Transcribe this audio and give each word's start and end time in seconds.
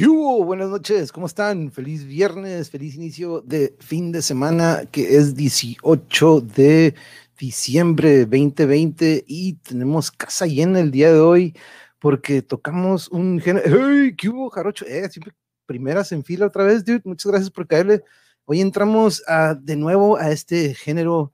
Buenas 0.00 0.68
noches, 0.68 1.10
¿cómo 1.10 1.26
están? 1.26 1.72
Feliz 1.72 2.04
viernes, 2.04 2.70
feliz 2.70 2.94
inicio 2.94 3.40
de 3.40 3.74
fin 3.80 4.12
de 4.12 4.22
semana 4.22 4.84
que 4.92 5.16
es 5.16 5.34
18 5.34 6.40
de 6.40 6.94
diciembre 7.36 8.20
2020 8.20 9.24
y 9.26 9.54
tenemos 9.54 10.12
casa 10.12 10.46
llena 10.46 10.78
el 10.78 10.92
día 10.92 11.12
de 11.12 11.18
hoy 11.18 11.56
porque 11.98 12.42
tocamos 12.42 13.08
un 13.08 13.40
género. 13.40 13.88
¡Hey! 13.90 14.14
¿Qué 14.16 14.28
hubo, 14.28 14.48
Jarocho? 14.50 14.86
Eh, 14.86 15.08
siempre 15.10 15.34
primeras 15.66 16.12
en 16.12 16.22
fila 16.22 16.46
otra 16.46 16.62
vez, 16.62 16.84
dude. 16.84 17.02
Muchas 17.04 17.32
gracias 17.32 17.50
por 17.50 17.66
caerle. 17.66 18.04
Hoy 18.44 18.60
entramos 18.60 19.20
de 19.60 19.76
nuevo 19.76 20.16
a 20.16 20.30
este 20.30 20.74
género 20.74 21.32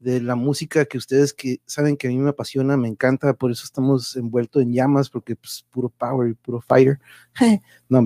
de 0.00 0.20
la 0.20 0.34
música 0.34 0.86
que 0.86 0.98
ustedes 0.98 1.32
que 1.32 1.60
saben 1.66 1.96
que 1.96 2.08
a 2.08 2.10
mí 2.10 2.16
me 2.16 2.30
apasiona, 2.30 2.76
me 2.76 2.88
encanta, 2.88 3.34
por 3.34 3.52
eso 3.52 3.64
estamos 3.64 4.16
envueltos 4.16 4.62
en 4.62 4.72
llamas, 4.72 5.10
porque 5.10 5.36
pues 5.36 5.64
puro 5.70 5.90
power 5.90 6.30
y 6.30 6.34
puro 6.34 6.60
fire. 6.60 6.98
no, 7.88 8.04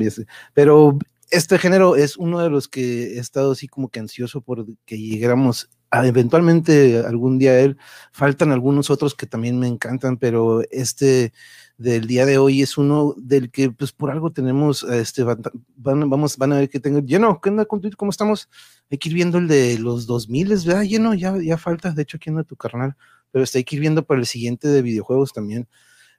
pero 0.52 0.98
este 1.30 1.58
género 1.58 1.96
es 1.96 2.16
uno 2.16 2.40
de 2.40 2.50
los 2.50 2.68
que 2.68 3.16
he 3.16 3.18
estado 3.18 3.52
así 3.52 3.68
como 3.68 3.88
que 3.88 4.00
ansioso 4.00 4.40
por 4.40 4.66
que 4.84 4.98
llegáramos 4.98 5.70
a 5.90 6.06
eventualmente 6.06 6.98
algún 7.06 7.38
día 7.38 7.52
a 7.52 7.60
él. 7.60 7.78
Faltan 8.12 8.50
algunos 8.50 8.90
otros 8.90 9.14
que 9.14 9.26
también 9.26 9.58
me 9.58 9.68
encantan, 9.68 10.16
pero 10.16 10.62
este 10.70 11.32
del 11.76 12.06
día 12.06 12.24
de 12.24 12.38
hoy 12.38 12.62
es 12.62 12.78
uno 12.78 13.14
del 13.16 13.50
que 13.50 13.70
pues 13.70 13.92
por 13.92 14.10
algo 14.10 14.30
tenemos 14.30 14.84
este 14.84 15.24
van, 15.24 16.08
vamos 16.08 16.36
van 16.36 16.52
a 16.52 16.58
ver 16.58 16.68
que 16.68 16.80
tengo. 16.80 17.00
Lleno 17.00 17.40
¿qué 17.40 17.50
onda 17.50 17.64
con 17.64 17.80
cómo 17.96 18.10
estamos 18.10 18.48
hay 18.90 18.98
que 18.98 19.08
ir 19.08 19.14
viendo 19.14 19.38
el 19.38 19.48
de 19.48 19.78
los 19.78 20.06
2000 20.06 20.48
¿verdad? 20.64 20.82
lleno 20.82 21.14
ya 21.14 21.36
ya 21.42 21.58
falta 21.58 21.90
de 21.90 22.02
hecho 22.02 22.16
aquí 22.16 22.30
anda 22.30 22.44
tu 22.44 22.56
carnal 22.56 22.96
pero 23.32 23.42
está 23.42 23.58
hay 23.58 23.64
que 23.64 23.76
ir 23.76 23.80
viendo 23.80 24.04
para 24.04 24.20
el 24.20 24.26
siguiente 24.26 24.68
de 24.68 24.82
videojuegos 24.82 25.32
también. 25.32 25.66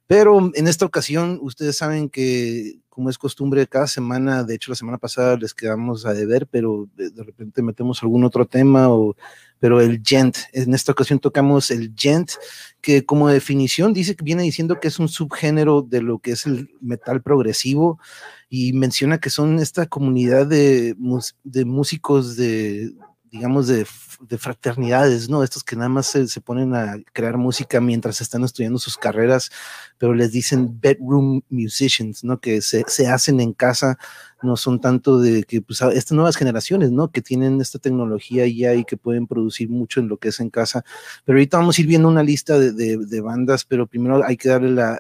Pero 0.08 0.52
en 0.54 0.68
esta 0.68 0.86
ocasión 0.86 1.40
ustedes 1.42 1.78
saben 1.78 2.10
que 2.10 2.80
como 2.90 3.10
es 3.10 3.18
costumbre 3.18 3.66
cada 3.68 3.88
semana 3.88 4.44
de 4.44 4.56
hecho 4.56 4.72
la 4.72 4.76
semana 4.76 4.98
pasada 4.98 5.38
les 5.38 5.54
quedamos 5.54 6.06
a 6.06 6.14
deber 6.14 6.48
pero 6.48 6.90
de, 6.96 7.10
de 7.10 7.24
repente 7.24 7.62
metemos 7.62 8.04
algún 8.04 8.24
otro 8.26 8.46
tema 8.46 8.90
o 8.90 9.16
pero 9.66 9.82
el 9.82 10.04
gent, 10.06 10.38
en 10.54 10.76
esta 10.76 10.92
ocasión 10.92 11.18
tocamos 11.18 11.72
el 11.72 11.92
gent, 11.98 12.34
que 12.82 13.04
como 13.04 13.30
definición 13.30 13.94
dice 13.94 14.16
que 14.16 14.24
viene 14.24 14.44
diciendo 14.44 14.80
que 14.80 14.90
es 14.90 15.00
un 15.00 15.10
subgénero 15.10 15.82
de 15.82 16.04
lo 16.04 16.20
que 16.20 16.34
es 16.34 16.46
el 16.46 16.70
metal 16.82 17.24
progresivo 17.24 18.00
y 18.48 18.74
menciona 18.74 19.18
que 19.18 19.32
son 19.32 19.58
esta 19.58 19.88
comunidad 19.88 20.46
de, 20.46 20.96
de 21.44 21.66
músicos 21.66 22.36
de, 22.36 22.94
digamos, 23.32 23.66
de, 23.66 23.88
de, 24.20 24.38
fraternidades, 24.38 25.30
¿no? 25.30 25.44
Estos 25.44 25.64
que 25.64 25.76
nada 25.76 25.90
más 25.90 26.06
se, 26.06 26.28
se, 26.28 26.42
ponen 26.42 26.76
a 26.76 26.98
crear 27.12 27.36
música 27.36 27.82
mientras 27.82 28.22
están 28.22 28.44
estudiando 28.44 28.78
sus 28.78 28.98
carreras, 28.98 29.50
pero 29.98 30.14
les 30.14 30.32
dicen 30.32 30.80
bedroom 30.80 31.42
musicians, 31.50 32.24
¿no? 32.24 32.40
Que 32.40 32.62
se, 32.62 32.84
se 32.88 33.08
hacen 33.08 33.40
en 33.40 33.54
casa 33.54 33.98
no 34.46 34.56
son 34.58 34.80
tanto 34.80 35.20
de 35.20 35.44
que 35.44 35.62
pues, 35.62 35.82
estas 35.82 36.14
nuevas 36.14 36.36
generaciones, 36.36 36.92
¿no? 36.92 37.12
Que 37.12 37.22
tienen 37.22 37.60
esta 37.60 37.80
tecnología 37.80 38.48
ya 38.48 38.74
y 38.74 38.86
que 38.86 38.98
pueden 38.98 39.28
producir 39.28 39.70
mucho 39.70 40.00
en 40.00 40.08
lo 40.08 40.18
que 40.18 40.30
es 40.30 40.40
en 40.40 40.50
casa. 40.50 40.86
Pero 41.26 41.38
ahorita 41.38 41.58
vamos 41.58 41.78
a 41.78 41.82
ir 41.82 41.88
viendo 41.88 42.08
una 42.08 42.24
lista 42.24 42.58
de, 42.58 42.72
de, 42.72 43.22
bandas, 43.22 43.66
pero 43.66 43.88
primero 43.88 44.24
hay 44.24 44.38
que 44.38 44.50
darle 44.50 44.72
la, 44.72 45.00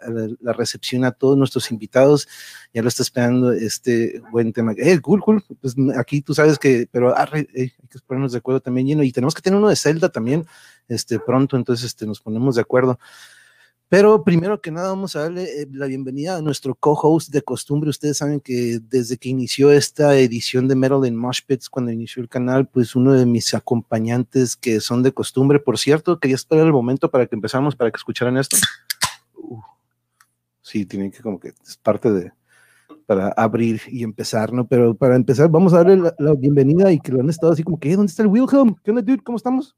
recepción 0.54 1.06
a 1.06 1.12
todos 1.12 1.38
nuestros 1.38 1.72
invitados. 1.72 2.28
Ya 2.74 2.82
lo 2.82 2.88
está 2.88 3.04
esperando 3.04 3.54
este 3.54 4.22
buen 4.32 4.52
tema. 4.52 4.74
Eh, 4.78 5.00
cool, 5.00 5.22
cool. 5.22 5.44
Pues 5.62 5.76
aquí 5.98 6.22
tú 6.22 6.34
sabes 6.34 6.60
que, 6.60 6.88
pero 6.92 7.16
eh, 7.16 7.16
hay 7.34 7.88
que 7.90 8.00
ponernos 8.06 8.32
de 8.32 8.40
acuerdo 8.40 8.60
también, 8.60 8.88
lleno. 8.88 9.04
Y 9.04 9.12
tenemos 9.12 9.34
que 9.34 9.42
tener 9.42 9.58
uno 9.58 9.70
de 9.70 9.76
Zelda 9.76 10.10
también, 10.10 10.46
este, 10.88 11.20
pronto, 11.20 11.56
entonces 11.56 11.86
este, 11.86 12.06
nos 12.06 12.20
ponemos 12.20 12.56
de 12.56 12.62
acuerdo. 12.62 13.00
Pero 13.88 14.24
primero 14.24 14.62
que 14.62 14.72
nada 14.72 14.90
vamos 14.90 15.16
a 15.16 15.22
darle 15.22 15.44
eh, 15.44 15.68
la 15.72 15.86
bienvenida 15.86 16.38
a 16.38 16.42
nuestro 16.42 16.74
co-host 16.74 17.30
de 17.30 17.44
costumbre. 17.44 17.92
Ustedes 17.92 18.18
saben 18.18 18.40
que 18.40 18.80
desde 18.82 19.18
que 19.18 19.30
inició 19.30 19.72
esta 19.72 20.18
edición 20.18 20.68
de 20.68 20.76
Metal 20.76 21.02
Pits, 21.46 21.70
cuando 21.70 21.92
inició 21.92 22.24
el 22.24 22.30
canal, 22.30 22.68
pues 22.68 22.96
uno 22.96 23.14
de 23.14 23.28
mis 23.28 23.54
acompañantes 23.54 24.56
que 24.56 24.80
son 24.80 25.04
de 25.04 25.12
costumbre, 25.12 25.60
por 25.60 25.78
cierto, 25.78 26.20
quería 26.20 26.36
esperar 26.36 26.66
el 26.66 26.74
momento 26.74 27.12
para 27.12 27.28
que 27.28 27.36
empezáramos, 27.36 27.76
para 27.76 27.92
que 27.92 27.98
escucharan 27.98 28.38
esto. 28.38 28.58
Uh, 29.36 29.62
sí, 30.62 30.88
tienen 30.88 31.12
que 31.12 31.22
como 31.22 31.40
que 31.40 31.50
es 31.50 31.78
parte 31.78 32.12
de, 32.12 32.32
para 33.06 33.30
abrir 33.38 33.82
y 33.88 34.04
empezar, 34.04 34.52
¿no? 34.52 34.68
Pero 34.68 34.96
para 34.96 35.16
empezar, 35.16 35.48
vamos 35.48 35.74
a 35.74 35.78
darle 35.78 35.98
la, 35.98 36.16
la 36.18 36.34
bienvenida 36.34 36.92
y 36.92 37.00
que 37.00 37.12
lo 37.12 37.20
han 37.20 37.30
estado 37.30 37.54
así 37.54 37.62
como 37.62 37.80
que, 37.80 37.96
¿dónde 37.96 38.10
está 38.10 38.24
el 38.24 38.30
Wilhelm? 38.30 38.76
¿Qué 38.84 38.90
onda, 38.90 39.04
dude? 39.04 39.22
¿Cómo 39.22 39.38
estamos? 39.38 39.76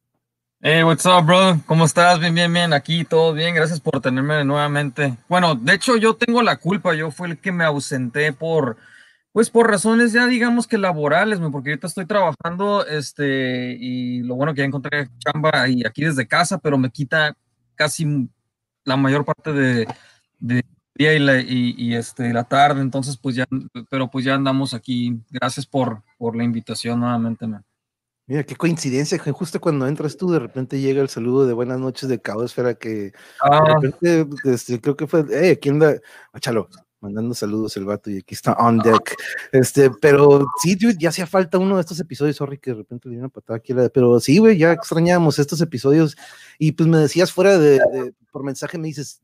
Hey, 0.60 0.84
what's 0.84 1.06
up, 1.06 1.24
bro? 1.24 1.62
¿Cómo 1.68 1.86
estás? 1.86 2.20
Bien, 2.20 2.34
bien, 2.34 2.52
bien. 2.52 2.74
Aquí 2.74 3.06
todo 3.06 3.32
bien. 3.34 3.54
Gracias 3.54 3.80
por 3.80 4.02
tenerme 4.02 4.44
nuevamente. 4.44 5.16
Bueno, 5.30 5.54
de 5.54 5.74
hecho, 5.76 5.98
yo 5.98 6.16
tengo 6.16 6.42
la 6.42 6.58
culpa. 6.58 6.96
Yo 6.96 7.12
fui 7.12 7.30
el 7.30 7.38
que 7.38 7.52
me 7.52 7.64
ausenté 7.64 8.34
por, 8.34 8.76
pues, 9.32 9.52
por 9.52 9.70
razones 9.70 10.14
ya, 10.14 10.26
digamos 10.26 10.66
que 10.68 10.80
laborales, 10.80 11.40
porque 11.52 11.70
ahorita 11.70 11.88
estoy 11.88 12.08
trabajando, 12.08 12.86
este, 12.88 13.78
y 13.80 14.24
lo 14.24 14.36
bueno 14.36 14.54
que 14.56 14.62
ya 14.62 14.66
encontré 14.66 15.10
chamba 15.20 15.70
y 15.70 15.86
aquí 15.86 16.04
desde 16.06 16.28
casa, 16.28 16.58
pero 16.58 16.78
me 16.80 16.90
quita 16.90 17.38
casi 17.76 18.28
la 18.84 18.98
mayor 18.98 19.26
parte 19.26 19.54
de, 19.54 19.88
día 20.96 21.14
y, 21.14 21.20
la, 21.20 21.40
y, 21.40 21.94
este, 21.96 22.34
la 22.34 22.46
tarde. 22.46 22.82
Entonces, 22.82 23.18
pues 23.18 23.36
ya, 23.36 23.46
pero 23.92 24.10
pues 24.10 24.26
ya 24.26 24.36
andamos 24.36 24.74
aquí. 24.74 25.22
Gracias 25.30 25.68
por, 25.68 26.04
por 26.18 26.36
la 26.36 26.44
invitación 26.44 27.00
nuevamente, 27.00 27.46
man. 27.48 27.67
Mira, 28.30 28.44
qué 28.44 28.58
coincidencia, 28.58 29.18
que 29.18 29.32
justo 29.32 29.62
cuando 29.62 29.88
entras 29.88 30.18
tú, 30.18 30.30
de 30.30 30.40
repente 30.40 30.82
llega 30.82 31.02
el 31.02 31.08
saludo 31.08 31.48
de 31.48 31.54
buenas 31.54 31.80
noches 31.80 32.10
de 32.10 32.22
Caosfera, 32.22 32.74
que 32.76 33.14
ah. 33.42 33.62
de 33.64 33.74
repente, 33.74 34.28
este, 34.44 34.82
creo 34.82 34.98
que 34.98 35.08
fue, 35.08 35.26
hey, 35.32 35.52
aquí 35.52 35.70
anda, 35.70 35.96
Machalo, 36.34 36.68
mandando 37.00 37.34
saludos 37.34 37.78
el 37.78 37.86
vato, 37.86 38.10
y 38.12 38.18
aquí 38.18 38.36
está 38.36 38.52
on 38.56 38.80
deck. 38.80 39.16
Este, 39.54 39.90
pero 40.02 40.46
sí, 40.62 40.76
dude, 40.76 40.98
ya 41.00 41.08
hacía 41.08 41.26
falta 41.26 41.58
uno 41.58 41.76
de 41.76 41.82
estos 41.82 42.02
episodios, 42.02 42.36
sorry 42.36 42.58
que 42.58 42.72
de 42.72 42.78
repente 42.78 43.08
le 43.08 43.16
dio 43.16 43.22
una 43.22 43.30
patada 43.30 43.56
aquí, 43.56 43.74
pero 43.94 44.20
sí, 44.20 44.40
güey, 44.40 44.58
ya 44.58 44.74
extrañábamos 44.74 45.40
estos 45.40 45.62
episodios, 45.62 46.18
y 46.60 46.74
pues 46.74 46.90
me 46.90 46.98
decías 46.98 47.32
fuera 47.32 47.58
de, 47.58 47.80
de 47.80 48.14
por 48.30 48.44
mensaje, 48.44 48.78
me 48.78 48.90
dices, 48.90 49.22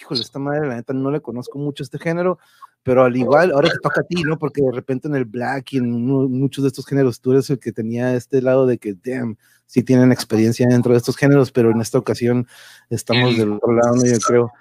híjole, 0.00 0.22
esta 0.22 0.38
madre, 0.38 0.66
la 0.66 0.76
neta, 0.76 0.94
no 0.94 1.10
le 1.10 1.20
conozco 1.20 1.58
mucho 1.58 1.82
este 1.82 1.98
género, 1.98 2.38
pero 2.86 3.02
al 3.02 3.16
igual, 3.16 3.50
ahora 3.50 3.68
te 3.68 3.80
toca 3.82 4.02
a 4.02 4.04
ti, 4.04 4.22
¿no? 4.22 4.38
Porque 4.38 4.62
de 4.62 4.70
repente 4.70 5.08
en 5.08 5.16
el 5.16 5.24
black 5.24 5.72
y 5.72 5.78
en 5.78 5.92
uno, 5.92 6.28
muchos 6.28 6.62
de 6.62 6.68
estos 6.68 6.86
géneros, 6.86 7.20
tú 7.20 7.32
eres 7.32 7.50
el 7.50 7.58
que 7.58 7.72
tenía 7.72 8.14
este 8.14 8.40
lado 8.40 8.64
de 8.64 8.78
que, 8.78 8.94
damn, 8.94 9.36
sí 9.66 9.82
tienen 9.82 10.12
experiencia 10.12 10.68
dentro 10.68 10.92
de 10.92 10.98
estos 10.98 11.16
géneros, 11.16 11.50
pero 11.50 11.72
en 11.72 11.80
esta 11.80 11.98
ocasión 11.98 12.46
estamos 12.88 13.32
el, 13.32 13.38
del 13.38 13.52
otro 13.54 13.72
lado, 13.72 13.96
yo 14.04 14.18
creo. 14.20 14.52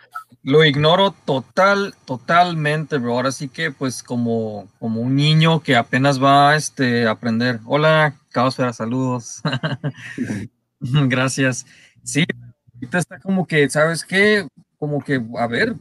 Lo 0.41 0.65
ignoro 0.65 1.13
total, 1.23 1.93
totalmente, 2.05 2.97
bro. 2.97 3.13
Ahora 3.13 3.31
sí 3.31 3.47
que, 3.47 3.69
pues, 3.69 4.01
como, 4.01 4.67
como 4.79 5.01
un 5.01 5.15
niño 5.15 5.61
que 5.61 5.75
apenas 5.75 6.21
va 6.21 6.55
este, 6.55 7.05
a 7.05 7.11
aprender. 7.11 7.59
Hola, 7.65 8.15
Caosfera, 8.31 8.73
saludos. 8.73 9.43
Gracias. 10.79 11.67
Sí, 12.01 12.25
ahorita 12.73 12.97
está 12.97 13.19
como 13.19 13.45
que, 13.45 13.69
¿sabes 13.69 14.03
qué? 14.03 14.47
Como 14.79 15.03
que, 15.03 15.23
a 15.37 15.45
ver, 15.45 15.75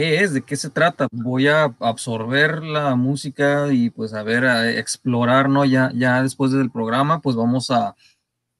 qué 0.00 0.22
es, 0.22 0.32
de 0.32 0.40
qué 0.40 0.56
se 0.56 0.70
trata. 0.70 1.08
Voy 1.12 1.48
a 1.48 1.76
absorber 1.78 2.62
la 2.62 2.94
música 2.94 3.70
y 3.70 3.90
pues 3.90 4.14
a 4.14 4.22
ver, 4.22 4.46
a 4.46 4.70
explorar, 4.70 5.50
¿no? 5.50 5.66
Ya, 5.66 5.92
ya 5.94 6.22
después 6.22 6.52
del 6.52 6.70
programa, 6.70 7.20
pues 7.20 7.36
vamos 7.36 7.70
a, 7.70 7.94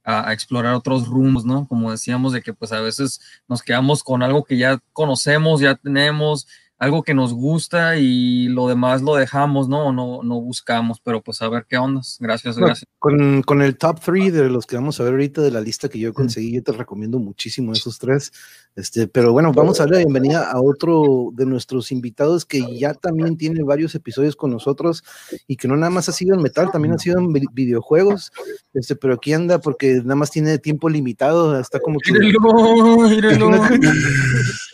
a, 0.04 0.34
explorar 0.34 0.74
otros 0.74 1.08
rumbos, 1.08 1.46
¿no? 1.46 1.66
Como 1.66 1.90
decíamos, 1.90 2.34
de 2.34 2.42
que 2.42 2.52
pues 2.52 2.72
a 2.72 2.80
veces 2.80 3.20
nos 3.48 3.62
quedamos 3.62 4.04
con 4.04 4.22
algo 4.22 4.44
que 4.44 4.58
ya 4.58 4.80
conocemos, 4.92 5.62
ya 5.62 5.76
tenemos, 5.76 6.46
algo 6.80 7.02
que 7.02 7.12
nos 7.12 7.34
gusta 7.34 7.98
y 7.98 8.48
lo 8.48 8.66
demás 8.66 9.02
lo 9.02 9.14
dejamos, 9.14 9.68
¿no? 9.68 9.92
No, 9.92 10.22
no 10.22 10.40
buscamos, 10.40 10.98
pero 11.04 11.22
pues 11.22 11.42
a 11.42 11.48
ver 11.50 11.66
qué 11.68 11.76
ondas. 11.76 12.16
Gracias, 12.18 12.56
gracias. 12.56 12.86
Con, 12.98 13.42
con 13.42 13.60
el 13.60 13.76
top 13.76 14.00
three 14.00 14.30
de 14.30 14.48
los 14.48 14.64
que 14.64 14.76
vamos 14.76 14.98
a 14.98 15.04
ver 15.04 15.12
ahorita 15.12 15.42
de 15.42 15.50
la 15.50 15.60
lista 15.60 15.90
que 15.90 15.98
yo 15.98 16.14
conseguí, 16.14 16.54
yo 16.54 16.62
te 16.62 16.72
recomiendo 16.72 17.18
muchísimo 17.18 17.74
esos 17.74 17.98
tres. 17.98 18.32
Este, 18.76 19.06
pero 19.06 19.32
bueno, 19.32 19.52
vamos 19.52 19.78
a 19.78 19.82
darle 19.82 19.98
la 19.98 20.04
bienvenida 20.04 20.50
a 20.50 20.58
otro 20.58 21.28
de 21.34 21.44
nuestros 21.44 21.92
invitados 21.92 22.46
que 22.46 22.78
ya 22.78 22.94
también 22.94 23.36
tiene 23.36 23.62
varios 23.62 23.94
episodios 23.94 24.34
con 24.34 24.50
nosotros 24.50 25.04
y 25.46 25.56
que 25.56 25.68
no 25.68 25.76
nada 25.76 25.90
más 25.90 26.08
ha 26.08 26.12
sido 26.12 26.34
en 26.34 26.40
metal, 26.40 26.70
también 26.72 26.94
ha 26.94 26.98
sido 26.98 27.18
en 27.18 27.30
videojuegos. 27.30 28.32
Este, 28.72 28.96
pero 28.96 29.14
aquí 29.14 29.34
anda 29.34 29.60
porque 29.60 30.00
nada 30.02 30.14
más 30.14 30.30
tiene 30.30 30.56
tiempo 30.56 30.88
limitado, 30.88 31.60
está 31.60 31.78
como 31.78 31.98
que. 31.98 32.10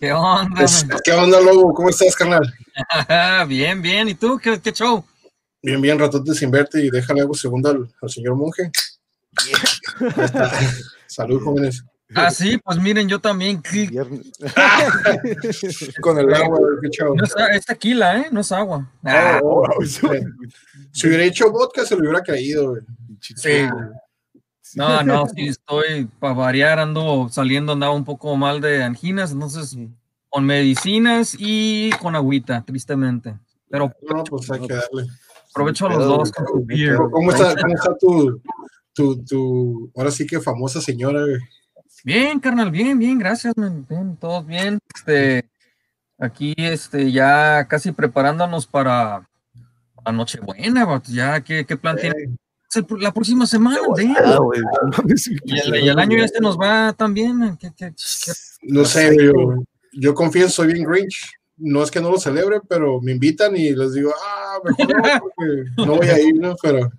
¿Qué 0.00 0.12
onda? 0.14 0.56
Pues, 0.56 0.86
¿Qué 1.04 1.12
onda, 1.12 1.38
Lobo? 1.40 1.74
¿Cómo 1.74 1.90
estás, 1.90 2.16
carnal? 2.16 2.54
bien, 3.46 3.82
bien. 3.82 4.08
¿Y 4.08 4.14
tú? 4.14 4.40
¿Qué, 4.42 4.58
qué 4.58 4.72
show? 4.72 5.04
Bien, 5.62 5.78
bien, 5.78 5.98
ratote 5.98 6.32
sin 6.34 6.50
verte 6.50 6.82
y 6.82 6.88
déjale 6.88 7.20
algo 7.20 7.34
segundo 7.34 7.68
al, 7.68 7.86
al 8.00 8.08
señor 8.08 8.34
monje. 8.34 8.70
Yeah. 9.46 10.50
Salud, 11.06 11.42
jóvenes. 11.42 11.84
Ah, 12.14 12.30
sí, 12.30 12.56
pues 12.64 12.78
miren, 12.78 13.10
yo 13.10 13.18
también. 13.20 13.62
Con 16.00 16.18
el 16.18 16.34
agua, 16.34 16.58
qué 16.82 16.88
chavo. 16.90 17.14
No 17.14 17.22
es, 17.22 17.34
es, 17.52 17.66
tequila, 17.66 18.20
¿eh? 18.20 18.28
No 18.32 18.40
es 18.40 18.50
agua. 18.52 18.90
Ah, 19.04 19.38
oh, 19.42 19.64
oh, 19.68 19.84
si 19.84 21.06
hubiera 21.06 21.24
hecho 21.24 21.52
vodka, 21.52 21.84
se 21.84 21.94
lo 21.94 22.00
hubiera 22.00 22.22
caído. 22.22 22.74
Sí. 23.20 23.68
No, 24.74 25.02
no, 25.02 25.26
sí, 25.28 25.48
estoy 25.48 26.06
para 26.18 26.34
variar, 26.34 26.78
ando 26.78 27.28
saliendo, 27.30 27.72
andaba 27.72 27.92
un 27.92 28.04
poco 28.04 28.36
mal 28.36 28.60
de 28.60 28.82
anginas, 28.82 29.32
entonces 29.32 29.76
con 30.28 30.44
medicinas 30.44 31.36
y 31.38 31.90
con 32.00 32.14
agüita, 32.14 32.62
tristemente. 32.62 33.36
Pero 33.68 33.92
No, 34.08 34.24
pues 34.24 34.50
hay 34.50 34.66
que 34.66 34.74
darle. 34.74 35.06
aprovecho 35.50 35.86
a 35.86 35.90
los 35.90 36.04
dos. 36.04 36.32
con 36.32 36.46
su 36.46 36.64
beer. 36.64 36.96
¿Cómo 37.10 37.32
está, 37.32 37.54
cómo 37.60 37.74
está 37.74 37.96
tu, 37.98 38.42
tu, 38.92 39.24
tu, 39.24 39.92
ahora 39.96 40.10
sí 40.10 40.26
que 40.26 40.40
famosa 40.40 40.80
señora, 40.80 41.20
güey? 41.20 41.38
Bien, 42.04 42.40
carnal, 42.40 42.70
bien, 42.70 42.98
bien, 42.98 43.18
gracias, 43.18 43.56
man, 43.56 43.86
bien, 43.88 44.16
todos 44.16 44.46
bien. 44.46 44.78
Este, 44.94 45.48
aquí, 46.18 46.54
este, 46.56 47.12
ya 47.12 47.66
casi 47.68 47.92
preparándonos 47.92 48.66
para 48.66 49.28
la 50.04 50.12
Nochebuena, 50.12 51.02
ya, 51.04 51.40
¿qué, 51.42 51.66
qué 51.66 51.76
plan 51.76 51.96
tiene? 51.96 52.36
La 52.98 53.12
próxima 53.12 53.46
semana, 53.46 53.78
Y 55.44 55.58
el, 55.58 55.84
y 55.84 55.88
el 55.88 55.98
año 55.98 56.18
ya 56.18 56.28
se 56.28 56.40
nos 56.40 56.56
va 56.58 56.92
también, 56.92 57.36
man, 57.36 57.56
¿qué- 57.56 57.72
qué- 57.76 57.92
qué- 57.94 58.32
No 58.62 58.84
sé, 58.84 59.16
yo, 59.20 59.32
yo 59.92 60.14
confieso, 60.14 60.50
soy 60.50 60.72
bien 60.72 60.84
Grinch. 60.88 61.32
No 61.62 61.82
es 61.82 61.90
que 61.90 62.00
no 62.00 62.10
lo 62.10 62.18
celebre, 62.18 62.60
pero 62.68 63.00
me 63.02 63.12
invitan 63.12 63.54
y 63.56 63.74
les 63.74 63.92
digo, 63.92 64.12
ah, 64.24 64.58
mejor 64.64 64.88
no, 64.88 65.02
porque 65.22 65.64
no 65.76 65.96
voy 65.96 66.06
a 66.08 66.18
ir, 66.20 66.34
¿no? 66.36 66.54
Pero 66.62 66.90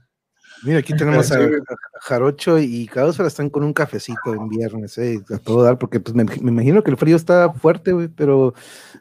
Mira, 0.63 0.79
aquí 0.79 0.93
tenemos 0.97 1.31
a, 1.31 1.35
Sí, 1.39 1.49
Jarocho 2.01 2.59
y 2.59 2.87
Cáusara 2.87 3.27
están 3.27 3.49
con 3.49 3.63
un 3.63 3.73
cafecito 3.73 4.33
en 4.33 4.49
viernes, 4.49 4.97
eh, 4.97 5.21
a 5.33 5.37
todo 5.37 5.63
dar, 5.63 5.77
porque 5.77 5.99
pues 5.99 6.15
me, 6.15 6.23
me 6.23 6.51
imagino 6.51 6.83
que 6.83 6.91
el 6.91 6.97
frío 6.97 7.15
está 7.15 7.51
fuerte, 7.53 7.91
güey, 7.91 8.07
pero 8.07 8.53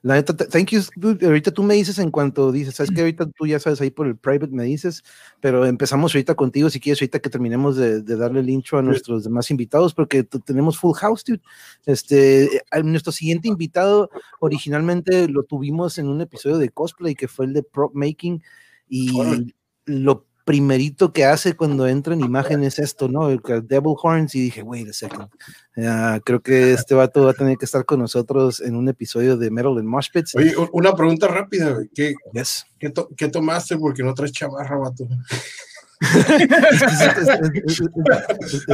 la 0.02 0.14
neta, 0.14 0.36
th- 0.36 0.50
thank 0.50 0.68
you, 0.70 0.80
dude. 0.96 1.24
ahorita 1.24 1.50
tú 1.50 1.62
me 1.62 1.74
dices 1.74 1.98
en 1.98 2.10
cuanto 2.10 2.52
dices, 2.52 2.74
sabes 2.74 2.90
que 2.90 3.00
ahorita 3.00 3.26
tú 3.30 3.46
ya 3.46 3.58
sabes 3.58 3.80
ahí 3.80 3.90
por 3.90 4.06
el 4.06 4.16
private 4.16 4.52
me 4.52 4.64
dices, 4.64 5.02
pero 5.40 5.64
empezamos 5.66 6.14
ahorita 6.14 6.34
contigo, 6.34 6.68
si 6.70 6.80
quieres, 6.80 7.00
ahorita 7.00 7.20
que 7.20 7.30
terminemos 7.30 7.76
de, 7.76 8.02
de 8.02 8.16
darle 8.16 8.40
el 8.40 8.50
intro 8.50 8.78
a 8.78 8.82
nuestros 8.82 9.24
demás 9.24 9.50
invitados, 9.50 9.94
porque 9.94 10.22
tenemos 10.24 10.78
full 10.78 10.94
house, 10.96 11.24
dude. 11.24 11.40
Este, 11.86 12.62
nuestro 12.84 13.12
siguiente 13.12 13.48
invitado, 13.48 14.10
originalmente 14.40 15.28
lo 15.28 15.44
tuvimos 15.44 15.98
en 15.98 16.08
un 16.08 16.20
episodio 16.20 16.58
de 16.58 16.70
cosplay, 16.70 17.14
que 17.14 17.28
fue 17.28 17.46
el 17.46 17.54
de 17.54 17.62
prop 17.62 17.94
making, 17.94 18.42
y 18.88 19.52
lo 19.86 20.26
primerito 20.44 21.12
que 21.12 21.24
hace 21.24 21.54
cuando 21.54 21.86
entra 21.86 22.14
en 22.14 22.20
imagen 22.20 22.62
es 22.64 22.78
esto, 22.78 23.08
¿no? 23.08 23.28
El 23.28 23.40
Devil 23.64 23.94
Horns, 24.02 24.34
y 24.34 24.40
dije, 24.40 24.62
wait 24.62 24.88
a 24.88 24.92
second. 24.92 25.28
Ah, 25.76 26.18
creo 26.24 26.40
que 26.40 26.72
este 26.72 26.94
vato 26.94 27.24
va 27.24 27.30
a 27.30 27.34
tener 27.34 27.56
que 27.56 27.64
estar 27.64 27.84
con 27.84 28.00
nosotros 28.00 28.60
en 28.60 28.76
un 28.76 28.88
episodio 28.88 29.36
de 29.36 29.50
Metal 29.50 29.76
and 29.78 29.86
Mosh 29.88 30.08
Pits. 30.12 30.34
Oye, 30.34 30.54
una 30.72 30.94
pregunta 30.94 31.26
rápida. 31.28 31.76
¿Qué, 31.94 32.14
Yes. 32.32 32.66
qué, 32.78 32.90
to- 32.90 33.08
qué 33.16 33.28
tomaste? 33.28 33.76
Porque 33.76 34.02
no 34.02 34.14
traes 34.14 34.32
chamarra, 34.32 34.76
vato. 34.76 35.06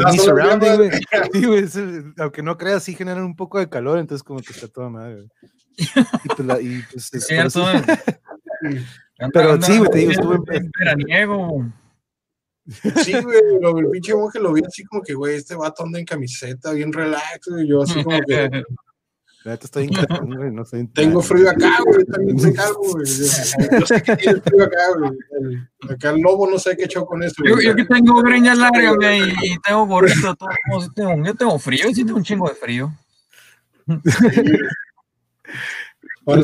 Ah, 0.04 0.12
aunque 2.19 2.42
no 2.42 2.56
creas, 2.56 2.82
sí 2.84 2.94
generan 2.94 3.24
un 3.24 3.36
poco 3.36 3.58
de 3.58 3.69
calor, 3.69 3.98
entonces 3.98 4.22
como 4.22 4.40
que 4.40 4.52
está 4.52 4.69
toda 4.69 4.88
madre. 4.90 5.14
güey. 5.16 5.28
Y 6.24 6.28
pues, 6.28 6.46
la- 6.46 6.60
y, 6.60 6.82
pues, 6.92 7.12
Es 7.12 7.26
cierto, 7.26 7.64
Pero 9.32 9.52
anda 9.52 9.66
sí, 9.66 9.78
güey, 9.78 9.90
te 9.90 9.98
digo, 9.98 10.10
estuve- 10.12 10.38
bien 10.50 10.70
veraniego. 10.78 11.66
Sí, 13.04 13.12
güey, 13.22 13.40
lo, 13.60 13.78
el 13.78 13.90
pinche 13.90 14.14
monje 14.14 14.40
lo 14.40 14.52
vi 14.52 14.62
así 14.66 14.84
como 14.84 15.00
que, 15.02 15.14
güey, 15.14 15.36
este 15.36 15.54
vato 15.54 15.84
anda 15.84 15.98
en 16.00 16.04
camiseta, 16.04 16.72
bien 16.72 16.92
relax, 16.92 17.46
güey. 17.48 17.66
Yo 17.68 17.82
así 17.82 18.02
como 18.02 18.20
que 18.22 18.48
bien 19.76 19.90
cabrón, 19.92 20.34
güey, 20.34 20.50
no 20.50 20.64
sé. 20.64 20.88
tengo 20.92 21.22
frío 21.22 21.48
acá, 21.48 21.78
güey, 21.86 22.04
también 22.06 22.34
estoy 22.36 22.52
calvo, 22.54 22.80
güey. 22.82 23.06
Yo, 23.06 23.78
yo 23.78 23.86
sé 23.86 24.02
que 24.02 24.16
tienes 24.16 24.42
frío 24.42 24.64
acá, 24.64 24.76
güey. 24.98 25.10
El- 25.41 25.69
acá 25.94 26.10
el 26.10 26.20
lobo 26.20 26.50
no 26.50 26.58
sé 26.58 26.76
qué 26.76 26.84
echó 26.86 27.06
con 27.06 27.22
eso. 27.22 27.36
Yo, 27.44 27.60
yo 27.60 27.76
que 27.76 27.84
tengo 27.84 28.20
greñas 28.22 28.58
largas, 28.58 28.96
güey, 28.96 29.22
y 29.44 29.58
tengo 29.60 29.86
gorrito, 29.86 30.34
todo, 30.34 30.48
como 30.69 30.81
si 30.82 30.93
tengo, 30.93 31.24
yo 31.24 31.34
tengo 31.36 31.58
frío, 31.60 31.86
sí 31.94 32.05
tengo 32.05 32.19
un 32.19 32.24
chingo 32.24 32.48
de 32.48 32.55
frío. 32.56 32.93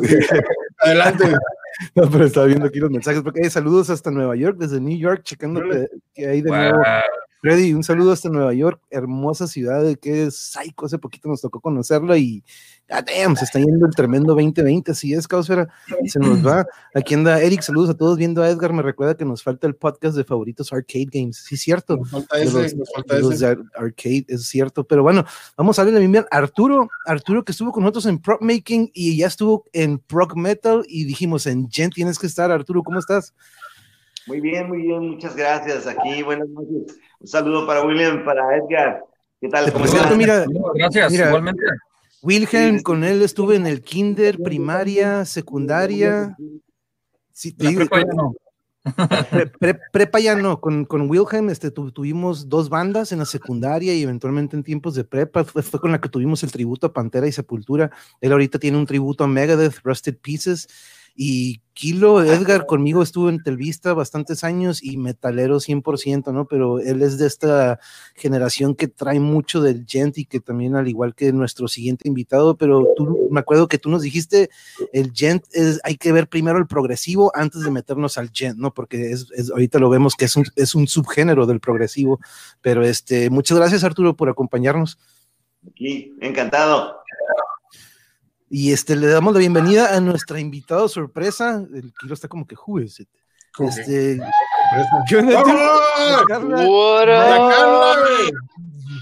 Sí, 0.02 0.16
Adelante. 0.78 1.25
No, 1.94 2.10
pero 2.10 2.24
estaba 2.24 2.46
viendo 2.46 2.66
aquí 2.66 2.78
los 2.78 2.90
mensajes, 2.90 3.22
porque 3.22 3.40
hay 3.44 3.50
saludos 3.50 3.90
hasta 3.90 4.10
Nueva 4.10 4.36
York, 4.36 4.56
desde 4.58 4.80
New 4.80 4.96
York, 4.96 5.22
checando 5.24 5.62
que, 5.62 5.88
que 6.14 6.26
hay 6.26 6.42
de 6.42 6.50
nuevo. 6.50 6.82
Freddy, 7.42 7.75
un 7.75 7.82
saludo 7.82 8.12
hasta 8.12 8.28
Nueva 8.28 8.54
York, 8.54 8.80
hermosa 8.88 9.49
ciudad 9.49 9.82
de 9.82 9.96
que 9.96 10.26
es 10.26 10.37
psycho, 10.37 10.87
hace 10.87 10.96
poquito 10.99 11.28
nos 11.28 11.40
tocó 11.40 11.61
conocerla 11.61 12.16
y 12.16 12.44
God 12.88 13.04
damn, 13.04 13.37
se 13.37 13.44
está 13.44 13.58
yendo 13.58 13.84
el 13.84 13.92
tremendo 13.96 14.28
2020, 14.37 14.92
así 14.92 15.12
es, 15.12 15.26
Causera, 15.26 15.68
se 16.06 16.20
nos 16.20 16.46
va. 16.46 16.64
Aquí 16.94 17.14
anda 17.14 17.40
Eric, 17.42 17.62
saludos 17.62 17.90
a 17.90 17.94
todos, 17.94 18.16
viendo 18.16 18.44
a 18.44 18.49
Edgar, 18.49 18.72
me 18.72 18.82
recuerda 18.82 19.16
que 19.16 19.25
nos 19.25 19.42
falta 19.42 19.66
el 19.66 19.75
podcast 19.75 20.16
de 20.16 20.22
favoritos 20.22 20.72
arcade 20.72 21.08
games, 21.12 21.38
sí, 21.38 21.56
cierto, 21.56 21.96
Nos 21.96 22.11
falta 22.11 22.38
ese, 22.38 22.62
los- 22.62 22.75
nos 22.76 22.92
falta 22.94 23.18
los 23.18 23.34
ese. 23.34 23.44
de 23.46 23.50
ar- 23.50 23.58
arcade, 23.76 24.25
es 24.28 24.44
cierto, 24.46 24.84
pero 24.84 25.02
bueno, 25.02 25.25
vamos 25.56 25.76
a 25.76 25.82
darle 25.82 25.94
la 25.94 25.99
bienvenida 25.99 26.28
a 26.30 26.37
Arturo, 26.37 26.90
Arturo 27.06 27.44
que 27.44 27.50
estuvo 27.50 27.72
con 27.72 27.82
nosotros 27.82 28.06
en 28.06 28.20
prop 28.20 28.40
making 28.40 28.88
y 28.94 29.16
ya 29.16 29.26
estuvo 29.26 29.64
en 29.72 29.99
prog 29.99 30.37
metal 30.37 30.84
y 30.87 31.06
dijimos 31.06 31.46
en 31.49 31.68
Gen 31.68 31.90
tienes 31.90 32.20
que 32.20 32.28
estar, 32.28 32.52
Arturo, 32.52 32.84
¿cómo 32.84 33.00
estás? 33.00 33.34
Muy 34.26 34.41
bien, 34.41 34.69
muy 34.69 34.83
bien, 34.83 35.11
muchas 35.11 35.35
gracias. 35.37 35.87
Aquí, 35.87 36.23
buenas 36.23 36.49
noches. 36.49 36.97
Un 37.21 37.26
saludo 37.26 37.67
para 37.67 37.85
William, 37.85 38.25
para 38.25 38.43
Edgar. 38.57 39.02
¿Qué 39.41 39.49
tal? 39.49 39.73
¿Cómo 39.73 39.85
están? 39.85 40.17
mira, 40.17 40.45
Gracias, 40.75 41.11
Mira. 41.12 41.26
igualmente. 41.29 41.62
Wilhelm, 42.23 42.76
Sí, 42.79 42.83
con 42.85 43.02
él 43.02 43.23
estuve 43.23 43.57
en 43.57 43.67
el 43.67 43.83
kinder, 43.83 44.38
primaria, 44.38 45.25
secundaria. 45.25 46.37
Sí, 47.33 47.52
te 47.52 47.64
La 47.64 47.71
digo, 47.71 47.81
prepa 47.81 47.99
ya 47.99 48.12
no. 48.14 48.35
pre- 49.31 49.47
pre- 49.47 49.81
prepa 49.93 50.19
ya 50.21 50.35
no, 50.37 50.61
con, 50.61 50.85
con 50.85 51.09
Wilhelm 51.11 51.50
este, 51.50 51.71
tu- 51.73 51.91
tuvimos 51.93 52.49
dos 52.49 52.69
bandas 52.69 53.11
en 53.12 53.19
la 53.21 53.25
secundaria 53.25 53.95
y 53.95 54.02
eventualmente 54.02 54.57
en 54.57 54.62
tiempos 54.62 54.95
de 54.95 55.02
prepa. 55.05 55.43
Fue, 55.45 55.62
fue 55.62 55.81
con 55.81 55.91
la 55.93 56.00
que 56.00 56.09
tuvimos 56.09 56.43
el 56.45 56.52
tributo 56.52 56.87
a 56.87 56.93
Pantera 56.93 57.26
y 57.26 57.33
Sepultura. 57.33 57.91
Él 58.21 58.31
ahorita 58.33 58.59
tiene 58.61 58.79
un 58.79 58.87
tributo 58.87 59.25
a 59.25 59.29
Megadeth, 59.29 59.81
Rusted 59.83 60.17
Pieces. 60.19 60.69
Y 61.14 61.61
Kilo, 61.75 62.23
Edgar, 62.23 62.64
conmigo 62.66 63.02
estuvo 63.02 63.28
en 63.28 63.42
Telvista 63.42 63.92
bastantes 63.92 64.45
años 64.45 64.83
y 64.83 64.97
metalero 64.97 65.57
100%, 65.61 66.33
¿no? 66.33 66.47
Pero 66.47 66.78
él 66.81 67.02
es 67.02 67.19
de 67.19 67.26
esta 67.26 67.81
generación 68.14 68.75
que 68.75 68.88
trae 68.88 69.21
mucho 69.21 69.61
del 69.61 69.85
gent 69.87 70.19
y 70.19 70.25
que 70.25 70.40
también, 70.40 70.75
al 70.76 70.88
igual 70.88 71.14
que 71.14 71.33
nuestro 71.33 71.69
siguiente 71.69 72.09
invitado, 72.09 72.57
pero 72.57 72.87
tú, 72.97 73.28
me 73.31 73.40
acuerdo 73.40 73.69
que 73.69 73.78
tú 73.78 73.90
nos 73.90 74.02
dijiste, 74.02 74.49
el 74.92 75.12
gent 75.12 75.45
es, 75.52 75.81
hay 75.85 75.97
que 75.97 76.12
ver 76.12 76.28
primero 76.28 76.59
el 76.59 76.66
progresivo 76.66 77.31
antes 77.35 77.62
de 77.62 77.71
meternos 77.71 78.16
al 78.16 78.31
gent, 78.31 78.59
¿no? 78.59 78.73
Porque 78.73 79.11
es, 79.12 79.26
es- 79.35 79.50
ahorita 79.50 79.78
lo 79.78 79.90
vemos 79.90 80.14
que 80.14 80.25
es 80.26 80.37
un, 80.37 80.45
es 80.57 80.75
un 80.75 80.87
subgénero 80.88 81.47
del 81.47 81.61
progresivo, 81.61 82.21
pero 82.61 82.85
este, 82.85 83.28
muchas 83.31 83.59
gracias 83.59 83.85
Arturo 83.85 84.16
por 84.16 84.28
acompañarnos. 84.28 84.99
Aquí, 85.66 86.14
encantado. 86.21 86.97
Y 88.54 88.71
este, 88.75 88.97
le 88.97 89.06
damos 89.06 89.32
la 89.32 89.38
bienvenida 89.40 89.97
a 89.97 90.00
nuestra 90.00 90.38
invitada 90.38 90.87
sorpresa. 90.87 91.64
El 91.73 91.90
Kilo 91.99 92.12
está 92.12 92.28
como 92.28 92.47
que, 92.47 92.54
que, 93.56 93.64
Este. 93.64 94.21
¿qué 95.09 95.16
onda? 95.16 95.42
¡Vámonos! 95.42 95.80
Carla, 96.28 96.66
La? 96.66 97.49
Carla, 97.49 97.97
güey. 98.00 98.30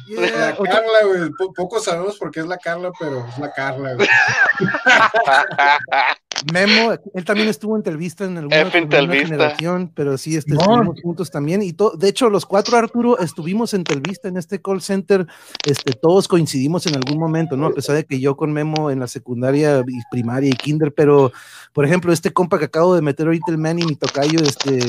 yeah, 0.08 0.50
La 0.50 0.56
Carla, 0.70 0.98
güey. 1.04 1.30
Po- 1.36 1.52
Poco 1.52 1.80
sabemos 1.80 2.16
por 2.16 2.30
qué 2.30 2.38
es 2.40 2.46
la 2.46 2.58
Carla, 2.58 2.92
pero 2.96 3.26
es 3.26 3.38
la 3.38 3.52
Carla, 3.52 3.94
güey. 3.94 4.08
Memo, 6.52 6.92
él 7.14 7.24
también 7.24 7.48
estuvo 7.48 7.76
en 7.76 7.82
Telvista 7.82 8.24
en 8.24 8.38
alguna, 8.38 8.56
en 8.60 8.66
alguna 8.94 9.14
generación, 9.26 9.92
pero 9.94 10.16
sí, 10.16 10.36
este, 10.36 10.54
No. 10.54 10.60
estuvimos 10.60 11.00
juntos 11.02 11.30
también. 11.30 11.62
Y 11.62 11.72
de 11.98 12.08
hecho, 12.08 12.30
los 12.30 12.46
cuatro, 12.46 12.76
Arturo, 12.76 13.18
estuvimos 13.18 13.74
en 13.74 13.84
Telvista 13.84 14.28
en 14.28 14.36
este 14.36 14.60
call 14.60 14.80
center. 14.80 15.26
Este, 15.66 15.92
todos 15.92 16.28
coincidimos 16.28 16.86
en 16.86 16.96
algún 16.96 17.18
momento, 17.18 17.56
¿no? 17.56 17.66
A 17.66 17.72
pesar 17.72 17.96
de 17.96 18.04
que 18.04 18.20
yo 18.20 18.36
con 18.36 18.52
Memo 18.52 18.90
en 18.90 19.00
la 19.00 19.06
secundaria 19.06 19.80
y 19.80 20.00
primaria 20.10 20.48
y 20.50 20.54
kinder, 20.54 20.92
pero 20.94 21.32
por 21.72 21.84
ejemplo, 21.84 22.12
este 22.12 22.32
compa 22.32 22.58
que 22.58 22.64
acabo 22.66 22.94
de 22.94 23.02
meter 23.02 23.26
ahorita 23.26 23.50
el 23.50 23.58
Manny, 23.58 23.84
mi 23.84 23.96
tocayo, 23.96 24.40
este. 24.40 24.80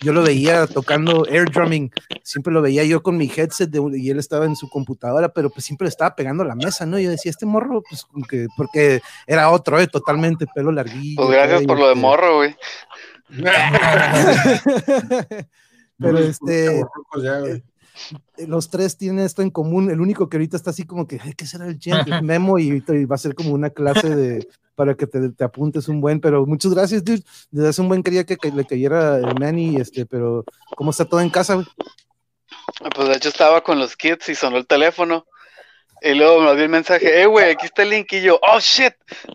Yo 0.00 0.12
lo 0.12 0.22
veía 0.22 0.66
tocando 0.66 1.26
air 1.26 1.50
drumming, 1.50 1.90
siempre 2.22 2.52
lo 2.52 2.62
veía 2.62 2.84
yo 2.84 3.02
con 3.02 3.16
mi 3.16 3.30
headset 3.34 3.70
de, 3.70 3.80
y 3.98 4.10
él 4.10 4.18
estaba 4.18 4.46
en 4.46 4.56
su 4.56 4.68
computadora, 4.68 5.28
pero 5.30 5.50
pues 5.50 5.64
siempre 5.64 5.86
le 5.86 5.90
estaba 5.90 6.14
pegando 6.14 6.42
a 6.42 6.46
la 6.46 6.54
mesa, 6.54 6.86
¿no? 6.86 6.98
Yo 6.98 7.10
decía, 7.10 7.30
este 7.30 7.46
morro, 7.46 7.82
pues 7.88 8.04
como 8.04 8.26
que, 8.26 8.46
porque 8.56 9.00
era 9.26 9.50
otro, 9.50 9.78
¿eh? 9.80 9.86
totalmente 9.86 10.46
pelo 10.54 10.72
larguillo. 10.72 11.16
Pues 11.16 11.30
gracias 11.30 11.62
por 11.64 11.78
lo 11.78 11.88
de 11.88 11.94
morro, 11.94 12.36
güey. 12.36 12.56
Pero 15.98 16.18
este, 16.18 16.82
ya, 17.22 17.40
güey. 17.40 17.62
los 18.46 18.70
tres 18.70 18.96
tienen 18.98 19.24
esto 19.24 19.42
en 19.42 19.50
común. 19.50 19.90
El 19.90 20.00
único 20.00 20.28
que 20.28 20.36
ahorita 20.36 20.56
está 20.56 20.70
así 20.70 20.84
como 20.84 21.08
que, 21.08 21.18
"Ay, 21.22 21.32
¿qué 21.32 21.46
será 21.46 21.66
el? 21.66 21.78
Es 21.82 22.22
Memo 22.22 22.58
y 22.58 22.80
va 22.80 23.14
a 23.14 23.18
ser 23.18 23.34
como 23.34 23.50
una 23.50 23.70
clase 23.70 24.14
de 24.14 24.46
para 24.76 24.94
que 24.94 25.06
te, 25.08 25.30
te 25.30 25.42
apuntes 25.42 25.88
un 25.88 26.00
buen. 26.00 26.20
Pero 26.20 26.46
muchas 26.46 26.72
gracias, 26.72 27.02
dude. 27.04 27.24
Desde 27.50 27.68
hace 27.70 27.80
un 27.82 27.88
buen 27.88 28.02
quería 28.04 28.22
que, 28.24 28.36
que 28.36 28.52
le 28.52 28.64
cayera 28.64 29.16
el 29.16 29.34
Manny, 29.40 29.76
este, 29.80 30.06
pero 30.06 30.44
¿cómo 30.76 30.92
está 30.92 31.04
todo 31.04 31.20
en 31.20 31.30
casa? 31.30 31.54
güey? 31.54 31.66
Pues 32.94 33.08
de 33.08 33.16
hecho 33.16 33.28
estaba 33.30 33.62
con 33.62 33.78
los 33.80 33.96
kids 33.96 34.28
y 34.28 34.34
sonó 34.36 34.56
el 34.58 34.66
teléfono. 34.66 35.26
Y 36.02 36.12
luego 36.14 36.40
me 36.42 36.54
dio 36.54 36.64
el 36.64 36.68
mensaje, 36.68 37.22
eh, 37.22 37.26
güey, 37.26 37.50
aquí 37.50 37.66
está 37.66 37.82
el 37.82 37.90
link. 37.90 38.12
Y 38.12 38.20
yo, 38.20 38.38
oh, 38.42 38.60
shit. 38.60 38.92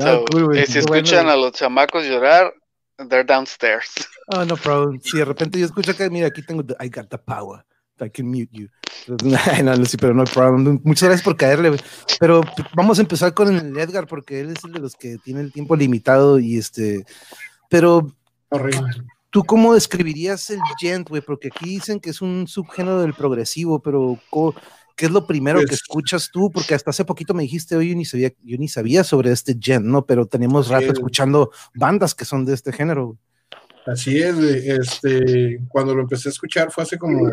Ah, 0.00 0.04
So, 0.16 0.24
cool, 0.30 0.44
güey. 0.46 0.62
y 0.62 0.66
si 0.66 0.80
bueno, 0.80 0.94
escuchan 0.96 1.28
a 1.28 1.36
los 1.36 1.52
chamacos 1.52 2.04
llorar, 2.04 2.52
they're 3.08 3.24
downstairs. 3.24 3.90
Oh, 4.28 4.44
no 4.44 4.56
problem. 4.56 5.00
Si 5.02 5.18
de 5.18 5.24
repente 5.24 5.58
yo 5.58 5.66
escucho 5.66 5.96
que, 5.96 6.10
mira, 6.10 6.26
aquí 6.28 6.42
tengo, 6.42 6.64
the- 6.64 6.76
I 6.80 6.88
got 6.88 7.08
the 7.08 7.18
power. 7.18 7.64
I 8.04 8.10
can 8.10 8.26
mute 8.30 8.48
you. 8.52 8.68
no, 9.64 9.74
Lucy, 9.76 9.96
pero 9.96 10.14
no 10.14 10.24
problem. 10.24 10.80
Muchas 10.84 11.08
gracias 11.08 11.24
por 11.24 11.36
caerle. 11.36 11.76
Pero 12.18 12.42
vamos 12.74 12.98
a 12.98 13.02
empezar 13.02 13.32
con 13.34 13.54
el 13.54 13.76
Edgar, 13.78 14.06
porque 14.06 14.40
él 14.40 14.50
es 14.50 14.64
el 14.64 14.72
de 14.72 14.78
los 14.80 14.94
que 14.94 15.16
tiene 15.18 15.40
el 15.40 15.52
tiempo 15.52 15.76
limitado 15.76 16.38
y 16.38 16.56
este. 16.58 17.04
Pero. 17.68 18.12
Horrible. 18.50 18.90
¿Tú 19.30 19.44
cómo 19.44 19.74
describirías 19.74 20.50
el 20.50 20.58
gent, 20.80 21.08
güey? 21.08 21.22
Porque 21.22 21.48
aquí 21.54 21.68
dicen 21.70 22.00
que 22.00 22.10
es 22.10 22.20
un 22.20 22.48
subgénero 22.48 23.00
del 23.00 23.14
progresivo, 23.14 23.80
pero 23.80 24.18
¿qué 24.96 25.06
es 25.06 25.12
lo 25.12 25.24
primero 25.24 25.60
que 25.60 25.66
Pues- 25.68 25.82
escuchas 25.82 26.30
tú? 26.32 26.50
Porque 26.50 26.74
hasta 26.74 26.90
hace 26.90 27.04
poquito 27.04 27.32
me 27.32 27.44
dijiste, 27.44 27.76
oye, 27.76 27.90
yo 27.90 27.94
ni 27.96 28.04
sabía, 28.04 28.32
yo 28.42 28.58
ni 28.58 28.66
sabía 28.66 29.04
sobre 29.04 29.30
este 29.30 29.56
gent, 29.60 29.84
¿no? 29.84 30.04
Pero 30.04 30.26
tenemos 30.26 30.66
rato 30.66 30.86
Sí. 30.86 30.92
escuchando 30.94 31.52
bandas 31.74 32.16
que 32.16 32.24
son 32.24 32.44
de 32.44 32.54
este 32.54 32.72
género. 32.72 33.18
Así 33.86 34.20
es, 34.20 34.36
este, 34.36 35.60
cuando 35.68 35.94
lo 35.94 36.02
empecé 36.02 36.28
a 36.28 36.32
escuchar 36.32 36.72
fue 36.72 36.82
hace 36.82 36.98
como 36.98 37.30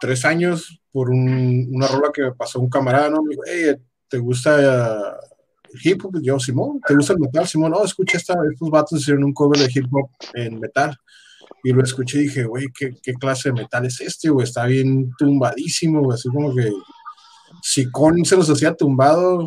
tres 0.00 0.24
años 0.24 0.80
por 0.92 1.10
un- 1.10 1.68
una 1.72 1.86
rola 1.86 2.10
que 2.12 2.22
me 2.22 2.32
pasó 2.32 2.60
un 2.60 2.68
camarada, 2.68 3.10
¿no? 3.10 3.22
Me 3.22 3.30
dijo, 3.30 3.42
hey, 3.46 3.74
¿te 4.08 4.18
gusta 4.18 4.58
el 5.72 5.80
hip 5.84 6.04
hop? 6.04 6.20
Yo, 6.22 6.38
Simón, 6.40 6.80
¿te 6.86 6.94
gusta 6.94 7.12
el 7.12 7.20
metal? 7.20 7.46
Simón, 7.46 7.72
no, 7.72 7.84
escucha 7.84 8.18
esta, 8.18 8.34
estos 8.52 8.70
vatos 8.70 9.00
hicieron 9.00 9.24
un 9.24 9.32
cover 9.32 9.58
de 9.60 9.70
hip 9.72 9.86
hop 9.92 10.10
en 10.34 10.58
metal. 10.58 10.96
Y 11.62 11.72
lo 11.72 11.82
escuché 11.82 12.18
y 12.18 12.22
dije, 12.22 12.44
güey, 12.44 12.66
¿qué, 12.76 12.94
¿qué 13.02 13.12
clase 13.14 13.50
de 13.50 13.62
metal 13.62 13.84
es 13.84 14.00
este, 14.00 14.30
güey? 14.30 14.44
Está 14.44 14.64
bien 14.66 15.10
tumbadísimo, 15.18 16.00
güey, 16.00 16.14
así 16.14 16.28
como 16.28 16.54
que 16.54 16.70
si 17.62 17.90
Con 17.90 18.24
se 18.24 18.36
los 18.36 18.48
hacía 18.48 18.74
tumbado, 18.74 19.46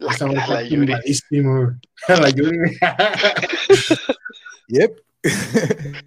está 0.00 0.26
tumbadísimo. 0.68 1.78
La 2.08 2.30
Yuri. 2.30 2.58
Yep. 4.68 4.96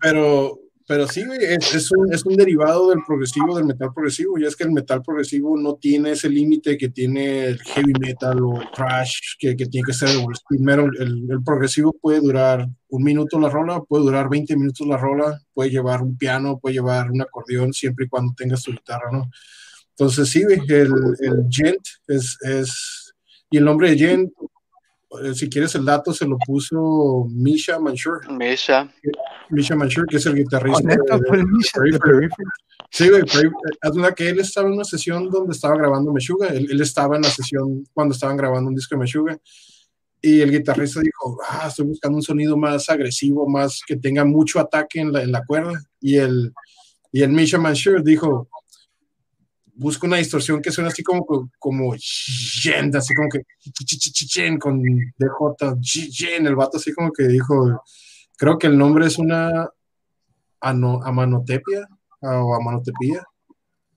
Pero, 0.01 0.59
pero 0.87 1.05
sí, 1.05 1.21
es, 1.41 1.75
es 1.75 1.91
un, 1.91 2.13
es 2.13 2.25
un 2.25 2.37
derivado 2.37 2.89
del 2.89 2.99
progresivo, 3.05 3.57
del 3.57 3.65
metal 3.65 3.91
progresivo. 3.93 4.37
Ya 4.37 4.47
es 4.47 4.55
que 4.55 4.63
el 4.63 4.71
metal 4.71 5.01
progresivo 5.03 5.57
no 5.57 5.75
tiene 5.75 6.11
ese 6.11 6.29
límite 6.29 6.77
que 6.77 6.87
tiene 6.87 7.45
el 7.47 7.59
heavy 7.61 7.91
metal 7.99 8.41
o 8.41 8.61
el 8.61 8.71
thrash, 8.71 9.35
que, 9.37 9.57
que 9.57 9.65
tiene 9.65 9.85
que 9.85 9.93
ser 9.93 10.07
el 10.07 10.25
metal. 10.61 10.89
El, 10.97 11.27
el 11.29 11.43
progresivo 11.43 11.91
puede 11.91 12.21
durar 12.21 12.69
un 12.87 13.03
minuto 13.03 13.37
la 13.37 13.49
rola, 13.49 13.81
puede 13.81 14.05
durar 14.05 14.29
20 14.29 14.55
minutos 14.55 14.87
la 14.87 14.95
rola, 14.95 15.37
puede 15.53 15.69
llevar 15.71 16.01
un 16.01 16.17
piano, 16.17 16.57
puede 16.57 16.75
llevar 16.75 17.11
un 17.11 17.21
acordeón, 17.21 17.73
siempre 17.73 18.05
y 18.05 18.07
cuando 18.07 18.33
tengas 18.33 18.63
tu 18.63 18.71
guitarra, 18.71 19.11
¿no? 19.11 19.29
Entonces, 19.89 20.29
sí, 20.29 20.41
el, 20.41 20.85
el 21.19 21.47
gent 21.49 21.81
es, 22.07 22.37
es. 22.41 23.13
Y 23.49 23.57
el 23.57 23.65
nombre 23.65 23.89
de 23.89 23.97
gent, 23.97 24.31
si 25.33 25.49
quieres 25.49 25.73
el 25.75 25.85
dato, 25.85 26.13
se 26.13 26.25
lo 26.27 26.37
puso 26.45 27.27
Misha 27.31 27.79
Mansour. 27.79 28.31
Misha. 28.31 28.91
Misha 29.49 29.75
Mansour, 29.75 30.05
que 30.07 30.17
es 30.17 30.25
el 30.25 30.35
guitarrista. 30.35 30.81
Oh, 30.83 30.87
neta, 30.87 31.17
de- 31.17 31.25
fue 31.27 31.37
el 31.37 31.47
Misha 31.47 31.79
de 31.81 31.99
Periphery. 31.99 32.49
Sí, 32.89 33.09
güey, 33.09 33.23
pero 33.31 33.51
haz 33.81 33.95
una 33.95 34.11
que 34.13 34.29
él 34.29 34.39
estaba 34.39 34.67
en 34.67 34.75
una 34.75 34.83
sesión 34.83 35.29
donde 35.29 35.53
estaba 35.53 35.75
grabando 35.77 36.13
Meshuga. 36.13 36.47
Él, 36.47 36.67
él 36.69 36.81
estaba 36.81 37.15
en 37.17 37.23
la 37.23 37.29
sesión 37.29 37.83
cuando 37.93 38.13
estaban 38.13 38.37
grabando 38.37 38.69
un 38.69 38.75
disco 38.75 38.95
de 38.95 38.99
Meshuga. 39.01 39.37
Y 40.21 40.41
el 40.41 40.51
guitarrista 40.51 40.99
dijo, 41.01 41.37
ah, 41.47 41.65
estoy 41.67 41.85
buscando 41.85 42.17
un 42.17 42.23
sonido 42.23 42.57
más 42.57 42.89
agresivo, 42.89 43.47
más 43.47 43.81
que 43.85 43.97
tenga 43.97 44.25
mucho 44.25 44.59
ataque 44.59 44.99
en 44.99 45.11
la, 45.11 45.21
en 45.21 45.31
la 45.31 45.43
cuerda. 45.45 45.73
Y 46.01 46.17
el, 46.17 46.53
y 47.11 47.21
el 47.23 47.29
Misha 47.29 47.57
Mansour 47.57 48.03
dijo, 48.03 48.47
busca 49.77 50.07
una 50.07 50.17
distorsión 50.17 50.61
que 50.61 50.71
suena 50.71 50.89
así 50.89 51.03
como, 51.03 51.25
como, 51.59 51.95
yen, 52.63 52.95
así 52.95 53.13
como 53.13 53.29
que, 53.29 53.41
chen, 53.85 54.57
con 54.57 54.81
DJ, 54.81 56.09
yen. 56.09 56.47
el 56.47 56.55
vato 56.55 56.77
así 56.77 56.91
como 56.93 57.11
que 57.11 57.27
dijo, 57.27 57.81
creo 58.37 58.57
que 58.57 58.67
el 58.67 58.77
nombre 58.77 59.05
es 59.07 59.17
una 59.17 59.69
ano, 60.61 60.99
amanotepia 61.03 61.87
o 62.21 62.55
amanotepía. 62.55 63.23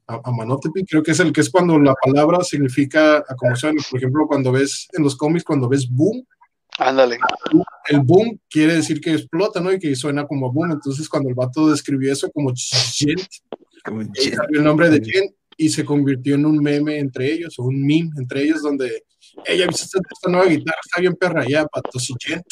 A- 0.07 0.21
Amanotepi, 0.25 0.85
creo 0.85 1.03
que 1.05 1.13
es 1.13 1.21
el 1.21 1.33
que 1.33 1.41
es 1.41 1.49
cuando 1.51 1.79
la 1.79 1.95
palabra 1.95 2.43
significa, 2.43 3.19
a 3.19 3.35
como 3.37 3.55
suena, 3.55 3.81
por 3.89 3.99
ejemplo, 4.01 4.27
cuando 4.27 4.51
ves 4.51 4.89
en 4.93 5.05
los 5.05 5.17
cómics, 5.17 5.45
cuando 5.45 5.69
ves 5.69 5.89
boom, 5.89 6.27
Ándale. 6.79 7.17
el 7.89 8.01
boom 8.01 8.41
quiere 8.51 8.75
decir 8.75 9.01
que 9.01 9.13
explota, 9.13 9.61
¿no? 9.61 9.73
Y 9.73 9.79
que 9.79 9.95
suena 9.95 10.27
como 10.27 10.51
boom. 10.53 10.73
Entonces, 10.73 11.09
cuando 11.09 11.29
el 11.29 11.35
vato 11.37 11.71
describió 11.71 12.13
eso 12.13 12.29
como 12.33 12.53
gent, 12.57 13.21
el 14.53 14.65
nombre 14.65 14.91
de 14.91 15.01
gent 15.05 15.33
y 15.63 15.69
se 15.69 15.85
convirtió 15.85 16.35
en 16.37 16.47
un 16.47 16.59
meme 16.59 16.99
entre 16.99 17.33
ellos, 17.33 17.55
o 17.59 17.65
un 17.65 17.85
meme 17.85 18.11
entre 18.17 18.43
ellos, 18.45 18.63
donde 18.63 19.05
ella 19.47 19.67
viste 19.67 19.85
esta, 19.85 20.31
nueva 20.31 20.47
guitarra, 20.47 20.79
está 20.85 21.01
bien 21.01 21.15
perra 21.15 21.45
ya, 21.47 21.67
gent. 22.19 22.45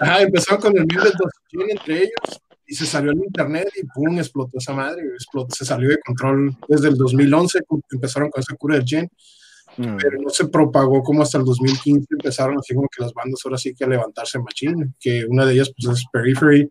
Ajá, 0.00 0.22
empezaron 0.22 0.60
con 0.60 0.76
el 0.76 0.86
meme 0.86 1.02
de 1.04 1.10
Dosichin 1.10 1.70
entre 1.78 1.98
ellos 1.98 2.40
y 2.66 2.74
se 2.74 2.86
salió 2.86 3.12
en 3.12 3.24
internet 3.24 3.68
y 3.76 3.86
pum, 3.94 4.18
explotó 4.18 4.58
esa 4.58 4.72
madre, 4.72 5.02
explotó, 5.14 5.54
se 5.54 5.64
salió 5.64 5.88
de 5.90 5.98
control 6.04 6.56
desde 6.68 6.88
el 6.88 6.96
2011, 6.96 7.60
cu- 7.66 7.82
empezaron 7.92 8.30
con 8.30 8.40
esa 8.42 8.54
cura 8.56 8.76
del 8.76 8.86
gen, 8.86 9.10
Mm. 9.76 9.96
pero 9.96 10.18
no 10.20 10.28
se 10.30 10.48
propagó 10.48 11.02
como 11.04 11.22
hasta 11.22 11.38
el 11.38 11.44
2015, 11.44 12.06
empezaron 12.10 12.56
así 12.58 12.74
como 12.74 12.88
que 12.88 13.00
las 13.02 13.12
bandas 13.12 13.38
ahora 13.44 13.58
sí 13.58 13.74
que 13.76 13.84
a 13.84 13.86
levantarse 13.86 14.38
machín, 14.40 14.92
que 14.98 15.24
una 15.28 15.46
de 15.46 15.52
ellas 15.52 15.70
pues 15.76 15.96
es 15.98 16.04
Periphery, 16.12 16.68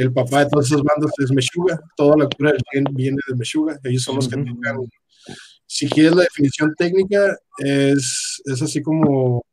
el 0.00 0.12
papá 0.12 0.44
de 0.44 0.50
todas 0.50 0.66
esas 0.66 0.82
bandas 0.82 1.12
es 1.18 1.30
Meshuga, 1.30 1.78
toda 1.94 2.16
la 2.16 2.26
cura 2.26 2.52
del 2.52 2.62
gen 2.72 2.84
viene 2.92 3.18
de 3.28 3.36
Meshuga, 3.36 3.78
ellos 3.84 4.02
son 4.02 4.16
los 4.16 4.28
que 4.28 4.36
tocan. 4.36 4.78
Si 5.66 5.88
quieres 5.88 6.14
la 6.14 6.22
definición 6.22 6.74
técnica, 6.74 7.36
es, 7.58 8.40
es 8.44 8.62
así 8.62 8.82
como 8.82 9.44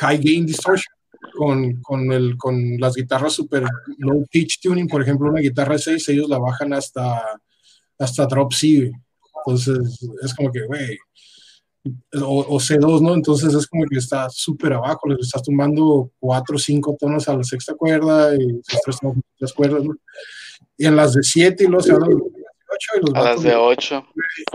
high 0.00 0.18
gain 0.18 0.46
distortion 0.46 0.94
con, 1.36 1.80
con, 1.82 2.10
el, 2.10 2.36
con 2.38 2.78
las 2.78 2.94
guitarras 2.94 3.34
super 3.34 3.64
low 3.98 4.24
pitch 4.30 4.60
tuning, 4.62 4.88
por 4.88 5.02
ejemplo, 5.02 5.30
una 5.30 5.40
guitarra 5.40 5.76
6, 5.76 6.08
ellos 6.08 6.28
la 6.28 6.38
bajan 6.38 6.72
hasta, 6.72 7.20
hasta 7.98 8.26
drop 8.26 8.52
C, 8.52 8.90
entonces 9.46 10.00
es 10.22 10.34
como 10.34 10.50
que, 10.50 10.64
güey, 10.66 10.98
o, 12.22 12.46
o 12.48 12.58
C2, 12.58 13.00
¿no? 13.00 13.14
Entonces 13.14 13.54
es 13.54 13.66
como 13.66 13.84
que 13.86 13.98
está 13.98 14.28
súper 14.30 14.72
abajo, 14.72 15.08
les 15.08 15.26
estás 15.26 15.42
tumbando 15.42 16.10
4 16.18 16.56
o 16.56 16.58
5 16.58 16.96
tonos 16.98 17.28
a 17.28 17.36
la 17.36 17.44
sexta 17.44 17.74
cuerda 17.74 18.34
y 18.34 18.60
sus 18.62 18.80
tres, 18.84 18.98
tonos, 19.00 19.18
tres 19.38 19.52
cuerdas, 19.52 19.84
¿no? 19.84 19.94
Y 20.76 20.86
en 20.86 20.96
las 20.96 21.14
de 21.14 21.22
7 21.22 21.64
y 21.64 21.66
luego 21.66 21.82
se 21.82 21.92
van 21.92 22.04
a 22.04 22.06
las 22.06 22.16
de 22.16 22.16
8 22.16 22.28
y 22.94 23.00
los 23.00 23.14
A 23.14 23.22
las 23.22 23.42
de 23.42 23.54
8. 23.54 24.06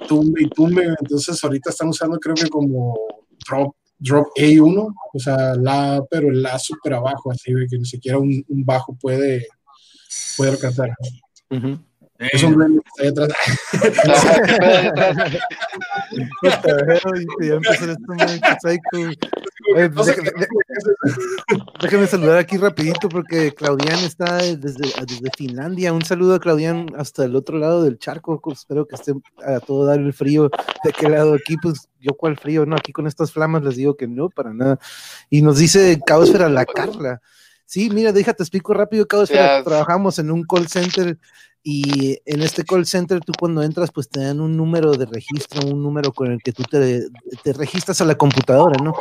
tumbe 0.07 0.41
y 0.41 0.49
tumbe. 0.49 0.95
Entonces 0.99 1.43
ahorita 1.43 1.69
están 1.69 1.89
usando 1.89 2.17
creo 2.19 2.33
que 2.35 2.49
como 2.49 2.97
drop, 3.47 3.75
drop 3.99 4.27
A1, 4.35 4.95
o 5.13 5.19
sea, 5.19 5.53
la, 5.55 6.03
pero 6.09 6.29
el 6.29 6.41
la 6.41 6.57
súper 6.57 6.95
abajo, 6.95 7.31
así 7.31 7.53
que 7.69 7.77
ni 7.77 7.85
siquiera 7.85 8.17
un, 8.17 8.43
un 8.47 8.65
bajo 8.65 8.97
puede, 8.99 9.45
puede 10.35 10.51
alcanzar. 10.51 10.89
Ujú. 11.51 11.77
Es 12.19 12.43
un 12.43 12.53
blend 12.53 12.81
que 12.81 13.07
está 13.07 13.23
ahí 13.23 13.27
atrás. 13.27 13.37
Y 16.11 17.47
ya 17.47 17.53
empezó 17.55 17.85
Déjame 21.81 22.07
saludar 22.07 22.37
aquí 22.37 22.57
rapidito 22.57 23.09
porque 23.09 23.53
Claudian 23.53 23.99
está 23.99 24.37
desde, 24.37 24.91
desde 25.05 25.29
Finlandia. 25.37 25.93
Un 25.93 26.03
saludo 26.03 26.35
a 26.35 26.39
Claudian 26.39 26.87
hasta 26.97 27.25
el 27.25 27.35
otro 27.35 27.57
lado 27.57 27.83
del 27.83 27.97
charco. 27.99 28.41
Espero 28.51 28.87
que 28.87 28.95
esté 28.95 29.13
a 29.45 29.59
todo 29.59 29.85
dar 29.85 29.99
el 29.99 30.13
frío 30.13 30.49
de 30.83 30.89
aquel 30.89 31.11
lado 31.11 31.33
aquí. 31.33 31.57
Pues 31.61 31.89
yo 31.99 32.13
cuál 32.13 32.37
frío, 32.37 32.65
no, 32.65 32.75
aquí 32.75 32.91
con 32.91 33.07
estas 33.07 33.31
flamas 33.31 33.63
les 33.63 33.75
digo 33.75 33.95
que 33.95 34.07
no, 34.07 34.29
para 34.29 34.53
nada. 34.53 34.79
Y 35.29 35.41
nos 35.41 35.57
dice 35.57 35.99
Caosfera 36.05 36.49
la 36.49 36.65
Carla. 36.65 37.21
Sí, 37.65 37.89
mira, 37.91 38.11
déjate 38.11 38.41
explico 38.41 38.73
rápido, 38.73 39.07
Caosfera. 39.07 39.63
Trabajamos 39.63 40.17
en 40.19 40.31
un 40.31 40.43
call 40.43 40.67
center 40.67 41.19
y 41.63 42.17
en 42.25 42.41
este 42.41 42.63
call 42.63 42.85
center 42.85 43.19
tú 43.19 43.33
cuando 43.37 43.61
entras 43.61 43.91
pues 43.91 44.07
te 44.09 44.21
dan 44.21 44.39
un 44.39 44.55
número 44.55 44.93
de 44.93 45.05
registro, 45.05 45.67
un 45.67 45.83
número 45.83 46.13
con 46.13 46.31
el 46.31 46.41
que 46.41 46.53
tú 46.53 46.63
te, 46.63 47.03
te 47.43 47.53
registras 47.53 47.99
a 48.01 48.05
la 48.05 48.15
computadora, 48.15 48.77
¿no? 48.81 48.93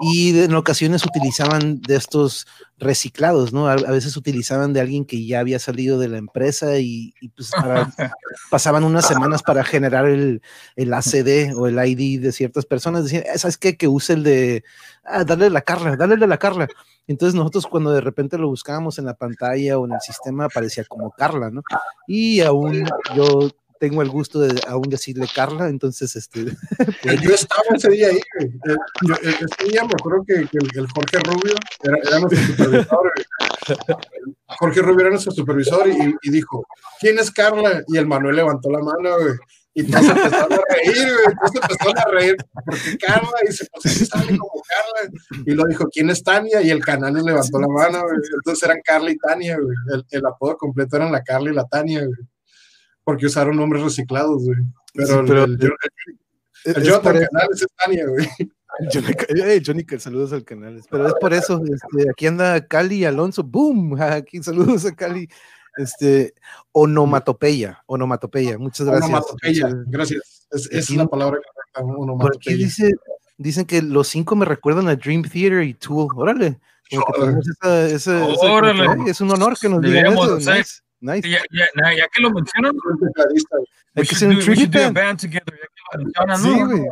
Y 0.00 0.38
en 0.40 0.54
ocasiones 0.54 1.04
utilizaban 1.04 1.80
de 1.82 1.96
estos 1.96 2.46
reciclados, 2.78 3.52
¿no? 3.52 3.68
A, 3.68 3.72
a 3.74 3.90
veces 3.90 4.16
utilizaban 4.16 4.72
de 4.72 4.80
alguien 4.80 5.04
que 5.04 5.26
ya 5.26 5.40
había 5.40 5.58
salido 5.58 5.98
de 5.98 6.08
la 6.08 6.18
empresa 6.18 6.78
y, 6.78 7.14
y, 7.20 7.28
pues 7.28 7.50
para- 7.50 7.92
pasaban 8.50 8.84
unas 8.84 9.06
semanas 9.06 9.42
para 9.42 9.62
generar 9.64 10.06
el, 10.06 10.42
el 10.76 10.92
ACD 10.94 11.54
o 11.56 11.66
el 11.66 11.78
ID 11.86 12.20
de 12.22 12.32
ciertas 12.32 12.64
personas. 12.66 13.04
Decían, 13.04 13.24
"Eh, 13.26 13.38
¿sabes 13.38 13.56
qué? 13.58 13.76
Que 13.76 13.88
use 13.88 14.12
el 14.14 14.22
de, 14.22 14.64
ah, 15.04 15.24
dale 15.24 15.50
la 15.50 15.60
Carla, 15.62 15.96
dale 15.96 16.16
la 16.16 16.38
Carla. 16.38 16.68
Entonces 17.06 17.34
nosotros 17.34 17.66
cuando 17.66 17.92
de 17.92 18.00
repente 18.00 18.36
lo 18.38 18.48
buscábamos 18.48 18.98
en 18.98 19.04
la 19.06 19.14
pantalla 19.14 19.78
o 19.78 19.86
en 19.86 19.92
el 19.92 20.00
sistema 20.00 20.46
aparecía 20.46 20.84
como 20.84 21.10
Carla, 21.12 21.50
¿no? 21.50 21.62
Y 22.06 22.40
aún 22.40 22.84
yo 23.14 23.50
tengo 23.78 24.00
el 24.02 24.08
gusto 24.08 24.40
de 24.40 24.58
aún 24.68 24.88
decirle 24.88 25.26
Carla, 25.34 25.68
entonces 25.68 26.16
este... 26.16 26.46
pues, 27.02 27.20
Yo 27.20 27.30
estaba 27.34 27.62
ese 27.74 27.90
día 27.90 28.08
ahí, 28.08 28.18
güey. 28.38 28.46
Eh, 28.48 28.76
yo- 29.02 29.14
eh, 29.16 29.34
ese 29.38 29.70
día 29.70 29.82
me 29.84 29.92
acuerdo 29.92 30.24
que, 30.26 30.34
el, 30.34 30.86
Jorge 30.94 31.18
Rubio 31.18 31.54
era, 31.82 31.96
era 32.02 32.18
nuestro 32.20 32.42
supervisor. 32.56 33.12
güey. 33.14 33.98
Jorge 34.58 34.80
Rubio 34.82 35.00
era 35.00 35.10
nuestro 35.10 35.32
supervisor 35.32 35.88
y, 35.88 36.14
y 36.22 36.30
dijo, 36.30 36.66
¿quién 37.00 37.18
es 37.18 37.30
Carla? 37.30 37.82
Y 37.88 37.98
el 37.98 38.06
Manuel 38.06 38.36
levantó 38.36 38.70
la 38.70 38.78
mano, 38.78 39.18
güey. 39.20 39.34
Y 39.78 39.84
todos 39.90 40.08
empezaron 40.08 40.52
a 40.54 40.74
reír, 40.74 41.06
güey. 41.12 41.36
Todos 41.36 41.54
empezaron 41.62 41.98
a 41.98 42.04
reír. 42.10 42.36
porque 42.64 42.98
Carla? 42.98 43.30
Y 43.48 43.52
se 43.52 43.66
pues 43.72 44.08
sale 44.08 44.38
como 44.38 44.62
Carla. 44.66 45.12
Y 45.44 45.50
lo 45.52 45.64
dijo, 45.66 45.86
¿quién 45.92 46.08
es 46.10 46.22
Tania? 46.22 46.62
Y 46.62 46.70
el 46.70 46.82
canal 46.84 47.12
les 47.14 47.22
levantó 47.24 47.60
la 47.60 47.68
mano, 47.68 48.02
güey. 48.02 48.16
Entonces 48.36 48.62
eran 48.64 48.78
Carla 48.82 49.10
y 49.10 49.18
Tania, 49.18 49.56
güey. 49.58 49.76
El, 49.92 50.04
el 50.10 50.26
apodo 50.26 50.56
completo 50.56 50.96
eran 50.96 51.12
la 51.12 51.22
Carla 51.22 51.50
y 51.50 51.54
la 51.54 51.64
Tania, 51.66 52.00
güey. 52.06 52.18
porque 53.04 53.26
usaron 53.26 53.56
nombres 53.56 53.82
reciclados, 53.84 54.44
güey. 54.44 54.58
Pero, 54.94 55.06
Sí, 55.08 55.14
el- 55.14 55.26
pero- 55.26 55.44
el, 55.44 55.52
el, 56.64 56.76
el 56.76 56.82
Jonathan 56.82 57.16
eso- 57.16 57.26
Canales 57.30 57.62
es 57.62 57.68
Tania, 57.76 58.06
güey. 58.06 58.28
Johnny, 58.92 59.06
eh, 59.42 59.62
Johnny, 59.64 59.84
que 59.84 59.98
saludos 59.98 60.32
al 60.34 60.44
canal. 60.44 60.82
Pero 60.90 61.06
es 61.08 61.14
por 61.20 61.32
eso, 61.32 61.62
este, 61.64 62.10
aquí 62.10 62.26
anda 62.26 62.66
Cali 62.66 63.04
Alonso, 63.06 63.42
boom, 63.42 63.96
aquí 64.00 64.42
saludos 64.42 64.84
a 64.86 64.94
Cali. 64.94 65.28
Este, 65.76 66.34
onomatopeya, 66.72 67.82
onomatopeya, 67.86 68.58
muchas 68.58 68.86
gracias. 68.86 69.08
Onomatopeya, 69.10 69.66
Muchas- 69.68 69.84
gracias. 69.90 70.46
Es, 70.50 70.68
es 70.70 70.90
la 70.90 71.06
palabra 71.06 71.38
correcta, 71.40 71.80
Por 71.82 71.90
aquí 71.90 72.00
onomatopeya. 72.02 72.56
dice, 72.56 72.90
dicen 73.36 73.64
que 73.66 73.82
los 73.82 74.08
cinco 74.08 74.36
me 74.36 74.44
recuerdan 74.46 74.88
a 74.88 74.96
Dream 74.96 75.22
Theater 75.22 75.62
y 75.62 75.74
Tool. 75.74 76.08
Órale, 76.16 76.58
esa, 76.90 77.86
esa- 77.88 78.28
esa- 78.30 78.52
Órale. 78.52 78.86
ay, 78.88 79.10
es 79.10 79.20
un 79.20 79.30
honor 79.32 79.58
que 79.60 79.68
nos 79.68 79.80
digan 79.82 80.06
eso. 80.12 80.36
Nice, 80.36 80.80
nice. 81.00 81.28
Ya, 81.28 81.40
ya, 81.50 81.66
ya- 81.96 82.08
que 82.12 82.22
lo 82.22 82.30
mencionan. 82.30 82.72
Hay 83.94 84.06
que 84.06 84.14
hacer 84.14 84.28
un 84.28 84.38
tribute 84.38 84.56
should 84.56 84.70
do 84.72 84.78
a 84.78 84.82
band. 84.84 84.94
band 84.96 85.20
together, 85.20 85.54
ya 85.54 85.66
que 85.66 85.98
lo 85.98 86.04
mencionan, 86.04 86.38
Sí, 86.38 86.60
¿no? 86.60 86.66
güey. 86.68 86.82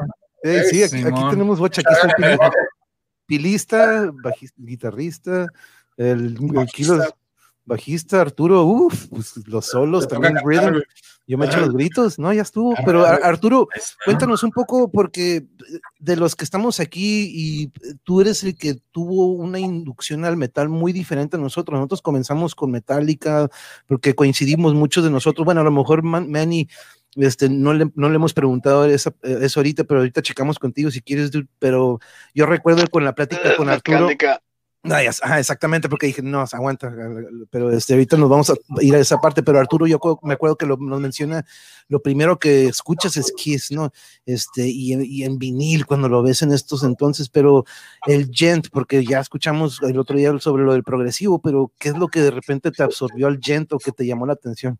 Eh, 0.42 0.64
sí, 0.70 0.83
aquí, 0.83 0.97
aquí 1.07 1.23
tenemos 1.31 1.59
bocha, 1.59 1.81
aquí 1.81 1.92
está 1.94 2.07
el 2.09 2.14
pilista, 2.38 2.51
pilista, 3.27 4.11
bajista, 4.23 4.55
guitarrista, 4.59 5.47
el, 5.97 6.37
el 6.57 6.66
kilo- 6.66 7.03
Bajista. 7.66 8.20
Arturo, 8.20 8.62
uff, 8.64 9.07
pues 9.09 9.35
los 9.46 9.66
solos 9.66 10.07
también, 10.09 10.35
cantar, 10.35 10.48
rhythm. 10.50 10.70
güey. 10.72 10.83
Yo 11.27 11.38
me 11.38 11.46
echo 11.46 11.59
los 11.61 11.72
gritos, 11.72 12.18
no, 12.18 12.31
ya 12.35 12.42
estuvo. 12.42 12.74
Ah, 12.77 12.83
Pero. 12.85 13.07
Arturo, 13.07 13.66
cuéntanos 14.05 14.42
un 14.42 14.50
poco, 14.50 14.90
porque 14.92 15.46
de 15.98 16.16
los 16.16 16.37
que 16.37 16.44
estamos 16.44 16.81
aquí 16.81 17.31
y 17.33 17.72
tú 18.03 18.20
eres 18.20 18.44
el 18.44 18.55
que 18.55 18.74
tuvo 18.92 19.29
una 19.33 19.59
inducción 19.59 20.27
al 20.27 20.37
metal 20.37 20.68
muy 20.68 20.92
diferente 20.92 21.37
a 21.38 21.40
nosotros. 21.40 21.79
Nosotros 21.79 22.03
comenzamos 22.03 22.55
con 22.55 22.70
Metallica, 22.70 23.48
porque 23.87 24.14
coincidimos 24.14 24.74
muchos 24.74 25.03
de 25.03 25.09
nosotros. 25.11 25.46
Bueno, 25.46 25.62
a 25.62 25.64
lo 25.64 25.70
mejor 25.70 26.03
Man- 26.03 26.31
Manny, 26.31 26.68
este, 27.16 27.48
no 27.48 27.72
le, 27.72 27.90
no 27.94 28.11
le 28.11 28.16
hemos 28.16 28.35
preguntado 28.35 28.85
esa- 28.85 29.14
eso 29.22 29.61
ahorita, 29.61 29.85
pero 29.85 30.00
ahorita 30.00 30.20
checamos 30.20 30.59
contigo 30.59 30.90
si 30.90 31.00
quieres, 31.00 31.31
dude, 31.31 31.46
pero 31.59 32.00
yo 32.35 32.44
recuerdo 32.44 32.87
con 32.88 33.03
la 33.03 33.14
plática 33.14 33.57
con 33.57 33.68
Arturo. 33.70 34.09
Ah, 34.90 35.38
exactamente, 35.38 35.88
porque 35.88 36.09
dije, 36.09 36.20
no, 36.20 36.40
aguanta, 36.40 36.92
pero 37.51 37.70
este, 37.70 37.94
ahorita 37.94 38.18
nos 38.18 38.29
vamos 38.29 38.51
a 38.51 38.55
ir 38.83 38.94
a 38.94 38.99
esa 38.99 39.16
parte, 39.18 39.42
pero 39.42 39.59
Arturo, 39.59 39.87
yo 39.87 39.99
me 40.23 40.35
acuerdo 40.35 40.57
que 40.57 40.66
lo, 40.66 40.77
nos 40.77 41.01
menciona, 41.01 41.47
lo 41.88 42.03
primero 42.03 42.38
que 42.38 42.66
escuchas 42.66 43.16
es 43.16 43.33
Kiss, 43.33 43.70
¿no? 43.73 43.92
Este, 44.27 44.68
y, 44.68 44.92
en- 45.25 45.38
vinil 45.38 45.87
cuando 45.87 46.11
lo 46.11 46.23
ves 46.23 46.42
en 46.42 46.53
estos 46.53 46.85
entonces, 46.85 47.31
pero 47.31 47.64
el 48.07 48.29
gent, 48.31 48.68
porque 48.70 49.03
ya 49.07 49.20
escuchamos 49.20 49.83
el 49.83 49.99
otro 49.99 50.18
día 50.18 50.38
sobre 50.38 50.64
lo 50.64 50.75
del 50.75 50.85
progresivo, 50.85 51.40
pero 51.40 51.73
¿qué 51.79 51.88
es 51.88 51.97
lo 51.97 52.09
que 52.09 52.20
de 52.20 52.31
repente 52.31 52.70
te 52.70 52.83
absorbió 52.83 53.27
al 53.29 53.38
gent 53.40 53.73
o 53.73 53.79
que 53.79 53.90
te 53.90 54.07
llamó 54.07 54.27
la 54.27 54.35
atención? 54.35 54.79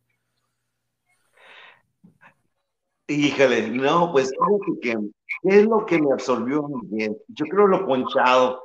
Híjole, 3.07 3.71
no, 3.71 4.12
pues 4.12 4.33
¿qué 4.83 4.99
es 5.45 5.64
lo 5.64 5.85
que 5.87 6.01
me 6.01 6.12
absorbió? 6.12 6.67
Yo 7.29 7.45
creo 7.47 7.67
lo 7.67 7.87
ponchado, 7.87 8.62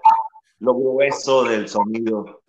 lo 0.60 0.74
grueso 0.76 1.44
del 1.44 1.68
sonido, 1.68 2.42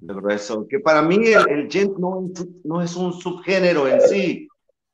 lo 0.00 0.14
grueso, 0.16 0.66
que 0.68 0.80
para 0.80 1.02
mí 1.02 1.16
el, 1.28 1.48
el 1.50 1.70
gent 1.70 1.96
no, 1.98 2.30
no 2.64 2.82
es 2.82 2.96
un 2.96 3.12
subgénero 3.12 3.86
en 3.88 4.00
sí. 4.00 4.48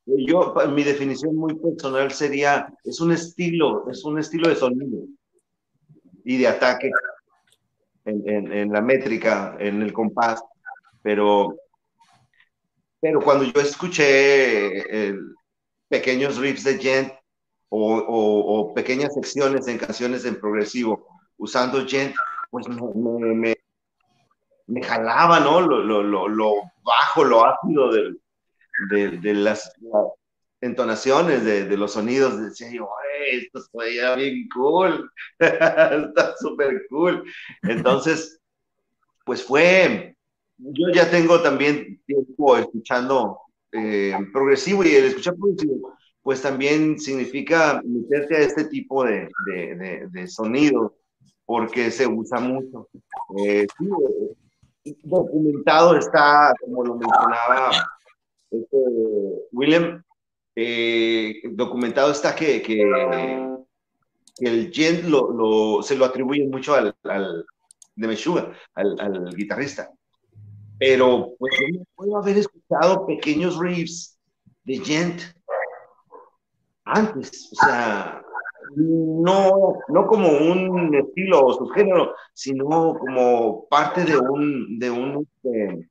Yo, 0.06 0.54
mi 0.72 0.82
definición 0.82 1.36
muy 1.36 1.54
personal 1.54 2.10
sería, 2.10 2.72
es 2.84 3.00
un 3.00 3.12
estilo, 3.12 3.88
es 3.90 4.04
un 4.04 4.18
estilo 4.18 4.48
de 4.48 4.56
sonido 4.56 5.04
y 6.24 6.36
de 6.38 6.48
ataque 6.48 6.90
en, 8.04 8.28
en- 8.28 8.52
en 8.52 8.72
la 8.72 8.80
métrica, 8.80 9.56
en 9.60 9.82
el 9.82 9.92
compás, 9.92 10.42
pero, 11.02 11.54
pero 13.00 13.20
cuando 13.20 13.44
yo 13.44 13.60
escuché 13.60 15.08
el, 15.08 15.34
pequeños 15.88 16.38
riffs 16.38 16.64
de 16.64 16.78
gent 16.78 17.12
o, 17.68 17.96
o- 17.98 18.60
o 18.60 18.74
pequeñas 18.74 19.14
secciones 19.14 19.66
en 19.68 19.78
canciones 19.78 20.24
en 20.24 20.40
progresivo 20.40 21.06
usando 21.36 21.86
gent, 21.86 22.14
pues 22.50 22.68
me, 22.68 23.34
me, 23.34 23.56
me- 24.66 24.82
jalaba, 24.82 25.40
¿no? 25.40 25.60
Lo, 25.60 25.78
lo, 25.82 26.02
lo, 26.02 26.28
lo 26.28 26.52
bajo, 26.82 27.24
lo 27.24 27.44
ácido 27.44 27.90
del- 27.92 28.20
de, 28.90 29.10
de 29.18 29.34
las, 29.34 29.72
entonaciones, 30.62 31.44
de, 31.44 31.66
de 31.66 31.76
los 31.76 31.92
sonidos. 31.94 32.40
Decía 32.40 32.70
yo, 32.72 32.88
"Ay, 33.32 33.38
esto 33.40 33.60
está 33.60 34.16
bien 34.16 34.48
cool, 34.54 35.10
está 35.40 36.34
súper 36.38 36.86
cool. 36.90 37.24
Entonces, 37.62 38.40
pues 39.24 39.44
fue, 39.44 40.16
yo 40.58 40.88
ya 40.94 41.10
tengo 41.10 41.42
también 41.42 42.02
tiempo 42.06 42.56
escuchando 42.58 43.38
eh, 43.72 44.14
progresivo 44.32 44.84
y 44.84 44.94
el 44.94 45.06
escuchar 45.06 45.34
progresivo, 45.36 45.94
pues 46.22 46.42
también 46.42 46.98
significa 47.00 47.82
meterte 47.84 48.36
a 48.36 48.40
este 48.40 48.64
tipo 48.66 49.04
de, 49.04 49.28
de, 49.46 49.76
de, 49.76 50.08
de 50.10 50.28
sonidos, 50.28 50.92
porque 51.50 51.90
se 51.90 52.06
usa 52.06 52.38
mucho. 52.38 52.86
Eh, 53.36 53.66
sí, 53.76 53.84
eh, 54.84 54.94
documentado 55.02 55.96
está, 55.96 56.54
como 56.60 56.84
lo 56.84 56.94
mencionaba 56.94 57.72
este, 58.52 58.76
William, 59.50 60.00
eh, 60.54 61.40
documentado 61.50 62.12
está 62.12 62.36
que, 62.36 62.62
que, 62.62 62.76
que 64.38 64.48
el 64.48 64.70
gent 64.72 65.06
lo, 65.06 65.32
lo- 65.32 65.82
se 65.82 65.96
lo 65.96 66.04
atribuyen 66.04 66.50
mucho 66.50 66.74
al, 66.74 66.94
al 67.02 67.44
de 67.96 68.06
Meshuggah, 68.06 68.52
al, 68.74 69.00
al 69.00 69.34
guitarrista 69.34 69.90
pero 70.78 71.34
pues 71.38 71.52
yo 71.74 71.82
puedo 71.96 72.16
haber 72.16 72.38
escuchado 72.38 73.06
pequeños 73.06 73.58
riffs 73.58 74.16
de 74.64 74.78
Gent 74.78 75.20
antes, 76.84 77.50
o 77.52 77.66
sea, 77.66 78.22
no, 78.76 79.74
no 79.88 80.06
como 80.06 80.28
un 80.28 80.94
estilo 80.94 81.46
o 81.46 81.52
subgénero, 81.54 82.14
sino 82.34 82.94
como 82.98 83.66
parte 83.68 84.04
de 84.04 84.16
un, 84.16 84.78
de 84.78 84.90
un, 84.90 85.26
este, 85.42 85.90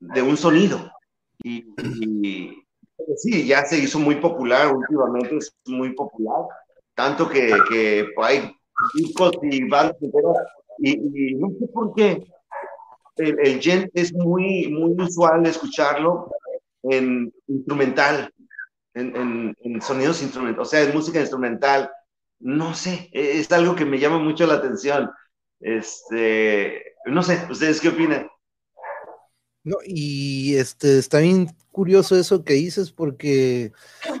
de 0.00 0.22
un 0.22 0.36
sonido. 0.36 0.90
Y, 1.42 1.64
sí, 3.16 3.46
ya 3.46 3.64
se 3.64 3.78
hizo 3.78 3.98
muy 3.98 4.16
popular, 4.16 4.74
últimamente 4.74 5.36
es 5.36 5.54
muy 5.66 5.94
popular, 5.94 6.46
tanto 6.94 7.28
que, 7.28 7.52
que 7.70 8.06
hay 8.22 8.50
discos 8.94 9.32
y 9.42 9.68
bandas 9.68 9.96
y, 10.78 11.34
no 11.34 11.48
sé 11.58 11.66
por 11.72 11.94
qué, 11.94 12.24
el, 13.16 13.38
el 13.40 13.90
es 13.94 14.12
muy, 14.12 14.68
muy 14.68 14.94
usual 15.00 15.44
escucharlo 15.46 16.30
en 16.84 17.32
instrumental, 17.48 18.32
en, 18.98 19.82
sonidos 19.82 20.22
instrumentales, 20.22 20.68
o 20.68 20.70
sea, 20.70 20.82
en 20.82 20.94
música 20.94 21.20
instrumental. 21.20 21.90
No 22.40 22.74
sé, 22.74 23.10
e, 23.12 23.40
es 23.40 23.50
algo 23.52 23.74
que 23.74 23.84
me 23.84 23.98
llama 23.98 24.18
mucho 24.18 24.46
la 24.46 24.54
atención. 24.54 25.10
Este, 25.60 26.94
no 27.06 27.22
sé, 27.22 27.46
¿ustedes 27.50 27.80
qué 27.80 27.88
opinan? 27.88 28.28
No, 29.68 29.76
y 29.84 30.54
este 30.54 30.98
está 30.98 31.18
bien 31.18 31.50
curioso 31.78 32.16
eso 32.16 32.42
que 32.42 32.54
dices 32.54 32.90
porque 32.90 33.70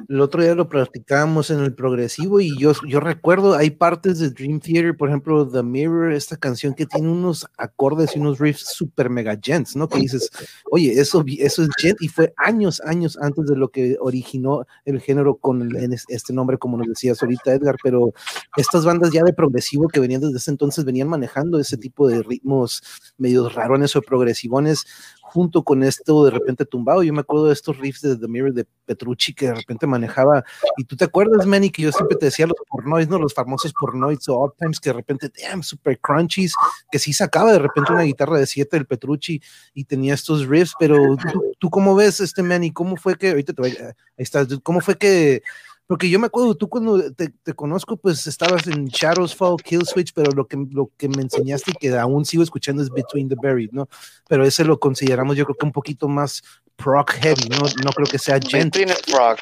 el 0.08 0.20
otro 0.20 0.42
día 0.42 0.54
lo 0.54 0.68
practicábamos 0.68 1.50
en 1.50 1.58
el 1.58 1.74
progresivo 1.74 2.38
y 2.38 2.56
yo, 2.56 2.72
yo 2.86 3.00
recuerdo, 3.00 3.54
hay 3.54 3.70
partes 3.70 4.20
de 4.20 4.30
Dream 4.30 4.60
Theater, 4.60 4.96
por 4.96 5.08
ejemplo, 5.08 5.48
The 5.48 5.64
Mirror, 5.64 6.12
esta 6.12 6.36
canción 6.36 6.74
que 6.74 6.86
tiene 6.86 7.08
unos 7.08 7.48
acordes 7.56 8.14
y 8.14 8.20
unos 8.20 8.38
riffs 8.38 8.74
super 8.74 9.10
mega 9.10 9.36
gents, 9.42 9.74
¿no? 9.74 9.88
Que 9.88 9.98
dices, 9.98 10.30
oye, 10.70 10.92
eso, 11.00 11.24
eso 11.26 11.62
es 11.64 11.68
gent 11.78 11.96
y 12.00 12.06
fue 12.06 12.32
años, 12.36 12.80
años 12.84 13.18
antes 13.20 13.46
de 13.46 13.56
lo 13.56 13.70
que 13.70 13.96
originó 13.98 14.64
el 14.84 15.00
género 15.00 15.34
con 15.34 15.68
este 16.08 16.32
nombre, 16.32 16.58
como 16.58 16.76
nos 16.76 16.86
decías 16.86 17.20
ahorita 17.22 17.54
Edgar, 17.54 17.74
pero 17.82 18.12
estas 18.56 18.84
bandas 18.84 19.10
ya 19.10 19.24
de 19.24 19.32
progresivo 19.32 19.88
que 19.88 19.98
venían 19.98 20.20
desde 20.20 20.36
ese 20.36 20.52
entonces 20.52 20.84
venían 20.84 21.08
manejando 21.08 21.58
ese 21.58 21.76
tipo 21.76 22.06
de 22.06 22.22
ritmos 22.22 22.84
medios 23.16 23.52
rarones 23.54 23.96
o 23.96 24.02
progresivones 24.02 24.86
junto 25.28 25.62
con 25.62 25.82
esto 25.82 26.24
de 26.24 26.30
repente 26.30 26.64
tumbado. 26.64 27.02
Yo 27.02 27.12
me 27.12 27.20
acuerdo 27.20 27.46
de 27.46 27.52
estos 27.52 27.76
riffs 27.76 28.00
de 28.00 28.16
The 28.16 28.28
Mirror 28.28 28.54
de 28.54 28.66
Petrucci 28.86 29.34
que 29.34 29.46
de 29.46 29.54
repente 29.54 29.86
manejaba. 29.86 30.42
Y 30.78 30.84
tú 30.84 30.96
te 30.96 31.04
acuerdas, 31.04 31.46
Manny, 31.46 31.70
que 31.70 31.82
yo 31.82 31.92
siempre 31.92 32.16
te 32.16 32.26
decía 32.26 32.46
los 32.46 32.56
pornoids, 32.66 33.08
¿no? 33.08 33.18
Los 33.18 33.34
famosos 33.34 33.72
pornoids 33.78 34.28
o 34.28 34.38
odd 34.38 34.52
times 34.58 34.80
que 34.80 34.90
de 34.90 34.94
repente, 34.94 35.30
damn, 35.42 35.62
super 35.62 35.98
crunchies, 36.00 36.54
que 36.90 36.98
sí 36.98 37.12
sacaba 37.12 37.52
de 37.52 37.58
repente 37.58 37.92
una 37.92 38.02
guitarra 38.02 38.38
de 38.38 38.46
siete 38.46 38.76
del 38.76 38.86
Petrucci 38.86 39.42
y 39.74 39.84
tenía 39.84 40.14
estos 40.14 40.46
riffs. 40.46 40.72
Pero 40.78 41.16
tú, 41.58 41.68
¿cómo 41.68 41.94
ves, 41.94 42.20
este 42.20 42.42
Manny? 42.42 42.72
¿Cómo 42.72 42.96
fue 42.96 43.16
que, 43.16 43.30
ahorita 43.30 43.52
te 43.52 43.62
voy, 43.62 43.70
ahí 43.70 43.92
estás, 44.16 44.48
¿cómo 44.62 44.80
fue 44.80 44.96
que 44.96 45.42
porque 45.88 46.08
yo 46.08 46.20
me 46.20 46.26
acuerdo, 46.26 46.54
tú 46.54 46.68
cuando 46.68 47.12
te, 47.14 47.30
te 47.30 47.54
conozco, 47.54 47.96
pues 47.96 48.26
estabas 48.28 48.66
en 48.68 48.84
Shadows 48.86 49.34
Fall, 49.34 49.56
Kill 49.64 49.84
Switch, 49.86 50.12
pero 50.14 50.30
lo 50.30 50.46
que, 50.46 50.56
lo 50.70 50.90
que 50.96 51.08
me 51.08 51.22
enseñaste 51.22 51.72
y 51.72 51.74
que 51.74 51.96
aún 51.96 52.24
sigo 52.24 52.42
escuchando 52.44 52.82
es 52.82 52.90
Between 52.90 53.28
the 53.28 53.34
Buried, 53.34 53.70
¿no? 53.72 53.88
Pero 54.28 54.44
ese 54.44 54.64
lo 54.64 54.78
consideramos 54.78 55.36
yo 55.36 55.44
creo 55.46 55.56
que 55.56 55.66
un 55.66 55.72
poquito 55.72 56.06
más 56.06 56.42
prog 56.76 57.10
heavy, 57.10 57.48
¿no? 57.48 57.58
No 57.82 57.90
creo 57.92 58.06
que 58.06 58.18
sea 58.18 58.38
gent. 58.38 58.76
Frog. 59.06 59.38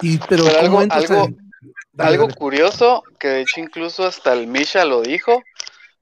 Y, 0.00 0.18
pero 0.18 0.44
Pero 0.44 0.60
¿cómo 0.62 0.80
algo- 0.80 0.92
algo- 0.94 1.28
Dale, 1.94 2.10
Algo 2.12 2.24
dale. 2.24 2.34
curioso, 2.38 3.02
que 3.20 3.28
de 3.28 3.40
hecho 3.42 3.60
incluso 3.60 4.04
hasta 4.06 4.32
el 4.32 4.46
Misha 4.46 4.84
lo 4.86 5.02
dijo, 5.02 5.42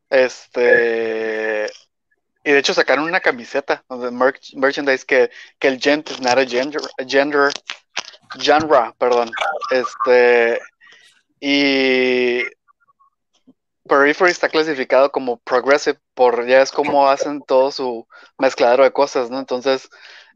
este, 0.08 1.66
Y 2.44 2.52
de 2.52 2.58
hecho 2.58 2.72
sacaron 2.72 3.04
una 3.04 3.20
camiseta 3.20 3.84
de 3.90 4.10
merch- 4.10 4.54
merchandise 4.56 5.04
que, 5.04 5.30
que 5.58 5.68
el 5.68 5.78
gent 5.80 6.10
is 6.10 6.20
not 6.20 6.38
a 6.38 6.46
gender, 6.46 6.80
a 6.98 7.04
gender 7.04 7.50
genre, 8.38 8.92
perdón. 8.98 9.30
Este 9.70 10.60
y 11.40 12.42
Periphery 13.88 14.30
está 14.30 14.48
clasificado 14.48 15.10
como 15.10 15.38
progressive 15.38 15.98
por 16.14 16.46
ya 16.46 16.62
es 16.62 16.70
como 16.70 17.08
hacen 17.08 17.42
todo 17.42 17.72
su 17.72 18.06
mezcladero 18.38 18.84
de 18.84 18.92
cosas, 18.92 19.30
¿no? 19.30 19.38
Entonces, 19.38 19.88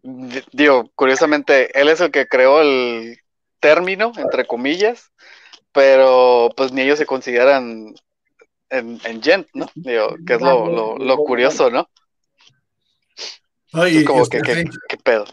di- 0.02 0.42
digo, 0.52 0.90
curiosamente, 0.94 1.78
él 1.78 1.88
es 1.88 2.00
el 2.00 2.10
que 2.10 2.26
creó 2.26 2.60
el 2.62 3.18
término, 3.60 4.12
entre 4.16 4.46
comillas, 4.46 5.12
pero 5.72 6.50
pues 6.56 6.72
ni 6.72 6.82
ellos 6.82 6.98
se 6.98 7.06
consideran 7.06 7.94
en, 8.70 9.00
en 9.04 9.22
gent, 9.22 9.46
¿no? 9.54 9.70
Digo, 9.74 10.16
que 10.26 10.34
es 10.34 10.40
lo, 10.40 10.68
lo, 10.68 10.96
lo 10.96 11.16
curioso, 11.18 11.70
¿no? 11.70 11.88
Ay, 13.72 14.04
como 14.04 14.22
está, 14.22 14.40
que, 14.42 14.64
que 14.88 14.96
pedo. 14.96 15.26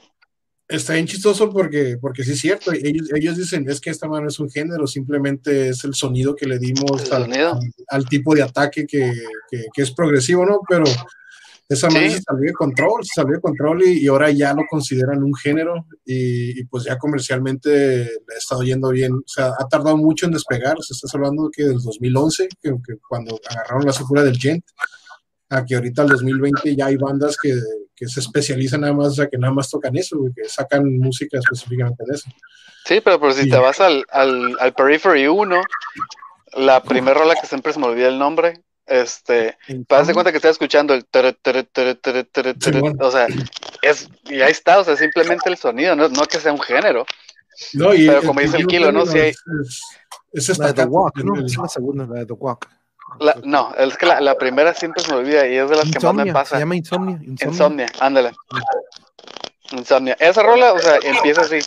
Está 0.71 0.93
bien 0.93 1.05
chistoso 1.07 1.49
porque, 1.51 1.97
porque 1.99 2.23
sí 2.23 2.31
es 2.33 2.39
cierto. 2.39 2.71
Ellos, 2.71 3.09
ellos 3.15 3.37
dicen, 3.37 3.69
es 3.69 3.79
que 3.81 3.89
esta 3.89 4.07
mano 4.07 4.27
es 4.27 4.39
un 4.39 4.49
género, 4.49 4.87
simplemente 4.87 5.69
es 5.69 5.83
el 5.83 5.93
sonido 5.93 6.35
que 6.35 6.47
le 6.47 6.57
dimos 6.59 7.11
al, 7.11 7.23
sonido. 7.25 7.53
al- 7.53 7.59
al 7.89 8.05
tipo 8.09 8.33
de 8.35 8.43
ataque 8.43 8.85
que, 8.87 9.11
que- 9.49 9.65
que 9.73 9.81
es 9.81 9.91
progresivo, 9.91 10.45
¿no? 10.45 10.59
Pero 10.67 10.83
esa 11.69 11.89
mano 11.89 12.07
Sí. 12.09 12.17
se 12.17 12.21
salió 12.23 12.47
de 12.47 12.53
control, 12.53 13.05
se 13.05 13.21
salió 13.21 13.35
de 13.35 13.41
control 13.41 13.83
y, 13.83 13.99
y 14.03 14.07
ahora 14.07 14.29
ya 14.31 14.53
lo 14.53 14.63
consideran 14.69 15.23
un 15.23 15.33
género 15.33 15.85
y, 16.05 16.59
y 16.59 16.63
pues 16.65 16.83
ya 16.83 16.97
comercialmente 16.97 17.69
le 17.69 18.35
ha 18.35 18.37
estado 18.37 18.61
yendo 18.63 18.89
bien. 18.89 19.13
O 19.13 19.23
sea, 19.25 19.53
ha 19.57 19.67
tardado 19.69 19.95
mucho 19.97 20.25
en 20.25 20.33
despegar. 20.33 20.77
O 20.77 20.81
sea, 20.81 20.95
estás 20.95 21.13
hablando 21.15 21.49
que 21.49 21.63
del 21.63 21.79
2011, 21.81 22.49
que, 22.61 22.71
que 22.71 22.95
cuando 23.07 23.39
agarraron 23.49 23.85
la 23.85 23.93
figura 23.93 24.23
del 24.23 24.37
Gent, 24.37 24.65
a 25.51 25.65
que 25.65 25.75
ahorita 25.75 26.03
el 26.03 26.09
2020 26.09 26.75
ya 26.75 26.85
hay 26.87 26.95
bandas 26.97 27.37
que, 27.41 27.53
que 27.95 28.07
se 28.07 28.19
especializan 28.21 28.81
nada 28.81 28.93
más, 28.93 29.07
o 29.07 29.11
sea, 29.13 29.27
que 29.27 29.37
nada 29.37 29.53
más 29.53 29.69
tocan 29.69 29.95
eso, 29.97 30.17
güey, 30.17 30.33
que 30.33 30.47
sacan 30.49 30.97
música 30.97 31.37
específicamente 31.39 32.03
de 32.07 32.15
eso. 32.15 32.29
Sí, 32.85 32.99
pero, 33.03 33.19
pero 33.19 33.33
si 33.33 33.43
Sí. 33.43 33.49
te 33.49 33.57
vas 33.57 33.79
al, 33.79 34.05
al, 34.09 34.57
al 34.59 34.73
Periphery 34.73 35.27
1, 35.27 35.61
la 36.57 36.81
primera 36.83 37.19
rola 37.19 37.35
que 37.35 37.47
siempre 37.47 37.73
se 37.73 37.79
me 37.79 37.85
olvida 37.87 38.07
el 38.07 38.17
nombre, 38.19 38.61
este, 38.87 39.57
te 39.67 39.85
das 39.87 40.07
de 40.07 40.13
cuenta 40.13 40.31
que 40.31 40.37
estás 40.37 40.51
escuchando 40.51 40.93
el 40.93 41.05
tere, 41.05 41.33
tere, 41.33 41.63
tere, 41.63 41.95
tere, 41.95 42.23
tere, 42.25 42.53
tere, 42.55 42.79
Simón. 42.79 42.97
o 42.99 43.11
sea, 43.11 43.27
es, 43.83 44.09
y 44.25 44.41
ahí 44.41 44.51
está, 44.51 44.79
o 44.79 44.83
sea, 44.83 44.97
simplemente 44.97 45.49
el 45.49 45.57
sonido, 45.57 45.95
no, 45.95 46.09
no 46.09 46.23
que 46.25 46.39
sea 46.39 46.51
un 46.51 46.59
género. 46.61 47.05
No, 47.73 47.93
y 47.93 48.07
Pero 48.07 48.23
como 48.23 48.39
dice 48.41 48.57
el 48.57 48.67
Kilo, 48.67 48.91
¿no? 48.91 49.05
Sí 49.05 49.19
hay- 49.19 49.29
Es, 49.29 49.81
es, 50.33 50.49
es 50.49 50.57
La 50.57 50.67
de 50.67 50.73
The 50.73 50.85
Walk, 50.85 51.17
¿no? 51.23 51.45
Es 51.45 51.55
la 51.57 51.67
segunda, 51.67 52.07
la 52.07 52.19
de 52.21 52.25
The 52.25 52.33
Walk. 52.33 52.67
La- 53.19 53.37
no, 53.43 53.73
es 53.75 53.97
que 53.97 54.05
la, 54.05 54.19
la 54.21 54.37
primera 54.37 54.73
siempre 54.73 55.03
se 55.03 55.11
me 55.11 55.17
olvida 55.19 55.47
y 55.47 55.55
es 55.57 55.69
de 55.69 55.75
las 55.75 55.85
que 55.85 55.99
más 55.99 56.03
me 56.03 56.09
Insomnia, 56.09 56.33
pasa. 56.33 56.55
se 56.55 56.59
llama 56.61 56.75
Insomnia. 56.75 57.19
Insomnia. 57.23 57.45
Insomnia, 57.51 57.87
ándale. 57.99 58.31
Insomnia. 59.71 60.17
Esa 60.19 60.43
rola, 60.43 60.73
o 60.73 60.79
sea, 60.79 60.97
empieza 61.03 61.41
así. 61.41 61.59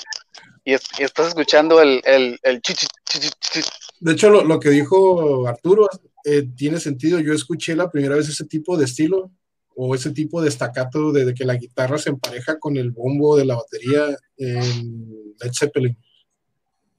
Y, 0.64 0.74
es- 0.74 0.88
y 0.98 1.02
estás 1.04 1.28
escuchando 1.28 1.80
el, 1.80 2.00
el, 2.04 2.38
el 2.42 2.61
chi, 2.62 2.74
chi, 2.74 2.87
chi, 3.04 3.18
chi, 3.20 3.30
chi. 3.40 3.61
De 4.00 4.12
hecho, 4.12 4.30
lo, 4.30 4.44
lo 4.44 4.59
que 4.61 4.70
dijo 4.70 5.46
Arturo 5.46 5.88
eh, 6.24 6.48
tiene 6.57 6.80
sentido. 6.80 7.18
Yo 7.20 7.33
escuché 7.33 7.74
la 7.76 7.90
primera 7.90 8.16
vez 8.16 8.28
ese 8.28 8.44
tipo 8.46 8.76
de 8.76 8.85
estilo 8.87 9.30
o 9.76 9.94
ese 9.94 10.11
tipo 10.11 10.40
de 10.42 10.48
estacato 10.48 11.12
de, 11.12 11.24
de 11.24 11.35
que 11.35 11.44
la 11.44 11.57
guitarra 11.57 11.98
se 11.98 12.11
empareja 12.11 12.59
con 12.59 12.76
el 12.76 12.90
bombo 12.92 13.37
de 13.37 13.44
la 13.44 13.57
batería 13.57 14.16
en 14.37 15.35
Led 15.40 15.52
Zeppelin. 15.52 15.96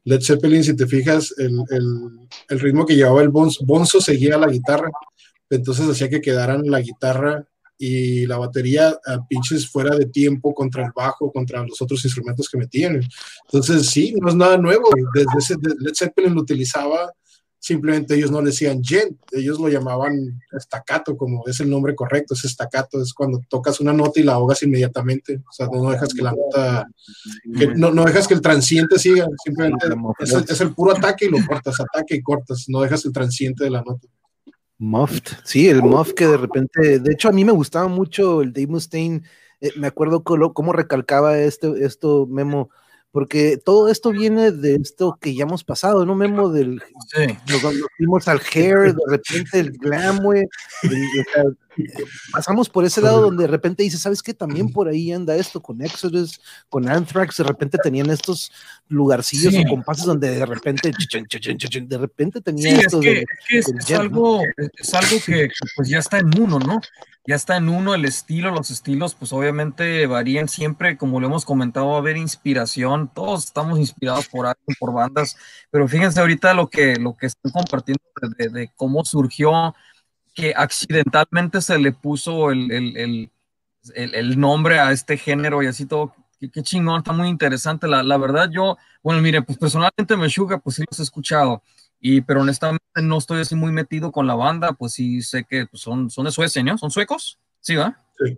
Led 0.06 0.22
Zeppelin, 0.22 0.64
si 0.64 0.76
te 0.76 0.88
fijas, 0.88 1.34
el, 1.38 1.60
el- 2.50 2.60
ritmo 2.60 2.86
que 2.86 2.96
llevaba 2.96 3.22
el 3.22 3.30
bonzo, 3.30 3.66
bonzo 3.66 4.00
seguía 4.00 4.38
la 4.38 4.48
guitarra, 4.48 4.90
entonces 5.50 5.90
hacía 5.90 6.10
que 6.10 6.22
quedaran 6.22 6.62
la 6.66 6.80
guitarra 6.80 7.48
y 7.78 8.26
la 8.26 8.38
batería 8.38 8.98
a 9.06 9.28
pinches 9.28 9.70
fuera 9.70 9.96
de 9.96 10.06
tiempo 10.06 10.54
contra 10.54 10.86
el 10.86 10.92
bajo, 10.96 11.32
contra 11.32 11.66
los 11.66 11.82
otros 11.82 12.04
instrumentos 12.06 12.48
que 12.50 12.58
metían. 12.58 13.02
Entonces, 13.46 13.88
sí, 13.88 14.16
no 14.22 14.30
es 14.30 14.36
nada 14.36 14.58
nuevo. 14.58 14.88
Desde 15.14 15.58
Led 15.80 15.94
Zeppelin 15.94 16.34
lo 16.36 16.42
utilizaba, 16.42 17.12
simplemente 17.66 18.14
ellos 18.14 18.30
no 18.30 18.42
le 18.42 18.52
decían 18.52 18.84
gent, 18.84 19.18
ellos 19.32 19.60
lo 19.60 19.68
llamaban 19.70 20.40
staccato, 20.60 21.18
como 21.18 21.42
es 21.48 21.60
el 21.62 21.68
nombre 21.68 21.96
correcto, 21.96 22.36
es 22.36 22.42
staccato, 22.44 23.02
es 23.02 23.12
cuando 23.12 23.42
tocas 23.50 23.80
una 23.80 23.92
nota 23.92 24.20
y 24.20 24.24
la 24.24 24.34
ahogas 24.34 24.62
inmediatamente, 24.62 25.42
o 25.50 25.52
sea, 25.52 25.68
no 25.72 25.90
dejas 25.90 26.14
que 26.14 26.22
la 26.22 26.32
nota, 26.34 26.88
que- 27.58 27.74
no, 27.74 27.90
no 27.90 28.06
dejas 28.06 28.28
que 28.28 28.36
el 28.36 28.42
transiente 28.42 29.00
siga, 29.00 29.26
simplemente 29.44 29.88
es, 30.20 30.32
el- 30.32 30.46
es 30.48 30.62
el 30.62 30.76
puro 30.76 30.92
ataque 30.96 31.26
y 31.26 31.30
lo 31.30 31.40
cortas, 31.48 31.80
ataque 31.80 32.14
y 32.18 32.22
cortas, 32.22 32.66
no 32.68 32.82
dejas 32.82 33.04
el 33.06 33.12
transiente 33.14 33.64
de 33.64 33.72
la 33.72 33.82
nota. 33.82 34.08
Muffed, 34.78 35.24
sí, 35.44 35.68
el 35.68 35.82
Muff 35.82 36.14
que 36.14 36.28
de 36.28 36.38
repente, 36.38 37.00
de 37.00 37.12
hecho 37.14 37.30
a 37.30 37.32
mí 37.32 37.44
me 37.44 37.52
gustaba 37.52 37.88
mucho 37.88 38.44
el 38.44 38.54
Dave 38.54 38.68
Mustaine, 38.68 39.24
eh, 39.60 39.72
me 39.78 39.88
acuerdo 39.88 40.24
cómo, 40.24 40.54
cómo 40.54 40.72
recalcaba 40.72 41.40
este, 41.40 41.84
esto 41.84 42.28
Memo, 42.28 42.70
porque 43.16 43.56
todo 43.64 43.88
esto 43.88 44.12
viene 44.12 44.52
de 44.52 44.76
esto 44.76 45.18
que 45.22 45.34
ya 45.34 45.44
hemos 45.44 45.64
pasado, 45.64 46.06
¿no, 46.06 46.16
Memo? 46.16 46.50
Del, 46.50 46.82
Sí. 47.16 47.26
nos, 47.50 47.64
nos 47.64 47.88
fuimos 47.96 48.28
al 48.28 48.42
hair, 48.54 48.94
de 48.94 49.02
repente 49.08 49.58
el 49.58 49.72
glam, 49.72 50.20
güey, 50.20 50.44
pasamos 52.34 52.68
por 52.70 52.84
ese 52.84 53.00
lado 53.02 53.22
donde 53.22 53.44
de 53.44 53.48
repente 53.48 53.84
dices, 53.84 54.02
¿sabes 54.02 54.22
qué? 54.22 54.34
También 54.34 54.70
por 54.70 54.90
ahí 54.90 55.14
anda 55.14 55.34
esto, 55.38 55.62
con 55.62 55.82
Exodus, 55.82 56.42
con 56.68 56.90
Anthrax, 56.90 57.38
de 57.38 57.46
repente 57.46 57.78
tenían 57.82 58.10
estos 58.10 58.52
lugarcillos 58.90 59.54
Sí. 59.54 59.64
o 59.66 59.70
compases 59.70 60.04
donde 60.06 60.32
de 60.32 60.46
repente, 60.46 60.92
de 60.92 61.98
repente 61.98 62.40
Sí, 62.40 62.44
tenía 62.44 62.72
es 62.74 62.80
esto 62.86 63.00
que, 63.00 63.10
de- 63.10 63.26
es, 63.50 63.66
que 63.86 63.94
es 63.94 63.98
algo 63.98 64.42
que 65.26 65.48
pues 65.78 65.88
ya 65.88 66.00
está 66.00 66.20
en 66.20 66.38
uno, 66.38 66.60
¿no? 66.60 66.82
Ya 67.28 67.36
está 67.36 67.58
en 67.58 67.70
uno 67.70 67.96
el 67.96 68.06
estilo, 68.06 68.52
los 68.52 68.70
estilos, 68.70 69.16
pues 69.16 69.34
obviamente 69.34 70.06
varían 70.06 70.48
siempre, 70.48 70.96
como 70.96 71.20
lo 71.20 71.26
hemos 71.26 71.44
comentado, 71.44 71.88
va 71.90 71.96
a 71.96 71.98
haber 72.00 72.18
inspiración, 72.18 73.10
todos 73.16 73.46
estamos 73.46 73.80
inspirados 73.80 74.28
por 74.30 74.46
alguien, 74.46 74.76
por 74.80 74.94
bandas, 74.94 75.36
pero 75.72 75.88
fíjense 75.88 76.20
ahorita 76.20 76.54
lo 76.54 76.70
que, 76.70 76.98
lo 76.98 77.16
que 77.18 77.26
están 77.26 77.52
compartiendo 77.52 78.04
de, 78.38 78.50
de- 78.50 78.72
cómo 78.76 79.04
surgió, 79.06 79.74
que 80.36 80.54
accidentalmente 80.56 81.62
se 81.62 81.80
le 81.80 81.92
puso 81.94 82.52
el- 82.52 82.72
el- 82.72 82.98
el- 83.96 84.16
el 84.16 84.40
nombre 84.40 84.80
a 84.80 84.92
este 84.92 85.18
género 85.18 85.62
y 85.64 85.68
así 85.68 85.86
todo, 85.86 86.14
qué, 86.40 86.50
qué 86.52 86.64
chingón, 86.64 86.98
está 87.00 87.14
muy 87.14 87.28
interesante, 87.30 87.88
la, 87.88 88.04
la 88.04 88.18
verdad 88.18 88.50
yo, 88.52 88.78
bueno, 89.04 89.22
mire, 89.22 89.42
pues 89.42 89.58
personalmente 89.58 90.18
Meshuga, 90.18 90.58
pues 90.60 90.78
sí 90.78 90.84
los 90.90 91.00
he 91.00 91.04
escuchado, 91.04 91.62
y, 92.08 92.22
pero 92.22 92.42
honestamente 92.42 92.86
no 93.02 93.18
estoy 93.18 93.42
así 93.42 93.56
muy 93.56 93.72
metido 93.72 94.12
con 94.12 94.28
la 94.28 94.36
banda, 94.36 94.74
pues 94.74 94.94
sí 94.94 95.24
sé 95.24 95.44
que 95.44 95.66
pues, 95.66 95.82
son, 95.82 96.12
son 96.12 96.26
de 96.26 96.32
Suecia, 96.32 96.62
¿no? 96.62 96.78
¿Son 96.78 96.92
suecos? 96.92 97.40
Sí, 97.62 97.76
¿va? 97.76 98.00
Sí. 98.24 98.38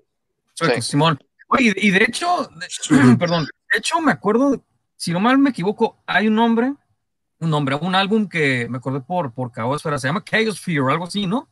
Suecos, 0.53 0.86
Sí. 0.86 0.91
Simón. 0.91 1.19
Oye, 1.49 1.73
y 1.75 1.91
de 1.91 2.03
hecho, 2.08 2.49
de- 2.60 3.17
perdón, 3.19 3.43
de 3.73 3.77
hecho 3.80 3.99
me 3.99 4.13
acuerdo, 4.13 4.63
si 4.95 5.12
no 5.12 5.19
mal 5.19 5.38
me 5.38 5.49
equivoco, 5.49 5.97
hay 6.06 6.30
un 6.30 6.36
nombre, 6.36 6.73
un 7.39 7.49
nombre, 7.49 7.75
un 7.75 7.93
álbum 7.93 8.30
que 8.30 8.67
me 8.69 8.77
acordé 8.77 9.01
por, 9.01 9.34
por 9.34 9.51
Caosfera, 9.51 9.97
se 9.99 10.08
llama 10.08 10.23
Chaos 10.23 10.62
Fear, 10.62 10.89
algo 10.89 11.03
así, 11.06 11.27
¿no? 11.27 11.49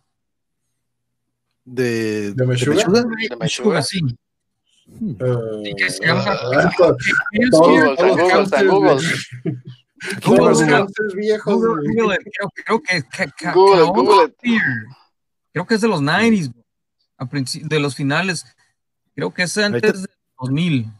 de, 1.65 2.31
¿De? 2.33 2.45
Meshuggah. 2.45 2.85
¿De 3.29 3.35
Meshuggah? 3.39 3.81
sí. 3.81 3.99
Eh, 4.87 5.73
que 5.77 5.89
se 5.89 6.05
llama- 6.05 6.23
Fear, 6.23 6.71
Google, 7.51 7.95
Google, 7.97 8.67
Google. 8.69 9.03
Google, 10.25 10.55
creo, 12.65 12.81
que. 12.81 13.03
Creo 15.53 15.65
que 15.65 15.75
es 15.75 15.81
de 15.81 15.87
los 15.87 16.01
90s, 16.01 16.53
bro. 16.53 16.63
a 17.17 17.27
de 17.67 17.79
los 17.79 17.95
finales. 17.95 18.45
Creo 19.15 19.33
que 19.33 19.43
es 19.43 19.57
antes 19.57 20.01
de 20.01 20.09
2000. 20.39 20.91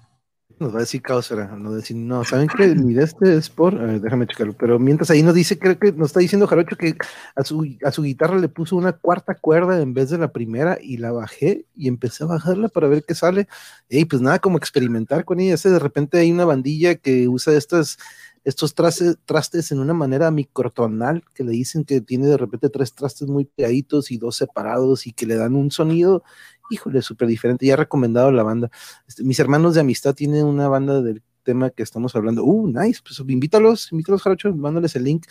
Nos 0.57 0.73
va 0.73 0.77
a 0.77 0.81
decir 0.81 1.01
Caosfera, 1.01 1.47
nos 1.47 1.71
va 1.71 1.73
a 1.73 1.79
decir, 1.79 1.97
no, 1.97 2.23
¿saben 2.23 2.47
qué? 2.47 2.67
Mi 2.67 2.93
de 2.93 3.03
este 3.03 3.35
es 3.35 3.49
por, 3.49 3.77
a 3.77 3.83
ver, 3.83 3.99
déjame 3.99 4.25
checarlo, 4.25 4.53
pero 4.53 4.79
mientras 4.79 5.09
ahí 5.09 5.21
nos 5.21 5.33
dice, 5.35 5.59
creo 5.59 5.77
que 5.77 5.91
nos 5.91 6.07
está 6.07 6.21
diciendo 6.21 6.47
Jarocho 6.47 6.77
que 6.77 6.95
a 7.35 7.43
su, 7.43 7.75
a 7.83 7.91
su 7.91 8.03
guitarra 8.03 8.37
le 8.37 8.47
puso 8.47 8.77
una 8.77 8.93
cuarta 8.93 9.35
cuerda 9.35 9.81
en 9.81 9.93
vez 9.93 10.11
de 10.11 10.17
la 10.17 10.29
primera 10.31 10.77
y 10.81 10.95
la 10.95 11.11
bajé 11.11 11.65
y 11.75 11.89
empecé 11.89 12.23
a 12.23 12.27
bajarla 12.27 12.69
para 12.69 12.87
ver 12.87 13.03
qué 13.05 13.13
sale. 13.13 13.49
Y 13.89 14.05
pues 14.05 14.21
nada, 14.21 14.39
como 14.39 14.57
experimentar 14.57 15.25
con 15.25 15.41
ella. 15.41 15.55
Ese 15.55 15.69
de 15.69 15.79
repente 15.79 16.19
hay 16.19 16.31
una 16.31 16.45
bandilla 16.45 16.95
que 16.95 17.27
usa 17.27 17.53
estas, 17.53 17.97
estos 18.45 18.75
trastes, 18.75 19.71
en 19.71 19.79
una 19.79 19.93
manera 19.93 20.31
microtonal, 20.31 21.23
que 21.33 21.43
le 21.43 21.51
dicen 21.51 21.83
que 21.83 21.99
tiene 21.99 22.27
de 22.27 22.37
repente 22.37 22.69
tres 22.69 22.93
trastes 22.93 23.27
muy 23.27 23.45
pegaditos 23.45 24.11
y 24.11 24.17
dos 24.17 24.37
separados 24.37 25.07
y 25.07 25.13
que 25.13 25.25
le 25.25 25.35
dan 25.35 25.55
un 25.55 25.71
sonido, 25.71 26.23
híjole, 26.69 27.01
súper 27.01 27.27
diferente. 27.27 27.65
Ya 27.65 27.75
recomendado 27.75 28.31
la 28.31 28.43
banda. 28.43 28.69
Este, 29.07 29.23
mis 29.23 29.39
hermanos 29.39 29.73
de 29.73 29.81
amistad 29.81 30.13
tienen 30.13 30.45
una 30.45 30.67
banda 30.67 31.01
del 31.01 31.23
tema 31.43 31.71
que 31.71 31.83
estamos 31.83 32.15
hablando. 32.15 32.43
Uh, 32.43 32.67
nice, 32.67 33.01
pues 33.03 33.19
invítalos, 33.27 33.91
invítalos, 33.91 34.21
Jarocho, 34.21 34.55
mándales 34.55 34.95
el 34.95 35.03
link. 35.03 35.25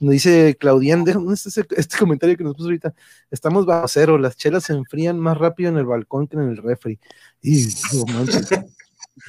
Nos 0.00 0.12
dice 0.12 0.56
Claudian, 0.60 1.04
deja- 1.04 1.18
¿dónde 1.18 1.34
está 1.34 1.48
ese- 1.48 1.66
este 1.76 1.98
comentario 1.98 2.36
que 2.36 2.44
nos 2.44 2.54
puso 2.54 2.66
ahorita? 2.66 2.94
Estamos 3.30 3.66
bajo 3.66 3.88
cero, 3.88 4.16
las 4.18 4.36
chelas 4.36 4.64
se 4.64 4.74
enfrían 4.74 5.18
más 5.18 5.36
rápido 5.36 5.70
en 5.70 5.76
el 5.78 5.86
balcón 5.86 6.28
que 6.28 6.36
en 6.36 6.42
el 6.42 6.56
refri. 6.58 7.00
Y, 7.42 7.66
manches. 8.12 8.48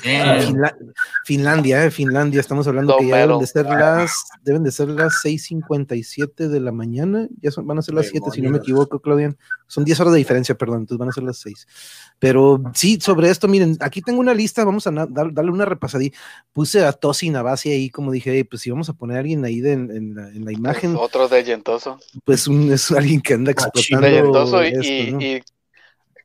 Finla- 0.02 0.76
Finlandia, 1.26 1.86
eh, 1.86 1.92
Finlandia, 1.92 2.40
estamos 2.40 2.68
hablando 2.68 2.98
que 2.98 3.08
ya 3.08 3.18
deben 3.18 3.40
de 3.40 3.48
ser 3.48 3.66
las, 3.66 4.12
deben 4.44 4.64
de 4.64 4.72
ser 4.72 4.88
las 4.90 5.14
6.57 5.24 6.48
de 6.48 6.60
la 6.60 6.72
mañana, 6.72 7.28
ya 7.42 7.52
son, 7.52 7.66
van 7.68 7.80
a 7.80 7.82
ser 7.82 7.96
las 7.96 8.08
7 8.08 8.30
si 8.32 8.42
no 8.42 8.50
me 8.52 8.58
equivoco, 8.58 9.00
Claudian. 9.00 9.38
Son 9.68 9.84
10 9.86 10.00
horas 10.00 10.14
de 10.14 10.20
diferencia, 10.20 10.56
perdón, 10.56 10.80
entonces 10.82 10.98
van 11.00 11.10
a 11.10 11.12
ser 11.12 11.24
las 11.24 11.38
6. 11.38 11.68
Pero 12.20 12.62
sí, 12.74 13.00
sobre 13.02 13.30
esto, 13.30 13.48
miren, 13.48 13.78
aquí 13.82 14.02
tengo 14.02 14.20
una 14.20 14.34
lista, 14.34 14.64
vamos 14.66 14.88
a 14.88 14.92
dar- 14.92 15.34
darle 15.34 15.52
una 15.52 15.66
repasadí. 15.66 16.12
Puse 16.54 16.84
a 16.86 16.92
Tosi 16.94 17.30
Navasi 17.30 17.72
ahí, 17.72 17.90
como 17.90 18.12
dije, 18.12 18.32
"Ey, 18.32 18.44
pues 18.44 18.62
si 18.62 18.72
vamos 18.72 18.90
a 18.90 18.94
poner 18.94 19.18
a 19.18 19.20
alguien 19.22 19.44
ahí 19.46 19.60
de- 19.62 19.74
en, 19.74 19.92
en 19.92 20.16
la, 20.16 20.28
en 20.30 20.46
la 20.46 20.52
imagen, 20.52 20.96
Otro 20.96 21.28
de 21.28 21.44
Yentoso. 21.44 22.00
pues 22.24 22.48
un- 22.48 22.72
es 22.72 22.92
alguien 22.92 23.22
que 23.22 23.34
anda 23.36 23.52
explotando 23.52 24.08
De 24.08 24.14
Yentoso 24.14 24.64
y, 24.64 24.68
esto, 24.68 24.84
y- 24.84 25.12
¿no? 25.12 25.22
y 25.22 25.44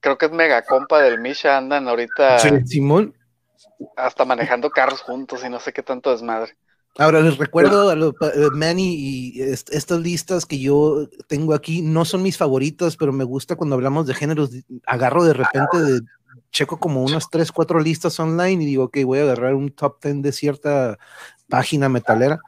creo 0.01 0.19
que 0.19 0.27
es 0.27 0.33
mega 0.33 0.63
compa 0.63 1.01
del 1.03 1.19
Misha. 1.21 1.57
Andan 1.57 1.89
ahorita 1.89 2.39
Sí. 2.39 2.49
Simón, 2.67 3.15
hasta 3.97 4.25
manejando 4.25 4.71
carros 4.71 5.01
juntos 5.01 5.43
y 5.45 5.49
no 5.49 5.61
sé 5.61 5.73
qué 5.73 5.83
tanto 5.83 6.11
desmadre. 6.11 6.57
Ahora 6.97 7.21
les 7.21 7.37
recuerdo 7.39 7.91
a 7.91 7.95
lo- 7.97 8.15
eh, 8.35 8.51
Manny 8.53 8.95
y 8.95 9.43
est- 9.43 9.73
estas 9.73 10.01
listas 10.01 10.47
que 10.47 10.61
yo 10.61 11.09
tengo 11.27 11.53
aquí 11.55 11.83
no 11.83 12.05
son 12.05 12.23
mis 12.23 12.37
favoritas, 12.37 12.97
pero 12.97 13.13
me 13.13 13.25
gusta 13.25 13.57
cuando 13.57 13.75
hablamos 13.75 14.07
de 14.07 14.15
géneros. 14.15 14.51
Agarro 14.87 15.25
de 15.25 15.33
repente 15.35 15.77
de 15.81 16.01
checo 16.53 16.79
como 16.79 17.03
unas 17.03 17.29
tres, 17.31 17.51
cuatro 17.51 17.81
listas 17.81 18.19
online 18.21 18.63
y 18.63 18.67
digo, 18.67 18.85
ok, 18.85 18.99
voy 19.05 19.19
a 19.19 19.23
agarrar 19.23 19.55
un 19.55 19.71
top 19.71 20.01
10 20.05 20.23
de 20.23 20.31
cierta 20.33 20.99
página 21.49 21.89
metalera. 21.89 22.41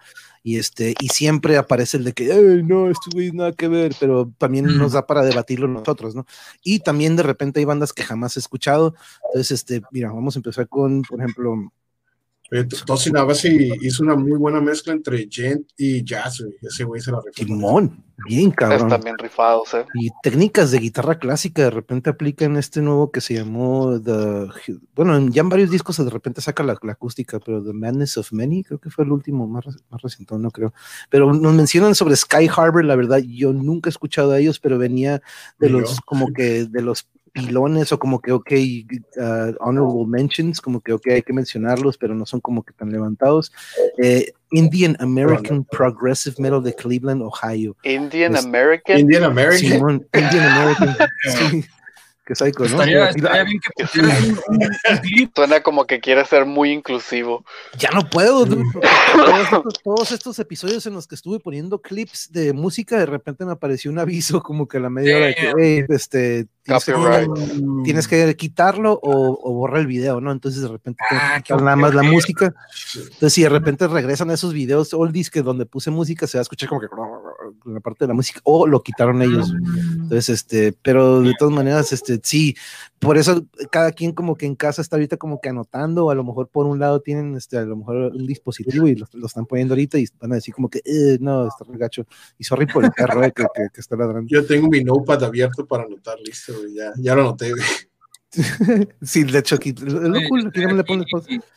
Y 0.49 0.59
este, 0.59 0.95
y 1.01 1.09
siempre 1.09 1.57
aparece 1.57 1.97
el 1.97 2.05
de 2.05 2.13
que, 2.13 2.33
"Ay, 2.33 2.63
no, 2.63 2.89
esto 2.89 3.11
güey 3.13 3.33
nada 3.33 3.51
que 3.51 3.67
ver, 3.67 3.97
pero 3.99 4.33
también 4.39 4.79
nos 4.79 4.93
da 4.93 5.05
para 5.05 5.25
debatirlo 5.25 5.67
nosotros, 5.67 6.15
¿no? 6.15 6.25
Y 6.63 6.79
también 6.79 7.17
de 7.17 7.25
repente 7.25 7.59
hay 7.59 7.65
bandas 7.65 7.93
que 7.93 8.05
jamás 8.05 8.37
he 8.37 8.41
escuchado. 8.41 8.95
Entonces, 9.25 9.51
este, 9.51 9.83
mira, 9.91 10.13
vamos 10.13 10.37
a 10.37 10.39
empezar 10.39 10.69
con, 10.69 11.03
por 11.03 11.19
ejemplo, 11.21 11.73
Tosin 12.87 13.13
Navasi 13.15 13.71
hizo 13.81 14.03
una 14.05 14.15
muy 14.15 14.39
buena 14.39 14.61
mezcla 14.61 14.93
entre 14.93 15.27
gent 15.31 15.69
y 15.77 16.05
jazz, 16.05 16.41
güey. 16.41 16.55
Ese 16.63 16.85
güey 16.85 17.01
se 17.01 17.11
la 17.11 17.19
rifó. 17.19 17.33
Timón, 17.35 18.05
bien 18.29 18.53
cabrón. 18.53 18.83
Están 18.83 19.01
bien 19.01 19.19
rifados, 19.19 19.75
¿eh? 19.75 19.85
Y 19.95 20.11
técnicas 20.23 20.71
de 20.71 20.79
guitarra 20.79 21.19
clásica 21.19 21.63
de 21.63 21.71
repente 21.71 22.09
aplican 22.11 22.57
este 22.57 22.83
nuevo 22.83 23.11
que 23.11 23.21
se 23.21 23.35
llamó 23.35 24.01
The. 24.01 24.47
Bueno, 24.95 25.17
en- 25.17 25.33
ya 25.33 25.41
en 25.43 25.49
varios 25.49 25.71
discos 25.71 25.97
de 25.97 26.09
repente 26.09 26.41
saca 26.41 26.63
la, 26.63 26.79
la 26.83 26.93
acústica, 26.93 27.41
pero 27.41 27.63
The 27.65 27.73
Madness 27.73 28.17
of 28.19 28.33
Many, 28.33 28.63
creo 28.63 28.79
que 28.79 28.91
fue 28.91 29.05
el 29.05 29.11
último 29.13 29.49
más, 29.49 29.65
más 29.91 30.03
reciente, 30.03 30.37
no 30.39 30.51
creo. 30.53 30.73
Pero 31.11 31.33
nos 31.33 31.53
mencionan 31.53 31.95
sobre 31.97 32.15
Sky 32.15 32.49
Harbor, 32.55 32.85
la 32.85 32.95
verdad, 32.97 33.19
yo 33.27 33.53
nunca 33.53 33.89
he 33.89 33.91
escuchado 33.91 34.31
a 34.33 34.39
ellos, 34.39 34.61
pero 34.61 34.79
venía 34.79 35.21
de 35.59 35.69
los, 35.69 35.91
yo. 35.97 35.97
como 36.07 36.33
que 36.33 36.67
de 36.67 36.83
los 36.83 37.09
pilones 37.37 37.93
o 37.93 37.99
como 37.99 38.21
que, 38.21 38.33
ok, 38.33 38.53
uh, 39.19 39.55
honorable 39.61 40.07
mentions, 40.07 40.61
como 40.61 40.81
que, 40.81 40.93
ok, 40.93 41.07
hay 41.09 41.23
que 41.23 41.33
mencionarlos, 41.33 41.99
pero 41.99 42.15
no 42.15 42.25
son 42.25 42.41
como 42.41 42.63
que 42.65 42.73
tan 42.73 42.91
levantados. 42.91 43.53
Eh, 44.03 44.33
Indian 44.53 44.97
American 45.01 45.65
Progressive 45.65 46.37
Metal 46.39 46.63
de 46.63 46.75
Cleveland, 46.75 47.23
Ohio. 47.23 47.77
Indian 47.83 48.35
Es- 48.37 48.45
American. 48.45 48.99
Indian 48.99 49.25
American. 49.25 49.59
Simón, 49.59 50.07
Indian 50.15 50.45
American. 50.47 50.97
sí. 51.51 51.65
Qué 52.27 52.35
psycho, 52.35 52.59
¿no? 52.65 52.83
Estaría, 52.83 53.45
bien 53.45 53.61
que 53.61 53.85
pusieras 53.85 54.21
un, 54.25 54.39
un- 54.49 54.99
clip. 55.01 55.31
Suena 55.37 55.63
como 55.63 55.87
que 55.87 56.01
quiere 56.01 56.25
ser 56.25 56.45
muy 56.45 56.73
inclusivo. 56.73 57.45
Ya 57.79 57.91
no 57.91 58.03
puedo, 58.11 58.45
todos, 58.47 59.41
estos, 59.45 59.75
todos 59.85 60.13
estos 60.13 60.39
episodios 60.41 60.85
en 60.87 60.95
los 60.95 61.07
que 61.07 61.15
estuve 61.15 61.39
poniendo 61.39 61.81
clips 61.81 62.33
de 62.33 62.53
música, 62.53 62.99
de 62.99 63.07
repente 63.07 63.45
me 63.45 63.53
apareció 63.53 63.93
un 63.93 64.01
aviso 64.01 64.43
como 64.43 64.67
que 64.67 64.79
a 64.79 64.81
la 64.81 64.91
media 64.91 65.17
hora 65.17 65.27
de 65.27 65.35
que. 65.37 65.53
"Hey, 65.57 65.85
este, 65.89 66.47
tienes 66.65 66.85
que, 66.85 66.93
Copyright. 66.95 67.31
tienes 67.85 68.09
que 68.09 68.37
quitarlo 68.37 68.99
o, 69.01 69.39
o 69.41 69.53
borrar 69.55 69.81
el 69.83 69.87
video, 69.87 70.21
¿no? 70.21 70.33
Entonces 70.33 70.63
de 70.63 70.69
repente 70.69 71.01
tengo 71.09 71.23
que 71.45 71.53
Ah, 71.53 71.57
nada 71.59 71.77
más 71.77 71.95
la 71.95 72.03
música. 72.03 72.53
Entonces 72.97 73.33
si 73.35 73.43
de 73.45 73.51
repente 73.51 73.87
regresan 73.87 74.33
esos 74.33 74.53
videos 74.53 74.93
oldies 74.95 75.31
que 75.31 75.43
donde 75.43 75.65
puse 75.65 75.93
música, 75.93 76.27
se 76.27 76.39
va 76.39 76.41
a 76.41 76.43
escuchar 76.43 76.69
como 76.69 76.81
que 76.81 76.89
la 77.65 77.81
parte 77.81 78.05
de 78.05 78.09
la 78.09 78.15
música, 78.15 78.41
o 78.45 78.67
lo 78.67 78.83
quitaron 78.83 79.23
ellos. 79.23 79.53
Entonces, 79.93 80.29
este, 80.29 80.73
pero 80.83 81.21
de 81.21 81.35
todas 81.39 81.55
maneras, 81.55 81.93
este, 81.93 82.21
sí, 82.23 82.57
por 82.99 83.17
eso 83.19 83.47
cada 83.71 83.93
quien 83.93 84.13
como 84.13 84.37
que 84.37 84.47
en 84.47 84.55
casa 84.55 84.83
está 84.83 84.97
ahorita 84.97 85.17
como 85.17 85.41
que 85.41 85.49
anotando, 85.49 86.07
o 86.07 86.11
a 86.11 86.15
lo 86.15 86.25
mejor 86.25 86.49
por 86.49 86.67
un 86.67 86.79
lado 86.79 87.01
tienen, 87.01 87.37
este, 87.37 87.59
a 87.59 87.65
lo 87.65 87.77
mejor 87.77 87.97
un 88.15 88.27
dispositivo 88.27 88.87
y 88.87 88.97
lo, 88.97 89.07
lo 89.13 89.27
están 89.27 89.47
poniendo 89.47 89.75
ahorita 89.75 89.99
y 89.99 90.07
van 90.21 90.33
a 90.33 90.37
decir 90.37 90.55
como 90.55 90.69
que, 90.69 90.81
"Eh, 90.85 91.19
no, 91.21 91.47
está 91.49 91.65
regacho. 91.65 92.07
Y 92.39 92.45
sorry 92.45 92.67
por 92.67 92.85
el 92.85 92.93
perro 92.93 93.23
eh, 93.25 93.33
que, 93.33 93.43
que, 93.55 93.67
que 93.73 93.81
está 93.81 93.97
ladrando. 93.97 94.29
Yo 94.29 94.45
tengo 94.47 94.69
mi 94.69 94.83
notepad 94.83 95.25
abierto 95.25 95.67
para 95.67 95.85
anotar, 95.85 96.19
listo. 96.25 96.53
Ya, 96.75 96.93
ya 96.97 97.15
lo 97.15 97.23
anoté, 97.23 97.51
güey. 97.51 97.63
Sí, 99.03 99.25
de 99.25 99.39
hecho 99.39 99.55
aquí, 99.55 99.71
es 99.71 99.81
lo 99.81 100.19
cool, 100.29 100.51
le 100.55 100.85
pones. 100.85 101.07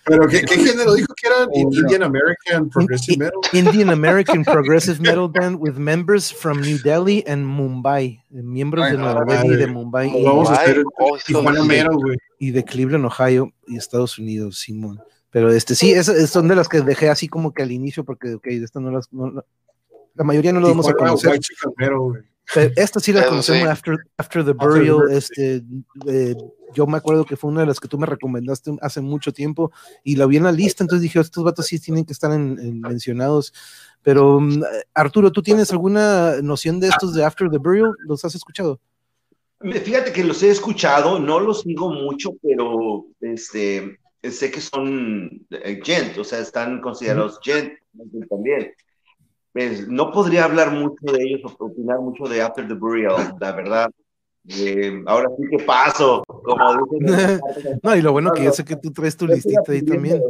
Pero, 0.06 0.28
¿qué, 0.28 0.42
qué 0.42 0.56
género 0.58 0.94
dijo 0.94 1.14
que 1.16 1.28
era? 1.28 1.46
Oh, 1.52 1.70
no. 1.70 1.78
Indian 1.80 2.04
American 2.04 2.70
Progressive 2.70 3.18
Metal. 3.18 3.40
Indian 3.54 3.90
American 3.90 4.44
Progressive 4.46 5.00
Metal 5.02 5.28
Band 5.28 5.58
with 5.60 5.74
members 5.76 6.32
from 6.32 6.62
New 6.62 6.78
Delhi 6.82 7.24
and 7.28 7.46
Mumbai, 7.46 8.24
eh, 8.34 8.42
miembros 8.44 8.86
de 8.86 8.92
Ay, 8.92 8.98
Nueva 8.98 9.26
madre. 9.26 9.50
Delhi, 9.50 9.56
de 9.58 9.68
Mumbai 9.68 10.10
y, 10.10 10.24
vamos 10.24 10.48
a 10.48 10.52
Mumbai. 10.52 10.66
hacer 10.72 10.84
Oh, 11.00 11.16
eso 11.18 11.26
Tijuana. 11.28 11.64
Metal, 11.64 11.96
güey. 11.96 12.18
y 12.40 12.52
de 12.52 12.64
Cleveland, 12.64 13.06
Ohio 13.06 13.52
y 13.68 13.76
Estados 13.78 14.18
Unidos, 14.20 14.60
Simón. 14.60 15.00
Pero 15.32 15.52
este 15.52 15.76
sí, 15.76 15.92
esas 15.92 16.30
son 16.30 16.48
de 16.48 16.56
las 16.56 16.70
que 16.70 16.82
dejé 16.82 17.10
así 17.10 17.28
como 17.28 17.54
que 17.54 17.62
al 17.64 17.72
inicio, 17.72 18.04
porque 18.04 18.34
ok, 18.36 18.46
de 18.46 18.64
estas 18.64 18.82
no 18.82 18.92
las, 18.92 19.12
no- 19.12 19.44
la 20.16 20.24
mayoría 20.24 20.52
no 20.54 20.60
lo 20.60 20.68
vamos 20.70 20.88
a 20.90 20.94
conocer. 20.94 21.32
White 21.32 21.42
Chicken 21.48 21.72
Metal, 21.78 21.98
güey. 22.00 22.24
Esta 22.76 23.00
sí 23.00 23.14
la 23.14 23.26
conocemos 23.28 23.62
sí. 23.62 23.68
after, 23.68 23.98
after 24.18 24.44
the 24.44 24.52
After 24.52 24.54
the 24.54 24.54
Burial. 24.54 24.96
Burial, 24.98 25.18
este, 25.18 25.64
eh, 26.08 26.36
yo 26.74 26.88
me 26.88 26.98
acuerdo 26.98 27.26
que 27.26 27.38
fue 27.38 27.52
una 27.52 27.62
de 27.62 27.68
las 27.68 27.80
que 27.80 27.88
tú 27.88 27.98
me 27.98 28.06
recomendaste 28.06 28.76
hace 28.82 29.02
mucho 29.02 29.32
tiempo 29.32 29.72
y 30.04 30.16
la 30.16 30.26
vi 30.26 30.38
en 30.38 30.44
la 30.44 30.52
lista, 30.52 30.84
entonces 30.84 31.04
dije, 31.04 31.20
estos 31.20 31.44
vatos 31.44 31.68
sí 31.68 31.80
tienen 31.80 32.06
que 32.06 32.14
estar 32.14 32.32
en, 32.32 32.58
en 32.60 32.82
mencionados. 32.82 33.54
Pero 34.02 34.40
mm, 34.40 34.64
Arturo, 34.94 35.32
¿tú 35.32 35.44
tienes 35.44 35.72
alguna 35.72 36.42
noción 36.42 36.80
de 36.80 36.88
estos 36.88 37.14
de 37.14 37.24
After 37.24 37.50
the 37.50 37.58
Burial? 37.58 37.94
¿Los 38.06 38.26
has 38.26 38.36
escuchado? 38.36 38.80
Fíjate 39.62 40.14
que 40.14 40.24
los 40.24 40.42
he 40.42 40.50
escuchado, 40.50 41.20
no 41.20 41.40
los 41.40 41.62
sigo 41.62 41.92
mucho, 41.92 42.32
pero 42.42 43.06
este, 43.20 44.00
sé 44.24 44.52
que 44.52 44.62
son 44.62 45.46
eh, 45.50 45.82
gent, 45.84 46.18
o 46.18 46.24
sea, 46.24 46.40
están 46.40 46.80
considerados 46.80 47.40
gent 47.44 47.74
también. 48.30 48.74
Pues, 49.54 49.88
no 49.88 50.12
podría 50.12 50.46
hablar 50.46 50.72
mucho 50.72 51.12
de 51.12 51.24
ellos 51.24 51.42
o 51.60 51.66
opinar 51.66 52.00
mucho 52.00 52.26
de 52.26 52.42
After 52.42 52.68
the 52.68 52.74
Burial, 52.74 53.36
la 53.40 53.52
verdad. 53.52 53.90
Eh, 54.48 55.04
ahora 55.06 55.30
sí 55.38 55.44
que 55.50 55.64
paso, 55.64 56.24
como 56.26 56.88
dicen. 57.00 57.42
No, 57.84 57.96
y 57.96 58.02
lo 58.02 58.12
bueno 58.12 58.32
que 58.32 58.44
yo 58.44 58.52
sé 58.52 58.64
que 58.64 58.76
tú 58.76 58.92
traes 58.92 59.18
tu 59.18 59.28
listita 59.28 59.62
ahí 59.68 59.82
también. 59.82 60.22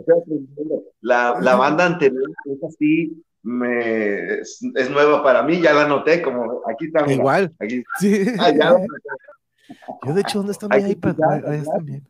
La, 1.02 1.38
la 1.42 1.56
banda 1.56 1.86
anterior 1.86 2.30
es 2.46 2.64
así, 2.64 3.24
me, 3.44 4.40
es, 4.40 4.60
es 4.76 4.90
nueva 4.90 5.24
para 5.24 5.44
mí, 5.44 5.62
ya 5.62 5.74
la 5.74 5.88
noté, 5.88 6.22
como 6.22 6.62
aquí 6.68 6.88
está. 6.88 7.10
Igual. 7.12 7.54
Aquí, 7.60 7.84
Sí. 8.00 8.24
ah, 8.40 8.52
ya, 8.52 8.76
Yo 10.06 10.14
de 10.14 10.22
hecho, 10.22 10.40
¿dónde 10.40 10.54
está 10.54 10.68
mi 10.68 10.92
iPad? 10.92 11.16
está 11.54 11.78
iPad. 11.78 12.02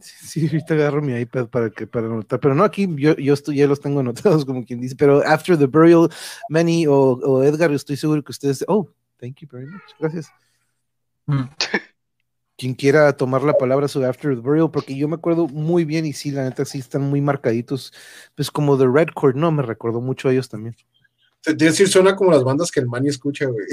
Sí, 0.00 0.46
ahorita 0.46 0.74
agarro 0.74 1.02
mi 1.02 1.14
iPad 1.14 1.48
para 1.48 1.70
que 1.70 1.86
para 1.86 2.06
anotar, 2.06 2.40
pero 2.40 2.54
no 2.54 2.64
aquí 2.64 2.88
yo, 2.96 3.14
yo 3.16 3.34
estoy, 3.34 3.56
ya 3.56 3.66
los 3.66 3.80
tengo 3.80 4.00
anotados 4.00 4.44
como 4.46 4.64
quien 4.64 4.80
dice, 4.80 4.96
pero 4.96 5.22
After 5.26 5.58
the 5.58 5.66
Burial, 5.66 6.08
Manny 6.48 6.86
o, 6.86 6.94
o 6.94 7.42
Edgar, 7.42 7.72
estoy 7.72 7.96
seguro 7.96 8.22
que 8.22 8.32
ustedes, 8.32 8.64
oh, 8.68 8.88
thank 9.18 9.36
you 9.40 9.48
very 9.50 9.66
much, 9.66 9.82
gracias. 9.98 10.32
Mm. 11.26 11.44
Quien 12.56 12.74
quiera 12.74 13.16
tomar 13.16 13.42
la 13.42 13.54
palabra 13.54 13.88
sobre 13.88 14.06
After 14.08 14.34
the 14.34 14.40
Burial, 14.42 14.70
porque 14.70 14.94
yo 14.94 15.08
me 15.08 15.14
acuerdo 15.14 15.48
muy 15.48 15.86
bien 15.86 16.04
y 16.04 16.12
sí, 16.12 16.30
la 16.30 16.44
neta 16.44 16.66
sí 16.66 16.78
están 16.78 17.00
muy 17.00 17.22
marcaditos, 17.22 17.90
pues 18.34 18.50
como 18.50 18.76
The 18.76 18.86
Red 18.86 19.08
Chord, 19.18 19.34
no, 19.34 19.50
me 19.50 19.62
recordó 19.62 20.02
mucho 20.02 20.28
a 20.28 20.32
ellos 20.32 20.50
también. 20.50 20.76
Te 21.42 21.54
decir, 21.54 21.88
suena 21.88 22.14
como 22.14 22.30
las 22.32 22.44
bandas 22.44 22.70
que 22.70 22.80
el 22.80 22.86
Manny 22.86 23.08
escucha, 23.08 23.46
güey. 23.46 23.64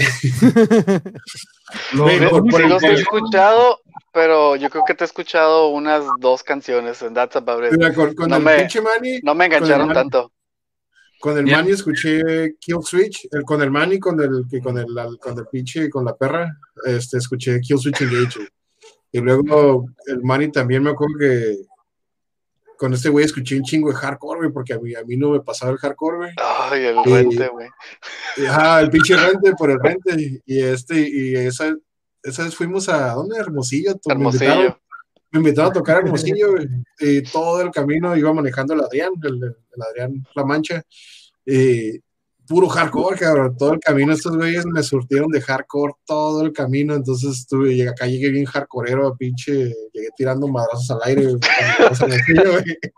Güey, 1.98 2.20
lo- 2.20 2.30
por- 2.30 2.50
por- 2.50 2.62
los 2.70 2.82
he 2.84 2.94
escuchado, 2.94 3.80
pero 4.14 4.56
yo 4.56 4.70
creo 4.70 4.84
que 4.88 4.94
te 4.94 5.04
he 5.04 5.08
escuchado 5.08 5.68
unas 5.70 6.04
dos 6.20 6.44
canciones 6.44 7.02
en 7.02 7.14
That's 7.14 7.36
About 7.36 7.66
It. 7.66 7.72
Mira, 7.74 7.94
con, 7.94 8.14
con 8.16 8.30
No 8.30 8.38
el 8.38 8.44
me- 8.44 8.58
pinche 8.60 8.82
Manny, 8.82 9.20
No 9.24 9.36
me 9.36 9.46
engancharon 9.46 9.88
Con 9.88 9.90
el- 9.90 9.94
tanto. 9.96 10.32
con 11.20 11.38
el. 11.38 11.46
Manny 11.46 11.72
escuché 11.72 12.56
Kill 12.60 12.82
Switch, 12.84 13.28
el, 13.32 13.44
con 13.44 13.62
el 13.62 13.70
Manny, 13.72 14.00
con 14.00 14.20
el, 14.22 14.46
que 14.50 14.62
con 14.62 14.78
el, 14.78 14.98
al- 14.98 15.18
con 15.20 15.38
el 15.38 15.46
pinche, 15.48 15.90
con 15.90 16.06
la 16.06 16.16
perra, 16.16 16.58
este, 16.86 17.18
escuché 17.18 17.60
Kill 17.60 17.80
Switch 17.80 18.02
Engage. 18.02 18.48
Y 19.12 19.20
luego 19.20 19.88
el 20.06 20.22
Manny 20.22 20.52
también 20.52 20.84
me 20.84 20.92
acuerdo 20.92 21.16
que 21.20 21.58
con 22.78 22.94
este 22.94 23.10
güey 23.10 23.26
escuché 23.26 23.58
un 23.58 23.64
chingo 23.64 23.90
de 23.90 23.96
hardcore, 23.96 24.40
güey, 24.40 24.52
porque 24.52 24.74
a 24.74 24.80
mí, 24.80 24.94
a 24.96 25.04
mí 25.04 25.18
no 25.18 25.32
me 25.32 25.42
pasaba 25.42 25.72
el 25.72 25.78
hardcore, 25.78 26.18
güey. 26.18 26.32
Ay, 26.38 26.86
el 26.86 26.96
Sí. 27.04 27.10
rente, 27.10 27.48
güey. 27.50 27.68
Y, 28.38 28.46
Ajá, 28.46 28.82
el 28.82 28.90
pinche 28.90 29.16
rente 29.18 29.54
por 29.58 29.72
el 29.72 29.80
rente. 29.80 30.16
Y, 30.18 30.42
y 30.46 30.62
este, 30.62 31.00
y 31.00 31.36
esa, 31.36 31.76
esa 32.24 32.44
vez 32.44 32.56
fuimos 32.56 32.88
a, 32.90 33.14
¿dónde? 33.14 33.38
Hermosillo. 33.38 33.96
to- 33.96 34.10
Me 34.16 34.26
invitaron, 34.26 34.58
Hermosillo. 34.66 34.82
me 35.32 35.40
invitaron 35.40 35.72
a 35.72 35.74
tocar 35.74 35.98
Hermosillo, 35.98 36.52
güey, 36.52 36.68
y 37.00 37.22
todo 37.24 37.62
el 37.62 37.72
camino 37.72 38.16
iba 38.16 38.34
manejando 38.34 38.74
el 38.74 38.82
Adrián, 38.82 39.12
el, 39.24 39.36
el 39.44 39.82
Adrián 39.90 40.24
La 40.36 40.44
Mancha. 40.46 40.84
Y 41.46 42.00
puro 42.48 42.68
hardcore, 42.68 43.18
cabrón. 43.18 43.56
Todo 43.58 43.74
el 43.74 43.80
camino, 43.80 44.14
estos 44.14 44.36
güeyes 44.36 44.66
me 44.66 44.82
surtieron 44.84 45.30
de 45.30 45.42
hardcore 45.42 45.94
todo 46.06 46.44
el 46.44 46.54
camino. 46.54 46.96
Entonces 46.96 47.40
estuve, 47.40 47.88
acá 47.88 48.08
llegué 48.08 48.30
bien 48.30 48.46
hardcoreero, 48.46 49.16
pinche, 49.18 49.74
llegué 49.94 50.10
tirando 50.16 50.48
madrazos 50.48 50.92
al 50.92 51.00
aire. 51.06 51.36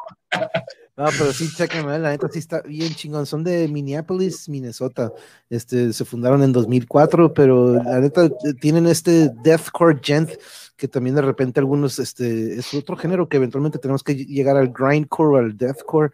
No, 0.99 1.05
pero 1.17 1.31
sí, 1.31 1.47
chéquenme, 1.55 1.97
la 1.97 2.09
neta 2.09 2.27
sí 2.29 2.39
está 2.39 2.61
bien 2.61 2.93
chingón. 2.93 3.25
Son 3.25 3.41
de 3.41 3.69
Minneapolis, 3.69 4.49
Minnesota. 4.49 5.13
Este, 5.49 5.93
se 5.93 6.03
fundaron 6.03 6.43
en 6.43 6.51
2004, 6.51 7.33
pero 7.33 7.75
la 7.75 8.01
neta 8.01 8.25
eh, 8.25 8.31
tienen 8.59 8.85
este 8.85 9.29
deathcore 9.41 10.01
gent 10.03 10.31
que 10.75 10.89
también 10.89 11.15
de 11.15 11.21
repente 11.21 11.61
algunos, 11.61 11.99
este, 11.99 12.55
es 12.55 12.73
otro 12.73 12.97
género 12.97 13.29
que 13.29 13.37
eventualmente 13.37 13.79
tenemos 13.79 14.03
que 14.03 14.13
llegar 14.13 14.57
al 14.57 14.73
grindcore, 14.73 15.39
al 15.39 15.57
deathcore 15.57 16.11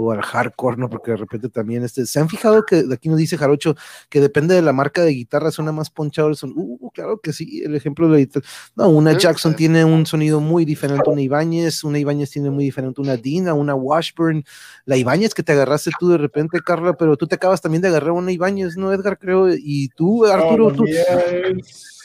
o 0.00 0.12
al 0.12 0.22
hardcore, 0.22 0.76
¿no? 0.76 0.88
Porque 0.88 1.12
de 1.12 1.18
repente 1.18 1.48
también, 1.48 1.84
este, 1.84 2.06
¿se 2.06 2.18
han 2.18 2.28
fijado 2.28 2.64
que 2.64 2.84
aquí 2.92 3.08
nos 3.08 3.18
dice 3.18 3.36
Jarocho 3.36 3.76
que 4.08 4.20
depende 4.20 4.54
de 4.54 4.62
la 4.62 4.72
marca 4.72 5.02
de 5.02 5.12
guitarra, 5.12 5.50
suena 5.50 5.72
más 5.72 5.90
ponchado 5.90 6.34
son, 6.34 6.52
uh, 6.56 6.90
claro 6.90 7.20
que 7.20 7.32
sí, 7.32 7.62
el 7.64 7.74
ejemplo 7.74 8.06
de 8.06 8.12
la 8.12 8.18
guitarra, 8.18 8.46
no, 8.76 8.88
una 8.88 9.16
Jackson 9.16 9.54
tiene 9.54 9.84
un 9.84 10.06
sonido 10.06 10.40
muy 10.40 10.64
diferente 10.64 11.08
una 11.08 11.20
Ibáñez, 11.20 11.84
una 11.84 11.98
Ibáñez 11.98 12.30
tiene 12.30 12.50
muy 12.50 12.64
diferente 12.64 13.00
una 13.00 13.16
Dina, 13.16 13.54
una 13.54 13.74
Washburn, 13.74 14.44
la 14.84 14.96
Ibáñez 14.96 15.34
que 15.34 15.42
te 15.42 15.52
agarraste 15.52 15.90
tú 15.98 16.08
de 16.08 16.18
repente, 16.18 16.60
Carla, 16.64 16.94
pero 16.94 17.16
tú 17.16 17.26
te 17.26 17.34
acabas 17.34 17.60
también 17.60 17.82
de 17.82 17.88
agarrar 17.88 18.12
una 18.12 18.32
Ibáñez, 18.32 18.76
¿no, 18.76 18.92
Edgar? 18.92 19.18
Creo, 19.18 19.48
y 19.52 19.88
tú, 19.90 20.24
Arturo, 20.24 20.72
tú... 20.72 20.84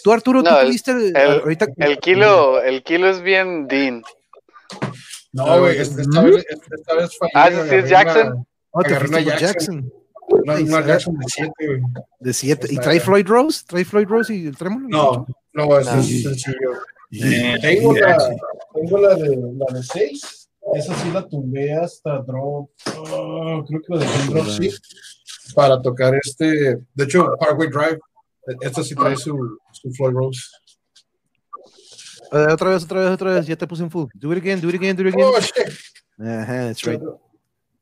Tú, 0.04 0.12
Arturo, 0.12 0.44
tú 0.44 0.52
tuviste 0.62 0.92
el, 0.92 1.16
ahorita... 1.16 1.66
el 1.78 1.98
kilo, 1.98 2.62
el 2.62 2.84
kilo 2.84 3.10
es 3.10 3.24
bien 3.24 3.68
Dean. 3.68 4.04
No, 5.36 5.60
güey, 5.60 5.78
esta, 5.78 6.22
vez, 6.22 6.46
esta 6.72 6.96
vez 6.96 7.18
fallé. 7.18 7.32
Ah, 7.36 7.50
sí, 7.52 7.76
es 7.76 7.90
Jackson. 7.90 8.48
Oh, 8.72 8.82
te 8.82 8.96
fuiste 8.96 9.24
Jackson. 9.26 9.48
Jackson. 9.48 9.94
Una, 10.30 10.56
una 10.56 10.86
Jackson 10.88 11.18
de 11.18 11.26
7, 11.28 11.52
güey. 11.60 11.82
De 12.22 12.34
7. 12.34 12.68
¿Y 12.72 12.78
trae 12.78 13.02
Floyd 13.02 13.28
Rose? 13.28 13.66
¿Trae 13.68 13.84
Floyd 13.84 14.08
Rose 14.08 14.34
y 14.34 14.48
el 14.48 14.56
trémolo? 14.56 14.88
No, 14.88 15.28
no, 15.52 15.78
es 15.78 15.88
sencillo. 15.88 16.32
tengo, 17.62 17.94
la, 17.96 18.18
tengo 18.74 18.98
la 18.98 19.16
de 19.16 19.36
la 19.36 19.78
de 19.78 19.84
6. 19.84 20.50
Esa 20.74 20.96
sí 20.96 21.12
la 21.12 21.28
tumbé 21.28 21.74
hasta 21.74 22.20
drop. 22.20 22.70
Oh, 22.98 23.66
creo 23.68 23.82
que 23.82 23.94
la 23.94 24.00
dejé 24.00 24.22
en 24.22 24.30
drop 24.30 24.48
sí. 24.48 24.72
Para 25.54 25.82
tocar 25.82 26.16
este. 26.16 26.80
De 26.94 27.04
hecho, 27.04 27.30
Parkway 27.38 27.70
Drive. 27.70 28.00
Esta 28.62 28.84
sí 28.84 28.96
trae 28.96 29.18
su, 29.18 29.60
su 29.74 29.92
Floyd 29.92 30.14
Rose. 30.14 30.40
Uh, 32.32 32.54
otra 32.54 32.70
vez, 32.72 32.84
otra 32.84 33.02
vez, 33.02 33.12
otra 33.12 33.34
vez. 33.34 33.48
Ya 33.48 33.56
te 33.56 33.68
puse 33.68 33.84
en 33.84 33.92
full. 33.92 34.10
Do 34.14 34.32
it 34.34 34.40
again, 34.40 34.60
do 34.62 34.70
it 34.70 34.76
again, 34.76 34.96
do 34.96 35.08
it 35.08 35.14
again. 35.14 35.28
Oh, 35.28 35.40
shit. 35.40 35.74
Ajá, 36.20 36.68
that's 36.68 36.84
right. 36.84 37.02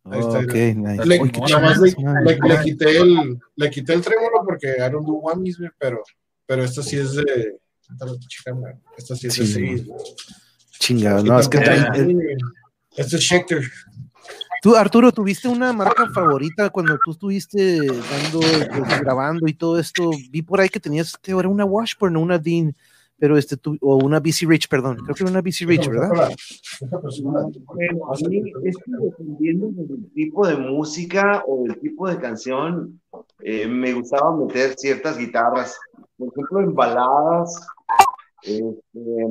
Oh, 0.06 0.38
ok, 0.38 0.54
nice. 0.76 1.06
Le, 1.06 1.18
nada 1.20 1.60
más 1.60 1.80
le, 1.80 1.92
le, 1.92 2.40
le, 2.50 2.64
quité 2.64 2.98
el, 2.98 3.40
le 3.56 3.70
quité 3.70 3.94
el 3.94 4.02
trémolo 4.02 4.44
porque 4.46 4.76
I 4.78 4.90
don't 4.92 5.06
do 5.06 5.14
one 5.14 5.50
pero, 5.78 6.04
pero 6.46 6.64
esta 6.64 6.84
sí 6.84 6.98
es 6.98 7.14
de. 7.14 7.58
Esta 8.98 9.16
sí 9.16 9.28
es 9.28 9.38
de 9.38 9.46
sí. 9.46 9.92
Chingado, 10.80 11.24
no, 11.24 11.40
es 11.40 11.48
que 11.48 11.60
trae. 11.60 11.88
Este 12.98 13.16
es 13.16 13.24
Schecter. 13.24 13.64
Tú, 14.62 14.76
Arturo, 14.76 15.12
¿tuviste 15.12 15.48
una 15.48 15.74
marca 15.74 16.10
favorita 16.10 16.70
cuando 16.70 16.98
tú 17.04 17.12
estuviste 17.12 17.80
dando, 17.80 18.40
pues, 18.40 19.02
grabando 19.02 19.48
y 19.48 19.54
todo 19.54 19.78
esto? 19.78 20.10
Vi 20.30 20.42
por 20.42 20.62
ahí 20.62 20.70
que 20.70 20.80
tenías, 20.80 21.18
que 21.18 21.32
era 21.32 21.50
una 21.50 21.66
Washburn 21.66 22.16
o 22.16 22.22
una 22.22 22.38
Dean 22.38 22.74
pero 23.18 23.38
este 23.38 23.58
tu, 23.58 23.78
o 23.82 23.98
una 23.98 24.20
BC 24.20 24.46
Rich, 24.48 24.68
perdón, 24.68 24.98
creo 24.98 25.16
que 25.16 25.24
era 25.24 25.32
una 25.32 25.42
BC 25.42 25.66
Rich, 25.66 25.88
¿verdad? 25.88 26.10
Bueno, 27.22 28.12
a 28.12 28.28
mí 28.28 28.52
es 28.66 28.78
que 28.78 28.92
dependiendo 29.00 29.68
del 29.72 30.12
tipo 30.14 30.48
de 30.48 30.58
música 30.58 31.44
o 31.48 31.64
del 31.64 31.80
tipo 31.80 32.10
de 32.10 32.18
canción, 32.18 33.00
eh, 33.42 33.68
me 33.68 33.94
gustaba 33.94 34.36
meter 34.36 34.76
ciertas 34.78 35.18
guitarras, 35.18 35.78
por 36.18 36.30
ejemplo, 36.30 36.60
en 36.62 36.74
baladas, 36.74 37.66
este, 38.42 39.28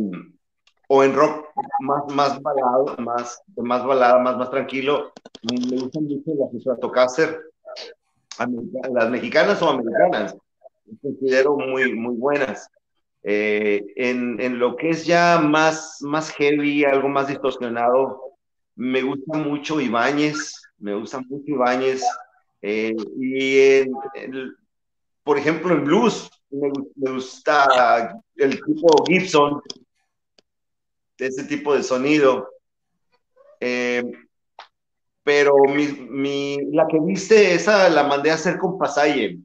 o 0.89 1.03
en 1.05 1.15
rock 1.15 1.47
más, 1.81 2.15
más 2.15 2.43
balado, 2.43 2.97
más, 2.99 3.43
más 3.57 3.85
balada, 3.85 4.19
más, 4.19 4.37
más 4.37 4.51
tranquilo, 4.51 5.13
me 5.43 5.77
gustan 5.77 6.05
mucho 6.05 6.33
las 6.39 6.61
Stratocaster, 6.61 7.41
las 8.93 9.11
mexicanas 9.11 9.61
o 9.63 9.71
americanas, 9.71 10.37
considero 11.01 11.57
muy, 11.57 11.95
muy 11.95 12.15
buenas. 12.17 12.69
Eh, 13.25 13.85
en, 13.97 14.41
en, 14.41 14.59
lo 14.59 14.75
que 14.77 14.91
es 14.91 15.07
ya 15.07 15.39
más, 15.39 15.99
más 16.01 16.31
heavy, 16.31 16.85
algo 16.85 17.09
más 17.09 17.29
distorsionado, 17.29 18.21
me 18.75 19.03
gusta 19.03 19.39
mucho 19.39 19.81
Ibáñez, 19.81 20.61
me 20.79 20.95
gusta 20.95 21.21
mucho 21.21 21.45
Ibáñez. 21.47 22.03
Eh, 22.61 22.95
y 23.19 23.91
por 25.23 25.39
ejemplo, 25.39 25.75
en 25.75 25.85
blues, 25.85 26.29
me, 26.51 26.71
me, 26.97 27.13
gusta 27.13 28.13
el 28.37 28.61
tipo 28.65 29.05
Gibson, 29.07 29.63
ese 31.19 31.45
tipo 31.45 31.75
de 31.75 31.83
sonido. 31.83 32.49
Eh, 33.61 34.03
pero 35.23 35.55
mi, 35.69 35.87
mi, 35.87 36.59
la 36.73 36.87
que 36.89 36.99
viste, 36.99 37.55
esa 37.55 37.89
la 37.89 38.03
mandé 38.03 38.33
a 38.33 38.35
hacer 38.35 38.59
con 38.59 38.79
Pasaye. 38.79 39.39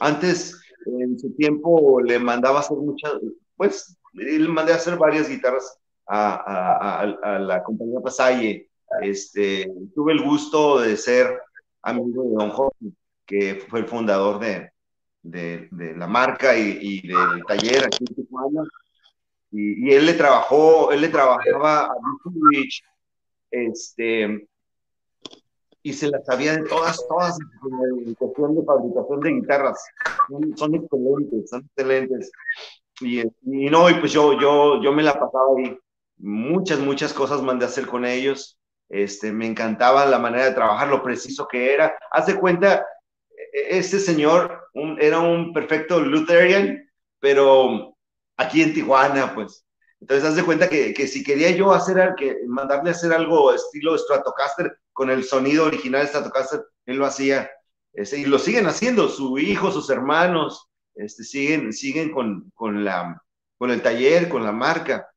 Antes 0.00 0.61
en 0.86 1.18
su 1.18 1.32
tiempo 1.34 2.00
le 2.00 2.18
mandaba 2.18 2.60
hacer 2.60 2.76
muchas, 2.76 3.12
pues 3.56 3.96
le 4.12 4.48
mandé 4.48 4.72
a 4.72 4.76
hacer 4.76 4.96
varias 4.96 5.28
guitarras 5.28 5.78
a, 6.06 6.34
a, 6.34 7.00
a, 7.02 7.38
la 7.38 7.62
compañía 7.62 8.00
Pasalle. 8.00 8.68
Este, 9.00 9.72
tuve 9.94 10.12
el 10.12 10.22
gusto 10.22 10.80
de 10.80 10.96
ser 10.96 11.38
amigo 11.82 12.24
de 12.24 12.34
Don 12.34 12.50
Jorge, 12.50 12.86
que 13.24 13.64
fue 13.68 13.80
el 13.80 13.86
fundador 13.86 14.38
de, 14.38 14.70
de, 15.22 15.68
de 15.70 15.96
la 15.96 16.06
marca 16.06 16.56
y, 16.56 16.78
y, 16.80 17.08
del 17.08 17.42
taller 17.46 17.86
aquí 17.86 18.04
en 18.08 18.14
Tijuana. 18.14 18.62
Y, 19.50 19.88
y, 19.88 19.94
él 19.94 20.06
le 20.06 20.14
trabajó, 20.14 20.92
él 20.92 21.00
le 21.00 21.08
trabajaba 21.08 21.84
a 21.86 21.94
Rich, 22.50 22.82
este, 23.50 24.46
y 25.82 25.92
se 25.92 26.08
las 26.08 26.24
sabía 26.24 26.56
de 26.56 26.68
todas, 26.68 27.04
todas 27.08 27.36
en 28.06 28.14
cuestión 28.14 28.54
de 28.54 28.64
fabricación 28.64 29.20
de 29.20 29.30
guitarras. 29.30 29.84
Son, 30.56 30.74
excelentes, 30.74 31.50
son 31.50 31.64
excelentes. 31.64 32.30
Y, 33.00 33.20
y, 33.20 33.70
no, 33.70 33.90
y 33.90 33.94
pues 33.94 34.12
yo, 34.12 34.38
yo, 34.38 34.80
yo 34.82 34.92
me 34.92 35.02
la 35.02 35.14
pasaba 35.14 35.48
ahí. 35.58 35.76
Muchas, 36.18 36.78
muchas 36.78 37.12
cosas 37.12 37.42
mandé 37.42 37.64
a 37.64 37.68
hacer 37.68 37.86
con 37.86 38.04
ellos. 38.04 38.58
Este, 38.88 39.32
me 39.32 39.46
encantaba 39.46 40.06
la 40.06 40.18
manera 40.18 40.44
de 40.44 40.54
trabajar, 40.54 40.88
lo 40.88 41.02
preciso 41.02 41.48
que 41.48 41.74
era. 41.74 41.96
Haz 42.12 42.26
de 42.26 42.38
cuenta, 42.38 42.86
e-, 43.30 43.78
este 43.78 43.98
señor 43.98 44.68
era 45.00 45.18
un 45.18 45.52
perfecto 45.52 45.98
Lutherian, 46.00 46.88
pero 47.18 47.96
aquí 48.36 48.62
en 48.62 48.72
Tijuana, 48.72 49.34
pues. 49.34 49.64
Entonces, 50.00 50.28
haz 50.28 50.36
de 50.36 50.44
cuenta 50.44 50.68
que, 50.68 50.92
que 50.94 51.06
si 51.06 51.24
quería 51.24 51.50
yo 51.50 51.72
hacer, 51.72 52.14
que 52.16 52.38
mandarle 52.46 52.90
a 52.90 52.92
hacer 52.92 53.12
algo 53.12 53.52
estilo 53.52 53.96
Stratocaster, 53.96 54.76
con 54.92 55.10
el 55.10 55.24
sonido 55.24 55.66
original 55.66 56.02
de 56.02 56.08
Stratocaster, 56.08 56.64
él 56.86 56.96
lo 56.96 57.06
hacía, 57.06 57.50
este, 57.92 58.18
y 58.18 58.24
lo 58.24 58.38
siguen 58.38 58.66
haciendo, 58.66 59.08
su 59.08 59.38
hijo, 59.38 59.70
sus 59.70 59.90
hermanos, 59.90 60.68
este, 60.94 61.24
siguen, 61.24 61.72
siguen 61.72 62.10
con, 62.12 62.50
con, 62.54 62.84
la, 62.84 63.22
con 63.58 63.70
el 63.70 63.82
taller, 63.82 64.28
con 64.28 64.44
la 64.44 64.52
marca. 64.52 65.08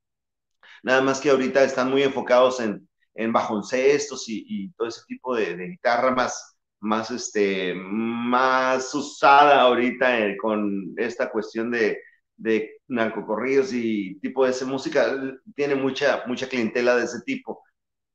Nada 0.84 1.02
más 1.02 1.20
que 1.20 1.30
ahorita 1.30 1.64
están 1.64 1.90
muy 1.90 2.04
enfocados 2.04 2.60
en, 2.60 2.88
en 3.16 3.34
bajoncestos 3.34 4.28
y, 4.30 4.46
y 4.48 4.70
todo 4.74 4.88
ese 4.88 5.02
tipo 5.08 5.36
de, 5.36 5.56
de, 5.56 5.68
guitarra 5.70 6.12
más, 6.12 6.58
más, 6.80 7.12
este, 7.12 7.74
más 7.76 8.94
usada 8.94 9.62
ahorita 9.62 10.20
eh, 10.20 10.38
con 10.38 10.94
esta 10.98 11.32
cuestión 11.32 11.72
de, 11.72 11.98
de 12.38 12.78
narcocorridos 12.88 13.74
y 13.74 14.20
tipo 14.20 14.46
de 14.46 14.52
esa 14.52 14.66
música. 14.66 15.12
Tiene 15.56 15.76
mucha, 15.76 16.24
mucha 16.28 16.48
clientela 16.48 16.96
de 16.96 17.06
ese 17.06 17.22
tipo 17.26 17.64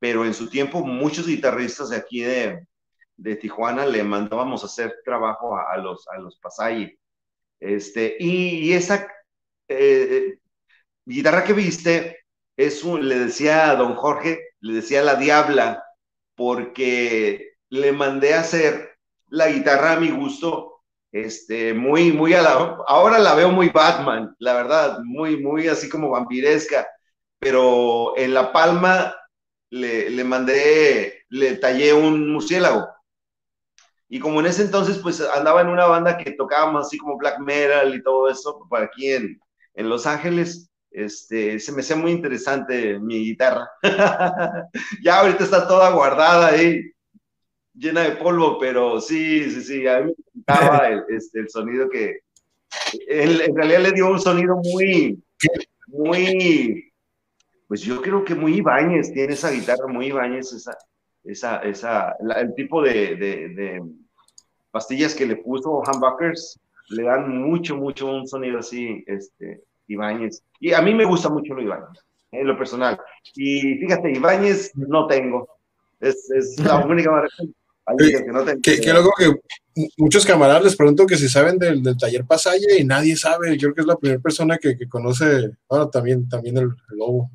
pero 0.00 0.24
en 0.24 0.34
su 0.34 0.48
tiempo 0.48 0.84
muchos 0.84 1.28
guitarristas 1.28 1.90
de 1.90 1.96
aquí 1.96 2.22
de, 2.22 2.66
de 3.16 3.36
Tijuana 3.36 3.86
le 3.86 4.02
mandábamos 4.02 4.62
a 4.62 4.66
hacer 4.66 4.96
trabajo 5.04 5.56
a, 5.56 5.76
los, 5.76 6.08
a 6.08 6.18
los 6.18 6.36
Pasayi. 6.38 6.98
Este, 7.60 8.16
y, 8.18 8.72
esa 8.72 9.06
eh, 9.68 10.38
guitarra 11.04 11.44
que 11.44 11.52
viste, 11.52 12.24
es 12.56 12.82
un, 12.82 13.08
le 13.08 13.18
decía 13.18 13.70
a 13.70 13.76
don 13.76 13.94
Jorge, 13.94 14.40
le 14.60 14.74
decía 14.74 15.02
la 15.02 15.16
Diabla, 15.16 15.84
porque 16.34 17.52
le 17.68 17.92
mandé 17.92 18.34
a 18.34 18.40
hacer 18.40 18.96
la 19.28 19.48
guitarra 19.50 19.92
a 19.92 20.00
mi 20.00 20.10
gusto, 20.10 20.82
este, 21.12 21.74
muy, 21.74 22.12
muy 22.12 22.32
a 22.32 22.42
la, 22.42 22.52
ahora 22.86 23.18
la 23.18 23.34
veo 23.34 23.50
muy 23.50 23.68
Batman, 23.68 24.34
la 24.38 24.54
verdad, 24.54 25.00
muy, 25.04 25.36
muy 25.36 25.68
así 25.68 25.90
como 25.90 26.10
vampiresca, 26.10 26.86
pero 27.38 28.16
en 28.16 28.32
la 28.32 28.52
palma 28.52 29.14
le, 29.70 30.10
le 30.10 30.24
mandé, 30.24 31.24
le 31.28 31.56
tallé 31.56 31.92
un 31.92 32.32
murciélago. 32.32 32.88
Y 34.08 34.18
como 34.18 34.40
en 34.40 34.46
ese 34.46 34.62
entonces, 34.62 34.98
pues 34.98 35.20
andaba 35.20 35.60
en 35.60 35.68
una 35.68 35.86
banda 35.86 36.18
que 36.18 36.32
tocábamos 36.32 36.86
así 36.86 36.98
como 36.98 37.16
black 37.16 37.38
metal 37.38 37.94
y 37.94 38.02
todo 38.02 38.28
eso, 38.28 38.66
por 38.68 38.82
aquí 38.82 39.12
en, 39.12 39.40
en 39.74 39.88
Los 39.88 40.06
Ángeles, 40.06 40.68
este, 40.90 41.60
se 41.60 41.72
me 41.72 41.80
hacía 41.80 41.96
muy 41.96 42.10
interesante 42.10 42.98
mi 42.98 43.24
guitarra. 43.24 43.70
ya 45.02 45.20
ahorita 45.20 45.44
está 45.44 45.68
toda 45.68 45.90
guardada 45.90 46.48
ahí. 46.48 46.82
llena 47.72 48.02
de 48.02 48.16
polvo, 48.16 48.58
pero 48.58 49.00
sí, 49.00 49.48
sí, 49.50 49.62
sí, 49.62 49.86
a 49.86 50.00
mí 50.00 50.06
me 50.06 50.40
encantaba 50.40 50.88
el, 50.88 51.04
este, 51.08 51.40
el 51.40 51.48
sonido 51.48 51.88
que, 51.88 52.20
él, 53.08 53.40
en 53.42 53.56
realidad 53.56 53.80
le 53.80 53.92
dio 53.92 54.08
un 54.08 54.20
sonido 54.20 54.56
muy, 54.56 55.22
muy, 55.86 56.89
pues 57.70 57.82
yo 57.82 58.02
creo 58.02 58.24
que 58.24 58.34
muy 58.34 58.56
Ibáñez, 58.56 59.12
tiene 59.12 59.34
esa 59.34 59.50
guitarra 59.52 59.86
muy 59.86 60.06
Ibáñez, 60.06 60.52
esa, 60.52 60.76
esa, 61.22 61.58
esa, 61.58 62.16
la- 62.20 62.40
el 62.40 62.52
tipo 62.56 62.82
de, 62.82 63.14
de, 63.14 63.48
de 63.54 63.82
pastillas 64.72 65.14
que 65.14 65.24
le 65.24 65.36
puso 65.36 65.70
Humbuckers 65.86 66.58
le 66.88 67.04
dan 67.04 67.28
mucho, 67.38 67.76
mucho 67.76 68.08
un 68.08 68.26
sonido 68.26 68.58
así, 68.58 69.04
este, 69.06 69.62
Ibáñez. 69.86 70.42
Y 70.58 70.72
a 70.72 70.82
mí 70.82 70.92
me 70.94 71.04
gusta 71.04 71.28
mucho 71.28 71.54
lo 71.54 71.62
Ibáñez, 71.62 72.00
en 72.32 72.46
lo 72.48 72.58
personal. 72.58 72.98
Y 73.36 73.76
fíjate, 73.76 74.10
Ibáñez 74.10 74.72
no 74.74 75.06
tengo. 75.06 75.48
Es, 76.00 76.28
es 76.32 76.58
la 76.58 76.78
única 76.86 77.12
manera 77.12 77.28
que 78.24 78.32
no 78.32 78.42
tengo. 78.44 78.60
Qué 78.80 78.92
loco 78.92 79.12
que 79.16 79.28
mu- 79.76 79.88
muchos 79.98 80.26
camaradas 80.26 80.64
les 80.64 80.74
pregunto 80.76 81.06
que 81.06 81.16
si 81.16 81.28
saben 81.28 81.56
del, 81.58 81.82
del 81.84 81.96
taller 81.96 82.24
Pasalle 82.26 82.78
y 82.80 82.84
nadie 82.84 83.16
sabe. 83.16 83.56
Yo 83.56 83.68
creo 83.68 83.74
que 83.74 83.80
es 83.82 83.86
la 83.86 83.96
primera 83.96 84.20
persona 84.20 84.58
que, 84.58 84.76
que 84.76 84.88
conoce, 84.88 85.50
bueno, 85.68 85.88
también, 85.90 86.28
también 86.28 86.56
el, 86.56 86.64
el 86.64 86.98
lobo. 86.98 87.30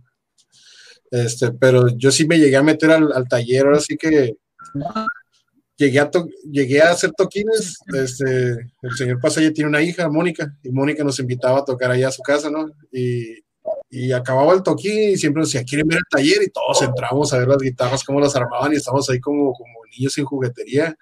Este, 1.11 1.51
pero 1.51 1.87
yo 1.95 2.11
sí 2.11 2.27
me 2.27 2.37
llegué 2.39 2.55
a 2.57 2.63
meter 2.63 2.91
al, 2.91 3.11
al 3.13 3.27
taller, 3.27 3.65
ahora 3.65 3.79
sí 3.79 3.95
que 3.95 4.35
llegué 5.77 5.99
a, 5.99 6.09
to- 6.09 6.27
llegué 6.49 6.81
a 6.81 6.91
hacer 6.91 7.11
toquines. 7.11 7.77
Este, 7.93 8.51
el 8.81 8.91
señor 8.97 9.19
Pasalle 9.19 9.51
tiene 9.51 9.69
una 9.69 9.81
hija, 9.81 10.09
Mónica, 10.09 10.53
y 10.63 10.69
Mónica 10.69 11.03
nos 11.03 11.19
invitaba 11.19 11.59
a 11.59 11.65
tocar 11.65 11.91
allá 11.91 12.07
a 12.09 12.11
su 12.11 12.21
casa, 12.21 12.49
¿no? 12.49 12.69
Y, 12.91 13.43
y 13.89 14.11
acababa 14.11 14.53
el 14.53 14.63
toquín 14.63 15.11
y 15.11 15.17
siempre 15.17 15.41
nos 15.41 15.51
decía, 15.51 15.65
¿quieren 15.65 15.87
ver 15.87 15.99
el 15.99 16.03
taller? 16.09 16.43
Y 16.43 16.49
todos 16.49 16.81
entramos 16.81 17.33
a 17.33 17.39
ver 17.39 17.47
las 17.47 17.61
guitarras, 17.61 18.03
cómo 18.03 18.19
las 18.19 18.35
armaban 18.35 18.73
y 18.73 18.77
estamos 18.77 19.09
ahí 19.09 19.19
como, 19.19 19.53
como 19.53 19.73
niños 19.97 20.13
sin 20.13 20.25
juguetería. 20.25 20.95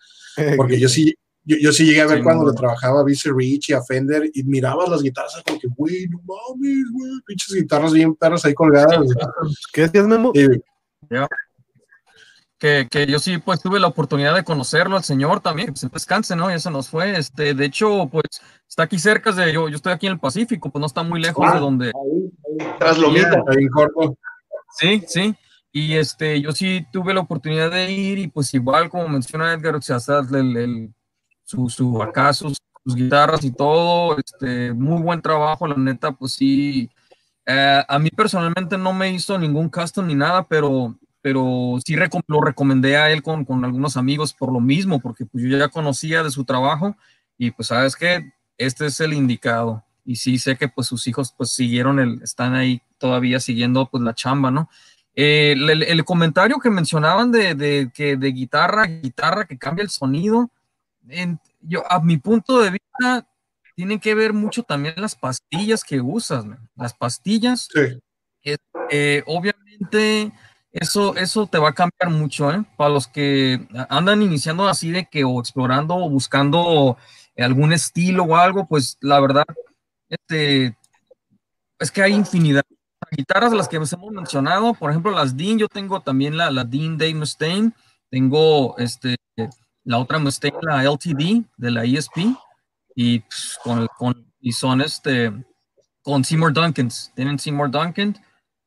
Porque 0.58 0.80
yo 0.80 0.90
sí, 0.90 1.14
yo, 1.46 1.58
yo 1.60 1.72
sí 1.72 1.86
llegué 1.86 2.02
a 2.02 2.08
ver 2.08 2.18
Sí, 2.20 2.24
cuando 2.24 2.44
no. 2.44 2.50
le 2.52 2.56
trabajaba 2.56 3.02
a 3.02 3.04
BC 3.04 3.32
Rich 3.36 3.70
y 3.70 3.74
a 3.74 3.82
Fender 3.82 4.30
y 4.34 4.44
mirabas 4.44 4.90
las 4.90 5.02
guitarras 5.02 5.42
como 5.46 5.60
que, 5.60 5.68
güey, 5.76 6.08
no 6.08 6.20
mames, 6.20 6.86
güey, 6.92 7.12
pinches 7.26 7.54
guitarras 7.56 7.94
bien 7.94 8.16
perras 8.16 8.46
ahí 8.46 8.54
colgadas. 8.54 8.98
¿Qué 9.74 9.82
decías, 9.82 10.08
Memo? 10.08 10.32
Y, 10.34 10.48
que, 12.58 12.88
que 12.90 13.06
yo 13.08 13.20
sí 13.20 13.40
pues 13.40 13.62
tuve 13.62 13.80
la 13.80 13.88
oportunidad 13.88 14.34
de 14.36 14.44
conocerlo 14.46 14.96
al 14.96 15.04
señor 15.04 15.42
también, 15.42 15.68
pues 15.70 15.84
en 15.84 15.90
paz 15.90 16.04
descanse, 16.04 16.36
¿no? 16.36 16.50
Ya 16.50 16.60
se 16.60 16.72
nos 16.72 16.88
fue, 16.90 17.18
este, 17.18 17.54
de 17.54 17.66
hecho, 17.66 18.08
pues 18.10 18.24
está 18.70 18.84
aquí 18.84 18.98
cerca 19.00 19.32
de, 19.34 19.52
yo, 19.52 19.68
yo 19.68 19.76
estoy 19.76 19.92
aquí 19.92 20.08
en 20.08 20.14
el 20.14 20.20
Pacífico, 20.20 20.72
pues 20.72 20.80
no 20.80 20.86
está 20.86 21.04
muy 21.04 21.22
lejos 21.22 21.52
de 21.54 21.60
donde, 21.60 21.86
Ahí, 21.88 22.32
ahí, 22.68 22.74
tras 22.80 22.98
Lomita. 22.98 23.44
ahí 23.50 23.58
en 23.64 23.68
corto. 23.68 24.18
sí, 24.78 25.04
sí, 25.08 25.36
y 25.74 25.94
este, 25.96 26.40
yo 26.42 26.54
sí 26.54 26.86
tuve 26.94 27.14
la 27.14 27.20
oportunidad 27.20 27.70
de 27.70 27.92
ir 27.92 28.18
y 28.20 28.28
pues 28.28 28.54
igual 28.54 28.90
como 28.90 29.10
menciona 29.10 29.52
Edgar, 29.54 29.76
o 29.76 29.82
sea, 29.82 29.98
el, 30.32 30.56
el- 30.58 30.94
su, 31.44 31.70
su, 31.70 32.02
acá 32.02 32.34
sus, 32.34 32.58
guitarras 32.86 33.44
y 33.46 33.52
todo, 33.52 34.18
este, 34.18 34.74
muy 34.74 35.02
buen 35.02 35.22
trabajo, 35.22 35.66
la 35.68 35.76
neta, 35.78 36.12
pues 36.12 36.34
sí, 36.34 36.90
eh, 37.46 37.82
a 37.88 38.00
mí 38.00 38.10
personalmente 38.10 38.78
no 38.78 38.92
me 38.94 39.12
hizo 39.14 39.38
ningún 39.38 39.70
custom 39.70 40.08
ni 40.08 40.16
nada, 40.16 40.46
pero, 40.48 40.98
pero 41.22 41.78
sí 41.86 41.96
lo 42.28 42.42
recomendé 42.42 42.98
a 42.98 43.10
él 43.12 43.24
con, 43.24 43.46
con 43.46 43.64
algunos 43.64 43.96
amigos 43.96 44.34
por 44.34 44.52
lo 44.52 44.60
mismo, 44.60 45.00
porque 45.00 45.26
pues 45.26 45.44
yo 45.46 45.58
ya 45.58 45.70
conocía 45.70 46.24
de 46.24 46.32
su 46.32 46.44
trabajo 46.44 46.96
y 47.38 47.52
pues 47.52 47.68
sabes 47.70 47.96
que 47.96 48.34
este 48.58 48.86
es 48.88 49.00
el 49.00 49.14
indicado. 49.14 49.84
Y 50.06 50.18
sí 50.18 50.38
sé 50.38 50.58
que 50.58 50.68
pues 50.68 50.88
sus 50.88 51.08
hijos 51.08 51.34
pues 51.38 51.52
siguieron 51.52 52.00
el, 52.00 52.22
están 52.22 52.54
ahí 52.56 52.82
todavía 52.98 53.40
siguiendo 53.40 53.86
pues 53.90 54.04
la 54.04 54.14
chamba, 54.14 54.52
¿no? 54.52 54.70
Eh, 55.16 55.54
el, 55.54 55.70
el- 55.70 55.84
el 55.84 56.04
comentario 56.04 56.60
que 56.60 56.70
mencionaban 56.70 57.32
de, 57.32 57.56
de 57.56 57.90
que 57.94 58.18
de 58.18 58.32
guitarra, 58.34 58.84
guitarra 58.86 59.46
que 59.46 59.58
cambia 59.58 59.84
el 59.84 59.90
sonido, 59.90 60.50
en- 61.10 61.40
yo 61.62 61.84
a 61.92 62.00
mi 62.02 62.18
punto 62.18 62.60
de 62.62 62.72
vista 62.72 63.28
tienen 63.76 64.00
que 64.00 64.14
ver 64.16 64.34
mucho 64.34 64.64
también 64.64 64.96
las 64.98 65.16
pastillas 65.16 65.84
que 65.84 66.00
usas, 66.02 66.46
man. 66.46 66.70
las 66.76 66.94
pastillas 66.94 67.68
Sí. 67.74 68.00
eh, 68.90 69.24
obviamente 69.26 70.32
eso, 70.72 71.16
eso 71.16 71.48
te 71.48 71.58
va 71.60 71.70
a 71.70 71.74
cambiar 71.74 72.10
mucho, 72.10 72.52
¿eh? 72.52 72.64
Para 72.78 72.90
los 72.90 73.08
que 73.08 73.68
andan 73.90 74.22
iniciando 74.22 74.68
así 74.68 74.92
de 74.92 75.06
que 75.06 75.24
o 75.24 75.40
explorando 75.40 75.96
o 75.96 76.10
buscando 76.10 76.98
algún 77.38 77.74
estilo 77.74 78.24
o 78.24 78.36
algo, 78.36 78.68
pues 78.68 78.98
la 79.02 79.20
verdad, 79.20 79.46
este, 80.10 80.76
es 81.80 81.92
que 81.92 82.02
hay 82.04 82.14
infinidad. 82.14 82.64
Guitarras 83.12 83.54
las 83.54 83.68
que 83.68 83.76
hemos 83.76 83.92
mencionado, 84.12 84.74
por 84.74 84.90
ejemplo, 84.90 85.12
las 85.12 85.38
Dean, 85.38 85.60
yo 85.60 85.68
tengo 85.68 86.02
también 86.02 86.38
la, 86.38 86.50
la 86.50 86.64
Dean 86.64 86.98
Dave 86.98 87.14
Mustaine, 87.16 87.72
tengo 88.10 88.76
este, 88.78 89.16
la 89.86 89.98
otra 90.00 90.20
Mustaine, 90.20 90.58
la 90.62 90.84
LTD 90.84 91.44
de 91.58 91.72
la 91.72 91.84
ESP, 91.86 92.36
y, 92.96 93.20
pues, 93.20 93.58
con, 93.64 93.88
con, 93.98 94.32
y 94.40 94.52
son 94.52 94.82
este, 94.82 95.32
con 96.02 96.24
Seymour 96.24 96.54
Duncans, 96.54 97.12
tienen 97.16 97.40
Seymour 97.40 97.72
Duncan, 97.72 98.16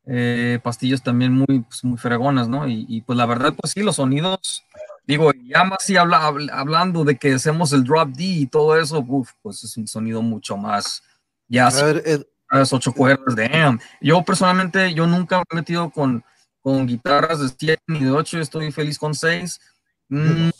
eh, 0.07 0.61
pastillas 0.63 1.03
también 1.03 1.33
muy, 1.33 1.61
pues, 1.61 1.85
muy 1.85 1.99
fregonas, 1.99 2.49
¿no? 2.49 2.69
Y, 2.69 2.87
y, 2.89 3.01
pues 3.03 3.17
la 3.17 3.27
verdad, 3.27 3.55
pues 3.61 3.73
sí, 3.73 3.81
los 3.83 3.97
sonidos, 3.97 4.65
digo, 5.07 5.33
ya 5.45 5.65
más 5.65 5.79
si 5.83 5.97
habla, 5.97 6.25
habla- 6.27 6.53
hablando 6.55 7.05
de 7.05 7.17
que 7.19 7.35
hacemos 7.35 7.73
el 7.73 7.85
drop 7.85 8.11
D 8.11 8.25
y 8.25 8.47
todo 8.47 8.77
eso, 8.79 9.05
uf, 9.07 9.31
pues 9.43 9.65
es 9.65 9.77
un 9.77 9.87
sonido 9.89 10.23
mucho 10.23 10.57
más, 10.57 11.03
ya 11.49 11.69
A 11.69 11.71
ver, 11.83 12.27
las 12.51 12.73
ocho 12.73 12.93
cuerdas, 12.93 13.35
damn. 13.35 13.81
Yo 14.01 14.23
personalmente, 14.23 14.95
yo 14.95 15.07
nunca 15.07 15.39
me 15.39 15.45
he 15.51 15.57
metido 15.57 15.91
con, 15.91 16.25
con 16.61 16.87
guitarras 16.87 17.41
de 17.41 17.49
7 17.59 17.83
ni 17.89 18.01
de 18.05 18.11
8, 18.11 18.39
estoy 18.39 18.71
feliz 18.71 18.99
con 18.99 19.15
6. 19.15 19.61
Mm, 20.09 20.51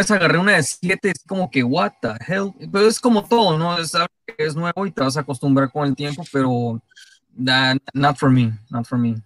vez 0.00 0.10
agarré 0.10 0.38
una 0.38 0.52
de 0.56 0.62
7, 0.62 1.10
es 1.10 1.24
como 1.26 1.50
que, 1.50 1.62
what 1.62 1.92
the 2.02 2.12
hell. 2.26 2.52
Pero 2.72 2.86
es 2.86 3.00
como 3.00 3.26
todo, 3.26 3.56
¿no? 3.58 3.78
Es 3.78 3.94
algo 3.94 4.08
que 4.26 4.34
es 4.38 4.54
nuevo 4.54 4.86
y 4.86 4.90
te 4.90 5.02
vas 5.02 5.16
a 5.16 5.20
acostumbrar 5.20 5.70
con 5.70 5.86
el 5.86 5.94
tiempo, 5.94 6.22
pero 6.32 6.82
nah, 7.36 7.74
not 7.94 8.16
for 8.16 8.30
me, 8.30 8.52
not 8.70 8.86
for 8.86 8.98
me. 8.98 9.16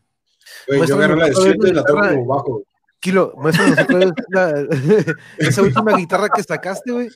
Yo 0.87 0.95
agarré 0.97 1.17
la 1.17 1.27
de 1.27 1.31
otra 1.33 1.45
vez 1.45 1.57
7 1.59 1.69
y 1.69 1.73
la 1.73 1.85
tengo 1.85 2.01
como 2.01 2.27
bajo. 2.27 2.63
Kilo, 3.01 3.35
muéstranos 3.37 3.79
otra 3.79 3.99
vez 3.99 4.13
la- 4.29 4.55
esa 5.39 5.63
última 5.63 5.93
guitarra 5.97 6.29
que 6.29 6.43
sacaste, 6.43 6.91
güey. 6.93 7.11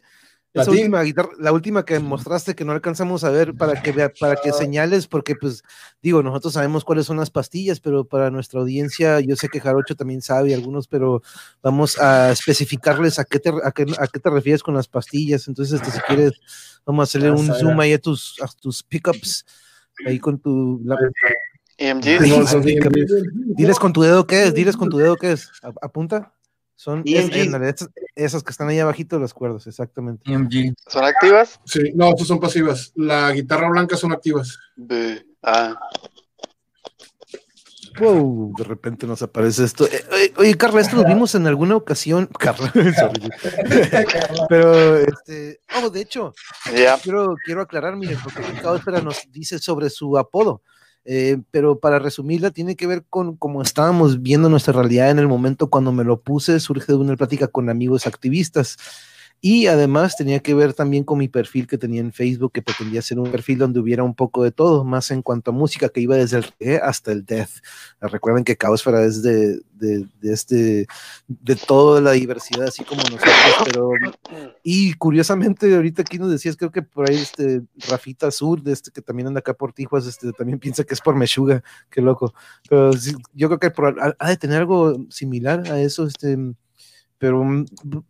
La 0.58 0.62
Esa 0.62 0.70
última 0.72 1.02
guitarra, 1.02 1.28
la 1.38 1.52
última 1.52 1.84
que 1.84 1.98
mostraste 2.00 2.54
que 2.54 2.64
no 2.64 2.72
alcanzamos 2.72 3.24
a 3.24 3.30
ver 3.30 3.54
para 3.54 3.80
que 3.82 3.92
vea, 3.92 4.10
para 4.18 4.36
que 4.36 4.52
señales, 4.52 5.06
porque 5.06 5.34
pues 5.34 5.62
digo, 6.02 6.22
nosotros 6.22 6.52
sabemos 6.54 6.84
cuáles 6.84 7.06
son 7.06 7.16
las 7.16 7.30
pastillas, 7.30 7.80
pero 7.80 8.04
para 8.04 8.30
nuestra 8.30 8.60
audiencia, 8.60 9.20
yo 9.20 9.36
sé 9.36 9.48
que 9.48 9.60
Jarocho 9.60 9.94
también 9.96 10.20
sabe 10.22 10.54
algunos, 10.54 10.88
pero 10.88 11.22
vamos 11.62 11.98
a 11.98 12.30
especificarles 12.32 13.18
a 13.18 13.24
qué 13.24 13.38
te, 13.38 13.50
a 13.62 13.70
qué, 13.72 13.86
a 13.98 14.06
qué 14.06 14.18
te 14.20 14.30
refieres 14.30 14.62
con 14.62 14.74
las 14.74 14.88
pastillas. 14.88 15.48
Entonces, 15.48 15.80
este, 15.80 15.90
si 15.92 16.00
quieres, 16.00 16.32
vamos 16.84 17.02
a 17.02 17.04
hacerle 17.04 17.30
un 17.30 17.46
zoom 17.60 17.80
ahí 17.80 17.92
a 17.92 17.98
tus, 17.98 18.36
a 18.42 18.46
tus 18.60 18.82
pickups, 18.82 19.44
ahí 20.06 20.18
con 20.18 20.38
tu 20.38 20.80
la- 20.84 20.96
EMG. 22.72 23.08
Diles 23.56 23.78
con 23.78 23.92
tu 23.92 24.02
dedo 24.02 24.26
qué 24.26 24.44
es, 24.44 24.54
diles 24.54 24.76
con 24.76 24.88
tu 24.88 24.98
dedo 24.98 25.16
qué 25.16 25.32
es. 25.32 25.50
Apunta. 25.80 26.32
Son 26.78 27.02
es- 27.04 27.28
esas, 27.34 27.90
esas 28.14 28.44
que 28.44 28.52
están 28.52 28.68
ahí 28.68 28.78
abajito 28.78 29.18
las 29.18 29.34
cuerdas, 29.34 29.66
exactamente. 29.66 30.30
EMG. 30.32 30.74
¿Son 30.86 31.02
activas? 31.02 31.58
Sí, 31.64 31.80
no, 31.96 32.10
estas 32.10 32.28
son 32.28 32.38
pasivas. 32.38 32.92
La 32.94 33.32
guitarra 33.32 33.68
blanca 33.68 33.96
son 33.96 34.12
activas. 34.12 34.56
B. 34.76 35.26
Ah. 35.42 35.76
Wow, 37.98 38.52
de 38.56 38.62
repente 38.62 39.08
nos 39.08 39.22
aparece 39.22 39.64
esto. 39.64 39.86
Eh, 39.86 40.04
oye, 40.12 40.34
oye, 40.36 40.56
Carla, 40.56 40.80
esto 40.80 40.94
lo 40.94 41.04
vimos 41.04 41.34
en 41.34 41.48
alguna 41.48 41.74
ocasión. 41.74 42.26
Carla, 42.38 42.70
sorry. 42.72 43.28
pero 44.48 44.98
este, 44.98 45.60
oh, 45.82 45.90
de 45.90 46.02
hecho, 46.02 46.32
quiero, 47.02 47.34
quiero 47.44 47.62
aclarar, 47.62 47.96
miren, 47.96 48.18
porque 48.22 48.42
Cáuspera 48.62 49.00
nos 49.00 49.22
dice 49.32 49.58
sobre 49.58 49.90
su 49.90 50.16
apodo. 50.16 50.62
Eh, 51.04 51.38
pero 51.50 51.78
para 51.78 51.98
resumirla, 51.98 52.50
tiene 52.50 52.76
que 52.76 52.86
ver 52.86 53.04
con 53.08 53.36
cómo 53.36 53.62
estábamos 53.62 54.22
viendo 54.22 54.48
nuestra 54.48 54.72
realidad 54.72 55.10
en 55.10 55.18
el 55.18 55.28
momento 55.28 55.70
cuando 55.70 55.92
me 55.92 56.04
lo 56.04 56.20
puse, 56.20 56.60
surge 56.60 56.92
de 56.92 56.98
una 56.98 57.16
plática 57.16 57.48
con 57.48 57.70
amigos 57.70 58.06
activistas. 58.06 58.76
Y 59.40 59.66
además 59.66 60.16
tenía 60.16 60.40
que 60.40 60.54
ver 60.54 60.74
también 60.74 61.04
con 61.04 61.18
mi 61.18 61.28
perfil 61.28 61.66
que 61.66 61.78
tenía 61.78 62.00
en 62.00 62.12
Facebook, 62.12 62.52
que 62.52 62.62
pretendía 62.62 63.02
ser 63.02 63.20
un 63.20 63.30
perfil 63.30 63.58
donde 63.58 63.78
hubiera 63.78 64.02
un 64.02 64.14
poco 64.14 64.42
de 64.42 64.50
todo, 64.50 64.84
más 64.84 65.10
en 65.12 65.22
cuanto 65.22 65.50
a 65.50 65.54
música, 65.54 65.88
que 65.88 66.00
iba 66.00 66.16
desde 66.16 66.38
el 66.38 66.46
reggae 66.58 66.80
hasta 66.82 67.12
el 67.12 67.24
death. 67.24 67.50
Recuerden 68.00 68.42
que 68.42 68.56
Caosfera 68.56 69.04
es 69.04 69.22
de, 69.22 69.60
de, 69.74 70.06
de 70.20 70.32
este, 70.32 70.86
de 71.28 71.56
toda 71.56 72.00
la 72.00 72.12
diversidad, 72.12 72.66
así 72.66 72.82
como 72.84 73.02
nosotros, 73.02 73.28
pero 73.64 73.90
y 74.64 74.94
curiosamente, 74.94 75.74
ahorita 75.74 76.02
aquí 76.02 76.18
nos 76.18 76.30
decías, 76.30 76.56
creo 76.56 76.70
que 76.70 76.82
por 76.82 77.08
ahí 77.08 77.16
este 77.16 77.62
Rafita 77.88 78.30
Sur, 78.30 78.62
de 78.62 78.72
este 78.72 78.90
que 78.90 79.02
también 79.02 79.28
anda 79.28 79.38
acá 79.40 79.54
por 79.54 79.72
Tijuas, 79.72 80.06
este 80.06 80.32
también 80.32 80.58
piensa 80.58 80.84
que 80.84 80.94
es 80.94 81.00
por 81.00 81.14
Meshuga, 81.14 81.62
qué 81.90 82.00
loco. 82.00 82.34
Pero 82.68 82.92
sí, 82.92 83.14
yo 83.34 83.48
creo 83.48 83.58
que 83.60 83.70
por- 83.70 83.96
ha, 84.18 84.28
de 84.28 84.36
tener 84.36 84.58
algo 84.58 85.06
similar 85.10 85.70
a 85.70 85.80
eso, 85.80 86.06
este. 86.06 86.36
Pero 87.18 87.42
mm, 87.42 87.66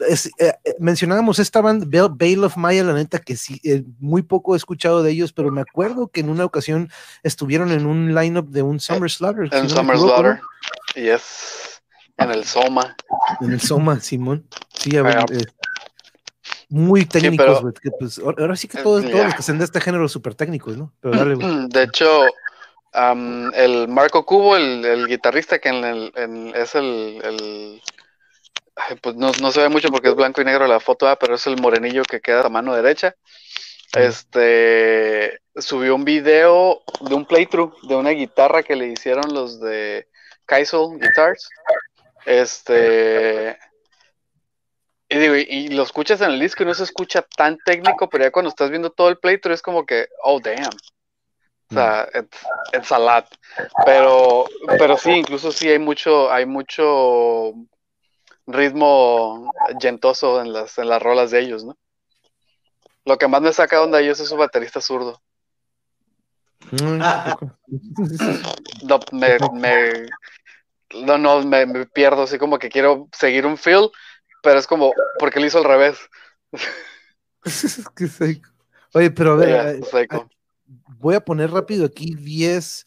es- 0.09 0.26
eh, 0.38 0.52
eh, 0.64 0.74
mencionábamos 0.78 1.38
esta 1.38 1.61
banda, 1.62 1.86
Bale, 2.11 2.44
of 2.44 2.56
Maya, 2.56 2.84
la 2.84 2.92
neta 2.92 3.18
que 3.18 3.36
sí, 3.36 3.61
eh, 3.64 3.82
muy 3.98 4.22
poco 4.22 4.54
he 4.54 4.56
escuchado 4.59 5.02
de 5.02 5.11
ellos, 5.11 5.32
pero 5.32 5.50
me 5.50 5.62
acuerdo 5.62 6.09
que 6.09 6.20
en 6.20 6.28
una 6.28 6.44
ocasión 6.44 6.90
estuvieron 7.22 7.72
en 7.72 7.86
un 7.86 8.14
lineup 8.14 8.48
de 8.50 8.62
un 8.62 8.80
Summer 8.80 9.11
Slaughter. 9.11 9.48
En 9.52 9.68
Summer 9.70 9.96
¿no? 9.96 10.02
Slaughter. 10.02 10.40
Yes. 10.94 11.80
En 12.18 12.30
el 12.32 12.44
Soma. 12.44 12.96
En 13.40 13.52
el 13.52 13.61
Soma, 13.61 14.00
Simón. 14.00 14.44
Sí, 14.74 14.96
a 14.96 15.02
ver, 15.02 15.18
eh, 15.30 15.44
muy 16.68 17.06
técnicos, 17.06 17.61
pero- 17.61 17.72
que, 17.72 17.90
pues, 17.98 18.18
ahora 18.18 18.56
sí 18.56 18.68
que 18.68 18.78
todos, 18.82 19.02
todos 19.11 19.24
los 19.24 19.34
que 19.34 19.42
sean 19.42 19.59
de 19.59 19.64
este 19.64 19.80
género 19.80 20.09
súper 20.09 20.34
técnicos, 20.34 20.76
¿no? 20.76 20.92
Pero 21.00 21.16
dale. 21.16 21.36
De 21.68 21.82
hecho, 21.84 22.06
am, 22.92 23.50
el 23.54 23.88
Marco 23.88 24.26
Cubo, 24.26 24.56
el, 24.56 24.84
el 24.84 25.06
guitarrista 25.06 25.59
que 25.61 25.68
en 25.70 25.84
el, 25.84 26.12
en- 26.16 26.52
es 26.54 26.74
el, 26.74 27.20
el- 27.24 27.82
ay, 28.79 28.97
pues 29.03 29.16
no, 29.16 29.33
no 29.41 29.51
se 29.51 29.61
ve 29.61 29.68
mucho 29.68 29.89
porque 29.89 30.09
es 30.09 30.14
blanco 30.14 30.41
y 30.41 30.45
negro 30.45 30.66
la 30.66 30.81
foto, 30.81 31.09
ah, 31.09 31.16
pero 31.16 31.35
es 31.35 31.47
el 31.47 31.61
morenillo 31.61 32.03
que 32.03 32.20
queda 32.20 32.43
a 32.43 32.49
mano 32.49 32.74
derecha. 32.74 33.14
Este 33.95 35.41
subió 35.57 35.95
un 35.95 36.05
video 36.05 36.83
de 37.01 37.14
un 37.14 37.24
playthrough 37.24 37.74
de 37.89 37.97
una 37.97 38.11
guitarra 38.11 38.62
que 38.62 38.76
le 38.76 38.89
hicieron 38.89 39.33
los 39.33 39.61
de 39.61 40.09
Kaisel 40.45 40.99
Guitars. 41.01 41.49
Este 42.26 43.59
y 45.09 45.18
digo, 45.18 45.37
y, 45.37 45.47
y 45.49 45.68
lo 45.68 45.85
escuchas 45.85 46.20
en 46.20 46.33
el 46.33 46.41
disco 46.41 46.62
y 46.62 46.66
no 46.66 46.74
se 46.74 46.85
escucha 46.85 47.22
tan 47.22 47.57
técnico, 47.64 48.11
pero 48.11 48.24
ya 48.24 48.31
cuando 48.31 48.51
estás 48.51 48.68
viendo 48.68 48.91
todo 48.91 49.09
el 49.09 49.18
playthrough 49.18 49.55
es 49.55 49.62
como 49.62 49.87
que, 49.87 50.09
oh 50.22 50.39
damn. 50.39 50.70
O 51.70 51.74
sea, 51.74 52.09
it's, 52.14 52.47
it's 52.72 52.93
a 52.93 52.99
lot. 52.99 53.26
Pero, 53.85 54.47
pero 54.79 54.97
sí, 54.97 55.11
incluso 55.11 55.53
sí 55.53 55.68
hay 55.68 55.79
mucho, 55.79 56.31
hay 56.33 56.47
mucho 56.47 57.53
ritmo 58.49 59.53
gentoso 59.80 60.40
en 60.40 60.53
las, 60.53 60.78
en 60.78 60.88
las 60.88 61.03
rolas 61.03 61.30
de 61.30 61.40
ellos, 61.40 61.64
¿no? 61.64 61.76
Lo 63.05 63.16
que 63.16 63.28
más 63.28 63.40
me 63.40 63.53
saca 63.53 63.76
de 63.76 63.82
onda 63.84 63.99
de 63.99 64.05
ellos 64.05 64.20
es 64.20 64.28
su 64.28 64.36
baterista 64.36 64.80
zurdo. 64.80 65.22
Mm, 66.70 66.99
No, 68.82 69.01
me, 69.12 69.38
me, 69.53 70.07
no, 71.05 71.18
no, 71.18 71.42
me, 71.44 71.66
me 71.66 71.86
pierdo, 71.86 72.22
así 72.22 72.38
como 72.38 72.59
que 72.59 72.68
quiero 72.68 73.09
seguir 73.12 73.46
un 73.46 73.57
feel, 73.57 73.90
pero 74.42 74.59
es 74.59 74.66
como, 74.66 74.92
porque 75.18 75.40
lo 75.40 75.46
hizo 75.46 75.59
al 75.59 75.64
revés. 75.64 75.99
Qué 77.96 78.09
psycho. 78.09 78.51
Oye, 78.94 79.11
pero 79.11 79.32
a 79.32 79.36
ver, 79.36 79.80
Yeah, 79.80 80.26
voy 80.99 81.14
a 81.14 81.24
poner 81.24 81.51
rápido 81.51 81.86
aquí 81.86 82.14
10, 82.14 82.84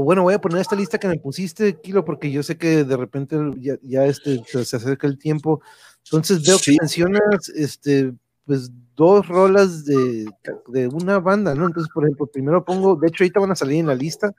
o 0.00 0.04
bueno, 0.04 0.22
voy 0.22 0.32
a 0.34 0.40
poner 0.40 0.60
esta 0.60 0.76
lista 0.76 0.96
que 0.96 1.08
me 1.08 1.18
pusiste, 1.18 1.80
Kilo, 1.80 2.04
porque 2.04 2.30
yo 2.30 2.44
sé 2.44 2.56
que 2.56 2.84
de 2.84 2.96
repente 2.96 3.36
ya, 3.58 3.74
ya 3.82 4.04
este, 4.06 4.40
se, 4.46 4.64
se 4.64 4.76
acerca 4.76 5.08
el 5.08 5.18
tiempo. 5.18 5.60
Entonces 6.04 6.46
veo 6.46 6.56
Sí. 6.56 6.70
que 6.70 6.76
mencionas 6.80 7.48
este, 7.48 8.12
pues 8.46 8.70
dos 8.94 9.26
rolas 9.26 9.84
de, 9.84 10.30
de 10.68 10.86
una 10.86 11.18
banda, 11.18 11.52
¿no? 11.56 11.66
Entonces, 11.66 11.90
por 11.92 12.04
ejemplo, 12.04 12.26
primero 12.28 12.64
pongo, 12.64 12.94
de 12.94 13.08
hecho 13.08 13.24
ahorita 13.24 13.40
van 13.40 13.50
a 13.50 13.56
salir 13.56 13.80
en 13.80 13.88
la 13.88 13.96
lista, 13.96 14.32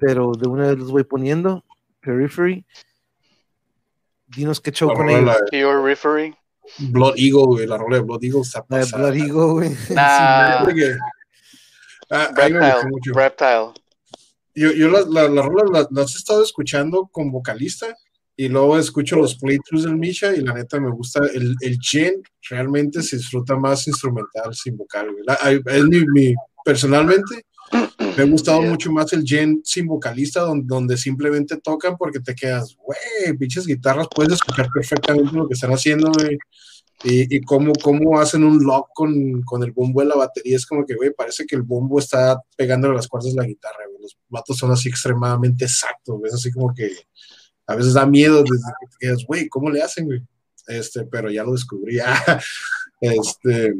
pero 0.00 0.32
de 0.32 0.48
una 0.48 0.66
vez 0.66 0.78
los 0.78 0.90
voy 0.90 1.04
poniendo, 1.04 1.64
Periphery. 2.00 2.66
Dinos 4.26 4.60
qué 4.60 4.72
show 4.72 4.88
La 4.88 4.94
con 4.96 5.08
ellos. 5.08 5.84
Referee. 5.84 6.34
Blood 6.78 7.14
Eagle, 7.16 7.44
güey, 7.46 7.66
la 7.68 7.78
rola 7.78 7.96
de 7.98 8.02
Blood 8.02 8.24
Eagle 8.24 8.40
está 8.40 8.64
pasada. 8.64 9.02
Blood 9.10 9.14
Eagle, 9.16 9.52
güey. 9.52 9.70
Nah, 9.90 10.64
Ah, 12.12 12.28
Reptile. 12.34 12.74
Reptile. 13.14 13.72
Yo, 14.60 14.72
yo 14.72 14.88
las 14.90 15.06
la, 15.08 15.28
la 15.28 15.42
rolas 15.42 15.70
las, 15.72 15.86
las 15.90 16.14
he 16.14 16.18
estado 16.18 16.42
escuchando 16.42 17.08
con 17.12 17.30
vocalista 17.30 17.86
y 18.36 18.48
luego 18.48 18.78
escucho 18.78 19.16
los 19.16 19.34
playthroughs 19.36 19.84
del 19.84 19.96
Misha 19.96 20.34
y 20.34 20.40
la 20.40 20.54
neta 20.54 20.80
me 20.80 20.90
gusta 20.90 21.20
el, 21.34 21.54
el 21.60 21.78
Gen 21.80 22.22
realmente 22.48 23.02
se 23.02 23.16
disfruta 23.16 23.56
más 23.56 23.86
instrumental 23.86 24.54
sin 24.54 24.76
vocal 24.76 25.08
es 25.66 25.84
mi, 25.84 26.04
mi- 26.14 26.34
personalmente 26.64 27.44
me 28.16 28.22
ha 28.22 28.26
gustado 28.26 28.62
mucho 28.62 28.90
más 28.92 29.12
el 29.12 29.24
Gen 29.24 29.60
sin 29.64 29.86
vocalista 29.86 30.40
donde, 30.40 30.64
donde 30.66 30.96
simplemente 30.96 31.56
tocan 31.58 31.96
porque 31.96 32.20
te 32.20 32.34
quedas 32.34 32.76
güey 32.76 33.36
pinches 33.38 33.66
guitarras 33.66 34.08
puedes 34.14 34.34
escuchar 34.34 34.68
perfectamente 34.72 35.32
lo 35.36 35.46
que 35.48 35.54
están 35.54 35.70
haciendo. 35.72 36.10
Y, 37.02 37.34
y 37.34 37.40
cómo, 37.42 37.72
cómo 37.82 38.20
hacen 38.20 38.44
un 38.44 38.62
lock 38.62 38.90
con, 38.94 39.42
con 39.42 39.62
el 39.62 39.72
bombo 39.72 40.00
de 40.00 40.08
la 40.08 40.16
batería. 40.16 40.56
Es 40.56 40.66
como 40.66 40.84
que, 40.84 40.94
güey, 40.94 41.12
parece 41.12 41.46
que 41.46 41.56
el 41.56 41.62
bombo 41.62 41.98
está 41.98 42.42
pegándole 42.56 42.94
las 42.94 43.08
cuerdas 43.08 43.32
de 43.32 43.40
la 43.40 43.46
guitarra, 43.46 43.86
güey. 43.88 44.02
Los 44.02 44.18
vatos 44.28 44.58
son 44.58 44.70
así 44.70 44.88
extremadamente 44.88 45.64
exactos, 45.64 46.18
güey. 46.18 46.28
Es 46.28 46.34
así 46.34 46.52
como 46.52 46.74
que 46.74 46.90
a 47.66 47.76
veces 47.76 47.94
da 47.94 48.04
miedo 48.04 48.42
desde 48.42 48.72
que 48.80 48.86
te 48.86 48.96
quedas, 48.98 49.24
güey, 49.24 49.48
¿cómo 49.48 49.70
le 49.70 49.82
hacen, 49.82 50.06
güey? 50.06 50.22
Este, 50.66 51.04
pero 51.04 51.30
ya 51.30 51.44
lo 51.44 51.52
descubrí. 51.52 51.98
ah, 52.04 52.40
este. 53.00 53.74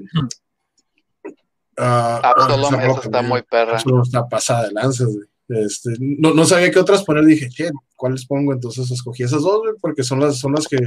Absalom, 1.77 2.81
roca, 2.85 3.03
está 3.05 3.23
muy 3.23 3.43
perra. 3.43 3.73
Absalom 3.73 4.03
está 4.03 4.29
pasada 4.29 4.69
de 4.69 4.73
lanzas, 4.73 5.09
güey. 5.09 5.27
Este, 5.49 5.91
no, 5.99 6.33
no 6.33 6.45
sabía 6.45 6.71
qué 6.71 6.79
otras 6.79 7.03
poner, 7.03 7.25
dije, 7.25 7.49
che, 7.49 7.71
¿cuáles 7.97 8.25
pongo? 8.25 8.53
Entonces 8.53 8.89
escogí 8.91 9.25
esas 9.25 9.43
dos, 9.43 9.59
güey, 9.59 9.75
porque 9.81 10.05
son 10.05 10.21
las, 10.21 10.39
son 10.39 10.53
las 10.53 10.69
que 10.69 10.79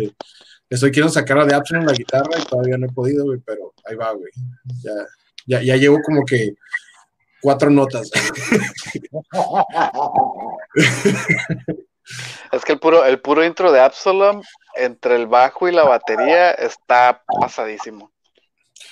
estoy 0.70 0.91
quiero 0.91 1.09
sacar 1.09 1.45
de 1.45 1.53
Absalom 1.55 1.86
la 1.86 1.93
guitarra 1.93 2.30
y 2.39 2.45
todavía 2.45 2.78
no 2.78 2.88
he 2.88 2.91
podido, 2.91 3.26
güey, 3.26 3.39
pero 3.45 3.74
ahí 3.86 3.95
va, 3.95 4.11
güey. 4.14 4.32
Ya, 4.84 4.91
ya, 5.45 5.61
ya 5.64 5.76
llevo 5.78 5.99
como 6.03 6.26
que 6.26 6.55
cuatro 7.41 7.70
notas. 7.70 8.09
Es 12.51 12.64
que 12.66 12.74
el 12.74 12.80
puro, 12.80 13.05
el 13.05 13.20
puro 13.20 13.43
intro 13.45 13.72
de 13.72 13.80
Absalom, 13.80 14.41
entre 14.76 15.16
el 15.16 15.28
bajo 15.28 15.68
y 15.68 15.72
la 15.72 15.84
batería, 15.84 16.51
está 16.51 17.24
pasadísimo. 17.39 18.11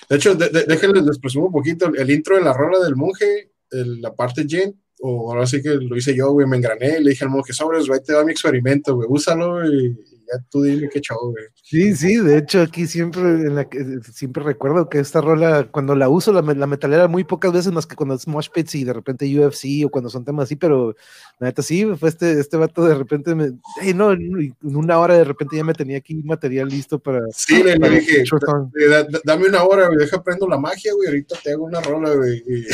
De 0.09 0.15
hecho, 0.15 0.35
de- 0.35 0.49
de- 0.49 0.63
déjenles, 0.63 1.03
les 1.03 1.19
presumo 1.19 1.47
un 1.47 1.51
poquito 1.51 1.87
el, 1.93 2.09
intro 2.09 2.35
de 2.37 2.43
la 2.43 2.53
rola 2.53 2.79
del 2.79 2.95
monje, 2.95 3.51
el- 3.71 4.01
la 4.01 4.13
parte 4.13 4.45
Jen, 4.47 4.81
o 5.01 5.31
ahora 5.31 5.45
sí 5.47 5.61
que 5.61 5.69
lo 5.69 5.95
hice 5.95 6.15
yo, 6.15 6.31
güey, 6.31 6.47
me 6.47 6.57
engrané, 6.57 6.99
le 6.99 7.11
dije 7.11 7.23
al 7.23 7.29
monje, 7.29 7.53
sobres, 7.53 7.87
güey, 7.87 8.01
te 8.03 8.13
va 8.13 8.23
mi 8.23 8.31
experimento, 8.31 8.95
güey, 8.95 9.07
úsalo, 9.09 9.65
y 9.65 9.97
ya 10.31 10.43
tú 10.49 10.61
dime 10.63 10.89
qué 10.89 10.99
show, 11.01 11.17
güey. 11.31 11.45
Sí, 11.63 11.95
sí, 11.95 12.17
de 12.17 12.37
hecho 12.37 12.61
aquí 12.61 12.87
siempre 12.87 13.21
en 13.21 13.55
la 13.55 13.69
que 13.69 13.83
siempre 14.11 14.43
recuerdo 14.43 14.89
que 14.89 14.99
esta 14.99 15.21
rola 15.21 15.67
cuando 15.71 15.95
la 15.95 16.09
uso 16.09 16.31
la, 16.31 16.41
la 16.41 16.67
metalera 16.67 17.07
muy 17.07 17.23
pocas 17.23 17.51
veces 17.53 17.71
más 17.71 17.85
que 17.85 17.95
cuando 17.95 18.15
es 18.15 18.27
mosh 18.27 18.49
pits 18.53 18.75
y 18.75 18.83
de 18.83 18.93
repente 18.93 19.25
UFC 19.39 19.85
o 19.85 19.89
cuando 19.89 20.09
son 20.09 20.23
temas 20.25 20.43
así, 20.45 20.55
pero 20.55 20.95
la 21.39 21.47
neta 21.47 21.61
sí, 21.61 21.85
fue 21.99 22.09
este 22.09 22.39
este 22.39 22.57
vato 22.57 22.83
de 22.85 22.95
repente 22.95 23.35
me 23.35 23.51
"Ey, 23.81 23.93
no, 23.93 24.11
en 24.11 24.53
una 24.61 24.99
hora 24.99 25.15
de 25.15 25.23
repente 25.23 25.55
ya 25.57 25.63
me 25.63 25.73
tenía 25.73 25.97
aquí 25.97 26.15
material 26.23 26.67
listo 26.69 26.99
para 26.99 27.21
Sí, 27.33 27.61
le, 27.63 27.75
dije. 27.89 28.23
Eh, 28.23 28.87
da- 28.89 29.03
da- 29.03 29.21
dame 29.23 29.47
una 29.47 29.63
hora, 29.63 29.87
güey, 29.87 29.97
deja 29.99 30.23
prendo 30.23 30.47
la 30.47 30.57
magia, 30.57 30.93
güey, 30.93 31.07
ahorita 31.07 31.35
te 31.43 31.51
hago 31.51 31.65
una 31.65 31.81
rola, 31.81 32.13
güey. 32.13 32.43
Y, 32.47 32.65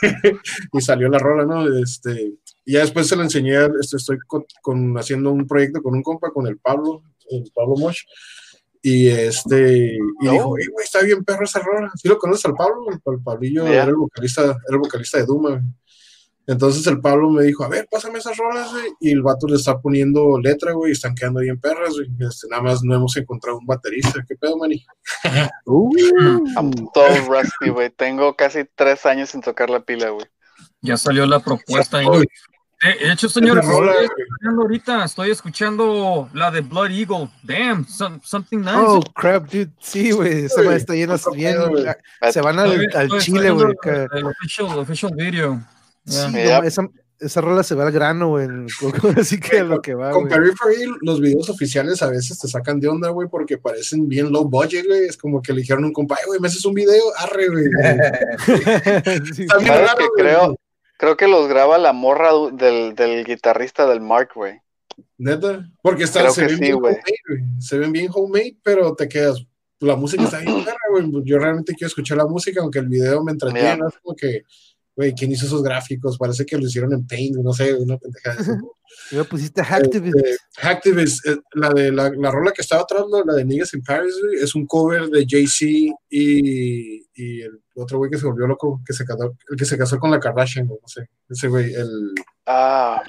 y 0.72 0.80
salió 0.80 1.08
la 1.08 1.18
rola, 1.18 1.44
¿no? 1.44 1.78
Este, 1.82 2.34
y 2.70 2.74
ya 2.74 2.80
después 2.80 3.08
se 3.08 3.16
la 3.16 3.24
enseñé, 3.24 3.56
este, 3.80 3.96
estoy 3.96 4.18
con, 4.26 4.44
con- 4.62 4.96
haciendo 4.98 5.30
un 5.32 5.46
proyecto 5.46 5.82
con 5.82 5.94
un 5.94 6.02
compa, 6.02 6.30
con 6.30 6.46
el 6.46 6.58
Pablo, 6.58 7.02
el 7.30 7.50
Pablo 7.54 7.74
Mosh. 7.76 8.02
Y 8.82 9.08
este, 9.08 9.96
y 10.20 10.28
dijo, 10.28 10.56
"Ey, 10.56 10.66
güey, 10.68 10.84
está 10.84 11.02
bien 11.02 11.22
perro 11.24 11.44
esa 11.44 11.58
rola. 11.60 11.90
¿Sí 11.96 12.08
lo 12.08 12.18
conoces 12.18 12.46
al 12.46 12.54
Pablo? 12.54 12.86
El, 12.90 13.00
el 13.14 13.22
Pablillo 13.22 13.64
Yeah. 13.66 13.74
era 13.74 13.84
el 13.90 13.96
vocalista, 13.96 14.42
era 14.42 14.56
el 14.70 14.78
vocalista 14.78 15.18
de 15.18 15.26
Duma. 15.26 15.62
Entonces 16.46 16.84
el 16.86 17.00
Pablo 17.00 17.30
me 17.30 17.44
dijo, 17.44 17.62
a 17.62 17.68
ver, 17.68 17.86
pásame 17.90 18.18
esas 18.18 18.36
rolas, 18.36 18.72
güey. 18.72 18.86
Y 19.00 19.10
el 19.10 19.22
vato 19.22 19.46
le 19.46 19.56
está 19.56 19.78
poniendo 19.80 20.38
letra, 20.40 20.72
güey, 20.72 20.90
y 20.90 20.94
están 20.94 21.14
quedando 21.14 21.40
bien 21.40 21.60
perras, 21.60 21.94
güey. 21.94 22.08
Este, 22.20 22.48
nada 22.48 22.62
más 22.62 22.82
no 22.82 22.94
hemos 22.94 23.16
encontrado 23.16 23.58
un 23.58 23.66
baterista. 23.66 24.24
¿Qué 24.26 24.34
pedo, 24.36 24.56
mani? 24.56 24.84
Uh, 25.66 25.90
I'm 26.56 26.70
todo 26.94 27.08
rusty, 27.28 27.68
güey. 27.70 27.90
Tengo 27.90 28.34
casi 28.34 28.60
tres 28.74 29.04
años 29.06 29.28
sin 29.30 29.42
tocar 29.42 29.70
la 29.70 29.80
pila, 29.84 30.10
güey. 30.10 30.26
Ya 30.82 30.96
salió 30.96 31.26
la 31.26 31.40
propuesta. 31.40 31.98
ahí. 31.98 32.06
De 32.82 33.12
hecho, 33.12 33.28
señores, 33.28 33.64
estoy 33.64 33.88
escuchando 34.04 34.62
ahorita, 34.62 35.04
estoy 35.04 35.30
escuchando 35.30 36.28
la 36.32 36.50
de 36.50 36.62
Blood 36.62 36.90
Eagle. 36.92 37.28
Damn, 37.42 37.86
some- 37.86 38.20
something 38.24 38.58
nice. 38.58 38.72
oh, 38.74 39.00
crap, 39.14 39.50
dude. 39.50 39.70
Sí, 39.80 40.12
güey, 40.12 40.44
esa 40.46 40.62
madre 40.62 40.76
está 40.78 40.94
llena 40.94 41.16
bien. 41.34 41.56
Se 42.32 42.40
van 42.40 42.58
al, 42.58 42.70
al 42.94 43.02
estoy 43.04 43.20
chile, 43.20 43.50
güey. 43.50 43.66
el-. 43.84 44.08
El 44.14 44.24
official, 44.26 44.78
official 44.78 45.12
video. 45.14 45.60
Yeah. 46.04 46.28
Sí, 46.30 46.32
no, 46.32 46.62
esa, 46.62 46.88
esa 47.18 47.40
rola 47.42 47.62
se 47.62 47.74
va 47.74 47.84
al 47.84 47.92
grano, 47.92 48.28
güey. 48.30 48.48
Así 49.20 49.38
que 49.38 49.62
lo 49.62 49.82
que 49.82 49.92
va, 49.94 50.12
Con. 50.12 50.26
Periphery, 50.26 50.86
los 51.02 51.20
videos 51.20 51.50
oficiales 51.50 52.00
a 52.02 52.08
veces 52.08 52.38
te 52.38 52.48
sacan 52.48 52.80
de 52.80 52.88
onda, 52.88 53.10
güey, 53.10 53.28
porque 53.28 53.58
parecen 53.58 54.08
bien 54.08 54.32
low 54.32 54.48
budget, 54.48 54.86
güey. 54.86 55.04
Es 55.04 55.18
como 55.18 55.42
que 55.42 55.52
le 55.52 55.60
dijeron 55.60 55.84
a 55.84 55.88
un 55.88 55.92
compa, 55.92 56.14
"Ay, 56.18 56.22
güey, 56.28 56.40
me 56.40 56.48
haces 56.48 56.64
un 56.64 56.72
video, 56.72 57.02
arre, 57.18 57.48
güey. 57.50 57.64
Sí. 58.46 58.52
Está 59.42 59.58
bien 59.58 59.68
¿Sabes 59.68 59.68
raro, 59.68 59.98
qué 59.98 60.06
güey. 60.08 60.24
creo? 60.24 60.56
Creo 61.00 61.16
que 61.16 61.28
los 61.28 61.48
graba 61.48 61.78
la 61.78 61.94
morra 61.94 62.28
del, 62.52 62.94
del 62.94 63.24
guitarrista 63.24 63.86
del 63.86 64.02
Mark, 64.02 64.32
güey. 64.34 64.60
Neta, 65.16 65.66
porque 65.82 66.04
está, 66.04 66.20
Creo 66.20 66.32
se 66.32 66.42
ven 66.42 66.56
sí, 66.56 66.60
bien 66.60 66.74
homemade, 66.74 67.02
güey. 67.26 67.42
Se 67.58 67.78
ven 67.78 67.90
bien 67.90 68.10
homemade, 68.12 68.58
pero 68.62 68.94
te 68.94 69.08
quedas. 69.08 69.42
La 69.78 69.96
música 69.96 70.24
está 70.24 70.40
bien 70.40 70.62
perra, 70.66 70.76
güey. 70.90 71.10
Yo 71.24 71.38
realmente 71.38 71.72
quiero 71.72 71.86
escuchar 71.86 72.18
la 72.18 72.26
música, 72.26 72.60
aunque 72.60 72.80
el 72.80 72.88
video 72.88 73.24
me 73.24 73.32
entretiene. 73.32 73.78
¿no? 73.78 73.88
Es 73.88 73.96
como 74.02 74.14
que, 74.14 74.42
güey, 74.96 75.14
¿quién 75.14 75.32
hizo 75.32 75.46
esos 75.46 75.62
gráficos? 75.62 76.18
Parece 76.18 76.44
que 76.44 76.56
lo 76.58 76.66
hicieron 76.66 76.92
en 76.92 77.06
Paint, 77.06 77.36
no 77.36 77.52
sé, 77.52 77.74
una 77.74 77.96
pendejada. 77.96 78.36
de 78.36 78.42
eso. 78.42 78.76
Y 79.12 79.16
me 79.16 79.24
pusiste 79.24 79.62
Hacktivist. 79.62 80.16
Este, 80.16 80.36
Hacktivist, 80.60 81.26
eh, 81.26 81.38
la 81.54 81.70
de 81.70 81.92
la, 81.92 82.10
la 82.10 82.30
rola 82.30 82.52
que 82.52 82.62
estaba 82.62 82.82
atrás, 82.82 83.04
la, 83.24 83.34
de 83.34 83.44
Niggas 83.44 83.72
in 83.74 83.82
Paris, 83.82 84.14
güey, 84.20 84.42
es 84.42 84.54
un 84.54 84.66
cover 84.66 85.06
de 85.08 85.24
Jay-Z 85.28 85.94
y, 86.10 86.98
y 87.14 87.40
el 87.42 87.62
otro 87.76 87.98
güey 87.98 88.10
que 88.10 88.18
se 88.18 88.26
volvió 88.26 88.46
loco, 88.46 88.80
que 88.84 88.92
se 88.92 89.04
casó, 89.04 89.34
el 89.48 89.56
que 89.56 89.64
se 89.64 89.78
casó 89.78 89.98
con 89.98 90.10
la 90.10 90.18
Kardashian, 90.20 90.66
güey, 90.66 90.80
no 90.82 90.88
sé, 90.88 91.08
ese 91.28 91.48
güey, 91.48 91.72
el 91.72 92.12
Ah, 92.46 93.02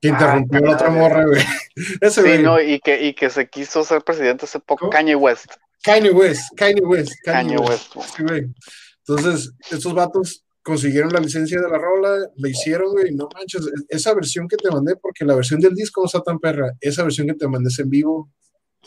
Que 0.00 0.08
interrumpió 0.08 0.60
la 0.60 0.72
otra 0.74 0.90
morra, 0.90 1.24
güey. 1.26 1.42
Ese 2.00 2.22
Sí, 2.22 2.28
güey. 2.28 2.42
no, 2.42 2.60
y 2.60 2.80
que, 2.80 3.02
y 3.04 3.14
que 3.14 3.28
se 3.30 3.48
quiso 3.48 3.84
ser 3.84 4.02
presidente 4.02 4.44
hace 4.46 4.60
poco, 4.60 4.80
¿Cómo? 4.80 4.90
Kanye 4.92 5.14
West. 5.14 5.52
Kanye 5.82 6.10
West, 6.10 6.42
Kanye 6.56 6.80
West, 6.82 7.12
Kanye 7.24 7.58
West. 7.58 7.92
Sí, 8.16 8.22
güey. 8.22 8.46
Entonces, 9.06 9.52
estos 9.70 9.94
vatos 9.94 10.44
consiguieron 10.62 11.12
la 11.12 11.20
licencia 11.20 11.60
de 11.60 11.68
la 11.68 11.76
rola, 11.78 12.26
la 12.36 12.48
hicieron, 12.48 12.92
güey, 12.92 13.14
no 13.14 13.28
manches, 13.34 13.66
e- 13.66 13.70
esa 13.96 14.14
versión 14.14 14.48
que 14.48 14.56
te 14.56 14.70
mandé, 14.70 14.96
porque 14.96 15.24
la 15.24 15.34
versión 15.34 15.60
del 15.60 15.74
disco 15.74 16.00
no 16.00 16.06
está 16.06 16.22
tan 16.22 16.38
perra, 16.38 16.72
esa 16.80 17.02
versión 17.02 17.26
que 17.26 17.34
te 17.34 17.46
mandé 17.46 17.68
es 17.68 17.78
en 17.78 17.90
vivo, 17.90 18.30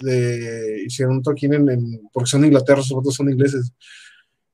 de, 0.01 0.83
hicieron 0.85 1.17
un 1.17 1.23
toquín 1.23 1.53
en, 1.53 1.69
en- 1.69 2.09
porque 2.11 2.29
son 2.29 2.41
de 2.41 2.47
Inglaterra, 2.47 2.81
esos 2.81 2.97
vatos 2.97 3.13
son 3.15 3.29
ingleses, 3.29 3.71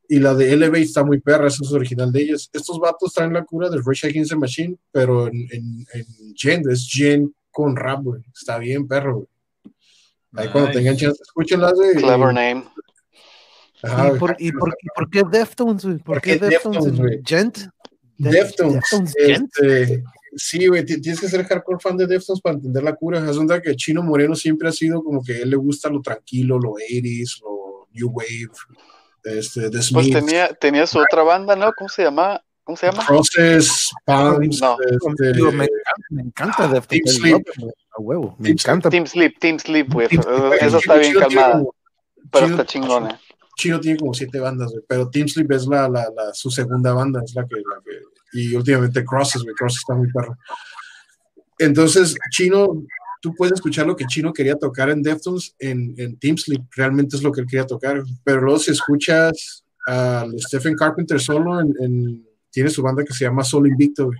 y 0.10 0.20
la 0.20 0.36
de 0.36 0.52
Elevate 0.52 0.82
está 0.82 1.04
muy 1.06 1.22
perra, 1.22 1.48
esa 1.48 1.64
es 1.64 1.72
original 1.72 2.12
de 2.12 2.22
ellos. 2.24 2.50
Estos 2.52 2.78
vatos 2.78 3.14
traen 3.14 3.34
la 3.34 3.46
cura 3.46 3.70
del 3.70 3.84
Rage 3.86 4.08
Against 4.08 4.32
the 4.32 4.38
Machine, 4.38 4.78
pero 4.92 5.28
en, 5.28 5.48
en, 5.52 5.86
en 5.94 6.06
Gen, 6.36 6.62
es 6.70 6.88
Gen 6.92 7.34
con 7.52 7.76
rap, 7.78 8.04
güey, 8.04 8.22
está 8.36 8.58
bien 8.58 8.86
perro, 8.86 9.16
güey. 9.16 9.28
Ahí 10.36 10.50
cuando 10.52 10.72
tengan 10.72 10.98
chance, 10.98 11.22
escúchenlas, 11.22 11.74
güey. 11.74 11.94
Clever 11.96 12.32
y- 12.32 12.34
name. 12.34 12.64
¿Y 13.84 14.18
por, 14.20 14.36
y, 14.40 14.52
por, 14.54 14.70
y 14.82 14.88
por 14.96 15.10
qué 15.10 15.24
Deftones, 15.30 15.84
güey? 15.86 15.98
¿Por, 15.98 16.06
¿Por 16.16 16.22
qué 16.22 16.38
Deftones? 16.38 16.98
Güey? 16.98 17.22
Gent? 17.26 17.58
De- 18.18 18.30
Deftones. 18.32 18.84
Este, 19.16 20.04
sí, 20.36 20.68
güey, 20.68 20.86
ti- 20.86 21.02
tienes 21.02 21.20
que 21.20 21.28
ser 21.28 21.44
hardcore 21.46 21.80
fan 21.82 21.98
de 21.98 22.08
Deftones 22.08 22.42
para 22.42 22.56
entender 22.56 22.82
la 22.84 22.96
cura. 22.96 23.20
Es 23.30 23.36
onda 23.38 23.62
que 23.62 23.76
Chino 23.76 24.02
Moreno 24.02 24.36
siempre 24.36 24.70
ha 24.70 24.72
sido 24.72 25.04
como 25.04 25.22
que 25.24 25.34
a 25.34 25.38
él 25.40 25.50
le 25.50 25.58
gusta 25.58 25.90
lo 25.90 26.02
tranquilo, 26.02 26.58
lo 26.60 26.74
80s, 26.76 27.42
lo 27.42 27.88
New 27.92 28.10
Wave, 28.10 28.50
este, 29.26 29.62
The 29.64 29.70
Pues 29.72 29.86
Smiths, 29.88 30.12
tenía, 30.26 30.54
tenía 30.54 30.88
su 30.88 31.00
otra 31.00 31.24
banda, 31.24 31.56
¿no? 31.56 31.72
¿Cómo 31.78 31.90
se 31.90 32.04
llama? 32.04 32.42
¿Cómo 32.64 32.78
se 32.78 32.86
llama? 32.88 33.06
Crosses, 33.06 33.92
Palms, 34.06 34.62
No. 34.62 34.78
este, 34.80 35.34
me 35.52 35.66
encanta, 35.66 35.68
me 36.10 36.22
encanta 36.22 36.68
Deftones. 36.70 36.88
Team 36.88 37.08
Sleep. 37.08 37.48
A 37.98 38.02
huevo, 38.02 38.36
me 38.40 38.46
Team 38.46 38.58
encanta. 38.60 38.90
Team 38.90 39.06
Sleep, 39.08 39.38
Team 39.40 39.60
Sleep, 39.60 39.92
güey. 39.94 40.08
Chino- 40.08 40.54
está 40.54 40.96
bien 40.96 41.14
como- 41.16 41.76
pero 42.32 42.46
está 42.48 42.66
chingona. 42.66 43.20
Chino 43.56 43.80
tiene 43.80 43.98
como 44.00 44.14
siete 44.14 44.40
bandas, 44.40 44.72
güey, 44.72 44.84
pero 44.88 45.10
Team 45.10 45.28
Sleep 45.28 45.52
es 45.52 45.68
la, 45.68 45.88
la, 45.90 46.08
la- 46.16 46.34
su 46.34 46.50
segunda 46.50 46.94
banda, 46.94 47.22
es 47.24 47.34
la 47.36 47.46
que, 47.48 47.56
la 47.56 47.82
que 47.84 48.00
y 48.40 48.56
últimamente 48.56 49.06
Crosses, 49.06 49.44
güey, 49.44 49.54
Crosses 49.56 49.80
está 49.80 49.94
muy 49.94 50.12
perro. 50.12 50.36
Entonces, 51.60 52.16
Chino, 52.32 52.84
tú 53.22 53.34
puedes 53.36 53.54
escuchar 53.54 53.86
lo 53.86 53.96
que 53.96 54.06
Chino 54.06 54.34
quería 54.34 54.56
tocar 54.56 54.90
en 54.90 55.02
Deftones 55.04 55.56
en, 55.60 55.94
en 55.98 56.18
Team 56.18 56.38
Sleep, 56.38 56.64
realmente 56.76 57.16
es 57.16 57.24
lo 57.24 57.32
que 57.32 57.42
él 57.42 57.48
quería 57.48 57.66
tocar, 57.66 58.04
pero 58.24 58.42
luego 58.42 58.60
si 58.60 58.72
escuchas 58.72 59.64
a 59.88 60.26
Stephen 60.40 60.76
Carpenter 60.76 61.20
solo, 61.22 61.60
en, 61.62 61.74
en- 61.80 62.28
tiene 62.50 62.70
su 62.70 62.82
banda 62.84 63.04
que 63.04 63.14
se 63.14 63.26
llama 63.26 63.44
Solo 63.44 63.68
Invicto, 63.68 64.06
güey. 64.06 64.20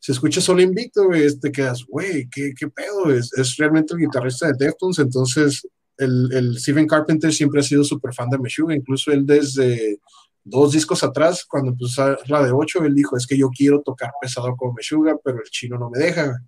Si 0.00 0.12
escuchas 0.12 0.44
Solo 0.44 0.60
Invicto, 0.62 1.04
güey, 1.06 1.38
te 1.38 1.50
quedas, 1.50 1.82
güey, 1.88 2.28
¿qué, 2.30 2.52
qué 2.56 2.68
pedo? 2.68 3.10
Es, 3.12 3.32
es 3.36 3.56
realmente 3.56 3.94
el 3.94 4.00
guitarrista 4.00 4.46
de 4.48 4.66
Deftones, 4.66 4.98
entonces 4.98 5.66
el, 5.98 6.30
el 6.32 6.58
Stephen 6.58 6.86
Carpenter 6.86 7.32
siempre 7.32 7.60
ha 7.60 7.64
sido 7.64 7.84
súper 7.84 8.14
fan 8.14 8.30
de 8.30 8.38
Meshuggah, 8.38 8.74
incluso 8.74 9.10
él 9.12 9.26
desde 9.26 9.98
dos 10.44 10.72
discos 10.72 11.02
atrás, 11.02 11.44
cuando 11.44 11.72
empezó 11.72 12.16
la 12.26 12.42
de 12.42 12.52
8, 12.52 12.84
él 12.84 12.94
dijo, 12.94 13.16
es 13.16 13.26
que 13.26 13.36
yo 13.36 13.50
quiero 13.50 13.82
tocar 13.82 14.12
pesado 14.20 14.56
como 14.56 14.72
Meshuggah, 14.74 15.16
pero 15.22 15.38
el 15.38 15.50
chino 15.50 15.78
no 15.78 15.90
me 15.90 15.98
deja. 15.98 16.26
güey". 16.26 16.38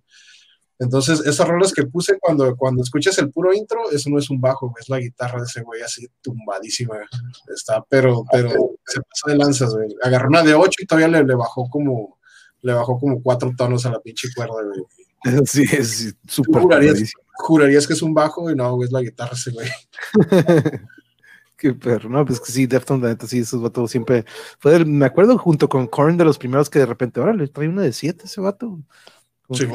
Entonces, 0.79 1.19
esas 1.27 1.47
rolas 1.47 1.73
que 1.73 1.85
puse 1.85 2.17
cuando, 2.19 2.55
cuando 2.55 2.81
escuchas 2.81 3.15
el 3.19 3.29
puro 3.29 3.53
intro, 3.53 3.91
eso 3.91 4.09
no 4.09 4.17
es 4.17 4.31
un 4.31 4.41
bajo, 4.41 4.73
es 4.79 4.89
la 4.89 4.97
guitarra 4.97 5.39
de 5.39 5.45
ese 5.45 5.61
güey 5.61 5.81
así 5.83 6.07
tumbadísima. 6.23 6.95
Está, 7.55 7.85
pero, 7.87 8.23
pero 8.31 8.49
se 8.83 8.99
pasó 9.01 9.27
de 9.27 9.37
lanzas, 9.37 9.75
güey. 9.75 9.89
Agarró 10.01 10.29
una 10.29 10.41
de 10.41 10.55
8 10.55 10.71
y 10.81 10.85
todavía 10.87 11.07
le, 11.07 11.23
le 11.23 11.35
bajó 11.35 11.69
como 11.69 12.19
le 12.63 12.73
bajó 12.73 12.99
como 12.99 13.21
cuatro 13.21 13.51
tonos 13.57 13.85
a 13.85 13.91
la 13.91 13.99
pinche 13.99 14.29
cuerda, 14.35 14.63
güey. 14.63 14.85
Sí, 15.45 15.63
es 15.71 16.15
súper 16.27 16.61
jurarías? 17.37 17.87
que 17.87 17.93
es 17.93 18.01
un 18.01 18.13
bajo 18.13 18.49
y 18.51 18.55
no, 18.55 18.75
güey, 18.75 18.87
es 18.87 18.91
la 18.91 19.01
guitarra 19.01 19.33
ese 19.33 19.51
güey. 19.51 19.67
Qué 21.57 21.73
perro, 21.75 22.09
no, 22.09 22.25
pues 22.25 22.39
que 22.39 22.51
sí, 22.51 22.65
Deftones, 22.65 23.03
la 23.03 23.09
neta, 23.09 23.27
sí, 23.27 23.39
esos 23.39 23.61
vatos 23.61 23.91
siempre. 23.91 24.25
Fue 24.57 24.71
del- 24.71 24.87
me 24.87 25.05
acuerdo 25.05 25.37
junto 25.37 25.69
con 25.69 25.85
Korn 25.85 26.17
de 26.17 26.25
los 26.25 26.39
primeros 26.39 26.71
que 26.71 26.79
de 26.79 26.87
repente, 26.87 27.19
ahora 27.19 27.33
le 27.33 27.47
trae 27.47 27.67
una 27.67 27.83
de 27.83 27.93
siete 27.93 28.25
ese 28.25 28.41
vato. 28.41 28.79
Sí. 29.51 29.65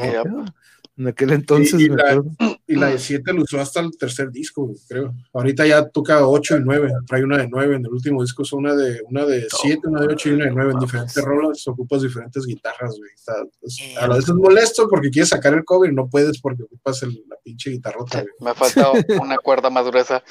En 0.97 1.07
aquel 1.07 1.31
entonces, 1.31 1.79
Y- 1.79 1.85
y 1.85 1.89
me 1.91 1.95
la- 1.95 2.03
acuerdo. 2.11 2.31
Y 2.69 2.75
la 2.75 2.87
de 2.87 2.99
7 2.99 3.31
lo 3.33 3.43
usó 3.43 3.61
hasta 3.61 3.79
el 3.79 3.97
tercer 3.97 4.29
disco, 4.29 4.65
güey, 4.65 4.77
creo. 4.89 5.13
Ahorita 5.33 5.65
ya 5.65 5.87
toca 5.87 6.27
8 6.27 6.57
y 6.57 6.59
9. 6.65 6.91
Trae 7.07 7.23
una 7.23 7.37
de 7.37 7.47
9. 7.47 7.75
En 7.77 7.85
el 7.85 7.91
último 7.91 8.21
disco 8.21 8.41
es 8.43 8.51
una 8.51 8.75
de 8.75 9.01
una 9.09 9.25
de 9.25 9.47
7, 9.49 9.79
una 9.87 10.01
de 10.01 10.07
8 10.13 10.29
y 10.29 10.31
una 10.33 10.45
de 10.45 10.51
9. 10.51 10.71
En 10.73 10.79
diferentes 10.79 11.23
rolas 11.23 11.65
ocupas 11.67 12.01
diferentes 12.01 12.45
guitarras, 12.45 12.95
güey. 12.97 13.09
Está- 13.15 13.41
es- 13.61 13.97
a 13.97 14.07
la 14.07 14.15
vez 14.15 14.25
es 14.27 14.33
molesto 14.33 14.87
porque 14.89 15.09
quieres 15.09 15.29
sacar 15.29 15.53
el 15.53 15.63
cover 15.63 15.91
y 15.91 15.95
no 15.95 16.09
puedes 16.09 16.41
porque 16.41 16.63
ocupas 16.63 17.01
el- 17.03 17.23
la 17.29 17.37
pinche 17.41 17.69
guitarrota, 17.69 18.21
güey. 18.21 18.33
Me 18.41 18.53
falta 18.53 18.91
una 19.21 19.37
cuerda 19.37 19.69
más 19.69 19.85
gruesa. 19.87 20.21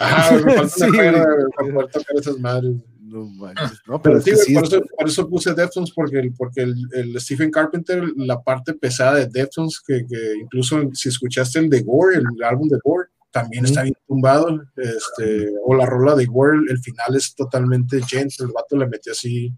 Ajá, 0.00 0.30
güey, 0.32 0.44
me 0.46 0.52
falta 0.54 0.68
Sí, 0.74 0.82
una 0.84 0.96
cuerda, 0.98 1.24
güey. 1.24 1.36
güey, 1.36 1.52
para 1.56 1.72
poder 1.74 1.90
tocar 1.90 2.16
esas 2.16 2.38
madres. 2.40 2.72
No 3.14 3.26
manches, 3.26 3.80
no, 3.86 4.02
Pero 4.02 4.20
sí, 4.20 4.54
por, 4.54 4.64
eso, 4.64 4.82
por 4.98 5.08
eso 5.08 5.28
puse 5.28 5.54
Deftones, 5.54 5.92
porque, 5.92 6.18
el, 6.18 6.34
porque 6.34 6.62
el, 6.62 6.74
el 6.92 7.20
Stephen 7.20 7.52
Carpenter, 7.52 8.02
la 8.16 8.42
parte 8.42 8.74
pesada 8.74 9.14
de 9.14 9.28
Deftones, 9.28 9.80
que, 9.86 10.04
que 10.04 10.34
incluso 10.42 10.80
si 10.94 11.10
escuchaste 11.10 11.60
el 11.60 11.70
de 11.70 11.82
Gore, 11.82 12.16
el 12.16 12.42
álbum 12.42 12.68
de 12.68 12.78
Gore, 12.82 13.10
también 13.30 13.64
está 13.64 13.82
bien 13.82 13.94
tumbado, 14.06 14.64
este, 14.76 15.48
o 15.64 15.74
la 15.76 15.86
rola 15.86 16.16
de 16.16 16.26
Gore, 16.26 16.58
el 16.68 16.78
final 16.78 17.14
es 17.14 17.36
totalmente 17.36 18.02
gentle, 18.02 18.46
el 18.46 18.52
vato 18.52 18.76
le 18.76 18.88
metió 18.88 19.12
así. 19.12 19.54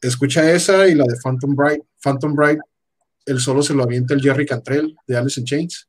Escucha 0.00 0.50
esa 0.50 0.88
y 0.88 0.94
la 0.94 1.04
de 1.04 1.16
Phantom 1.22 1.54
Bright. 1.54 1.82
Phantom 2.02 2.34
Bright, 2.34 2.60
el 3.26 3.38
solo 3.38 3.62
se 3.62 3.74
lo 3.74 3.82
avienta 3.82 4.14
el 4.14 4.22
Jerry 4.22 4.46
Cantrell 4.46 4.94
de 5.06 5.16
Alice 5.16 5.38
in 5.38 5.44
Chains. 5.44 5.88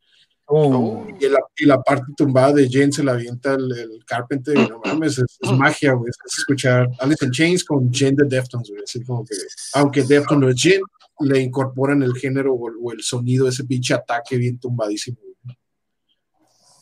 Oh, 0.53 1.07
Y 1.19 1.29
la, 1.29 1.39
y 1.57 1.65
la 1.65 1.81
parte 1.81 2.05
tumbada 2.17 2.51
de 2.53 2.67
Jen 2.67 2.91
se 2.91 3.03
la 3.03 3.13
avienta 3.13 3.53
el, 3.53 3.71
el 3.71 4.03
Carpenter, 4.05 4.57
y 4.57 4.67
no 4.67 4.81
mames, 4.83 5.17
es, 5.17 5.37
es 5.39 5.51
magia, 5.53 5.93
güey. 5.93 6.09
Es 6.09 6.37
escuchar 6.39 6.89
Alice 6.99 7.23
in 7.23 7.31
Chains 7.31 7.63
con 7.63 7.89
Jen 7.93 8.15
de 8.17 8.25
Deftones, 8.25 8.69
güey. 8.69 8.81
Así 8.83 9.01
como 9.03 9.23
que, 9.23 9.33
aunque 9.75 10.03
Deftones 10.03 10.41
no 10.41 10.49
es 10.49 10.61
Jen, 10.61 10.81
le 11.21 11.39
incorporan 11.39 12.03
el 12.03 12.13
género 12.15 12.53
o, 12.53 12.69
o 12.81 12.91
el 12.91 13.01
sonido, 13.01 13.47
ese 13.47 13.63
pinche 13.63 13.93
ataque 13.93 14.35
bien 14.37 14.59
tumbadísimo. 14.59 15.17
güey. 15.21 15.57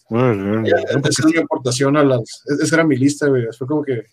Bueno, 0.09 0.65
Ya, 0.65 0.77
Esa 1.07 1.07
es 1.07 1.25
mi 1.25 1.37
aportación 1.37 1.95
a 1.95 2.03
las. 2.03 2.21
es- 2.47 2.59
Esa 2.61 2.77
era 2.77 2.83
mi 2.83 2.97
lista, 2.97 3.27
güey. 3.27 3.45
Fue 3.57 3.67
como 3.67 3.83
que. 3.83 4.03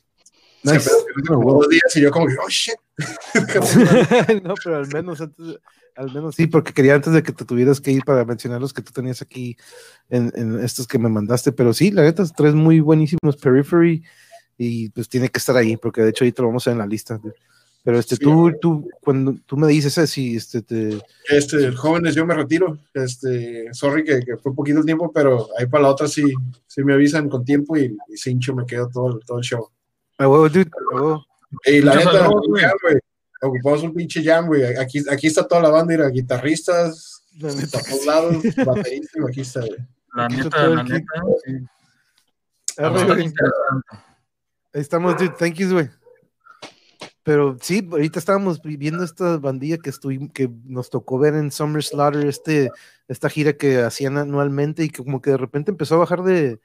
Nice. 0.72 0.90
como 1.26 1.54
dos 1.54 1.68
días 1.68 1.96
y 1.96 2.00
yo, 2.00 2.10
como 2.10 2.26
que, 2.26 2.34
oh 2.44 2.48
shit. 2.48 2.74
no, 4.42 4.54
pero 4.62 4.76
al 4.76 4.88
menos 4.88 5.20
antes, 5.20 5.58
al 5.96 6.12
menos 6.12 6.34
sí, 6.34 6.46
porque 6.46 6.72
quería 6.72 6.94
antes 6.94 7.12
de 7.12 7.22
que 7.22 7.32
te 7.32 7.44
tuvieras 7.44 7.80
que 7.80 7.92
ir 7.92 8.04
para 8.04 8.24
mencionar 8.24 8.60
los 8.60 8.72
que 8.72 8.82
tú 8.82 8.92
tenías 8.92 9.22
aquí 9.22 9.56
en, 10.08 10.32
en 10.34 10.60
estos 10.60 10.86
que 10.86 10.98
me 10.98 11.08
mandaste, 11.08 11.52
pero 11.52 11.72
sí, 11.72 11.90
la 11.90 12.02
neta, 12.02 12.24
tres 12.36 12.54
muy 12.54 12.80
buenísimos 12.80 13.36
Periphery 13.36 14.02
y 14.58 14.90
pues 14.90 15.08
tiene 15.08 15.28
que 15.28 15.38
estar 15.38 15.56
ahí, 15.56 15.76
porque 15.76 16.02
de 16.02 16.10
hecho 16.10 16.24
ahí 16.24 16.32
te 16.32 16.42
lo 16.42 16.48
vamos 16.48 16.66
a 16.66 16.70
ver 16.70 16.74
en 16.76 16.78
la 16.80 16.86
lista. 16.86 17.20
Pero 17.82 17.98
este, 17.98 18.16
Sí, 18.16 18.24
tú, 18.24 18.52
tú, 18.60 18.90
cuando 19.00 19.36
tú 19.46 19.56
me 19.56 19.68
dices 19.68 19.96
así, 19.98 20.36
este, 20.36 20.62
te, 20.62 20.98
Este, 21.28 21.70
jóvenes, 21.72 22.14
yo 22.14 22.26
me 22.26 22.34
retiro. 22.34 22.78
Este, 22.92 23.72
sorry 23.72 24.02
que, 24.02 24.20
que 24.20 24.36
fue 24.38 24.54
poquito 24.54 24.80
el 24.80 24.84
tiempo, 24.84 25.12
pero 25.12 25.48
ahí 25.56 25.66
para 25.66 25.84
la 25.84 25.90
otra 25.90 26.08
sí, 26.08 26.24
sí 26.66 26.82
me 26.82 26.94
avisan 26.94 27.28
con 27.28 27.44
tiempo 27.44 27.76
y, 27.76 27.96
y 28.08 28.16
cincho 28.16 28.54
me 28.54 28.66
quedo 28.66 28.88
todo, 28.88 29.20
todo 29.20 29.38
el 29.38 29.44
show. 29.44 29.70
A 30.18 30.28
huevo, 30.28 30.48
dude, 30.48 30.70
a 30.70 30.94
huevo. 30.94 31.26
Y 31.64 31.80
la 31.80 31.94
neta, 31.94 32.28
ocupamos 33.42 33.82
un 33.82 33.94
pinche 33.94 34.22
jam, 34.22 34.46
güey. 34.46 34.64
Aquí, 34.76 35.02
aquí 35.10 35.26
está 35.26 35.46
toda 35.46 35.62
la 35.62 35.70
banda, 35.70 35.92
mira, 35.94 36.08
guitarristas, 36.08 37.22
La 37.38 37.52
neta 37.54 37.78
a 37.78 37.82
todos 37.82 38.06
lados, 38.06 38.42
baterista 38.64 39.18
y 39.18 39.20
bajista, 39.22 39.60
güey. 39.60 39.76
la 40.14 40.24
Aquí 40.24 40.40
está 40.40 40.68
neta, 40.68 40.68
la 40.68 40.82
neta, 40.84 41.22
sí. 41.44 41.66
Estamos, 44.72 45.16
dude. 45.16 45.34
Thank 45.38 45.54
you, 45.54 45.72
güey. 45.72 45.88
Pero 47.22 47.56
sí, 47.60 47.88
ahorita 47.90 48.18
estábamos 48.18 48.62
viendo 48.62 49.02
esta 49.02 49.38
bandilla 49.38 49.78
que 49.78 49.90
estuvimos, 49.90 50.30
que 50.32 50.48
nos 50.64 50.90
tocó 50.90 51.18
ver 51.18 51.34
en 51.34 51.50
Summer 51.50 51.82
Slaughter, 51.82 52.26
este, 52.26 52.70
esta 53.08 53.28
gira 53.28 53.54
que 53.54 53.80
hacían 53.80 54.16
anualmente 54.16 54.84
y 54.84 54.90
que 54.90 55.02
como 55.02 55.20
que 55.20 55.30
de 55.30 55.36
repente 55.36 55.72
empezó 55.72 55.96
a 55.96 55.98
bajar 55.98 56.22
de, 56.22 56.60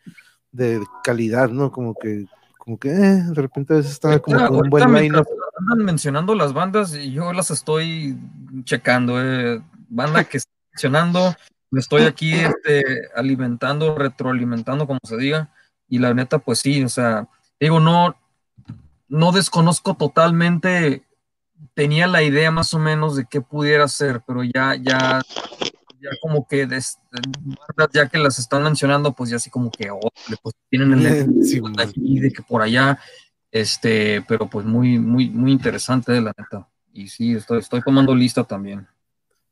de 0.52 0.80
calidad, 1.04 1.50
¿no? 1.50 1.72
Como 1.72 1.96
que, 1.96 2.26
como 2.64 2.78
que 2.78 2.90
eh, 2.90 3.24
de 3.24 3.34
repente 3.34 3.74
a 3.74 3.78
veces 3.78 3.94
estaba 3.94 4.20
como 4.20 4.38
con 4.48 4.56
un 4.58 4.70
buen 4.70 4.94
line 4.94 5.18
andan 5.58 5.84
mencionando 5.84 6.36
las 6.36 6.54
bandas 6.54 6.94
y 6.94 7.12
yo 7.12 7.34
las 7.34 7.50
estoy 7.50 8.16
checando. 8.66 9.20
eh. 9.20 9.64
Banda 9.90 10.24
que 10.24 10.38
está 10.38 10.52
mencionando, 10.72 11.36
me 11.72 11.80
estoy 11.80 12.04
aquí 12.04 12.34
este, 12.36 12.84
alimentando, 13.16 13.96
retroalimentando, 13.96 14.86
como 14.86 15.00
se 15.04 15.18
diga. 15.18 15.50
Y 15.90 15.98
la 15.98 16.14
neta, 16.14 16.38
pues 16.38 16.60
sí, 16.60 16.84
o 16.84 16.88
sea, 16.88 17.28
digo, 17.60 17.80
no, 17.80 18.16
no 19.10 19.32
desconozco 19.32 19.96
totalmente, 19.96 21.04
tenía 21.74 22.06
la 22.06 22.22
idea 22.22 22.52
más 22.52 22.76
o 22.76 22.80
menos 22.80 23.16
de 23.16 23.26
qué 23.26 23.42
pudiera 23.42 23.88
ser, 23.88 24.22
pero 24.26 24.44
ya, 24.44 24.76
ya, 24.76 25.24
ya 26.02 26.10
como 26.22 26.48
que 26.48 26.66
des- 26.66 27.00
ya 27.94 28.08
que 28.10 28.18
las 28.18 28.40
están 28.40 28.64
mencionando, 28.64 29.14
pues 29.14 29.30
ya 29.30 29.38
así 29.38 29.50
como 29.50 29.72
que, 29.72 29.90
órale, 29.90 30.38
pues 30.42 30.56
tienen 30.70 30.94
el 30.94 31.00
Sí, 31.44 31.60
de 31.60 31.84
aquí, 31.84 32.20
de 32.20 32.32
que 32.32 32.42
por 32.44 32.62
allá, 32.62 33.00
este, 33.52 34.22
pero 34.28 34.50
pues 34.50 34.66
muy, 34.66 35.00
muy, 35.00 35.30
muy 35.30 35.52
interesante, 35.52 36.20
la 36.22 36.34
neta. 36.38 36.68
Y 36.94 37.08
sí, 37.08 37.34
estoy, 37.34 37.60
estoy 37.60 37.82
tomando 37.82 38.16
lista 38.16 38.44
también. 38.44 38.88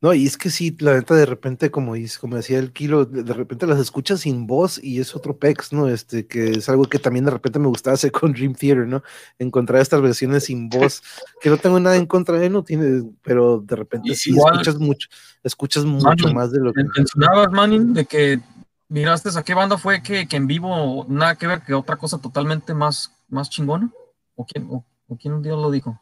No, 0.02 0.14
y 0.14 0.26
es 0.26 0.38
que 0.38 0.48
sí, 0.48 0.74
la 0.80 0.94
neta 0.94 1.14
de 1.14 1.26
repente, 1.26 1.70
como 1.70 1.92
dice, 1.92 2.18
como 2.18 2.36
decía 2.36 2.58
el 2.58 2.72
kilo, 2.72 3.04
de, 3.04 3.34
repente 3.34 3.66
las 3.66 3.78
escuchas 3.78 4.20
sin 4.20 4.46
voz 4.46 4.82
y 4.82 4.98
es 4.98 5.14
otro 5.14 5.36
pex, 5.36 5.74
¿no? 5.74 5.88
Este, 5.88 6.26
que 6.26 6.52
es 6.52 6.70
algo 6.70 6.84
que 6.84 6.98
también 6.98 7.26
de 7.26 7.32
repente 7.32 7.58
me 7.58 7.66
gustaba 7.68 7.94
hacer 7.94 8.10
con 8.12 8.32
Dream 8.32 8.54
Theater, 8.54 8.86
¿no? 8.86 9.02
Encontrar 9.38 9.82
estas 9.82 10.00
versiones 10.00 10.44
sin 10.44 10.70
voz, 10.70 11.02
que 11.42 11.50
no 11.50 11.58
tengo 11.58 11.78
nada 11.78 11.96
en 11.96 12.06
contra 12.06 12.38
de, 12.38 12.48
no 12.48 12.64
tiene, 12.64 13.10
pero 13.22 13.60
de 13.60 13.76
repente 13.76 14.14
sí 14.14 14.30
igual- 14.30 14.54
escuchas 14.54 14.78
mucho, 14.78 15.08
escuchas 15.42 15.84
mucho 15.84 16.06
Manning, 16.06 16.34
más 16.34 16.50
de 16.50 16.60
lo 16.60 16.72
que. 16.72 16.82
Mencionabas, 16.96 17.52
Manning, 17.52 17.92
de 17.92 18.06
que 18.06 18.40
miraste 18.88 19.28
a 19.36 19.42
qué 19.42 19.52
banda 19.52 19.76
fue 19.76 20.02
que, 20.02 20.26
que 20.26 20.36
en 20.36 20.46
vivo 20.46 21.04
nada 21.10 21.36
que 21.36 21.46
ver 21.46 21.60
que 21.60 21.74
otra 21.74 21.96
cosa 21.96 22.16
totalmente 22.18 22.72
más, 22.72 23.12
más 23.28 23.50
chingona. 23.50 23.90
¿O 24.34 24.46
quién, 24.46 24.66
o, 24.70 24.82
o 25.08 25.16
quién 25.18 25.42
día 25.42 25.52
lo 25.52 25.70
dijo? 25.70 26.00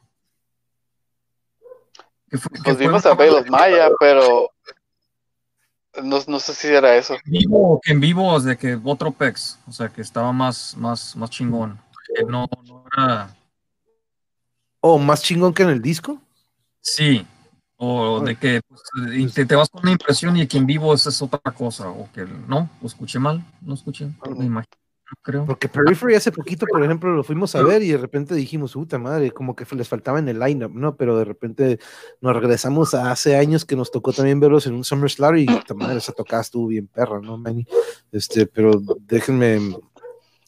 Que 2.30 2.38
fue- 2.38 2.50
que 2.56 2.62
Pues 2.62 2.76
fue 2.76 2.86
vimos 2.86 3.06
a 3.06 3.14
Velos 3.14 3.42
banda 3.42 3.58
Maya, 3.58 3.88
pero 3.98 4.50
no, 6.02 6.18
no 6.26 6.38
sé 6.38 6.54
si 6.54 6.68
era 6.68 6.96
eso. 6.96 7.14
en 7.14 7.32
vivo, 7.32 7.80
que 7.82 7.92
en 7.92 8.00
vivo 8.00 8.40
de 8.40 8.56
que 8.56 8.78
otro 8.84 9.10
pex, 9.10 9.58
o 9.66 9.72
sea 9.72 9.88
que 9.88 10.00
estaba 10.02 10.32
más, 10.32 10.76
más, 10.76 11.16
más 11.16 11.30
chingón. 11.30 11.78
Que 12.14 12.24
no, 12.24 12.46
no 12.66 12.84
era. 12.96 13.34
Oh, 14.80 14.98
más 14.98 15.22
chingón 15.22 15.52
que 15.52 15.62
en 15.62 15.70
el 15.70 15.82
disco. 15.82 16.20
Sí, 16.80 17.26
o 17.76 18.20
de 18.20 18.36
que 18.36 18.60
pues, 18.66 19.34
te, 19.34 19.44
te 19.44 19.54
vas 19.54 19.68
con 19.68 19.82
una 19.82 19.92
impresión 19.92 20.36
y 20.36 20.46
que 20.46 20.58
en 20.58 20.66
vivo 20.66 20.94
esa 20.94 21.10
es 21.10 21.20
otra 21.20 21.40
cosa, 21.52 21.88
o 21.90 22.08
que 22.12 22.24
no, 22.24 22.70
lo 22.80 22.86
escuché 22.86 23.18
mal, 23.18 23.44
no 23.60 23.74
escuché, 23.74 24.06
me 24.36 24.44
imagino, 24.44 24.54
no 24.54 24.77
creo. 25.22 25.46
Porque 25.46 25.68
Periphery 25.68 26.14
hace 26.14 26.32
poquito, 26.32 26.66
por 26.66 26.82
ejemplo, 26.82 27.10
lo 27.10 27.22
fuimos 27.22 27.54
a 27.54 27.62
ver 27.62 27.82
y 27.82 27.92
de 27.92 27.98
repente 27.98 28.34
dijimos, 28.34 28.72
puta 28.72 28.98
madre, 28.98 29.30
como 29.30 29.56
que 29.56 29.64
les 29.74 29.88
faltaba 29.88 30.18
en 30.18 30.28
el 30.28 30.38
lineup, 30.38 30.74
¿no? 30.74 30.96
Pero 30.96 31.16
de 31.18 31.24
repente 31.24 31.78
nos 32.20 32.34
regresamos 32.34 32.94
a 32.94 33.10
hace 33.10 33.36
años 33.36 33.64
que 33.64 33.76
nos 33.76 33.90
tocó 33.90 34.12
también 34.12 34.40
verlos 34.40 34.66
en 34.66 34.74
un 34.74 34.84
Summer 34.84 35.10
Slaughter 35.10 35.42
y 35.42 35.46
puta 35.46 35.74
madre, 35.74 35.98
esa 35.98 36.12
tocada 36.12 36.42
estuvo 36.42 36.66
bien 36.68 36.86
perra, 36.86 37.20
¿no, 37.20 37.38
Manny? 37.38 37.66
Este, 38.12 38.46
pero 38.46 38.80
déjenme 39.00 39.76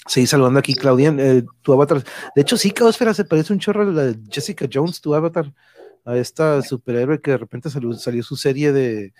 seguir 0.06 0.28
saludando 0.28 0.58
aquí, 0.58 0.74
Claudian, 0.74 1.20
eh, 1.20 1.44
tu 1.62 1.72
avatar. 1.72 2.02
De 2.34 2.42
hecho, 2.42 2.56
sí, 2.56 2.70
Caosfera 2.70 3.14
se 3.14 3.24
parece 3.24 3.52
un 3.52 3.58
chorro 3.58 3.82
a 3.82 3.86
la 3.86 4.02
de 4.04 4.18
Jessica 4.30 4.68
Jones, 4.72 5.00
tu 5.00 5.14
avatar, 5.14 5.52
a 6.04 6.16
esta 6.16 6.62
superhéroe 6.62 7.20
que 7.20 7.32
de 7.32 7.38
repente 7.38 7.70
salió, 7.70 7.92
salió 7.92 8.22
su 8.22 8.36
serie 8.36 8.72
de, 8.72 9.12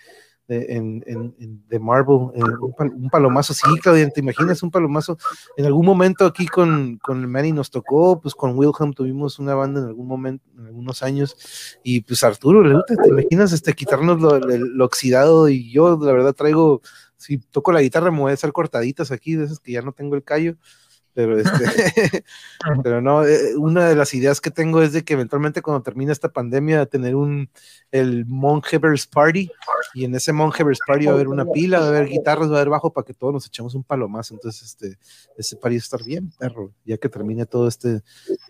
de- 0.51 0.67
en, 0.77 1.05
en- 1.07 1.35
en- 1.39 1.63
de 1.69 1.79
Marvel, 1.79 2.29
eh, 2.35 2.43
un, 2.61 2.73
pal- 2.77 2.93
un 2.93 3.09
palomazo, 3.09 3.55
sí, 3.55 3.63
Claudia, 3.81 4.11
¿te 4.11 4.19
imaginas 4.21 4.63
un 4.65 4.71
palomazo? 4.73 5.17
En 5.57 5.65
algún 5.65 5.87
momento 5.87 6.27
aquí 6.27 6.47
con, 6.49 6.99
con 6.99 7.21
el 7.21 7.29
Manny 7.29 7.53
nos 7.53 7.71
tocó, 7.71 8.21
pues 8.21 8.35
con 8.35 8.59
Wilhelm 8.59 8.93
tuvimos 8.93 9.39
una 9.39 9.55
banda 9.55 9.81
en 9.81 9.87
algún 9.87 10.09
momento, 10.09 10.45
en 10.59 10.67
algunos 10.67 11.03
años, 11.05 11.37
y 11.85 12.01
pues 12.01 12.25
Arturo, 12.25 12.63
gusta, 12.69 12.97
¿te 12.97 13.09
imaginas 13.09 13.53
este, 13.53 13.73
quitarnos 13.75 14.21
lo, 14.21 14.35
el- 14.35 14.77
lo 14.77 14.85
oxidado? 14.85 15.49
Y 15.49 15.71
yo, 15.71 15.97
la 16.03 16.13
verdad, 16.13 16.35
traigo, 16.35 16.83
si 17.17 17.39
toco 17.39 17.71
la 17.71 17.81
guitarra, 17.83 18.11
me 18.11 18.19
voy 18.21 18.33
a 18.33 18.35
hacer 18.35 18.51
cortaditas 18.53 19.13
aquí, 19.13 19.37
de 19.37 19.45
esas 19.45 19.61
que 19.61 19.71
ya 19.73 19.83
no 19.83 19.93
tengo 19.93 20.17
el 20.17 20.25
callo. 20.25 20.57
Pero 21.13 21.39
este, 21.39 21.51
pero 22.85 23.01
no, 23.01 23.25
eh, 23.25 23.57
una 23.57 23.89
de 23.89 23.97
las 23.97 24.15
ideas 24.15 24.41
que 24.41 24.51
tengo 24.51 24.81
es 24.83 24.93
de 24.93 25.05
que 25.05 25.15
eventualmente 25.15 25.61
cuando 25.63 25.83
termine 25.83 26.13
esta 26.13 26.29
pandemia 26.29 26.87
tener 26.87 27.17
un 27.17 27.51
el 27.91 28.27
Monjevers 28.27 29.07
Party 29.09 29.51
y 29.95 30.05
en 30.05 30.15
ese 30.15 30.33
Monjevers 30.33 30.79
Party 30.87 31.07
va 31.07 31.13
a 31.13 31.15
haber 31.17 31.29
una 31.29 31.45
pila, 31.47 31.81
va 31.81 31.87
a 31.87 31.89
haber 31.89 32.07
guitarras, 32.07 32.49
va 32.49 32.55
a 32.55 32.57
haber 32.61 32.69
bajo 32.69 32.93
para 32.93 33.05
que 33.05 33.15
todos 33.15 33.33
nos 33.33 33.47
echemos 33.47 33.75
un 33.75 33.83
palo 33.83 34.09
más. 34.09 34.31
Entonces, 34.31 34.63
este, 34.63 34.99
ese 35.37 35.57
party 35.57 35.77
va 35.77 35.79
a 35.79 35.83
estar 35.83 36.05
bien, 36.05 36.31
perro, 36.39 36.73
ya 36.85 36.97
que 36.99 37.09
termine 37.09 37.45
todo 37.47 37.67
este, 37.67 38.03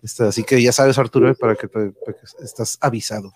este 0.02 0.24
así 0.24 0.42
que 0.44 0.62
ya 0.62 0.72
sabes, 0.72 0.98
Arturo, 0.98 1.30
eh, 1.30 1.34
para 1.34 1.54
que, 1.56 1.66
te- 1.66 1.92
para 1.92 2.12
que 2.12 2.26
estás 2.44 2.76
avisado. 2.82 3.32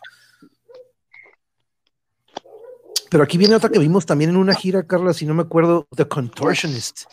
Pero 3.10 3.22
aquí 3.24 3.38
viene 3.38 3.54
otra 3.54 3.70
que 3.70 3.78
vimos 3.78 4.06
también 4.06 4.30
en 4.30 4.36
una 4.36 4.54
gira, 4.54 4.86
Carla, 4.86 5.12
si 5.14 5.24
no 5.24 5.34
me 5.34 5.42
acuerdo, 5.42 5.86
The 5.94 6.08
Contortionist. 6.08 7.04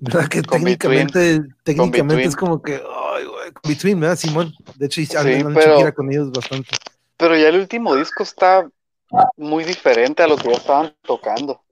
¿Verdad? 0.00 0.28
Que 0.28 0.42
Con 0.42 0.58
técnicamente, 0.58 1.42
técnicamente 1.62 2.24
es 2.24 2.36
como 2.36 2.60
que, 2.60 2.74
ay, 2.74 3.24
güey, 3.24 3.52
Between, 3.66 4.00
¿verdad, 4.00 4.16
Simón? 4.16 4.52
De 4.76 4.86
hecho, 4.86 5.00
Sí, 5.00 5.08
pero- 5.54 5.94
con 5.94 6.10
ellos 6.10 6.30
bastante. 6.32 6.68
Pero 7.16 7.36
ya 7.36 7.48
el 7.48 7.58
último 7.60 7.94
disco 7.94 8.22
está 8.22 8.68
muy 9.36 9.64
diferente 9.64 10.22
a 10.22 10.26
lo 10.26 10.36
que 10.36 10.48
ya 10.50 10.56
estaban 10.56 10.94
tocando. 11.02 11.62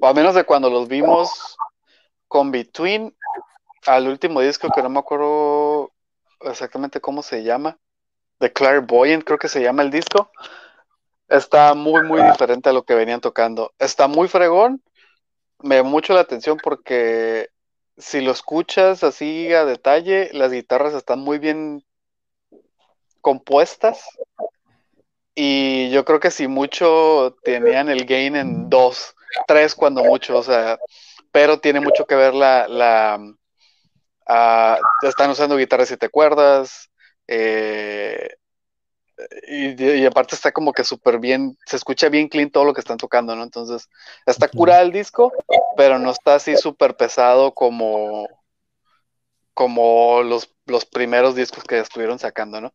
A 0.00 0.12
menos 0.14 0.34
de 0.34 0.44
cuando 0.44 0.70
los 0.70 0.88
vimos 0.88 1.56
con 2.28 2.50
Between 2.50 3.14
al 3.86 4.08
último 4.08 4.40
disco 4.40 4.70
que 4.74 4.82
no 4.82 4.88
me 4.88 5.00
acuerdo 5.00 5.92
exactamente 6.40 7.00
cómo 7.00 7.22
se 7.22 7.42
llama. 7.42 7.76
The 8.38 8.52
Clairvoyant 8.52 9.24
creo 9.24 9.38
que 9.38 9.48
se 9.48 9.62
llama 9.62 9.82
el 9.82 9.90
disco. 9.90 10.30
Está 11.28 11.74
muy, 11.74 12.02
muy 12.02 12.22
diferente 12.22 12.70
a 12.70 12.72
lo 12.72 12.84
que 12.84 12.94
venían 12.94 13.20
tocando. 13.20 13.72
Está 13.78 14.08
muy 14.08 14.28
fregón. 14.28 14.82
Me 15.62 15.76
llama 15.76 15.90
mucho 15.90 16.14
la 16.14 16.20
atención 16.20 16.58
porque 16.62 17.48
si 17.96 18.20
lo 18.20 18.32
escuchas 18.32 19.04
así 19.04 19.52
a 19.52 19.64
detalle, 19.64 20.30
las 20.32 20.52
guitarras 20.52 20.94
están 20.94 21.20
muy 21.20 21.38
bien 21.38 21.84
compuestas. 23.20 24.04
Y 25.34 25.90
yo 25.90 26.04
creo 26.04 26.20
que 26.20 26.30
si 26.30 26.46
mucho 26.46 27.36
tenían 27.42 27.88
el 27.88 28.04
gain 28.04 28.36
en 28.36 28.68
dos, 28.68 29.14
tres 29.46 29.74
cuando 29.74 30.04
mucho, 30.04 30.36
o 30.36 30.42
sea, 30.42 30.78
pero 31.30 31.58
tiene 31.58 31.80
mucho 31.80 32.04
que 32.06 32.14
ver 32.14 32.34
la, 32.34 32.68
la 32.68 33.18
ah, 34.26 34.78
están 35.02 35.30
usando 35.30 35.56
guitarras 35.56 35.88
siete 35.88 36.10
cuerdas, 36.10 36.90
eh, 37.26 38.28
y, 39.46 39.82
y 39.84 40.06
aparte 40.06 40.34
está 40.34 40.52
como 40.52 40.72
que 40.72 40.84
súper 40.84 41.18
bien, 41.18 41.56
se 41.66 41.76
escucha 41.76 42.08
bien 42.08 42.28
clean 42.28 42.50
todo 42.50 42.64
lo 42.64 42.74
que 42.74 42.80
están 42.80 42.98
tocando, 42.98 43.36
¿no? 43.36 43.42
Entonces, 43.42 43.88
está 44.26 44.46
Ujú. 44.46 44.58
curado 44.58 44.82
el 44.82 44.92
disco, 44.92 45.32
pero 45.76 45.98
no 45.98 46.10
está 46.10 46.36
así 46.36 46.56
súper 46.56 46.96
pesado 46.96 47.52
como, 47.52 48.28
como 49.54 50.22
los, 50.22 50.54
los 50.66 50.84
primeros 50.84 51.34
discos 51.34 51.64
que 51.64 51.78
estuvieron 51.78 52.18
sacando, 52.18 52.60
¿no? 52.60 52.72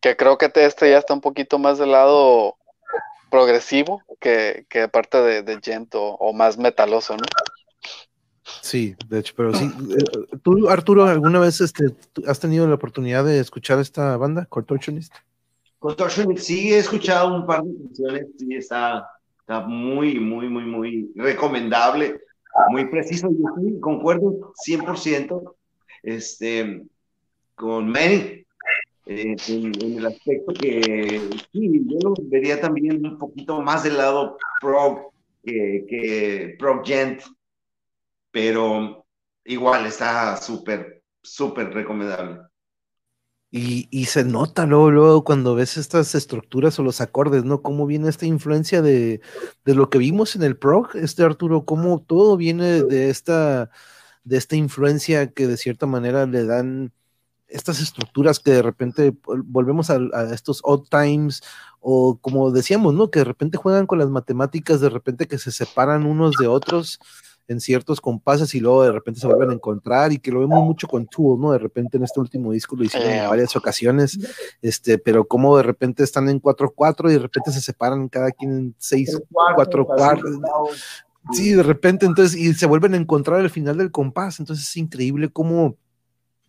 Que 0.00 0.16
creo 0.16 0.38
que 0.38 0.50
este 0.54 0.90
ya 0.90 0.98
está 0.98 1.14
un 1.14 1.20
poquito 1.20 1.58
más 1.58 1.78
del 1.78 1.92
lado 1.92 2.56
progresivo 3.30 4.02
que, 4.20 4.66
que 4.68 4.88
parte 4.88 5.20
de, 5.22 5.42
de 5.42 5.60
Gent 5.62 5.94
o, 5.94 6.14
o 6.14 6.32
más 6.32 6.58
metaloso, 6.58 7.16
¿no? 7.16 7.24
Sí, 8.62 8.94
de 9.08 9.20
hecho, 9.20 9.34
pero 9.36 9.54
sí. 9.54 9.64
eh, 9.64 10.36
¿Tú, 10.42 10.68
Arturo, 10.68 11.04
alguna 11.04 11.38
vez 11.40 11.60
este, 11.60 11.84
has 12.26 12.40
tenido 12.40 12.66
la 12.68 12.74
oportunidad 12.74 13.24
de 13.24 13.38
escuchar 13.38 13.78
esta 13.78 14.16
banda, 14.16 14.46
Contortionist? 14.46 15.14
Contortionist, 15.80 16.44
sí, 16.44 16.74
he 16.74 16.78
escuchado 16.78 17.34
un 17.34 17.46
par 17.46 17.62
de 17.62 17.74
canciones, 17.74 18.26
sí, 18.38 18.54
está, 18.54 19.08
está 19.40 19.60
muy, 19.60 20.20
muy, 20.20 20.46
muy, 20.46 20.64
muy 20.64 21.10
recomendable, 21.16 22.20
muy 22.68 22.84
preciso. 22.84 23.30
Yo 23.30 23.80
concuerdo 23.80 24.52
100% 24.62 25.54
este, 26.02 26.82
con 27.54 27.88
Manny 27.88 28.44
eh, 29.06 29.36
en, 29.48 29.96
el 29.96 30.04
aspecto 30.04 30.52
que 30.52 31.18
sí, 31.50 31.82
yo 31.86 31.98
lo 32.10 32.14
vería 32.24 32.60
también 32.60 33.02
un 33.04 33.18
poquito 33.18 33.62
más 33.62 33.82
del 33.82 33.96
lado 33.96 34.36
prog 34.60 35.10
que, 35.42 35.86
que 35.88 36.56
prog 36.58 36.84
gent, 36.84 37.22
pero 38.30 39.06
igual 39.46 39.86
está 39.86 40.36
súper, 40.36 41.02
súper 41.22 41.72
recomendable. 41.72 42.49
Y, 43.52 44.04
se 44.04 44.24
nota 44.24 44.64
luego, 44.64 44.92
luego 44.92 45.24
cuando 45.24 45.56
ves 45.56 45.76
estas 45.76 46.14
estructuras 46.14 46.78
o 46.78 46.84
los 46.84 47.00
acordes, 47.00 47.42
¿no? 47.44 47.62
Cómo 47.62 47.84
viene 47.84 48.08
esta 48.08 48.24
influencia 48.24 48.80
de, 48.80 49.20
de 49.64 49.74
lo 49.74 49.90
que 49.90 49.98
vimos 49.98 50.36
en 50.36 50.44
el 50.44 50.56
prog, 50.56 50.94
este 50.94 51.24
Arturo, 51.24 51.64
cómo 51.64 52.00
todo 52.00 52.36
viene 52.36 52.84
de 52.84 53.10
esta, 53.10 53.70
de 54.22 54.36
esta 54.36 54.54
influencia 54.54 55.32
que 55.32 55.48
de 55.48 55.56
cierta 55.56 55.86
manera 55.86 56.26
le 56.26 56.44
dan 56.44 56.92
estas 57.48 57.80
estructuras 57.80 58.38
que 58.38 58.52
de 58.52 58.62
repente 58.62 59.12
vol- 59.12 59.42
volvemos 59.44 59.90
a, 59.90 59.98
a 60.14 60.32
estos 60.32 60.60
odd 60.62 60.86
times 60.88 61.42
o 61.80 62.18
como 62.20 62.52
decíamos, 62.52 62.94
¿no? 62.94 63.10
Que 63.10 63.18
de 63.20 63.24
repente 63.24 63.58
juegan 63.58 63.86
con 63.86 63.98
las 63.98 64.10
matemáticas, 64.10 64.80
de 64.80 64.90
repente 64.90 65.26
que 65.26 65.38
se 65.38 65.50
separan 65.50 66.06
unos 66.06 66.36
de 66.36 66.46
otros 66.46 67.00
en 67.50 67.60
ciertos 67.60 68.00
compases 68.00 68.54
y 68.54 68.60
luego 68.60 68.84
de 68.84 68.92
repente 68.92 69.18
se 69.18 69.26
vuelven 69.26 69.50
a 69.50 69.54
encontrar 69.54 70.12
y 70.12 70.20
que 70.20 70.30
lo 70.30 70.38
vemos 70.38 70.64
mucho 70.64 70.86
con 70.86 71.08
Tool, 71.08 71.40
¿no? 71.40 71.50
De 71.50 71.58
repente 71.58 71.96
en 71.96 72.04
este 72.04 72.20
último 72.20 72.52
disco 72.52 72.76
lo 72.76 72.84
hicieron 72.84 73.10
en 73.10 73.28
varias 73.28 73.56
ocasiones, 73.56 74.20
este, 74.62 74.98
pero 74.98 75.24
como 75.24 75.56
de 75.56 75.64
repente 75.64 76.04
están 76.04 76.28
en 76.28 76.40
4-4 76.40 77.10
y 77.10 77.14
de 77.14 77.18
repente 77.18 77.50
se 77.50 77.60
separan 77.60 78.08
cada 78.08 78.30
quien 78.30 78.52
en 78.52 78.74
6, 78.78 79.20
4 79.56 79.84
cuartos. 79.84 80.38
Sí, 81.32 81.50
de 81.50 81.64
repente, 81.64 82.06
entonces, 82.06 82.38
y 82.38 82.54
se 82.54 82.66
vuelven 82.66 82.94
a 82.94 82.98
encontrar 82.98 83.40
al 83.40 83.50
final 83.50 83.78
del 83.78 83.90
compás, 83.90 84.38
entonces 84.38 84.68
es 84.68 84.76
increíble 84.76 85.28
cómo 85.28 85.74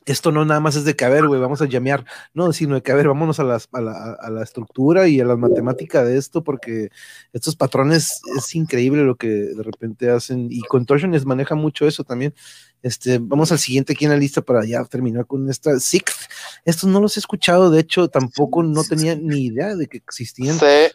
esto 0.06 0.32
no 0.32 0.46
nada 0.46 0.60
más 0.60 0.76
es 0.76 0.84
de 0.84 0.96
que, 0.96 1.06
a 1.06 1.10
ver, 1.10 1.28
güey, 1.28 1.40
vamos 1.40 1.62
a 1.62 1.66
llamear, 1.66 2.06
no, 2.34 2.52
sino 2.54 2.76
de 2.76 2.82
que, 2.82 2.92
a 2.92 2.96
ver, 2.96 3.08
vámonos 3.08 3.40
a, 3.40 3.44
las, 3.44 3.70
a, 3.72 3.82
la, 3.82 4.18
a 4.20 4.30
la 4.30 4.44
estructura 4.44 5.08
y 5.08 5.20
a 5.22 5.26
la 5.26 5.36
matemática 5.36 6.04
de 6.04 6.18
esto, 6.18 6.44
porque 6.44 6.90
estos 7.34 7.56
patrones 7.56 8.22
es 8.36 8.56
increíble 8.56 9.04
lo 9.04 9.16
que 9.16 9.28
de 9.28 9.64
repente 9.64 10.10
hacen, 10.10 10.48
y 10.50 10.62
Contortionist 10.62 11.26
maneja 11.26 11.56
mucho 11.56 11.88
eso 11.88 12.04
también. 12.04 12.34
Este, 12.82 13.20
vamos 13.22 13.52
al 13.52 13.60
siguiente 13.60 13.94
aquí 13.94 14.06
en 14.06 14.12
la 14.12 14.18
lista 14.18 14.42
para 14.42 14.66
ya 14.66 14.84
terminar 14.86 15.28
con 15.28 15.48
esta 15.52 15.80
Sixth. 15.80 16.32
Estos 16.66 16.90
no 16.90 17.00
los 17.00 17.16
he 17.16 17.20
escuchado, 17.20 17.70
de 17.70 17.80
hecho, 17.80 18.08
tampoco 18.08 18.64
no 18.64 18.84
tenía 18.84 19.16
ni 19.16 19.46
idea 19.46 19.76
de 19.76 19.86
que 19.86 19.98
existían. 19.98 20.58
Sé, 20.58 20.92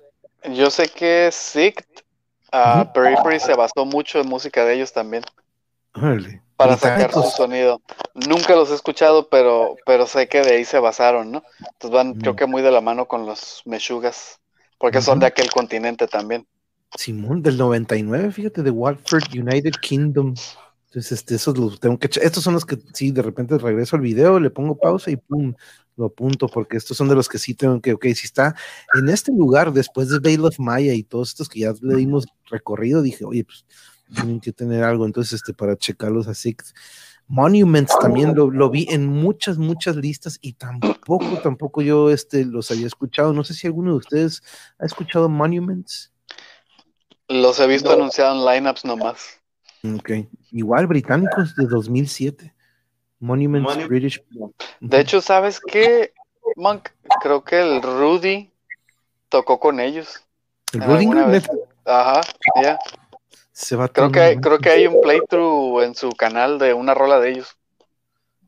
yo 0.52 0.68
sé 0.68 0.88
que 0.88 1.30
Sict, 1.30 2.00
uh, 2.52 2.92
Periphery 2.92 3.38
se 3.38 3.54
basó 3.54 3.84
mucho 3.84 4.20
en 4.20 4.26
música 4.26 4.64
de 4.64 4.74
ellos 4.74 4.92
también. 4.92 5.22
Órale. 5.94 6.42
Para 6.56 6.76
sacar 6.76 7.12
su 7.12 7.22
sonido. 7.22 7.82
Nunca 8.14 8.54
los 8.54 8.70
he 8.70 8.74
escuchado, 8.74 9.28
pero, 9.28 9.76
pero 9.84 10.06
sé 10.06 10.28
que 10.28 10.40
de 10.40 10.54
ahí 10.56 10.64
se 10.64 10.78
basaron, 10.78 11.30
¿no? 11.30 11.42
Entonces 11.58 11.90
van, 11.90 12.10
Mm. 12.10 12.20
creo 12.20 12.36
que 12.36 12.46
muy 12.46 12.62
de 12.62 12.70
la 12.70 12.80
mano 12.80 13.06
con 13.06 13.26
los 13.26 13.62
Meshugas, 13.66 14.40
porque 14.78 15.02
son 15.02 15.18
de 15.20 15.26
aquel 15.26 15.50
continente 15.50 16.06
también. 16.06 16.46
Simón, 16.96 17.42
del 17.42 17.58
99, 17.58 18.32
fíjate, 18.32 18.62
de 18.62 18.70
Watford 18.70 19.24
United 19.34 19.72
Kingdom. 19.82 20.34
Entonces, 20.86 21.12
este, 21.12 21.34
esos 21.34 21.58
los 21.58 21.78
tengo 21.78 21.98
que 21.98 22.06
echar. 22.06 22.24
Estos 22.24 22.42
son 22.42 22.54
los 22.54 22.64
que 22.64 22.78
sí, 22.94 23.10
de 23.10 23.20
repente 23.20 23.58
regreso 23.58 23.96
al 23.96 24.02
video, 24.02 24.40
le 24.40 24.48
pongo 24.48 24.78
pausa 24.78 25.10
y 25.10 25.16
pum, 25.16 25.52
lo 25.96 26.06
apunto, 26.06 26.48
porque 26.48 26.78
estos 26.78 26.96
son 26.96 27.08
de 27.08 27.14
los 27.14 27.28
que 27.28 27.38
sí 27.38 27.54
tengo 27.54 27.80
que, 27.82 27.92
ok, 27.92 28.04
si 28.14 28.24
está 28.26 28.54
en 28.94 29.08
este 29.10 29.30
lugar 29.32 29.72
después 29.72 30.08
de 30.08 30.20
Veil 30.20 30.44
of 30.44 30.58
Maya 30.58 30.94
y 30.94 31.02
todos 31.02 31.30
estos 31.30 31.50
que 31.50 31.60
ya 31.60 31.74
le 31.82 31.96
dimos 31.96 32.24
recorrido, 32.50 33.02
dije, 33.02 33.24
oye, 33.26 33.44
pues 33.44 33.66
tienen 34.14 34.40
que 34.40 34.52
tener 34.52 34.82
algo, 34.84 35.06
entonces, 35.06 35.34
este, 35.34 35.52
para 35.52 35.76
checarlos 35.76 36.28
así. 36.28 36.56
Monuments 37.28 37.92
también 38.00 38.34
lo, 38.36 38.50
lo 38.50 38.70
vi 38.70 38.86
en 38.90 39.06
muchas, 39.06 39.58
muchas 39.58 39.96
listas 39.96 40.38
y 40.40 40.52
tampoco, 40.52 41.26
tampoco 41.42 41.82
yo 41.82 42.10
este, 42.10 42.44
los 42.44 42.70
había 42.70 42.86
escuchado. 42.86 43.32
No 43.32 43.42
sé 43.42 43.54
si 43.54 43.66
alguno 43.66 43.92
de 43.92 43.96
ustedes 43.98 44.42
ha 44.78 44.86
escuchado 44.86 45.28
Monuments. 45.28 46.12
Los 47.28 47.58
he 47.58 47.66
visto 47.66 47.88
No. 47.90 47.96
anunciados 47.96 48.38
en 48.38 48.44
lineups 48.54 48.84
nomás. 48.84 49.40
Ok. 49.96 50.10
Igual 50.52 50.86
británicos 50.86 51.56
de 51.56 51.66
2007. 51.66 52.54
Monuments 53.18 53.68
Monu- 53.76 53.88
British. 53.88 54.22
De 54.80 55.00
hecho, 55.00 55.20
¿sabes 55.20 55.58
qué, 55.60 56.12
Monk? 56.54 56.90
Creo 57.20 57.42
que 57.42 57.60
el 57.60 57.82
Rudy 57.82 58.52
tocó 59.28 59.58
con 59.58 59.80
ellos. 59.80 60.22
el 60.72 60.80
neta, 60.80 61.52
Ajá, 61.84 62.20
ya. 62.62 62.78
Se 63.56 63.74
va 63.74 63.88
Creo 63.88 64.12
que, 64.12 64.38
creo 64.38 64.58
que 64.58 64.68
hay 64.68 64.86
un 64.86 65.00
playthrough 65.00 65.80
en 65.80 65.94
su 65.94 66.10
canal 66.10 66.58
de 66.58 66.74
una 66.74 66.92
rola 66.92 67.18
de 67.18 67.30
ellos. 67.30 67.56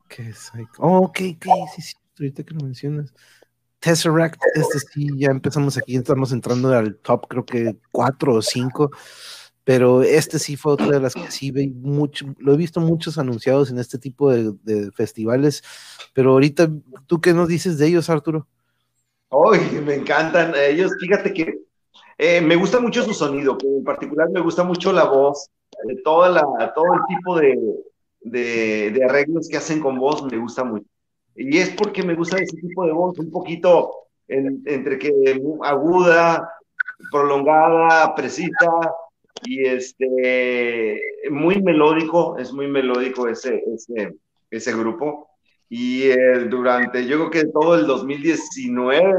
Qué 0.07 0.31
psycho. 0.31 0.71
Oh, 0.77 0.99
ok, 0.99 1.19
ok, 1.35 1.45
sí, 1.75 1.81
sí, 1.81 1.95
ahorita 2.19 2.43
que 2.43 2.53
lo 2.53 2.63
mencionas. 2.63 3.11
Tesseract, 3.79 4.39
este 4.53 4.77
sí, 4.77 5.09
ya 5.17 5.31
empezamos 5.31 5.77
aquí, 5.77 5.95
estamos 5.95 6.31
entrando 6.31 6.71
al 6.73 6.95
top, 6.97 7.27
creo 7.27 7.43
que 7.43 7.75
cuatro 7.91 8.35
o 8.35 8.41
cinco, 8.43 8.91
pero 9.63 10.03
este 10.03 10.37
sí 10.37 10.55
fue 10.55 10.73
otra 10.73 10.91
de 10.91 10.99
las 10.99 11.15
que 11.15 11.31
sí 11.31 11.49
ve 11.49 11.71
mucho, 11.73 12.27
lo 12.37 12.53
he 12.53 12.57
visto 12.57 12.79
muchos 12.79 13.17
anunciados 13.17 13.71
en 13.71 13.79
este 13.79 13.97
tipo 13.97 14.31
de, 14.31 14.53
de 14.61 14.91
festivales, 14.91 15.63
pero 16.13 16.33
ahorita, 16.33 16.69
¿tú 17.07 17.19
qué 17.19 17.33
nos 17.33 17.47
dices 17.47 17.79
de 17.79 17.87
ellos, 17.87 18.11
Arturo? 18.11 18.47
Ay, 19.31 19.81
me 19.83 19.95
encantan 19.95 20.53
ellos. 20.55 20.91
Fíjate 20.99 21.33
que 21.33 21.68
eh, 22.19 22.41
me 22.41 22.55
gusta 22.57 22.79
mucho 22.81 23.03
su 23.03 23.13
sonido, 23.13 23.57
que 23.57 23.67
en 23.67 23.83
particular 23.85 24.29
me 24.29 24.41
gusta 24.41 24.63
mucho 24.63 24.93
la 24.93 25.05
voz, 25.05 25.49
de 25.85 25.95
toda 26.03 26.29
la, 26.29 26.73
todo 26.75 26.93
el 26.93 27.01
tipo 27.07 27.39
de, 27.39 27.57
de, 28.91 29.03
arreglos 29.05 29.47
que 29.49 29.57
hacen 29.57 29.79
con 29.81 29.97
voz 29.97 30.23
me 30.31 30.37
gusta 30.37 30.63
mucho. 30.65 30.85
Y 31.35 31.57
es 31.57 31.69
porque 31.71 32.03
me 32.03 32.15
gusta 32.15 32.37
ese 32.37 32.57
tipo 32.57 32.85
de 32.85 32.91
voz, 32.91 33.17
un 33.19 33.31
poquito 33.31 33.91
en- 34.27 34.61
entre 34.65 34.99
que 34.99 35.11
aguda, 35.63 36.49
prolongada, 37.11 38.13
precisa 38.15 38.69
y 39.43 39.65
este 39.65 41.01
muy 41.31 41.61
melódico, 41.61 42.37
es 42.37 42.51
muy 42.53 42.67
melódico 42.67 43.27
ese, 43.27 43.63
ese, 43.73 44.15
ese 44.51 44.73
grupo. 44.77 45.29
Y 45.69 46.03
eh, 46.09 46.39
durante, 46.49 47.05
yo 47.07 47.29
creo 47.29 47.29
que 47.45 47.51
todo 47.51 47.75
el 47.75 47.87
2019 47.87 49.11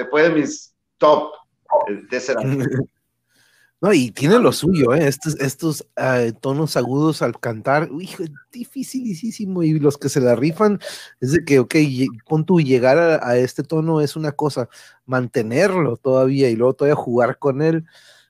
el- 0.00 0.08
fue 0.10 0.24
de 0.24 0.30
mis 0.30 0.74
top. 0.98 1.32
No, 3.82 3.92
y 3.92 4.12
tiene 4.12 4.38
lo 4.38 4.52
suyo, 4.52 4.94
¿eh? 4.94 5.08
Estos, 5.08 5.34
estos 5.40 5.84
eh, 5.96 6.32
tonos 6.40 6.76
agudos 6.76 7.20
al 7.20 7.40
cantar, 7.40 7.88
hijo, 8.00 8.22
dificilísimo. 8.52 9.64
Y 9.64 9.80
los 9.80 9.98
que 9.98 10.08
se 10.08 10.20
la 10.20 10.36
rifan 10.36 10.78
es 11.18 11.32
de 11.32 11.44
que, 11.44 11.58
ok, 11.58 11.74
pon 12.28 12.46
tú 12.46 12.60
llegar 12.60 12.96
a, 12.96 13.36
este 13.36 13.64
tono 13.64 14.00
es 14.00 14.14
una 14.14 14.30
cosa, 14.30 14.68
mantenerlo 15.04 15.96
todavía 15.96 16.48
y 16.48 16.54
luego 16.54 16.74
todavía 16.74 16.94
jugar 16.94 17.40
con 17.40 17.60
él, 17.60 17.84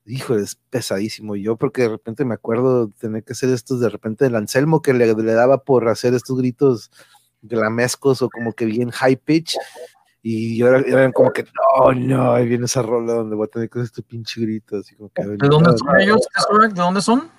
hijo, 0.07 0.36
es 0.36 0.55
pesadísimo. 0.70 1.36
Yo, 1.36 1.57
porque 1.59 1.82
de 1.82 1.90
repente 1.90 2.24
me 2.24 2.32
acuerdo 2.32 2.88
tener 2.88 3.22
que 3.22 3.34
hacer 3.34 3.51
estos 3.51 3.78
de 3.78 3.90
repente 3.90 4.24
del 4.24 4.36
Anselmo 4.36 4.80
que 4.80 4.95
le, 4.95 5.12
le 5.12 5.32
daba 5.34 5.64
por 5.64 5.86
hacer 5.90 6.14
estos 6.14 6.38
gritos 6.38 6.90
glamescos 7.43 8.22
o 8.22 8.30
como 8.30 8.55
que 8.55 8.64
bien 8.64 8.88
high 8.90 9.16
pitch. 9.16 9.59
Y 10.24 10.56
yo 10.56 10.68
era, 10.68 10.78
eran 10.80 11.10
como 11.12 11.32
que, 11.32 11.42
no, 11.44 11.92
no, 11.92 12.32
ahí 12.32 12.46
viene 12.46 12.66
esa 12.66 12.80
rola 12.82 13.12
donde 13.14 13.34
voy 13.34 13.46
a 13.46 13.48
tener 13.50 13.68
que 13.68 13.80
hacer 13.80 13.86
este 13.86 14.02
pinche 14.02 14.40
grito, 14.40 14.76
así 14.78 14.94
como 14.94 15.10
que. 15.10 15.22
¿De 15.24 15.36
dónde 15.48 15.70
no, 15.70 15.76
son 15.78 16.00
ellos? 16.00 16.20
Tesseract? 16.32 16.74
¿De 16.76 16.80
dónde 16.82 17.02
son? 17.02 17.30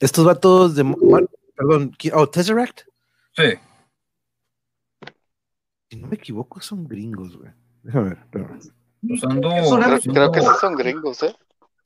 Estos 0.00 0.24
vatos 0.24 0.74
de. 0.74 0.82
Mar- 0.84 1.28
Perdón, 1.56 1.92
¿qui- 1.92 2.10
oh, 2.12 2.28
Tesseract. 2.28 2.80
Sí. 3.36 3.44
Si 5.90 5.96
no 5.96 6.08
me 6.08 6.16
equivoco, 6.16 6.60
son 6.60 6.86
gringos, 6.86 7.36
güey. 7.36 7.52
Déjame 7.82 8.08
ver. 8.10 8.18
espérame. 8.18 8.58
Pues 9.06 9.22
ando- 9.22 10.00
Creo, 10.02 10.12
creo 10.14 10.32
que 10.32 10.40
sí 10.40 10.46
son 10.60 10.74
gringos, 10.74 11.22
¿eh? 11.22 11.36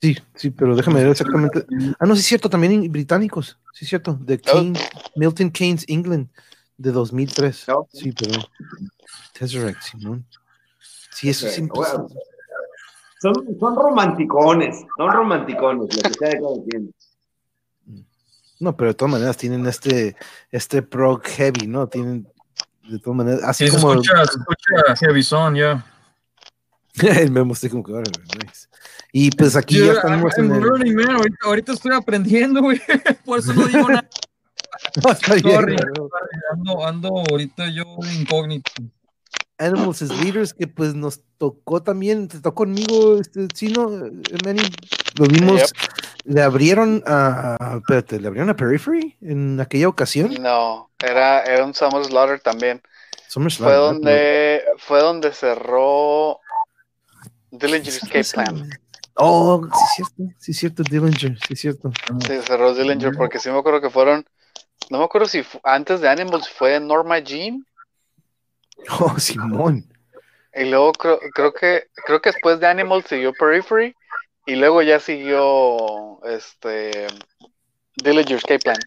Sí, 0.01 0.17
sí, 0.33 0.49
pero 0.49 0.75
déjame 0.75 1.01
ver 1.01 1.11
exactamente. 1.11 1.65
Ah, 1.99 2.05
no, 2.05 2.15
sí 2.15 2.21
es 2.21 2.25
cierto, 2.27 2.49
también 2.49 2.89
británicos. 2.91 3.59
Sí 3.73 3.83
es 3.85 3.89
cierto, 3.89 4.13
de 4.21 4.35
Oh. 4.47 4.51
Kane, 4.53 4.73
Milton 5.17 5.51
Keynes, 5.51 5.83
England, 5.89 6.29
de 6.79 6.91
2003. 6.91 7.67
No. 7.67 7.87
Sí, 7.91 8.11
pero. 8.11 8.41
Tesseract, 9.33 9.81
Simón. 9.83 10.25
Sí, 11.11 11.29
eso 11.29 11.47
sí. 11.47 11.61
bueno. 11.73 12.07
Son, 13.21 13.33
son 13.59 13.75
romanticones, 13.75 14.85
son 14.97 15.11
romanticones, 15.11 15.81
lo 15.81 15.87
que 15.87 16.17
sea 16.17 16.29
de 16.29 16.39
cada 16.39 16.55
quien. 16.69 16.95
No, 18.61 18.75
pero 18.75 18.91
de 18.91 18.93
todas 18.93 19.11
maneras 19.11 19.35
tienen 19.35 19.65
este, 19.67 20.15
este 20.51 20.81
prog 20.81 21.21
heavy, 21.23 21.67
¿no? 21.67 21.87
Tienen, 21.87 22.27
de 22.89 22.99
todas 22.99 23.17
maneras, 23.17 23.41
así 23.43 23.65
Sí, 23.65 23.71
se 23.71 23.77
como 23.77 23.93
escucha, 23.93 24.25
se 24.25 24.39
escucha 24.39 24.95
Heavy 25.05 25.23
Son, 25.23 25.55
ya. 25.55 25.85
el 27.01 27.31
memo, 27.31 27.53
como 27.69 27.83
que, 27.83 27.91
nice. 27.91 28.67
Y 29.11 29.31
pues 29.31 29.55
aquí 29.57 29.79
ya 29.79 29.85
Dude, 29.85 29.93
estamos 29.95 30.33
I'm, 30.37 30.45
en 30.45 30.51
I'm 30.51 30.63
el... 30.63 30.69
learning, 30.69 30.95
man. 30.95 31.15
Ahorita, 31.15 31.37
ahorita 31.43 31.73
estoy 31.73 31.93
aprendiendo, 31.93 32.61
güey. 32.61 32.81
Por 33.25 33.39
eso 33.39 33.53
no 33.53 33.65
digo 33.65 33.89
nada. 33.89 34.07
No, 35.03 35.11
está 35.11 35.33
bien, 35.35 35.51
Sorry. 35.55 35.75
güey. 35.75 36.09
Ando, 36.53 36.85
ando 36.85 37.09
ahorita 37.29 37.69
yo 37.69 37.83
incógnito. 38.19 38.71
Animals 39.57 40.01
as 40.01 40.09
Leaders, 40.23 40.53
que 40.53 40.67
pues 40.67 40.95
nos 40.95 41.19
tocó 41.37 41.83
también, 41.83 42.29
te 42.29 42.39
tocó 42.39 42.63
conmigo, 42.63 43.19
este, 43.19 43.47
chino, 43.49 43.89
Manny, 44.45 44.61
lo 45.17 45.25
vimos, 45.27 45.59
Yep. 45.61 45.69
le 46.33 46.41
abrieron 46.41 47.03
a, 47.05 47.75
espérate, 47.79 48.21
le 48.21 48.27
abrieron 48.29 48.49
a 48.49 48.55
Periphery 48.55 49.17
en 49.21 49.59
aquella 49.59 49.89
ocasión, 49.89 50.33
No, 50.39 50.89
era, 50.97 51.43
era 51.43 51.65
un 51.65 51.73
Summer 51.73 52.05
Slaughter 52.05 52.39
también. 52.39 52.81
SummerSlam, 53.27 53.69
Fue 53.69 53.75
donde, 53.77 54.61
fue 54.77 55.01
donde 55.01 55.33
cerró 55.33 56.39
Dillinger 57.51 57.89
Escape 57.89 58.23
Plan. 58.33 58.69
Oh, 59.15 59.61
sí 59.65 59.69
es 59.83 59.95
cierto, 59.95 60.33
sí 60.39 60.51
es 60.51 60.57
cierto, 60.57 60.83
Dillinger, 60.83 61.37
sí 61.45 61.53
es 61.53 61.59
cierto. 61.59 61.91
Sí, 62.25 62.39
cerró 62.47 62.73
Dillinger 62.73 63.11
porque 63.17 63.39
sí 63.39 63.49
me 63.49 63.59
acuerdo 63.59 63.81
que 63.81 63.89
fueron, 63.89 64.25
no 64.89 64.97
me 64.99 65.03
acuerdo 65.03 65.27
si 65.27 65.43
antes 65.63 66.01
de 66.01 66.09
Animals 66.09 66.49
fue 66.49 66.79
Norma 66.79 67.19
Jean 67.19 67.65
Oh, 68.99 69.17
Simón. 69.19 69.85
y 70.55 70.65
luego 70.65 70.93
creo, 70.93 71.19
creo 71.33 71.53
que 71.53 71.83
creo 72.05 72.21
que 72.21 72.31
después 72.31 72.59
de 72.59 72.67
Animals 72.67 73.05
siguió 73.07 73.33
Periphery 73.33 73.93
y 74.45 74.55
luego 74.55 74.81
ya 74.81 74.99
siguió 74.99 76.23
este 76.25 77.07
Dillinger 77.97 78.37
Escape 78.37 78.59
Plan. 78.59 78.77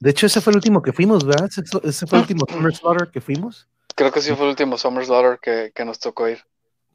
De 0.00 0.10
hecho, 0.10 0.26
ese 0.26 0.40
fue 0.40 0.52
el 0.52 0.58
último 0.58 0.80
que 0.82 0.92
fuimos, 0.92 1.24
¿verdad? 1.26 1.48
Ese, 1.50 1.62
ese 1.82 2.06
fue 2.06 2.18
el 2.18 2.22
último 2.22 2.46
Summer 2.48 2.72
Slaughter 2.74 3.10
que 3.10 3.20
fuimos. 3.20 3.66
Creo 3.96 4.12
que 4.12 4.20
sí 4.20 4.32
fue 4.34 4.44
el 4.44 4.50
último 4.50 4.78
Summer 4.78 5.04
Slaughter 5.04 5.40
que, 5.42 5.72
que 5.74 5.84
nos 5.84 5.98
tocó 5.98 6.28
ir. 6.28 6.44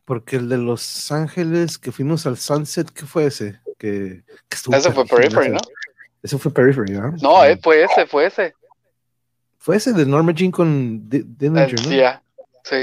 Porque 0.05 0.37
el 0.37 0.47
de 0.47 0.57
Los 0.57 1.11
Ángeles 1.11 1.77
que 1.77 1.91
fuimos 1.91 2.25
al 2.25 2.37
Sunset, 2.37 2.89
¿qué 2.91 3.05
fue 3.05 3.25
ese? 3.25 3.59
Que, 3.77 4.23
que 4.47 4.55
estuvo 4.55 4.75
Ese 4.75 4.91
fue 4.93 5.05
Periphery, 5.05 5.49
¿no? 5.49 5.59
Ese. 6.23 6.37
Fue 6.37 6.51
Periphery, 6.51 6.93
¿verdad? 6.93 7.13
No, 7.21 7.43
eh, 7.43 7.59
fue 7.61 7.83
ese, 7.83 8.05
fue 8.07 8.25
ese. 8.27 8.53
Fue 9.59 9.75
ese 9.77 9.93
de 9.93 10.05
Norma 10.05 10.33
Jean 10.33 10.51
con 10.51 11.07
Eh, 11.11 11.23
Dillinger, 11.25 11.79
sí, 11.79 11.89
¿no? 12.01 12.21
sí, 12.63 12.75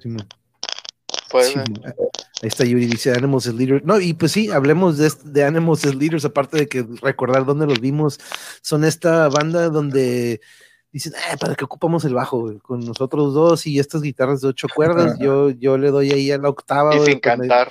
Sí, 0.00 0.08
no. 0.08 0.18
fue 1.28 1.42
Sí, 1.44 1.56
mo- 1.58 1.64
ahí 1.84 2.48
está 2.48 2.64
Yuri, 2.64 2.86
dice 2.86 3.12
Animals 3.12 3.46
as 3.48 3.54
Leaders. 3.54 3.84
No, 3.84 3.98
y 4.00 4.12
pues 4.14 4.32
sí, 4.32 4.50
hablemos 4.50 4.98
de, 4.98 5.10
de 5.24 5.44
Animals 5.44 5.84
as 5.84 5.94
Leaders, 5.96 6.24
aparte 6.24 6.58
de 6.58 6.68
que 6.68 6.86
recordar 7.02 7.44
dónde 7.44 7.66
los 7.66 7.80
vimos. 7.80 8.20
Son 8.62 8.84
esta 8.84 9.28
banda 9.28 9.68
donde 9.68 10.40
dicen, 10.92 11.12
"Ah, 11.30 11.36
¿para 11.36 11.54
qué 11.56 11.64
ocupamos 11.64 12.04
el 12.04 12.14
bajo? 12.14 12.56
Con 12.62 12.80
nosotros 12.80 13.34
dos 13.34 13.66
y 13.66 13.78
estas 13.80 14.00
guitarras 14.02 14.40
de 14.40 14.48
ocho 14.48 14.68
cuerdas, 14.74 15.18
yo, 15.18 15.50
yo 15.50 15.76
le 15.76 15.90
doy 15.90 16.12
ahí 16.12 16.30
a 16.30 16.38
la 16.38 16.48
octava. 16.48 16.94
Y 16.96 17.00
sin 17.04 17.18
cuando- 17.20 17.48
cantar. 17.48 17.68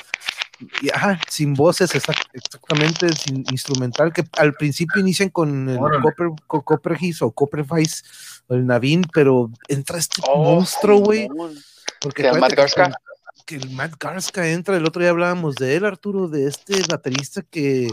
Y, 0.81 0.89
ajá, 0.89 1.19
sin 1.29 1.53
voces, 1.53 1.93
exact- 1.93 2.29
exactamente, 2.33 3.13
sin 3.15 3.43
instrumental, 3.51 4.11
que 4.13 4.23
al 4.37 4.53
principio 4.53 4.99
inician 5.01 5.29
con 5.29 5.69
el 5.69 5.77
Órale. 5.77 6.01
Copper, 6.01 6.27
co- 6.47 6.63
Copperheads 6.63 7.21
o 7.21 7.31
Coppervice 7.31 8.03
o 8.47 8.55
el 8.55 8.65
Navin, 8.65 9.03
pero 9.13 9.51
entra 9.67 9.97
este 9.97 10.21
Oh, 10.27 10.43
monstruo, 10.43 10.99
güey, 10.99 11.27
porque 12.01 12.27
acuérdate 12.27 12.39
Matt 12.41 12.49
que 12.49 12.55
Garska. 12.55 12.99
que 13.45 13.55
el 13.55 13.69
Matt 13.71 13.93
Garska 13.99 14.47
entra, 14.49 14.75
el 14.75 14.85
otro 14.85 15.01
día 15.01 15.11
hablábamos 15.11 15.55
de 15.55 15.75
él, 15.75 15.85
Arturo, 15.85 16.27
de 16.27 16.47
este 16.47 16.81
baterista 16.89 17.41
que 17.43 17.89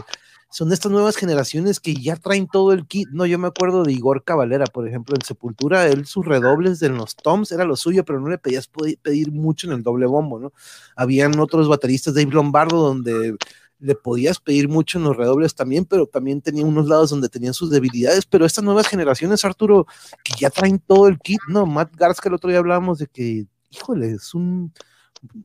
son 0.55 0.71
estas 0.71 0.89
nuevas 0.89 1.17
generaciones 1.17 1.81
que 1.81 1.93
ya 1.95 2.15
traen 2.15 2.47
todo 2.47 2.71
el 2.71 2.87
kit. 2.87 3.09
No, 3.11 3.25
yo 3.25 3.37
me 3.37 3.49
acuerdo 3.49 3.83
de 3.83 3.91
Igor 3.91 4.23
Cavalera, 4.23 4.63
por 4.65 4.87
ejemplo, 4.87 5.13
en 5.13 5.21
Sepultura, 5.21 5.85
él 5.89 6.05
sus 6.05 6.25
redobles 6.25 6.79
de 6.79 6.87
los 6.87 7.17
toms 7.17 7.51
era 7.51 7.65
lo 7.65 7.75
suyo, 7.75 8.05
pero 8.05 8.21
no 8.21 8.29
le 8.29 8.37
pedías 8.37 8.69
pedir 9.01 9.33
mucho 9.33 9.67
en 9.67 9.73
el 9.73 9.83
doble 9.83 10.05
bombo, 10.05 10.39
¿no? 10.39 10.53
Habían 10.95 11.37
otros 11.39 11.67
bateristas, 11.67 12.13
Dave 12.13 12.31
Lombardo, 12.31 12.77
donde 12.77 13.35
le 13.79 13.95
podías 13.95 14.39
pedir 14.39 14.69
mucho 14.69 14.97
en 14.97 15.03
los 15.03 15.17
redobles 15.17 15.55
también, 15.55 15.83
pero 15.83 16.07
también 16.07 16.39
tenía 16.39 16.63
unos 16.63 16.87
lados 16.87 17.09
donde 17.09 17.27
tenían 17.27 17.53
sus 17.53 17.69
debilidades, 17.69 18.25
pero 18.25 18.45
estas 18.45 18.63
nuevas 18.63 18.87
generaciones, 18.87 19.43
Arturo, 19.43 19.85
que 20.23 20.35
ya 20.39 20.49
traen 20.49 20.79
todo 20.79 21.09
el 21.09 21.19
kit, 21.19 21.41
no, 21.49 21.65
Matt 21.65 21.93
Garska 21.97 22.29
el 22.29 22.35
otro 22.35 22.49
día 22.49 22.59
hablábamos 22.59 22.99
de 22.99 23.07
que, 23.07 23.45
híjole, 23.71 24.11
es 24.11 24.33
un, 24.33 24.71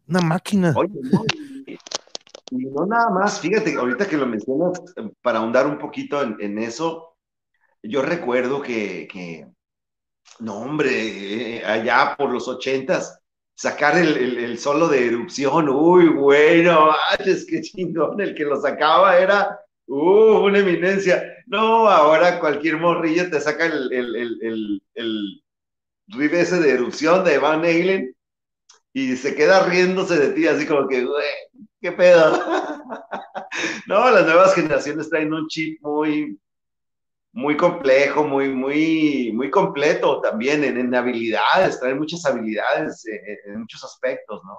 una 0.06 0.20
máquina. 0.20 0.72
Y, 2.50 2.66
no 2.66 2.86
nada 2.86 3.10
más, 3.10 3.40
fíjate, 3.40 3.74
ahorita 3.74 4.08
que 4.08 4.16
lo 4.16 4.26
mencionas, 4.26 4.80
para 5.22 5.38
ahondar 5.38 5.66
un 5.66 5.78
poquito 5.78 6.22
en, 6.22 6.58
eso, 6.58 7.16
yo 7.82 8.02
recuerdo 8.02 8.60
que, 8.60 9.08
que 9.10 9.46
no 10.40 10.58
hombre, 10.58 11.58
eh, 11.58 11.64
allá 11.64 12.14
por 12.16 12.30
los 12.30 12.48
ochentas, 12.48 13.20
sacar 13.54 13.98
el, 13.98 14.16
el, 14.16 14.58
solo 14.58 14.88
de 14.88 15.06
erupción, 15.06 15.68
uy, 15.68 16.08
bueno, 16.08 16.94
es 17.18 17.46
que 17.46 17.60
chingón, 17.60 18.20
el 18.20 18.34
que 18.34 18.44
lo 18.44 18.60
sacaba 18.60 19.18
era, 19.18 19.60
uh, 19.86 20.44
una 20.46 20.60
eminencia. 20.60 21.22
No, 21.46 21.88
ahora 21.88 22.40
cualquier 22.40 22.78
morrillo 22.78 23.28
te 23.28 23.40
saca 23.40 23.66
el, 23.66 23.92
el, 23.92 24.80
el, 24.94 26.32
ese 26.32 26.60
de 26.60 26.70
erupción 26.70 27.24
de 27.24 27.38
Van 27.38 27.60
Halen 27.60 28.14
y 28.92 29.16
se 29.16 29.34
queda 29.34 29.66
riéndose 29.66 30.18
de 30.18 30.32
ti, 30.32 30.46
así 30.46 30.66
como 30.66 30.88
que, 30.88 31.04
güey, 31.04 31.26
qué 31.80 31.92
pedo. 31.92 32.32
no, 33.86 34.10
las 34.10 34.24
nuevas 34.26 34.54
generaciones 34.54 35.08
traen 35.08 35.32
un 35.32 35.46
chip 35.48 35.80
muy, 35.82 36.38
muy 37.32 37.56
complejo, 37.56 38.24
muy, 38.24 38.48
muy, 38.50 39.32
muy 39.32 39.50
completo 39.50 40.20
también 40.20 40.64
en, 40.64 40.94
habilidades, 40.94 41.78
trae 41.80 41.94
muchas 41.94 42.24
habilidades 42.26 43.06
eh, 43.06 43.14
eh, 43.14 43.38
en, 43.46 43.60
muchos 43.60 43.84
aspectos, 43.84 44.42
¿no? 44.44 44.56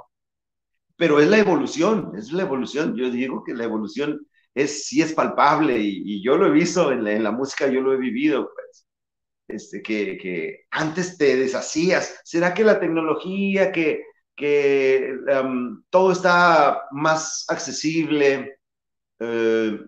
Pero 0.95 1.19
es 1.19 1.28
la 1.28 1.39
evolución, 1.39 2.13
es 2.17 2.32
la 2.32 2.43
evolución. 2.43 2.95
Yo 2.95 3.09
digo 3.09 3.43
que 3.43 3.53
la 3.53 3.63
evolución 3.63 4.26
es, 4.53 4.86
sí 4.88 5.01
es 5.01 5.13
palpable 5.13 5.78
y, 5.80 6.24
yo 6.24 6.38
lo 6.38 6.47
he 6.47 6.51
visto 6.51 6.91
en 6.91 7.24
la, 7.24 7.32
música, 7.32 7.67
yo 7.67 7.82
lo 7.82 7.93
he 7.93 7.97
vivido, 7.97 8.51
pues. 8.53 8.88
Este, 9.47 9.82
que, 9.82 10.17
que 10.17 10.65
antes 10.72 11.17
te 11.17 11.36
deshacías. 11.36 12.22
¿Será 12.24 12.53
que 12.53 12.63
la 12.63 12.80
tecnología, 12.80 13.72
que, 13.72 14.03
que 14.36 15.13
um, 15.43 15.84
todo 15.89 16.11
está 16.11 16.84
más 16.91 17.45
accesible? 17.47 18.59
Eh, 19.19 19.79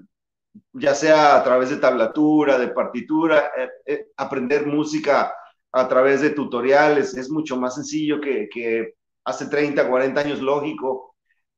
ya 0.73 0.95
sea 0.95 1.37
a 1.37 1.43
través 1.43 1.69
de 1.69 1.77
tablatura, 1.77 2.57
de 2.57 2.69
partitura, 2.69 3.51
eh, 3.57 3.69
eh, 3.85 4.07
aprender 4.17 4.67
música 4.67 5.33
a 5.71 5.87
través 5.87 6.21
de 6.21 6.31
tutoriales 6.31 7.15
es 7.17 7.29
mucho 7.29 7.57
más 7.57 7.75
sencillo 7.75 8.21
que, 8.21 8.47
que, 8.49 8.93
hace 9.25 9.47
30, 9.47 9.89
40 9.89 10.19
años, 10.21 10.41
lógico, 10.41 11.15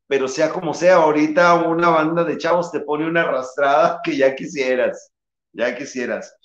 pero 0.07 0.27
sea 0.27 0.51
como 0.51 0.73
sea, 0.73 0.97
ahorita 0.97 1.55
una 1.67 1.89
banda 1.89 2.23
de 2.23 2.38
chavos 2.38 2.71
te 2.71 2.81
pone 2.81 3.07
una 3.07 3.23
arrastrada 3.23 4.01
que 4.03 4.15
ya 4.17 4.36
quisieras, 4.36 5.11
ya 5.51 5.75
quisieras. 5.75 6.36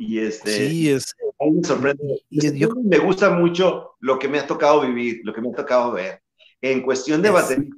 Y 0.00 0.18
este... 0.18 0.50
Sí, 0.50 0.90
es... 0.90 1.14
Me 1.38 1.62
sorprende. 1.62 2.22
yo... 2.30 2.70
Me 2.82 2.98
gusta 2.98 3.28
mucho 3.28 3.96
lo 4.00 4.18
que 4.18 4.28
me 4.28 4.38
ha 4.38 4.46
tocado 4.46 4.80
vivir, 4.80 5.20
lo 5.24 5.34
que 5.34 5.42
me 5.42 5.50
ha 5.50 5.52
tocado 5.52 5.92
ver. 5.92 6.22
En 6.58 6.80
cuestión 6.80 7.20
de 7.20 7.28
batería, 7.28 7.68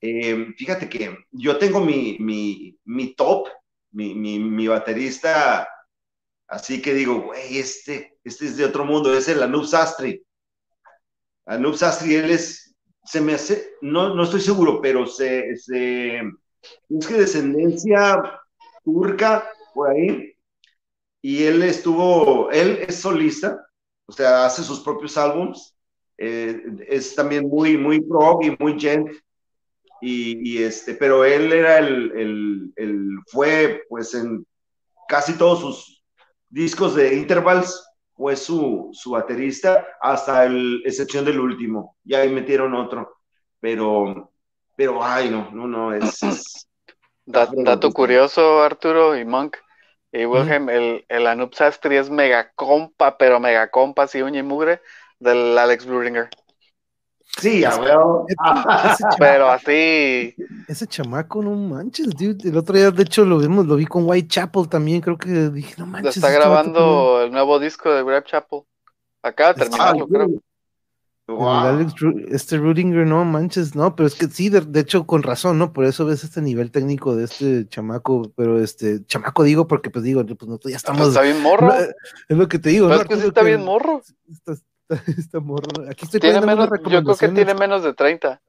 eh, 0.00 0.54
fíjate 0.56 0.88
que 0.88 1.14
yo 1.32 1.58
tengo 1.58 1.80
mi, 1.80 2.16
mi, 2.18 2.78
mi 2.86 3.14
top, 3.14 3.48
mi, 3.90 4.14
mi, 4.14 4.38
mi, 4.38 4.68
baterista, 4.68 5.68
así 6.48 6.80
que 6.80 6.94
digo, 6.94 7.20
güey, 7.20 7.58
este, 7.58 8.18
este 8.24 8.46
es 8.46 8.56
de 8.56 8.64
otro 8.64 8.86
mundo, 8.86 9.14
es 9.14 9.28
el 9.28 9.42
Anub 9.42 9.66
Sastri. 9.66 10.24
Anub 11.44 11.76
Sastri, 11.76 12.14
él 12.14 12.30
es, 12.30 12.74
se 13.04 13.20
me 13.20 13.34
hace, 13.34 13.70
no, 13.82 14.14
no 14.14 14.22
estoy 14.22 14.40
seguro, 14.40 14.80
pero 14.80 15.06
se, 15.06 15.56
se, 15.56 16.20
es 16.20 17.06
que 17.06 17.14
descendencia 17.14 18.40
turca, 18.82 19.46
por 19.74 19.90
ahí, 19.90 20.35
y 21.26 21.42
él 21.42 21.60
estuvo, 21.64 22.52
él 22.52 22.84
es 22.86 23.00
solista, 23.00 23.66
o 24.06 24.12
sea, 24.12 24.46
hace 24.46 24.62
sus 24.62 24.78
propios 24.78 25.16
álbums, 25.16 25.76
eh, 26.16 26.62
es 26.86 27.16
también 27.16 27.48
muy, 27.48 27.76
muy 27.76 28.00
prog 28.00 28.44
y 28.44 28.56
muy 28.60 28.78
gent, 28.78 29.10
y, 30.00 30.62
este, 30.62 30.94
pero 30.94 31.24
él 31.24 31.52
era 31.52 31.78
el, 31.78 32.72
el, 32.76 33.18
fue 33.26 33.82
pues 33.88 34.14
en 34.14 34.46
casi 35.08 35.32
todos 35.32 35.58
sus 35.58 36.04
discos 36.48 36.94
de 36.94 37.16
intervals, 37.16 37.84
fue 38.14 38.36
su, 38.36 38.90
su 38.92 39.10
baterista, 39.10 39.84
hasta 40.00 40.44
el 40.44 40.80
excepción 40.84 41.24
del 41.24 41.40
último, 41.40 41.96
y 42.04 42.14
ahí 42.14 42.28
metieron 42.28 42.72
otro, 42.72 43.16
pero, 43.58 44.30
pero, 44.76 45.02
ay, 45.02 45.28
no, 45.28 45.50
no, 45.50 45.66
no, 45.66 45.92
es... 45.92 46.68
dato 47.24 47.90
curioso, 47.90 48.62
Arturo 48.62 49.16
y 49.16 49.24
Monk, 49.24 49.56
y 50.16 50.26
Wilhelm, 50.26 50.68
el, 50.70 51.04
el 51.08 51.26
Anup 51.26 51.54
Sastri 51.54 51.96
es 51.96 52.10
mega 52.10 52.50
compa, 52.54 53.18
pero 53.18 53.40
mega 53.40 53.70
compa, 53.70 54.04
así 54.04 54.22
uña 54.22 54.40
y 54.40 54.42
mugre, 54.42 54.80
del 55.18 55.56
Alex 55.58 55.86
Bruringer. 55.86 56.28
Sí, 57.38 57.64
a 57.64 57.70
Pero 59.18 59.50
así. 59.50 60.34
Ese 60.68 60.86
chamaco, 60.86 61.42
no 61.42 61.54
manches, 61.54 62.08
dude. 62.10 62.48
El 62.48 62.56
otro 62.56 62.76
día, 62.76 62.90
de 62.90 63.02
hecho, 63.02 63.24
lo 63.26 63.38
vimos, 63.38 63.66
lo 63.66 63.76
vi 63.76 63.84
con 63.84 64.08
Whitechapel 64.08 64.68
también. 64.68 65.02
Creo 65.02 65.18
que 65.18 65.50
dije, 65.50 65.74
no 65.76 65.86
manches. 65.86 66.16
Está 66.16 66.30
grabando 66.30 67.20
el 67.22 67.30
nuevo 67.30 67.58
disco 67.58 67.92
de 67.92 68.02
Whitechapel. 68.02 68.62
Acaba 69.22 69.52
de 69.52 69.64
terminarlo, 69.64 70.06
creo. 70.06 70.28
Este 72.28 72.56
Rudinger, 72.56 73.04
no 73.04 73.24
manches, 73.24 73.74
no, 73.74 73.96
pero 73.96 74.06
es 74.06 74.14
que 74.14 74.28
sí, 74.28 74.48
de, 74.48 74.80
hecho, 74.80 75.06
con 75.06 75.24
razón, 75.24 75.58
¿no? 75.58 75.72
Por 75.72 75.84
eso 75.84 76.06
ves 76.06 76.22
este 76.22 76.40
nivel 76.40 76.70
técnico 76.70 77.16
de 77.16 77.24
este 77.24 77.66
chamaco, 77.68 78.32
pero 78.36 78.62
este 78.62 79.04
chamaco 79.06 79.42
digo, 79.42 79.66
porque 79.66 79.90
pues 79.90 80.04
digo, 80.04 80.24
pues 80.24 80.48
nosotros 80.48 80.70
ya 80.70 80.76
estamos. 80.76 81.08
Está 81.08 81.22
bien 81.22 81.42
morro. 81.42 81.72
Es 82.28 82.36
lo 82.36 82.46
que 82.46 82.60
te 82.60 82.70
digo, 82.70 82.88
¿no? 82.88 82.94
Es 82.94 83.04
que 83.04 83.16
sí 83.16 83.26
está 83.26 83.42
bien 83.42 83.64
morro. 83.64 84.02
esta 85.18 85.40
morro. 85.40 85.88
Aquí 85.90 86.04
estoy 86.04 86.20
tiene 86.20 86.40
menos, 86.40 86.68
yo 86.88 87.02
creo 87.02 87.16
que 87.16 87.28
tiene 87.28 87.54
menos 87.54 87.82
de 87.82 87.92
30. 87.92 88.40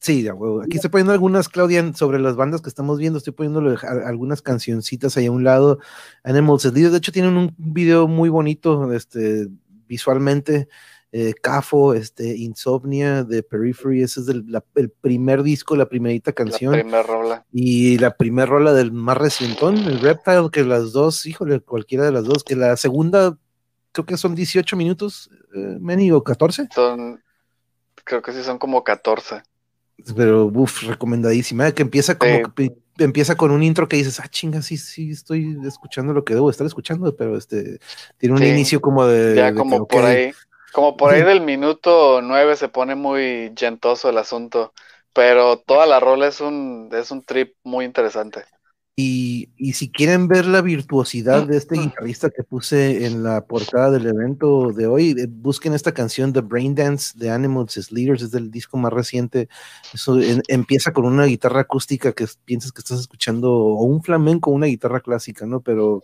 Sí, 0.00 0.28
aquí 0.28 0.76
estoy 0.76 0.90
poniendo 0.90 1.12
algunas, 1.12 1.48
Claudia, 1.48 1.92
sobre 1.94 2.18
las 2.18 2.34
bandas 2.34 2.62
que 2.62 2.68
estamos 2.68 2.98
viendo, 2.98 3.18
estoy 3.18 3.32
poniendo 3.32 3.76
algunas 4.04 4.42
cancioncitas 4.42 5.16
ahí 5.16 5.26
a 5.26 5.32
un 5.32 5.44
lado. 5.44 5.78
Animals 6.24 6.72
de 6.72 6.96
hecho, 6.96 7.12
tienen 7.12 7.36
un 7.36 7.54
video 7.58 8.08
muy 8.08 8.28
bonito, 8.28 8.92
este, 8.92 9.48
visualmente. 9.86 10.68
Eh, 11.10 11.32
Cafo, 11.40 11.94
este, 11.94 12.36
Insomnia 12.36 13.24
de 13.24 13.42
Periphery, 13.42 14.02
ese 14.02 14.20
es 14.20 14.28
el, 14.28 14.44
el, 14.74 14.90
primer 14.90 15.42
disco, 15.42 15.74
la 15.74 15.88
primerita 15.88 16.32
canción. 16.32 16.72
La 16.72 16.82
primera 16.82 17.02
rola. 17.02 17.46
Y 17.50 17.96
la 17.98 18.14
primera 18.16 18.46
rola 18.46 18.74
del 18.74 18.92
más 18.92 19.16
recientón, 19.16 19.78
el 19.78 20.00
Reptile, 20.00 20.50
que 20.52 20.64
las 20.64 20.92
dos, 20.92 21.24
híjole, 21.24 21.60
cualquiera 21.60 22.04
de 22.04 22.12
las 22.12 22.24
dos, 22.24 22.44
que 22.44 22.56
la 22.56 22.76
segunda 22.76 23.38
creo 23.92 24.04
que 24.04 24.16
son 24.18 24.34
18 24.34 24.76
minutos, 24.76 25.30
eh, 25.54 25.78
Meni, 25.80 26.12
o 26.12 26.22
14. 26.22 26.68
Son, 26.74 27.22
creo 28.04 28.20
que 28.20 28.32
sí 28.32 28.42
son 28.42 28.58
como 28.58 28.84
14. 28.84 29.42
Pero, 30.14 30.46
uff, 30.46 30.84
recomendadísima, 30.84 31.72
que 31.72 31.82
empieza 31.82 32.18
como 32.18 32.54
que 32.54 32.76
empieza 32.98 33.36
con 33.36 33.50
un 33.50 33.62
intro 33.62 33.88
que 33.88 33.96
dices, 33.96 34.20
ah, 34.20 34.28
chinga, 34.28 34.60
sí, 34.62 34.76
sí, 34.76 35.10
estoy 35.10 35.56
escuchando 35.64 36.12
lo 36.12 36.24
que 36.24 36.34
debo 36.34 36.50
estar 36.50 36.66
escuchando, 36.66 37.16
pero 37.16 37.36
este, 37.36 37.78
tiene 38.16 38.34
un 38.34 38.42
inicio 38.42 38.80
como 38.80 39.06
de... 39.06 39.36
Ya 39.36 39.54
como 39.54 39.86
por 39.86 40.04
ahí, 40.04 40.32
como 40.72 40.96
por 40.96 41.12
ahí 41.12 41.22
del 41.22 41.40
minuto 41.40 42.20
9 42.22 42.56
se 42.56 42.68
pone 42.68 42.94
muy 42.94 43.52
gentoso 43.56 44.10
el 44.10 44.18
asunto, 44.18 44.72
pero 45.12 45.58
toda 45.58 45.86
la 45.86 46.00
rola 46.00 46.28
es 46.28 46.40
un, 46.40 46.90
es 46.92 47.10
un 47.10 47.22
trip 47.22 47.54
muy 47.64 47.84
interesante. 47.84 48.44
Y, 49.00 49.50
si 49.74 49.92
quieren 49.92 50.26
ver 50.26 50.44
la 50.44 50.60
virtuosidad 50.60 51.46
de 51.46 51.56
este 51.56 51.76
guitarrista 51.76 52.30
que 52.30 52.42
puse 52.42 53.06
en 53.06 53.22
la 53.22 53.46
portada 53.46 53.92
del 53.92 54.08
evento 54.08 54.72
de 54.72 54.88
hoy, 54.88 55.14
eh, 55.16 55.28
busquen 55.30 55.72
esta 55.72 55.94
canción 55.94 56.32
The 56.32 56.40
Brain 56.40 56.74
Dance 56.74 57.16
de 57.16 57.30
Animals 57.30 57.92
Leaders, 57.92 58.22
es 58.22 58.32
del 58.32 58.50
disco 58.50 58.76
más 58.76 58.92
reciente. 58.92 59.48
Eso 59.94 60.18
empieza 60.48 60.92
con 60.92 61.04
una 61.04 61.26
guitarra 61.26 61.60
acústica 61.60 62.12
que 62.12 62.26
piensas 62.44 62.72
que 62.72 62.80
estás 62.80 62.98
escuchando 62.98 63.52
o 63.52 63.84
un 63.84 64.02
flamenco 64.02 64.50
una 64.50 64.66
guitarra 64.66 64.98
clásica, 64.98 65.46
¿no? 65.46 65.60
Pero 65.60 66.02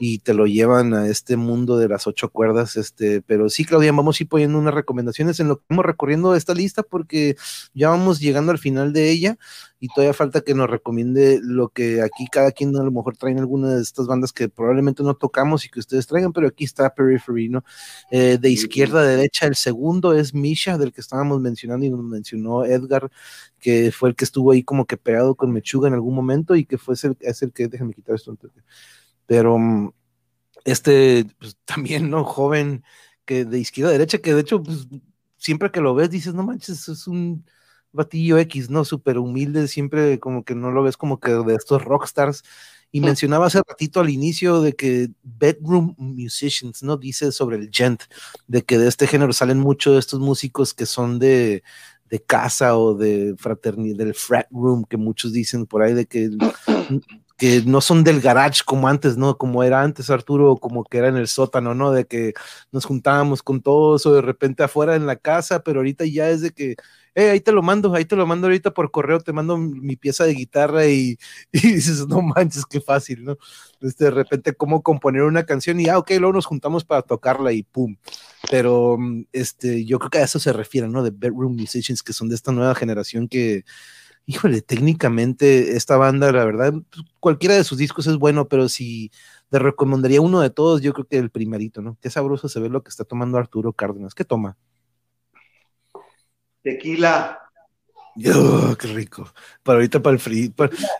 y 0.00 0.18
te 0.18 0.34
lo 0.34 0.46
llevan 0.46 0.94
a 0.94 1.06
este 1.08 1.36
mundo 1.36 1.76
de 1.76 1.88
las 1.88 2.06
ocho 2.06 2.30
cuerdas. 2.30 2.76
Este, 2.76 3.22
pero 3.22 3.48
sí, 3.48 3.64
Claudia, 3.64 3.92
vamos 3.92 4.18
a 4.18 4.22
ir 4.22 4.28
poniendo 4.28 4.58
unas 4.58 4.74
recomendaciones 4.74 5.38
en 5.40 5.48
lo 5.48 5.58
que 5.58 5.64
vamos 5.68 5.84
recorriendo 5.84 6.34
esta 6.34 6.54
lista 6.54 6.82
porque 6.82 7.36
ya 7.74 7.90
vamos 7.90 8.20
llegando 8.20 8.52
al 8.52 8.58
final 8.58 8.92
de 8.92 9.10
ella 9.10 9.38
y 9.78 9.88
todavía 9.88 10.14
falta 10.14 10.42
que 10.42 10.54
nos 10.54 10.70
recomiende 10.70 11.40
lo 11.42 11.68
que 11.68 12.02
aquí 12.02 12.26
cada 12.30 12.52
quien 12.52 12.76
a 12.76 12.84
lo 12.84 12.92
mejor 12.92 13.16
traen 13.16 13.40
alguna 13.40 13.74
de 13.74 13.82
estas 13.82 14.06
bandas 14.06 14.32
que 14.32 14.48
probablemente 14.48 15.02
no 15.02 15.14
tocamos 15.14 15.64
y 15.64 15.70
que 15.70 15.80
ustedes 15.80 16.06
traigan, 16.06 16.32
pero 16.32 16.46
aquí 16.46 16.64
está 16.64 16.94
Periphery, 16.94 17.48
¿no? 17.48 17.64
Eh, 18.12 18.38
de 18.40 18.48
izquierda 18.48 19.00
a 19.00 19.04
derecha, 19.04 19.46
el 19.46 19.56
segundo 19.56 20.14
es 20.14 20.34
Misha, 20.34 20.78
del 20.78 20.92
que 20.92 21.00
estábamos 21.00 21.40
mencionando 21.40 21.84
y 21.84 21.90
nos 21.90 22.04
mencionó 22.04 22.64
Edgar, 22.64 23.10
que 23.58 23.90
fue 23.90 24.10
el 24.10 24.14
que 24.14 24.24
estuvo 24.24 24.52
ahí 24.52 24.62
como 24.62 24.86
que 24.86 24.96
pegado 24.96 25.34
con 25.34 25.50
Mechuga 25.50 25.88
en 25.88 25.94
algún 25.94 26.14
momento 26.14 26.54
y 26.54 26.64
que 26.64 26.78
fue 26.78 26.94
el, 27.02 27.16
es 27.20 27.42
el 27.42 27.52
que, 27.52 27.66
déjame 27.66 27.92
quitar 27.92 28.14
esto 28.14 28.30
antes 28.30 28.52
pero 29.32 29.58
mm, 29.58 29.94
este, 30.66 31.24
pues, 31.38 31.56
también, 31.64 32.10
¿no? 32.10 32.22
Joven 32.22 32.84
que 33.24 33.46
de 33.46 33.58
izquierda 33.58 33.88
a 33.88 33.92
derecha, 33.92 34.18
que 34.18 34.34
de 34.34 34.42
hecho, 34.42 34.62
pues, 34.62 34.88
siempre 35.38 35.70
que 35.70 35.80
lo 35.80 35.94
ves 35.94 36.10
dices, 36.10 36.34
no 36.34 36.42
manches, 36.42 36.86
es 36.88 37.06
un 37.06 37.46
batillo 37.92 38.36
X, 38.36 38.68
¿no? 38.68 38.84
Súper 38.84 39.16
humilde, 39.16 39.68
siempre 39.68 40.20
como 40.20 40.44
que 40.44 40.54
no 40.54 40.70
lo 40.70 40.82
ves 40.82 40.98
como 40.98 41.18
que 41.18 41.32
de 41.32 41.54
estos 41.54 41.82
rockstars. 41.82 42.42
Y 42.90 43.00
mm. 43.00 43.04
mencionaba 43.04 43.46
hace 43.46 43.62
ratito 43.66 44.00
al 44.00 44.10
inicio 44.10 44.60
de 44.60 44.74
que 44.74 45.08
bedroom 45.22 45.94
musicians, 45.96 46.82
¿no? 46.82 46.98
Dice 46.98 47.32
sobre 47.32 47.56
el 47.56 47.70
gent, 47.72 48.02
de 48.48 48.62
que 48.62 48.76
de 48.76 48.86
este 48.86 49.06
género 49.06 49.32
salen 49.32 49.60
muchos 49.60 49.94
de 49.94 50.00
estos 50.00 50.20
músicos 50.20 50.74
que 50.74 50.84
son 50.84 51.18
de, 51.18 51.62
de 52.12 52.22
casa 52.22 52.76
o 52.76 52.94
de 52.94 53.34
fraternidad, 53.38 53.96
del 53.96 54.14
frat 54.14 54.46
room, 54.50 54.84
que 54.84 54.98
muchos 54.98 55.32
dicen 55.32 55.64
por 55.64 55.82
ahí, 55.82 55.94
de 55.94 56.04
que 56.04 56.28
que 57.38 57.62
no 57.62 57.80
son 57.80 58.04
del 58.04 58.20
garage 58.20 58.60
como 58.66 58.86
antes, 58.86 59.16
¿no? 59.16 59.38
Como 59.38 59.64
era 59.64 59.80
antes 59.80 60.10
Arturo, 60.10 60.58
como 60.58 60.84
que 60.84 60.98
era 60.98 61.08
en 61.08 61.16
el 61.16 61.26
sótano, 61.26 61.74
¿no? 61.74 61.90
De 61.90 62.06
que 62.06 62.34
nos 62.70 62.84
juntábamos 62.84 63.42
con 63.42 63.62
todos 63.62 64.04
o 64.04 64.12
de 64.12 64.20
repente 64.20 64.62
afuera 64.62 64.94
en 64.94 65.06
la 65.06 65.16
casa, 65.16 65.62
pero 65.62 65.80
ahorita 65.80 66.04
ya 66.04 66.28
es 66.28 66.42
de 66.42 66.50
que, 66.50 66.76
eh, 67.14 67.30
ahí 67.30 67.40
te 67.40 67.52
lo 67.52 67.62
mando, 67.62 67.94
ahí 67.94 68.04
te 68.04 68.16
lo 68.16 68.26
mando 68.26 68.46
ahorita 68.46 68.72
por 68.72 68.90
correo, 68.90 69.20
te 69.20 69.32
mando 69.32 69.58
mi 69.58 69.96
pieza 69.96 70.24
de 70.24 70.34
guitarra 70.34 70.86
y, 70.88 71.18
dices, 71.52 72.06
no 72.08 72.22
manches, 72.22 72.64
qué 72.66 72.80
fácil, 72.80 73.24
¿no? 73.24 73.36
Este, 73.80 74.04
de 74.04 74.10
repente, 74.10 74.54
cómo 74.54 74.82
componer 74.82 75.22
una 75.22 75.44
canción 75.44 75.80
y, 75.80 75.88
ah, 75.88 75.98
ok, 75.98 76.10
luego 76.18 76.32
nos 76.34 76.46
juntamos 76.46 76.84
para 76.84 77.02
tocarla 77.02 77.52
y 77.52 77.62
pum. 77.62 77.96
Pero, 78.50 78.98
este, 79.32 79.84
yo 79.84 79.98
creo 79.98 80.10
que 80.10 80.18
a 80.18 80.24
eso 80.24 80.38
se 80.38 80.52
refiere, 80.52 80.88
¿no? 80.88 81.02
De 81.02 81.10
bedroom 81.10 81.56
musicians, 81.56 82.02
que 82.02 82.12
son 82.12 82.28
de 82.28 82.34
esta 82.34 82.52
nueva 82.52 82.74
generación 82.74 83.28
que 83.28 83.64
híjole, 84.26 84.62
técnicamente 84.62 85.76
esta 85.76 85.96
banda, 85.96 86.32
la 86.32 86.44
verdad, 86.44 86.72
pues, 86.72 87.04
cualquiera 87.20 87.54
de 87.56 87.64
sus 87.64 87.78
discos 87.78 88.06
es 88.06 88.16
bueno, 88.16 88.48
pero 88.48 88.68
si 88.68 89.10
te 89.50 89.58
recomendaría 89.58 90.20
uno 90.20 90.40
de 90.40 90.50
todos, 90.50 90.80
yo 90.80 90.92
creo 90.92 91.06
que 91.06 91.18
el 91.18 91.30
primerito, 91.30 91.82
¿no? 91.82 91.98
Qué 92.00 92.10
sabroso 92.10 92.48
se 92.48 92.60
ve 92.60 92.68
lo 92.68 92.82
que 92.82 92.90
está 92.90 93.04
tomando 93.04 93.38
Arturo 93.38 93.72
Cárdenas. 93.72 94.14
¿Qué 94.14 94.24
toma? 94.24 94.56
Tequila. 96.62 97.42
Oh, 98.34 98.74
qué 98.78 98.88
rico. 98.88 99.26
Para 99.62 99.78
ahorita 99.78 100.02
para 100.02 100.14
el 100.14 100.20
frío. 100.20 100.50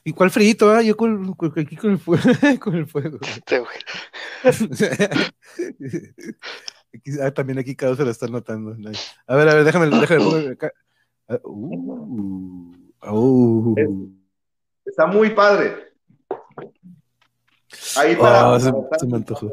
¿Y 0.04 0.12
cuál 0.12 0.30
frío? 0.30 0.54
Ah? 0.70 0.82
Yo 0.82 0.96
con, 0.96 1.36
aquí 1.56 1.76
con 1.76 1.92
el 1.92 1.98
fuego. 1.98 2.22
con 2.60 2.74
el 2.74 2.86
fuego. 2.86 3.18
ah, 7.22 7.30
también 7.32 7.58
aquí 7.58 7.76
cada 7.76 7.96
se 7.96 8.04
lo 8.04 8.10
está 8.10 8.26
notando. 8.28 8.74
A 9.26 9.36
ver, 9.36 9.48
a 9.48 9.54
ver, 9.54 9.64
déjame, 9.64 9.86
déjame 9.86 10.52
acá. 10.52 10.72
Ah, 11.28 11.38
uh. 11.44 12.72
Oh. 13.04 13.74
está 14.84 15.06
muy 15.06 15.30
padre. 15.30 15.92
Ahí 17.96 18.16
para. 18.16 18.50
Oh, 18.50 18.60
se, 18.60 18.72
me 19.06 19.16
antojó. 19.16 19.52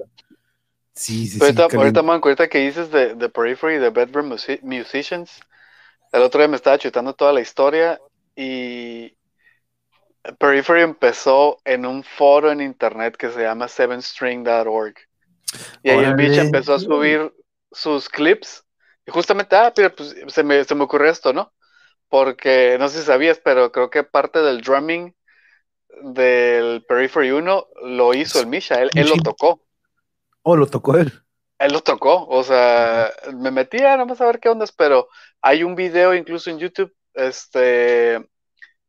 Sí, 0.93 1.27
sí, 1.27 1.39
ahorita, 1.41 1.67
sí. 1.69 1.77
Ahorita, 1.77 2.03
man, 2.03 2.21
ahorita 2.23 2.47
que 2.47 2.59
dices 2.59 2.91
de, 2.91 3.15
de 3.15 3.29
Periphery, 3.29 3.77
de 3.77 3.89
Bedroom 3.89 4.35
Musicians, 4.61 5.39
el 6.11 6.21
otro 6.21 6.39
día 6.39 6.47
me 6.47 6.55
estaba 6.55 6.77
chutando 6.77 7.13
toda 7.13 7.33
la 7.33 7.41
historia 7.41 7.99
y 8.35 9.15
Periphery 10.37 10.81
empezó 10.81 11.59
en 11.65 11.85
un 11.85 12.03
foro 12.03 12.51
en 12.51 12.61
internet 12.61 13.15
que 13.17 13.29
se 13.31 13.41
llama 13.41 13.67
sevenstring.org. 13.67 14.95
Y 15.83 15.89
ahí 15.89 16.03
el 16.03 16.15
bicho 16.15 16.41
empezó 16.41 16.75
a 16.75 16.79
subir 16.79 17.33
sus 17.71 18.09
clips. 18.09 18.63
Y 19.05 19.11
justamente, 19.11 19.55
ah, 19.55 19.73
pues 19.73 20.15
se 20.27 20.43
me, 20.43 20.63
se 20.63 20.75
me 20.75 20.83
ocurrió 20.83 21.09
esto, 21.09 21.33
¿no? 21.33 21.51
porque 22.09 22.77
no 22.79 22.89
sé 22.89 22.99
si 22.99 23.05
sabías, 23.05 23.39
pero 23.43 23.71
creo 23.71 23.89
que 23.89 24.03
parte 24.03 24.41
del 24.41 24.61
drumming 24.61 25.15
del 26.01 26.83
Periphery 26.85 27.31
1 27.31 27.67
lo 27.83 28.13
hizo 28.13 28.39
el 28.39 28.47
Misha, 28.47 28.81
él, 28.81 28.89
lo 28.93 29.15
tocó. 29.17 29.61
Oh, 30.41 30.55
lo 30.55 30.67
tocó 30.67 30.97
él. 30.97 31.13
Él 31.59 31.73
lo 31.73 31.81
tocó, 31.81 32.25
o 32.27 32.43
sea, 32.43 33.11
me 33.33 33.51
metía 33.51 33.95
nomás 33.97 34.21
a 34.21 34.25
ver 34.25 34.39
qué 34.39 34.49
ondas, 34.49 34.71
pero 34.71 35.09
hay 35.41 35.63
un 35.63 35.75
video 35.75 36.13
incluso 36.15 36.49
en 36.49 36.59
YouTube, 36.59 36.93
este, 37.13 37.59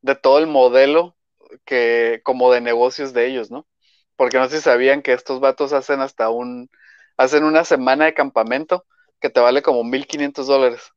de 0.02 0.14
todo 0.22 0.38
el 0.38 0.46
modelo 0.46 1.16
que, 1.64 2.20
como 2.24 2.52
de 2.52 2.60
negocios 2.60 3.12
de 3.12 3.26
ellos, 3.26 3.50
¿no? 3.50 3.66
Porque 4.16 4.38
no 4.38 4.48
sé 4.48 4.58
si 4.58 4.62
sabían 4.64 5.02
que 5.02 5.12
estos 5.12 5.40
vatos 5.40 5.72
hacen 5.72 6.00
hasta 6.00 6.30
un, 6.30 6.70
hacen 7.16 7.44
una 7.44 7.64
semana 7.64 8.06
de 8.06 8.14
campamento 8.14 8.86
que 9.20 9.30
te 9.30 9.40
vale 9.40 9.62
como 9.62 9.84
1500 9.84 10.46
dólares 10.46 10.92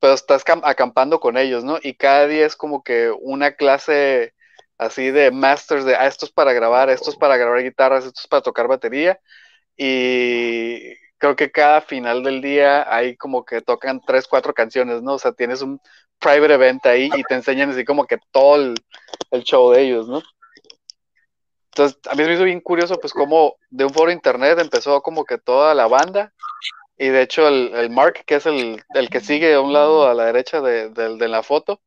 pero 0.00 0.14
estás 0.14 0.44
acampando 0.62 1.20
con 1.20 1.36
ellos, 1.36 1.64
¿no? 1.64 1.78
Y 1.82 1.94
cada 1.94 2.26
día 2.26 2.46
es 2.46 2.56
como 2.56 2.82
que 2.82 3.10
una 3.20 3.52
clase 3.52 4.34
así 4.78 5.10
de 5.10 5.30
masters 5.30 5.84
de, 5.84 5.96
ah, 5.96 6.06
esto 6.06 6.26
es 6.26 6.32
para 6.32 6.52
grabar, 6.52 6.90
esto 6.90 7.10
es 7.10 7.16
para 7.16 7.36
grabar 7.36 7.62
guitarras, 7.62 8.04
esto 8.04 8.20
es 8.20 8.28
para 8.28 8.42
tocar 8.42 8.68
batería. 8.68 9.20
Y 9.76 10.94
creo 11.18 11.36
que 11.36 11.50
cada 11.50 11.80
final 11.80 12.22
del 12.22 12.40
día 12.42 12.92
hay 12.94 13.16
como 13.16 13.44
que 13.44 13.60
tocan 13.60 14.00
tres, 14.06 14.26
cuatro 14.28 14.54
canciones, 14.54 15.02
¿no? 15.02 15.14
O 15.14 15.18
sea, 15.18 15.32
tienes 15.32 15.62
un 15.62 15.80
private 16.18 16.54
event 16.54 16.86
ahí 16.86 17.10
y 17.14 17.22
te 17.24 17.34
enseñan 17.34 17.70
así 17.70 17.84
como 17.84 18.06
que 18.06 18.18
todo 18.32 18.56
el, 18.56 18.74
el 19.30 19.42
show 19.44 19.70
de 19.72 19.82
ellos, 19.82 20.08
¿no? 20.08 20.22
Entonces, 21.72 21.98
a 22.08 22.14
mí 22.14 22.24
me 22.24 22.34
hizo 22.34 22.44
bien 22.44 22.60
curioso, 22.60 22.98
pues, 22.98 23.12
como 23.12 23.56
de 23.70 23.84
un 23.84 23.92
foro 23.92 24.10
internet 24.10 24.58
empezó 24.58 25.02
como 25.02 25.24
que 25.24 25.38
toda 25.38 25.74
la 25.74 25.86
banda 25.86 26.32
y 26.98 27.08
de 27.08 27.22
hecho, 27.22 27.46
el, 27.48 27.90
Mark, 27.90 28.24
que 28.26 28.36
es 28.36 28.46
el, 28.46 28.82
que 29.10 29.20
sigue 29.20 29.54
a 29.54 29.60
un 29.60 29.72
lado 29.72 30.08
a 30.08 30.14
la 30.14 30.26
derecha 30.26 30.60
de, 30.60 31.28
la 31.28 31.42
foto, 31.42 31.82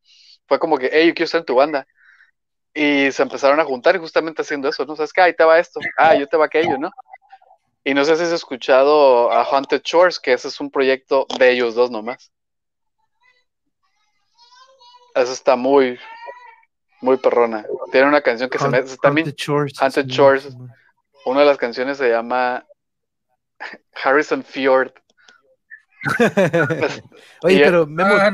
fue 0.48 0.60
como 0.60 0.78
que, 0.78 0.90
hey, 0.92 1.08
yo 1.08 1.14
quiero 1.14 1.26
estar 1.26 1.40
en 1.40 1.46
tu 1.46 1.56
banda. 1.56 1.88
Y 2.74 3.12
se 3.12 3.24
empezaron 3.24 3.60
a 3.60 3.66
juntar 3.66 3.96
y 3.96 4.00
justamente 4.00 4.44
haciendo 4.44 4.70
eso, 4.70 4.86
¿no? 4.86 4.96
¿Sabes 4.96 5.12
qué? 5.14 5.22
Ahí 5.22 5.36
te 5.36 5.44
va 5.44 5.60
esto, 5.60 5.80
ah, 5.98 6.16
yo 6.16 6.28
te 6.28 6.38
va 6.38 6.46
aquello, 6.46 6.78
¿no? 6.78 6.92
Y 7.90 7.96
no 7.96 8.06
sé 8.06 8.16
si 8.18 8.22
has 8.22 8.32
escuchado 8.32 9.32
a 9.32 9.44
Haunted 9.44 9.82
Shores, 9.84 10.20
que 10.20 10.32
ese 10.32 10.48
es 10.48 10.60
un 10.60 10.70
proyecto 10.70 11.26
de 11.40 11.52
ellos 11.52 11.74
dos 11.74 11.90
nomás. 11.90 12.32
Eso 15.16 15.34
está 15.34 15.56
muy, 15.56 15.98
muy 17.02 17.18
perrona. 17.18 17.66
Tiene 17.92 18.08
una 18.08 18.22
canción 18.22 18.48
que 18.48 18.60
se 18.60 18.70
me... 18.70 18.84
También, 19.02 19.34
Haunted 19.82 20.06
Shores. 20.06 20.56
Una 21.26 21.40
de 21.40 21.46
las 21.48 21.58
canciones 21.58 21.98
se 21.98 22.10
llama 22.10 22.64
Harrison 24.04 24.44
Fjord. 24.44 24.94
Oye, 27.42 27.64
pero 27.64 27.88
Memo, 27.88 28.14
ah, 28.14 28.32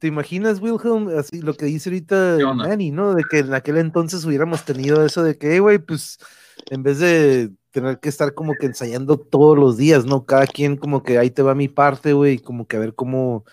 ¿te, 0.00 0.06
imaginas, 0.06 0.60
Wilhelm, 0.60 1.10
así 1.18 1.42
lo 1.42 1.52
que 1.52 1.66
dice 1.66 1.90
ahorita 1.90 2.38
Manny, 2.54 2.90
¿no? 2.90 3.12
De 3.12 3.22
que 3.30 3.40
en 3.40 3.52
aquel 3.52 3.76
entonces 3.76 4.24
hubiéramos 4.24 4.64
tenido 4.64 5.04
eso 5.04 5.22
de 5.22 5.36
que, 5.36 5.60
güey, 5.60 5.76
pues 5.76 6.18
en 6.70 6.82
vez 6.82 7.00
de 7.00 7.50
tener 7.80 8.00
que 8.00 8.08
estar 8.08 8.34
como 8.34 8.54
que 8.54 8.66
ensayando 8.66 9.18
todos 9.18 9.56
los 9.56 9.76
días, 9.76 10.04
¿no? 10.04 10.24
Cada 10.24 10.46
quien 10.46 10.76
como 10.76 11.02
que 11.02 11.18
ahí 11.18 11.30
te 11.30 11.42
va 11.42 11.54
mi 11.54 11.68
parte, 11.68 12.12
güey, 12.12 12.38
como 12.38 12.66
que 12.66 12.76
a 12.76 12.80
ver 12.80 12.94
cómo, 12.94 13.44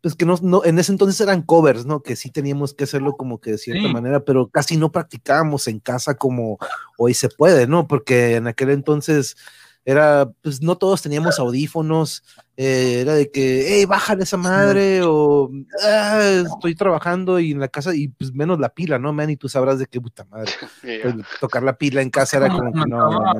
pues 0.00 0.14
que 0.14 0.24
no, 0.24 0.36
no, 0.42 0.64
en 0.64 0.78
ese 0.78 0.92
entonces 0.92 1.20
eran 1.20 1.42
covers, 1.42 1.86
¿no? 1.86 2.02
Que 2.02 2.16
sí 2.16 2.30
teníamos 2.30 2.74
que 2.74 2.84
hacerlo 2.84 3.16
como 3.16 3.40
que 3.40 3.52
de 3.52 3.58
cierta 3.58 3.88
manera, 3.88 4.24
pero 4.24 4.48
casi 4.48 4.76
no 4.76 4.92
practicábamos 4.92 5.66
en 5.68 5.80
casa 5.80 6.14
como 6.14 6.58
hoy 6.98 7.14
se 7.14 7.28
puede, 7.28 7.66
¿no? 7.66 7.88
Porque 7.88 8.36
en 8.36 8.46
aquel 8.46 8.70
entonces 8.70 9.36
era, 9.84 10.30
pues 10.42 10.62
no 10.62 10.76
todos 10.76 11.02
teníamos 11.02 11.38
audífonos, 11.38 12.22
eh, 12.56 13.00
era 13.02 13.14
de 13.14 13.30
que, 13.30 13.66
hey, 13.68 13.84
bájale 13.84 14.22
esa 14.22 14.38
madre, 14.38 15.02
o 15.02 15.50
ah, 15.84 16.42
estoy 16.46 16.74
trabajando 16.74 17.38
y 17.38 17.52
en 17.52 17.60
la 17.60 17.68
casa, 17.68 17.94
y 17.94 18.08
pues 18.08 18.32
menos 18.32 18.58
la 18.58 18.70
pila, 18.70 18.98
¿no, 18.98 19.12
man? 19.12 19.28
Y 19.28 19.36
tú 19.36 19.48
sabrás 19.48 19.78
de 19.78 19.86
qué 19.86 20.00
puta 20.00 20.24
madre. 20.24 20.52
Pues, 21.02 21.14
tocar 21.40 21.62
la 21.62 21.76
pila 21.76 22.02
en 22.02 22.10
casa 22.10 22.36
era 22.36 22.48
como, 22.48 22.72
que 22.72 22.88
no, 22.88 23.34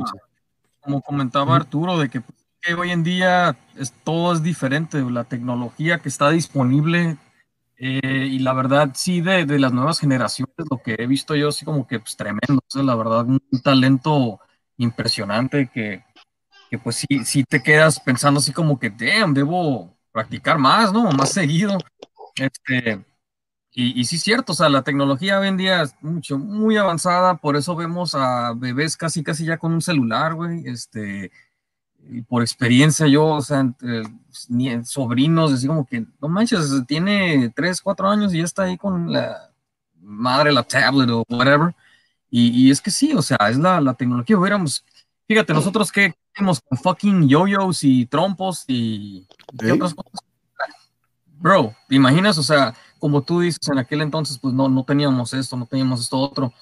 Como 0.80 1.02
comentaba 1.02 1.56
Arturo, 1.56 1.98
de 1.98 2.08
que, 2.08 2.22
hoy 2.76 2.90
en 2.90 3.04
día 3.04 3.56
es, 3.76 3.92
todo 4.02 4.32
es 4.32 4.42
diferente, 4.42 5.00
la 5.02 5.24
tecnología 5.24 6.00
que 6.00 6.08
está 6.08 6.30
disponible. 6.30 7.16
Eh, 7.76 8.28
y 8.30 8.38
la 8.38 8.52
verdad, 8.52 8.90
sí, 8.94 9.20
de, 9.20 9.44
de, 9.46 9.58
las 9.58 9.72
nuevas 9.72 9.98
generaciones, 9.98 10.54
lo 10.70 10.78
que 10.78 10.96
he 10.98 11.06
visto 11.06 11.34
yo, 11.34 11.52
sí, 11.52 11.64
como 11.64 11.86
que 11.86 12.00
pues, 12.00 12.16
tremendo. 12.16 12.62
la 12.74 12.94
verdad, 12.94 13.26
un 13.26 13.40
talento 13.62 14.40
impresionante 14.76 15.70
que, 15.72 16.02
pues 16.78 16.96
sí, 16.96 17.24
sí 17.24 17.44
te 17.44 17.62
quedas 17.62 18.00
pensando 18.00 18.40
así 18.40 18.52
como 18.52 18.78
que, 18.78 18.90
damn, 18.90 19.34
debo 19.34 19.96
practicar 20.12 20.58
más, 20.58 20.92
¿no? 20.92 21.10
Más 21.12 21.30
seguido. 21.32 21.78
Este, 22.36 23.04
Y, 23.72 24.00
y 24.00 24.04
sí 24.06 24.16
es 24.16 24.22
cierto, 24.22 24.52
o 24.52 24.56
sea, 24.56 24.68
la 24.68 24.82
tecnología 24.82 25.40
hoy 25.40 25.48
en 25.48 25.56
día 25.58 25.82
es 25.82 25.96
mucho, 26.02 26.38
muy 26.38 26.76
avanzada, 26.78 27.36
por 27.38 27.56
eso 27.56 27.76
vemos 27.76 28.14
a 28.14 28.54
bebés 28.54 28.96
casi, 28.96 29.22
casi 29.24 29.44
ya 29.46 29.58
con 29.58 29.72
un 29.74 29.82
celular, 29.82 30.34
güey, 30.34 30.62
este, 30.68 31.32
y 32.10 32.22
por 32.22 32.42
experiencia 32.42 33.06
yo, 33.08 33.26
o 33.26 33.42
sea, 33.42 33.60
entre 33.60 34.04
sobrinos, 34.84 35.52
así 35.52 35.66
como 35.66 35.86
que, 35.86 36.06
no 36.20 36.28
manches, 36.28 36.70
tiene 36.86 37.52
3, 37.54 37.80
4 37.80 38.08
años 38.08 38.34
y 38.34 38.38
ya 38.38 38.44
está 38.44 38.64
ahí 38.64 38.76
con 38.76 39.12
la 39.12 39.50
madre, 40.00 40.52
la 40.52 40.62
tablet 40.62 41.10
o 41.10 41.24
whatever, 41.30 41.74
y, 42.30 42.66
y 42.68 42.70
es 42.70 42.80
que 42.80 42.90
sí, 42.90 43.14
o 43.14 43.22
sea, 43.22 43.38
es 43.50 43.58
la, 43.58 43.80
la 43.80 43.94
tecnología, 43.94 44.38
hubiéramos, 44.38 44.84
fíjate, 45.26 45.52
nosotros 45.54 45.90
que 45.92 46.14
hicimos 46.34 46.60
con 46.60 46.78
fucking 46.78 47.28
yoyos 47.28 47.84
y 47.84 48.06
trompos 48.06 48.64
y, 48.68 49.26
¿qué 49.58 49.68
¿Eh? 49.68 49.72
otras 49.72 49.94
cosas? 49.94 50.20
Bro, 51.38 51.74
¿te 51.88 51.96
imaginas? 51.96 52.38
O 52.38 52.42
sea, 52.42 52.74
como 52.98 53.22
tú 53.22 53.40
dices, 53.40 53.68
en 53.68 53.78
aquel 53.78 54.00
entonces, 54.00 54.38
pues 54.38 54.54
no, 54.54 54.68
no 54.68 54.84
teníamos 54.84 55.34
esto, 55.34 55.56
no 55.56 55.66
teníamos 55.66 56.00
esto 56.00 56.18
otro. 56.18 56.52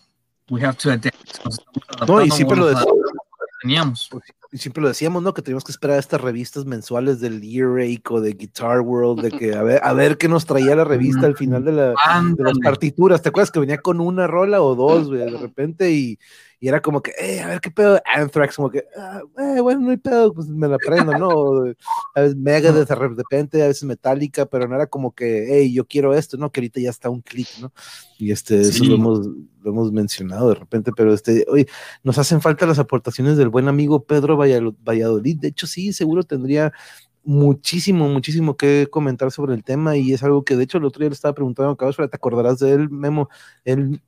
We 0.50 0.64
have 0.64 0.76
to 0.78 0.90
adapt. 0.90 1.14
Nos 1.44 2.08
No, 2.08 2.22
y 2.22 2.30
siempre 2.30 2.56
lo 2.56 2.66
a 2.66 2.70
decía- 2.70 2.84
lo 2.86 2.94
que 2.96 3.52
teníamos. 3.62 4.10
y 4.50 4.58
siempre 4.58 4.82
lo 4.82 4.88
decíamos, 4.88 5.22
¿no? 5.22 5.32
Que 5.32 5.40
teníamos 5.42 5.62
que 5.64 5.70
esperar 5.72 5.96
a 5.96 6.00
estas 6.00 6.20
revistas 6.20 6.64
mensuales 6.64 7.20
del 7.20 7.42
Earache 7.44 8.02
o 8.10 8.20
de 8.20 8.32
Guitar 8.32 8.80
World, 8.80 9.22
de 9.22 9.30
que 9.30 9.54
a 9.54 9.62
ver, 9.62 9.80
a 9.84 9.92
ver 9.92 10.18
qué 10.18 10.26
nos 10.28 10.44
traía 10.46 10.74
la 10.74 10.84
revista 10.84 11.26
al 11.26 11.36
final 11.36 11.64
de, 11.64 11.72
la, 11.72 11.88
de 12.36 12.42
las 12.44 12.58
partituras. 12.58 13.22
¿Te 13.22 13.28
acuerdas 13.28 13.52
que 13.52 13.60
venía 13.60 13.78
con 13.78 14.00
una 14.00 14.26
rola 14.26 14.60
o 14.62 14.74
dos, 14.74 15.06
güey, 15.08 15.20
de 15.30 15.38
repente? 15.38 15.92
Y, 15.92 16.18
y 16.62 16.68
era 16.68 16.80
como 16.80 17.02
que, 17.02 17.10
eh, 17.20 17.40
a 17.40 17.48
ver 17.48 17.60
qué 17.60 17.72
pedo, 17.72 18.00
Anthrax, 18.14 18.54
como 18.54 18.70
que, 18.70 18.84
ah, 18.96 19.20
eh, 19.36 19.60
bueno, 19.60 19.80
no 19.80 19.90
hay 19.90 19.96
pedo, 19.96 20.32
pues 20.32 20.46
me 20.46 20.68
la 20.68 20.78
prendo, 20.78 21.18
¿no? 21.18 21.74
A 22.14 22.20
veces 22.20 22.36
Megadeth 22.36 22.88
de 22.88 22.94
repente, 22.94 23.60
a 23.64 23.66
veces 23.66 23.82
Metallica, 23.82 24.46
pero 24.46 24.68
no 24.68 24.76
era 24.76 24.86
como 24.86 25.12
que, 25.12 25.48
hey, 25.50 25.72
yo 25.74 25.84
quiero 25.84 26.14
esto, 26.14 26.36
¿no? 26.36 26.52
Que 26.52 26.60
ahorita 26.60 26.80
ya 26.80 26.90
está 26.90 27.10
un 27.10 27.20
clic, 27.20 27.48
¿no? 27.60 27.72
Y 28.16 28.30
este, 28.30 28.60
eso 28.60 28.84
Sí. 28.84 28.86
lo 28.86 28.94
hemos, 28.94 29.26
lo 29.26 29.70
hemos 29.72 29.90
mencionado 29.90 30.50
de 30.50 30.54
repente, 30.54 30.92
pero 30.96 31.12
este, 31.12 31.44
oye, 31.48 31.66
nos 32.04 32.16
hacen 32.18 32.40
falta 32.40 32.64
las 32.64 32.78
aportaciones 32.78 33.36
del 33.36 33.48
buen 33.48 33.66
amigo 33.66 34.04
Pedro 34.04 34.36
Valladolid. 34.36 35.38
De 35.40 35.48
hecho, 35.48 35.66
sí, 35.66 35.92
seguro 35.92 36.22
tendría 36.22 36.72
muchísimo, 37.24 38.08
muchísimo 38.08 38.56
que 38.56 38.86
comentar 38.88 39.32
sobre 39.32 39.54
el 39.54 39.64
tema 39.64 39.96
y 39.96 40.12
es 40.12 40.22
algo 40.22 40.44
que 40.44 40.54
de 40.56 40.62
hecho 40.62 40.78
el 40.78 40.84
otro 40.84 41.00
día 41.00 41.08
le 41.08 41.14
estaba 41.14 41.34
preguntando 41.34 41.72
a 41.72 41.76
Cabas, 41.76 41.96
pero 41.96 42.08
te 42.08 42.16
acordarás 42.16 42.60
de 42.60 42.70
él, 42.72 42.88
Memo, 42.88 43.28
él 43.64 44.00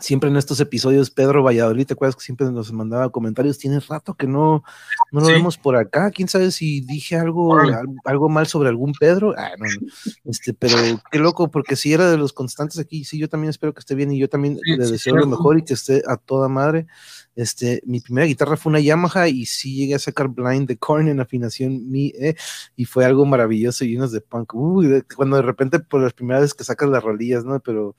siempre 0.00 0.30
en 0.30 0.36
estos 0.36 0.58
episodios, 0.60 1.10
Pedro 1.10 1.42
Valladolid, 1.42 1.86
¿te 1.86 1.92
acuerdas 1.94 2.16
que 2.16 2.22
siempre 2.24 2.50
nos 2.50 2.72
mandaba 2.72 3.10
comentarios? 3.10 3.58
Tiene 3.58 3.78
rato 3.80 4.14
que 4.14 4.26
no, 4.26 4.64
no 5.10 5.20
lo 5.20 5.26
Sí. 5.26 5.32
vemos 5.32 5.58
por 5.58 5.76
acá, 5.76 6.10
quién 6.10 6.28
sabe 6.28 6.50
si 6.50 6.80
dije 6.80 7.16
algo, 7.16 7.56
algo 8.04 8.28
mal 8.28 8.46
sobre 8.46 8.68
algún 8.68 8.92
Pedro, 8.98 9.34
ah, 9.36 9.50
no, 9.58 9.66
no. 9.66 9.88
Este, 10.24 10.54
pero 10.54 10.76
qué 11.10 11.18
loco, 11.18 11.50
porque 11.50 11.76
si 11.76 11.92
era 11.92 12.10
de 12.10 12.16
los 12.18 12.32
constantes 12.32 12.78
aquí, 12.78 13.04
sí, 13.04 13.18
yo 13.18 13.28
también 13.28 13.50
espero 13.50 13.74
que 13.74 13.80
esté 13.80 13.94
bien 13.94 14.12
y 14.12 14.18
yo 14.18 14.28
también 14.28 14.58
Sí, 14.62 14.76
le 14.76 14.86
sí, 14.86 14.92
deseo 14.92 15.16
lo 15.16 15.26
mejor 15.26 15.58
y 15.58 15.62
que 15.64 15.74
esté 15.74 16.02
a 16.06 16.16
toda 16.16 16.48
madre. 16.48 16.86
Este, 17.34 17.82
mi 17.86 18.00
primera 18.00 18.26
guitarra 18.26 18.56
fue 18.58 18.70
una 18.70 18.80
Yamaha 18.80 19.28
y 19.28 19.46
sí 19.46 19.74
llegué 19.74 19.94
a 19.94 19.98
sacar 19.98 20.28
blind 20.28 20.68
de 20.68 20.76
Korn 20.76 21.08
en 21.08 21.18
afinación 21.20 21.90
mi 21.90 22.12
eh, 22.18 22.34
y 22.76 22.84
fue 22.84 23.06
algo 23.06 23.24
maravilloso 23.24 23.84
y 23.84 23.92
llenos 23.92 24.12
de 24.12 24.20
punk. 24.20 24.54
Uy, 24.54 25.02
cuando 25.16 25.36
de 25.36 25.42
repente 25.42 25.78
por 25.80 26.02
las 26.02 26.12
primeras 26.12 26.42
veces 26.42 26.54
que 26.54 26.64
sacas 26.64 26.90
las 26.90 27.02
rolillas, 27.02 27.44
¿no? 27.44 27.58
Pero 27.60 27.96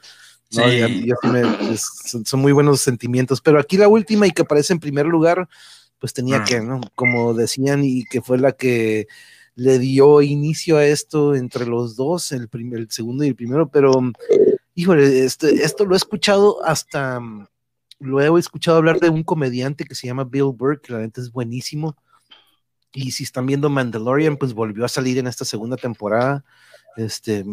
no, 0.56 0.64
Sí. 0.70 0.78
ya- 0.80 0.88
ya 0.88 1.16
sí 1.22 1.28
me- 1.30 1.74
es- 1.74 1.90
son, 2.26 2.40
muy 2.40 2.52
buenos 2.52 2.82
sentimientos. 2.82 3.42
Pero 3.42 3.60
aquí 3.60 3.78
la 3.78 3.88
última 3.88 4.28
y 4.28 4.32
que 4.32 4.42
aparece 4.44 4.74
en 4.74 4.80
primer 4.80 5.06
lugar, 5.06 5.48
pues 6.00 6.14
tenía 6.14 6.40
Mm. 6.40 6.44
que, 6.46 6.62
¿no? 6.62 6.82
Como 6.96 7.34
decían 7.34 7.84
y 7.84 8.04
que 8.06 8.22
fue 8.22 8.38
la 8.38 8.52
que 8.52 9.08
le 9.56 9.80
dio 9.80 10.22
inicio 10.22 10.78
a 10.78 10.86
esto 10.86 11.36
entre 11.36 11.66
los 11.66 11.96
dos, 11.96 12.32
el, 12.32 12.48
primer, 12.50 12.80
el 12.80 12.90
segundo 12.92 13.24
y 13.24 13.28
el 13.30 13.36
primero, 13.36 13.68
pero 13.70 13.92
híjole, 14.76 15.24
este, 15.26 15.64
esto 15.64 15.86
lo 15.86 15.94
he 15.94 15.98
escuchado 15.98 16.64
hasta, 16.66 17.20
lo 18.00 18.20
he 18.20 18.40
escuchado 18.40 18.78
hablar 18.78 19.00
de 19.00 19.10
un 19.10 19.24
comediante 19.24 19.86
que 19.86 19.94
se 19.96 20.08
llama 20.08 20.24
Bill 20.24 20.52
Burr, 20.56 20.82
que 20.82 20.92
la 20.94 21.00
neta 21.00 21.22
es 21.22 21.32
buenísimo. 21.32 21.96
Y 22.96 23.12
si 23.12 23.24
están 23.24 23.46
viendo 23.46 23.70
Mandalorian, 23.70 24.38
pues 24.38 24.54
volvió 24.54 24.86
a 24.86 24.90
salir 24.90 25.18
en 25.20 25.28
esta 25.28 25.46
segunda 25.46 25.78
temporada. 25.78 26.44
Este, 26.96 27.44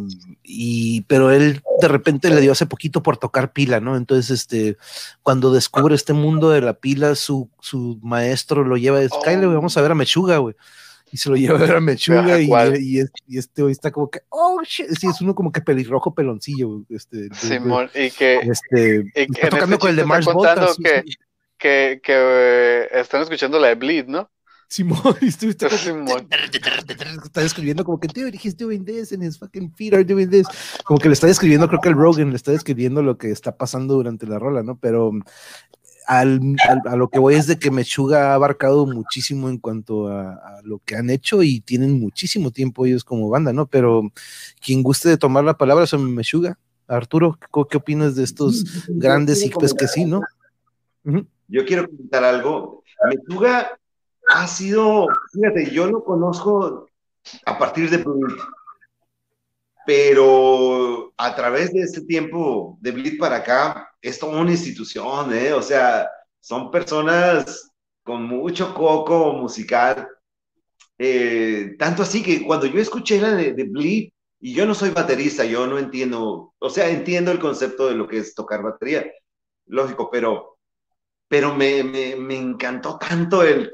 y, 0.42 1.02
pero 1.02 1.30
él 1.30 1.62
de 1.80 1.88
repente 1.88 2.28
le 2.28 2.40
dio 2.40 2.52
hace 2.52 2.66
poquito 2.66 3.02
por 3.02 3.16
tocar 3.16 3.52
pila, 3.52 3.80
¿no? 3.80 3.96
Entonces, 3.96 4.30
este, 4.30 4.76
cuando 5.22 5.52
descubre 5.52 5.94
este 5.94 6.12
mundo 6.12 6.50
de 6.50 6.60
la 6.60 6.74
pila, 6.74 7.14
su, 7.14 7.48
su 7.60 7.98
maestro 8.02 8.64
lo 8.64 8.76
lleva, 8.76 9.00
es, 9.02 9.10
Oh. 9.12 9.22
"Cáele, 9.22 9.46
güey, 9.46 9.56
vamos 9.56 9.76
a 9.76 9.82
ver 9.82 9.92
a 9.92 9.94
Mechuga, 9.94 10.38
güey. 10.38 10.54
Y 11.12 11.16
se 11.16 11.28
lo 11.28 11.36
lleva 11.36 11.58
a 11.58 11.60
ver 11.62 11.76
a 11.76 11.80
Mechuga 11.80 12.38
y, 12.40 13.00
este 13.36 13.62
güey 13.62 13.72
está 13.72 13.90
como 13.90 14.10
que, 14.10 14.20
oh, 14.28 14.60
shit, 14.62 14.86
sí, 14.98 15.08
es 15.08 15.20
uno 15.20 15.34
como 15.34 15.50
que 15.50 15.60
pelirrojo 15.60 16.14
peloncillo, 16.14 16.82
este. 16.88 17.28
Simón, 17.34 17.90
y 17.94 18.10
que, 18.10 18.36
este, 18.36 19.04
y 19.14 19.26
que 19.26 19.32
está 19.32 19.48
tocando 19.48 19.74
este 19.76 19.78
con 19.80 19.90
el 19.90 19.96
de 19.96 20.04
Mars 20.04 20.26
contando 20.26 20.74
que, 20.76 21.02
sí. 21.06 21.14
que, 21.58 22.00
que 22.02 22.12
eh, 22.14 22.88
están 22.92 23.22
escuchando 23.22 23.58
la 23.58 23.68
de 23.68 23.74
Bleed, 23.74 24.06
¿no? 24.06 24.30
Simón, 24.70 25.16
y 25.20 25.26
estuviste 25.26 25.66
como 25.66 25.76
que- 25.78 25.84
Simón. 25.84 26.28
está 27.24 27.40
describiendo 27.42 27.84
como 27.84 27.98
que 27.98 28.06
dude, 28.06 28.38
he's 28.40 28.56
doing 28.56 28.84
this 28.84 29.12
and 29.12 29.22
his 29.24 29.36
fucking 29.36 29.74
feet 29.74 29.92
are 29.94 30.04
doing 30.04 30.30
this. 30.30 30.46
Como 30.84 31.00
que 31.00 31.08
le 31.08 31.14
está 31.14 31.26
describiendo, 31.26 31.66
creo 31.68 31.80
que 31.80 31.88
el 31.88 31.96
Rogan 31.96 32.30
le 32.30 32.36
está 32.36 32.52
describiendo 32.52 33.02
lo 33.02 33.18
que 33.18 33.30
está 33.32 33.56
pasando 33.56 33.94
durante 33.94 34.26
la 34.26 34.38
rola, 34.38 34.62
¿no? 34.62 34.76
Pero 34.78 35.10
al, 36.06 36.40
al- 36.68 36.82
a 36.92 36.94
lo 36.96 37.08
que 37.08 37.18
voy 37.18 37.34
es 37.34 37.48
de 37.48 37.58
que 37.58 37.72
Mechuga 37.72 38.30
ha 38.30 38.34
abarcado 38.34 38.86
muchísimo 38.86 39.48
en 39.48 39.58
cuanto 39.58 40.06
a, 40.06 40.34
a 40.34 40.60
lo 40.62 40.78
que 40.84 40.94
han 40.94 41.10
hecho 41.10 41.42
y 41.42 41.60
tienen 41.60 41.98
muchísimo 41.98 42.52
tiempo 42.52 42.86
ellos 42.86 43.02
como 43.02 43.28
banda, 43.28 43.52
¿no? 43.52 43.66
Pero 43.66 44.12
quien 44.64 44.84
guste 44.84 45.08
de 45.08 45.16
tomar 45.18 45.42
la 45.42 45.58
palabra 45.58 45.86
son 45.88 46.14
Mechuga. 46.14 46.58
Arturo, 46.86 47.38
¿qué, 47.40 47.62
qué 47.70 47.76
opinas 47.76 48.14
de 48.14 48.22
estos 48.24 48.64
grandes 48.88 49.44
y 49.44 49.50
pues 49.50 49.74
que 49.74 49.88
sí, 49.88 50.04
¿no? 50.04 50.20
Ujú. 51.04 51.26
Yo 51.48 51.64
quiero 51.64 51.86
comentar 51.88 52.22
algo. 52.24 52.84
Mechuga 53.08 53.78
ha 54.30 54.46
sido, 54.46 55.08
fíjate, 55.32 55.70
yo 55.70 55.86
lo 55.86 56.04
conozco 56.04 56.88
a 57.44 57.58
partir 57.58 57.90
de 57.90 57.98
Bleed, 57.98 58.38
pero 59.84 61.12
a 61.16 61.34
través 61.34 61.72
de 61.72 61.80
este 61.80 62.02
tiempo 62.02 62.78
de 62.80 62.92
Bleed 62.92 63.18
para 63.18 63.36
acá, 63.36 63.90
es 64.00 64.18
toda 64.18 64.40
una 64.40 64.52
institución, 64.52 65.34
¿eh? 65.34 65.52
O 65.52 65.60
sea, 65.62 66.08
son 66.38 66.70
personas 66.70 67.70
con 68.04 68.22
mucho 68.22 68.72
coco 68.72 69.32
musical. 69.32 70.08
Eh, 70.96 71.74
tanto 71.78 72.02
así 72.02 72.22
que 72.22 72.44
cuando 72.44 72.66
yo 72.66 72.80
escuché 72.80 73.20
la 73.20 73.34
de, 73.34 73.52
de 73.52 74.12
y 74.42 74.54
yo 74.54 74.64
no 74.64 74.74
soy 74.74 74.90
baterista, 74.90 75.44
yo 75.44 75.66
no 75.66 75.78
entiendo, 75.78 76.54
o 76.58 76.70
sea, 76.70 76.88
entiendo 76.88 77.32
el 77.32 77.40
concepto 77.40 77.88
de 77.88 77.94
lo 77.94 78.06
que 78.06 78.18
es 78.18 78.34
tocar 78.34 78.62
batería, 78.62 79.10
lógico, 79.66 80.08
pero 80.10 80.59
pero 81.30 81.54
me, 81.54 81.84
me, 81.84 82.16
me 82.16 82.36
encantó 82.36 82.98
tanto 82.98 83.44
el 83.44 83.70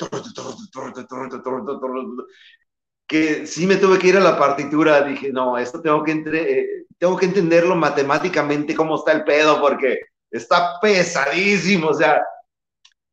que 3.07 3.47
sí 3.47 3.67
me 3.67 3.77
tuve 3.77 3.99
que 3.99 4.09
ir 4.09 4.17
a 4.19 4.21
la 4.21 4.39
partitura, 4.39 5.01
dije, 5.03 5.33
no, 5.33 5.57
esto 5.57 5.81
tengo 5.81 6.05
que, 6.05 6.13
entre, 6.13 6.61
eh, 6.61 6.87
tengo 6.99 7.17
que 7.17 7.25
entenderlo 7.25 7.75
matemáticamente 7.75 8.75
cómo 8.75 8.97
está 8.97 9.13
el 9.13 9.25
pedo, 9.25 9.59
porque 9.59 10.01
está 10.31 10.79
pesadísimo, 10.83 11.89
o 11.89 11.95
sea, 11.95 12.21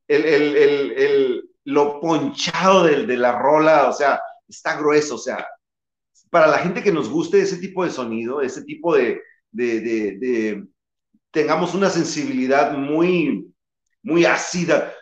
el, 0.09 0.25
el, 0.25 0.57
el, 0.57 0.91
el 0.97 1.49
lo 1.63 2.01
ponchado 2.01 2.83
de, 2.83 3.05
de 3.05 3.15
la 3.15 3.39
rola, 3.39 3.87
o 3.87 3.93
sea, 3.93 4.21
está 4.45 4.75
grueso, 4.77 5.15
o 5.15 5.19
sea, 5.19 5.47
para 6.29 6.47
la 6.47 6.57
gente 6.57 6.83
que 6.83 6.91
nos 6.91 7.07
guste 7.09 7.39
ese 7.39 7.59
tipo 7.59 7.85
de 7.85 7.91
sonido, 7.91 8.41
ese 8.41 8.65
tipo 8.65 8.93
de, 8.93 9.21
de, 9.51 9.79
de, 9.79 10.17
de 10.17 10.67
tengamos 11.31 11.73
una 11.75 11.89
sensibilidad 11.89 12.73
muy, 12.77 13.52
muy 14.03 14.25
ácida. 14.25 14.93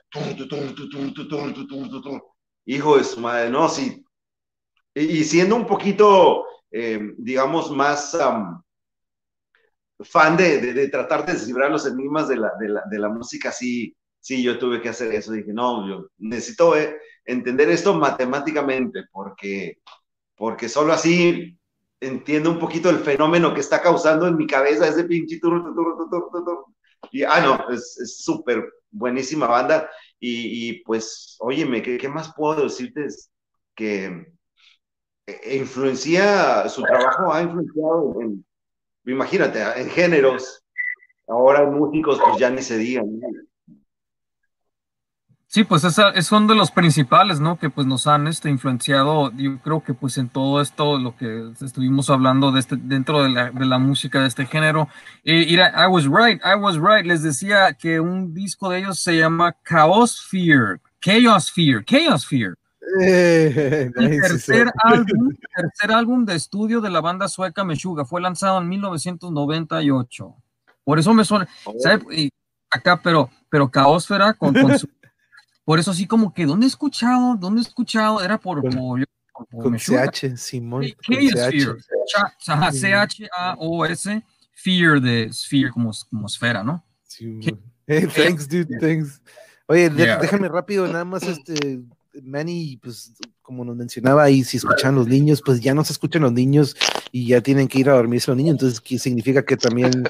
Hijo 2.65 2.97
de 2.97 3.03
su 3.03 3.19
madre, 3.19 3.49
no, 3.49 3.67
sí. 3.69 4.05
Y, 4.93 5.23
siendo 5.23 5.55
un 5.55 5.65
poquito, 5.65 6.45
eh, 6.69 7.13
digamos, 7.17 7.71
más 7.71 8.13
um, 8.13 8.61
fan 9.99 10.35
de, 10.37 10.59
de, 10.59 10.73
de, 10.73 10.87
tratar 10.89 11.25
de 11.25 11.33
descifrar 11.33 11.71
los 11.71 11.85
enigmas 11.85 12.27
de 12.27 12.37
la, 12.37 12.51
de 12.59 12.69
la, 12.69 12.83
de 12.89 12.99
la 12.99 13.09
música, 13.09 13.51
sí, 13.51 13.95
sí, 14.19 14.43
yo 14.43 14.59
tuve 14.59 14.81
que 14.81 14.89
hacer 14.89 15.13
eso. 15.13 15.31
Dije, 15.31 15.53
no, 15.53 15.87
yo 15.87 16.07
necesito 16.17 16.75
eh, 16.75 16.97
entender 17.25 17.69
esto 17.69 17.93
matemáticamente, 17.93 19.05
porque, 19.11 19.79
porque 20.35 20.67
solo 20.67 20.93
así 20.93 21.57
entiendo 22.01 22.51
un 22.51 22.59
poquito 22.59 22.89
el 22.89 22.97
fenómeno 22.99 23.53
que 23.53 23.61
está 23.61 23.81
causando 23.81 24.27
en 24.27 24.35
mi 24.35 24.47
cabeza 24.47 24.87
ese 24.87 25.05
pinche 25.05 25.39
tur, 25.39 25.63
tur, 25.63 26.09
tur, 26.09 26.29
tur, 26.31 26.43
tur. 26.43 26.65
Y, 27.11 27.23
ah, 27.23 27.39
no, 27.41 27.73
es 27.73 28.21
súper 28.23 28.63
buenísima 28.91 29.47
banda. 29.47 29.89
Y, 30.19 30.83
pues, 30.83 31.35
óyeme, 31.39 31.81
¿qué, 31.81 31.97
¿qué, 31.97 32.07
más 32.07 32.33
puedo 32.35 32.63
decirte? 32.63 33.07
Que 33.73 34.35
eh, 35.25 35.57
influencia, 35.57 36.69
su 36.69 36.83
trabajo 36.83 37.33
ha 37.33 37.41
influenciado 37.41 38.21
en, 38.21 38.45
imagínate, 39.05 39.61
en 39.81 39.89
géneros. 39.89 40.63
Ahora 41.27 41.65
músicos, 41.65 42.19
pues 42.23 42.37
ya 42.37 42.49
ni 42.49 42.61
se 42.61 42.77
digan. 42.77 43.19
¿no? 43.19 43.27
Sí, 45.53 45.65
pues 45.65 45.83
esa, 45.83 46.11
es 46.11 46.27
son 46.27 46.47
de 46.47 46.55
los 46.55 46.71
principales, 46.71 47.41
¿no? 47.41 47.59
Que 47.59 47.69
pues 47.69 47.85
nos 47.85 48.07
han 48.07 48.25
este, 48.25 48.49
influenciado, 48.49 49.33
yo 49.35 49.59
creo 49.59 49.83
que 49.83 49.93
pues 49.93 50.17
en 50.17 50.29
todo 50.29 50.61
esto, 50.61 50.97
lo 50.97 51.17
que 51.17 51.51
estuvimos 51.59 52.09
hablando 52.09 52.53
de 52.53 52.61
este, 52.61 52.77
dentro 52.77 53.21
de 53.21 53.31
la, 53.31 53.51
de 53.51 53.65
la 53.65 53.77
música 53.77 54.21
de 54.21 54.29
este 54.29 54.45
género. 54.45 54.87
Eh, 55.25 55.41
I 55.51 55.87
was 55.89 56.05
right, 56.05 56.39
I 56.45 56.55
was 56.57 56.77
right. 56.77 57.05
Les 57.05 57.21
decía 57.21 57.73
que 57.73 57.99
un 57.99 58.33
disco 58.33 58.69
de 58.69 58.79
ellos 58.79 58.99
se 58.99 59.17
llama 59.17 59.53
Chaos 59.67 60.25
Fear, 60.29 60.79
Chaos 61.01 61.51
Fear, 61.51 61.83
Chaos 61.83 62.25
Fear. 62.25 62.55
Eh, 63.01 63.91
El 63.93 64.21
tercer 64.21 64.71
álbum, 64.85 65.35
tercer 65.53 65.91
álbum 65.91 66.23
de 66.23 66.35
estudio 66.35 66.79
de 66.79 66.91
la 66.91 67.01
banda 67.01 67.27
sueca 67.27 67.65
Meshuga 67.65 68.05
fue 68.05 68.21
lanzado 68.21 68.61
en 68.61 68.69
1998. 68.69 70.33
Por 70.85 70.97
eso 70.97 71.13
me 71.13 71.25
suena, 71.25 71.45
¿sabe? 71.79 72.05
Y 72.15 72.29
acá, 72.69 73.01
pero, 73.03 73.29
pero 73.49 73.69
Caosfera 73.69 74.33
con, 74.33 74.53
con 74.53 74.79
su 74.79 74.87
por 75.63 75.79
eso 75.79 75.93
sí 75.93 76.07
como 76.07 76.33
que, 76.33 76.45
¿dónde 76.45 76.65
he 76.65 76.69
escuchado? 76.69 77.35
¿Dónde 77.37 77.61
he 77.61 77.63
escuchado? 77.63 78.21
Era 78.21 78.39
por... 78.39 78.61
Con- 78.61 78.71
por- 78.71 79.05
por 79.49 79.63
Con. 79.63 79.77
CH, 79.77 80.37
Simón. 80.37 80.83
Sí, 80.83 81.29
Chaos 82.45 82.75
CH. 82.79 84.21
Fear. 84.53 85.01
De 85.01 85.29
Sphere, 85.33 85.71
como, 85.71 85.91
como 86.09 86.27
esfera, 86.27 86.63
¿no? 86.63 86.83
Simón. 87.07 87.59
Hey, 87.87 88.07
thanks, 88.15 88.47
dude, 88.47 88.77
thanks. 88.79 89.21
Oye, 89.67 89.89
de- 89.89 90.03
Yeah. 90.05 90.17
déjame 90.19 90.47
rápido, 90.47 90.85
nada 90.87 91.05
más, 91.05 91.23
este, 91.23 91.79
Manny, 92.21 92.77
pues, 92.83 93.13
como 93.41 93.63
nos 93.65 93.75
mencionaba 93.75 94.23
ahí, 94.23 94.43
si 94.43 94.57
escuchan 94.57 94.93
los 94.95 95.07
niños, 95.07 95.41
pues 95.43 95.59
ya 95.61 95.73
no 95.73 95.83
se 95.83 95.93
escuchan 95.93 96.21
los 96.23 96.33
niños 96.33 96.75
y 97.11 97.27
ya 97.27 97.41
tienen 97.41 97.67
que 97.67 97.79
ir 97.79 97.89
a 97.89 97.93
dormirse 97.93 98.29
los 98.29 98.37
niños, 98.37 98.53
entonces, 98.55 98.79
¿qué 98.81 98.99
significa 98.99 99.43
que 99.43 99.57
también, 99.57 100.03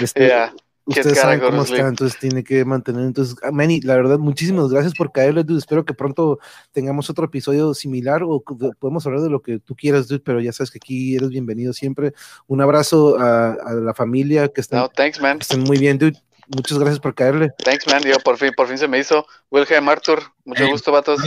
este, 0.00 0.26
Yeah. 0.28 0.54
Ustedes 0.88 1.18
saben 1.18 1.40
cómo 1.40 1.64
sleep. 1.64 1.78
está, 1.80 1.88
entonces 1.88 2.18
tiene 2.18 2.42
que 2.42 2.64
mantener. 2.64 3.04
Entonces, 3.04 3.36
ah, 3.42 3.50
Manny, 3.50 3.80
la 3.82 3.94
verdad, 3.96 4.18
muchísimas 4.18 4.68
gracias 4.70 4.94
por 4.94 5.12
caerle, 5.12 5.44
dude. 5.44 5.58
Espero 5.58 5.84
que 5.84 5.92
pronto 5.94 6.38
tengamos 6.72 7.10
otro 7.10 7.26
episodio 7.26 7.74
similar 7.74 8.22
o 8.24 8.42
podemos 8.78 9.04
hablar 9.06 9.20
de 9.22 9.30
lo 9.30 9.40
que 9.42 9.58
tú 9.58 9.76
quieras, 9.76 10.08
dude, 10.08 10.20
pero 10.24 10.40
ya 10.40 10.52
sabes 10.52 10.70
que 10.70 10.78
aquí 10.78 11.14
eres 11.16 11.28
bienvenido 11.28 11.72
siempre. 11.72 12.12
Un 12.46 12.60
abrazo 12.62 13.18
a, 13.18 13.52
a 13.52 13.72
la 13.74 13.92
familia, 13.94 14.48
que 14.48 14.60
estén, 14.62 14.78
No, 14.78 14.88
thanks, 14.88 15.20
man. 15.20 15.38
que 15.38 15.42
estén 15.42 15.60
muy 15.60 15.78
bien, 15.78 15.98
dude. 15.98 16.18
Muchas 16.56 16.78
gracias 16.78 16.98
por 17.00 17.14
caerle. 17.14 17.50
Thanks, 17.62 17.86
man. 17.86 18.02
Yo 18.02 18.16
por 18.24 18.38
fin, 18.38 18.50
por 18.56 18.66
fin 18.66 18.78
se 18.78 18.88
me 18.88 18.98
hizo. 18.98 19.26
Wilhelm 19.50 19.88
Arthur, 19.90 20.20
mucho 20.46 20.64
Hey. 20.64 20.70
gusto, 20.70 20.90
vatos. 20.90 21.20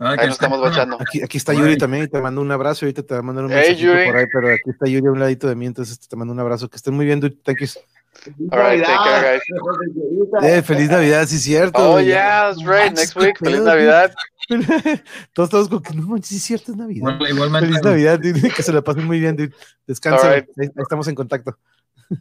Ay, 0.00 0.16
que 0.16 0.22
Ahí 0.22 0.26
nos 0.26 0.34
estamos 0.34 0.60
bachando. 0.60 0.98
Aquí, 1.00 1.22
aquí 1.22 1.38
está. 1.38 1.54
Yuri 1.54 1.78
también 1.78 2.02
y 2.04 2.08
te 2.08 2.20
mando 2.20 2.40
un 2.40 2.50
abrazo. 2.50 2.84
Ahorita 2.84 3.04
te 3.04 3.22
mandar 3.22 3.44
un 3.44 3.52
Hey, 3.52 3.58
mensajito 3.68 3.92
Yuri. 3.92 4.06
por 4.06 4.16
ahí, 4.16 4.26
pero 4.32 4.48
aquí 4.48 4.70
está 4.70 4.86
Yuri 4.88 5.06
a 5.06 5.10
un 5.12 5.20
ladito 5.20 5.46
de 5.46 5.54
mí, 5.54 5.66
entonces 5.66 6.00
te 6.00 6.16
mando 6.16 6.32
un 6.34 6.40
abrazo. 6.40 6.68
Que 6.68 6.76
estén 6.76 6.92
muy 6.94 7.06
bien, 7.06 7.20
dude. 7.20 7.36
Thank 7.44 7.60
you. 7.60 7.66
All 8.50 8.58
right, 8.58 8.82
take 8.82 9.04
care, 9.04 9.22
guys. 9.22 10.44
Eh, 10.44 10.62
feliz 10.62 10.88
Navidad, 10.88 11.26
sí, 11.26 11.38
cierto. 11.38 11.78
Oh, 11.78 11.92
güey, 11.92 12.06
yeah, 12.06 12.48
that's 12.48 12.64
right. 12.64 12.92
Next 12.92 13.12
qué 13.14 13.20
week. 13.20 13.38
Feliz 13.38 13.60
Navidad. 13.60 14.14
Todos 15.32 15.48
estamos 15.48 15.68
como 15.68 15.82
que 15.82 15.94
no 15.94 16.02
manches, 16.02 16.28
sí 16.28 16.36
es 16.36 16.42
cierto, 16.42 16.72
es 16.72 16.78
Navidad. 16.78 17.14
Igual- 17.14 17.30
igualmente. 17.30 17.66
Feliz 17.68 17.82
Navidad, 17.82 18.18
dude, 18.20 18.50
que 18.56 18.62
se 18.62 18.72
la 18.72 18.82
pasen 18.82 19.04
muy 19.04 19.20
bien, 19.20 19.36
dude. 19.36 19.54
Descansen, 19.86 20.32
right. 20.32 20.48
ahí, 20.58 20.66
ahí 20.66 20.82
estamos 20.82 21.08
en 21.08 21.14
contacto. 21.14 21.58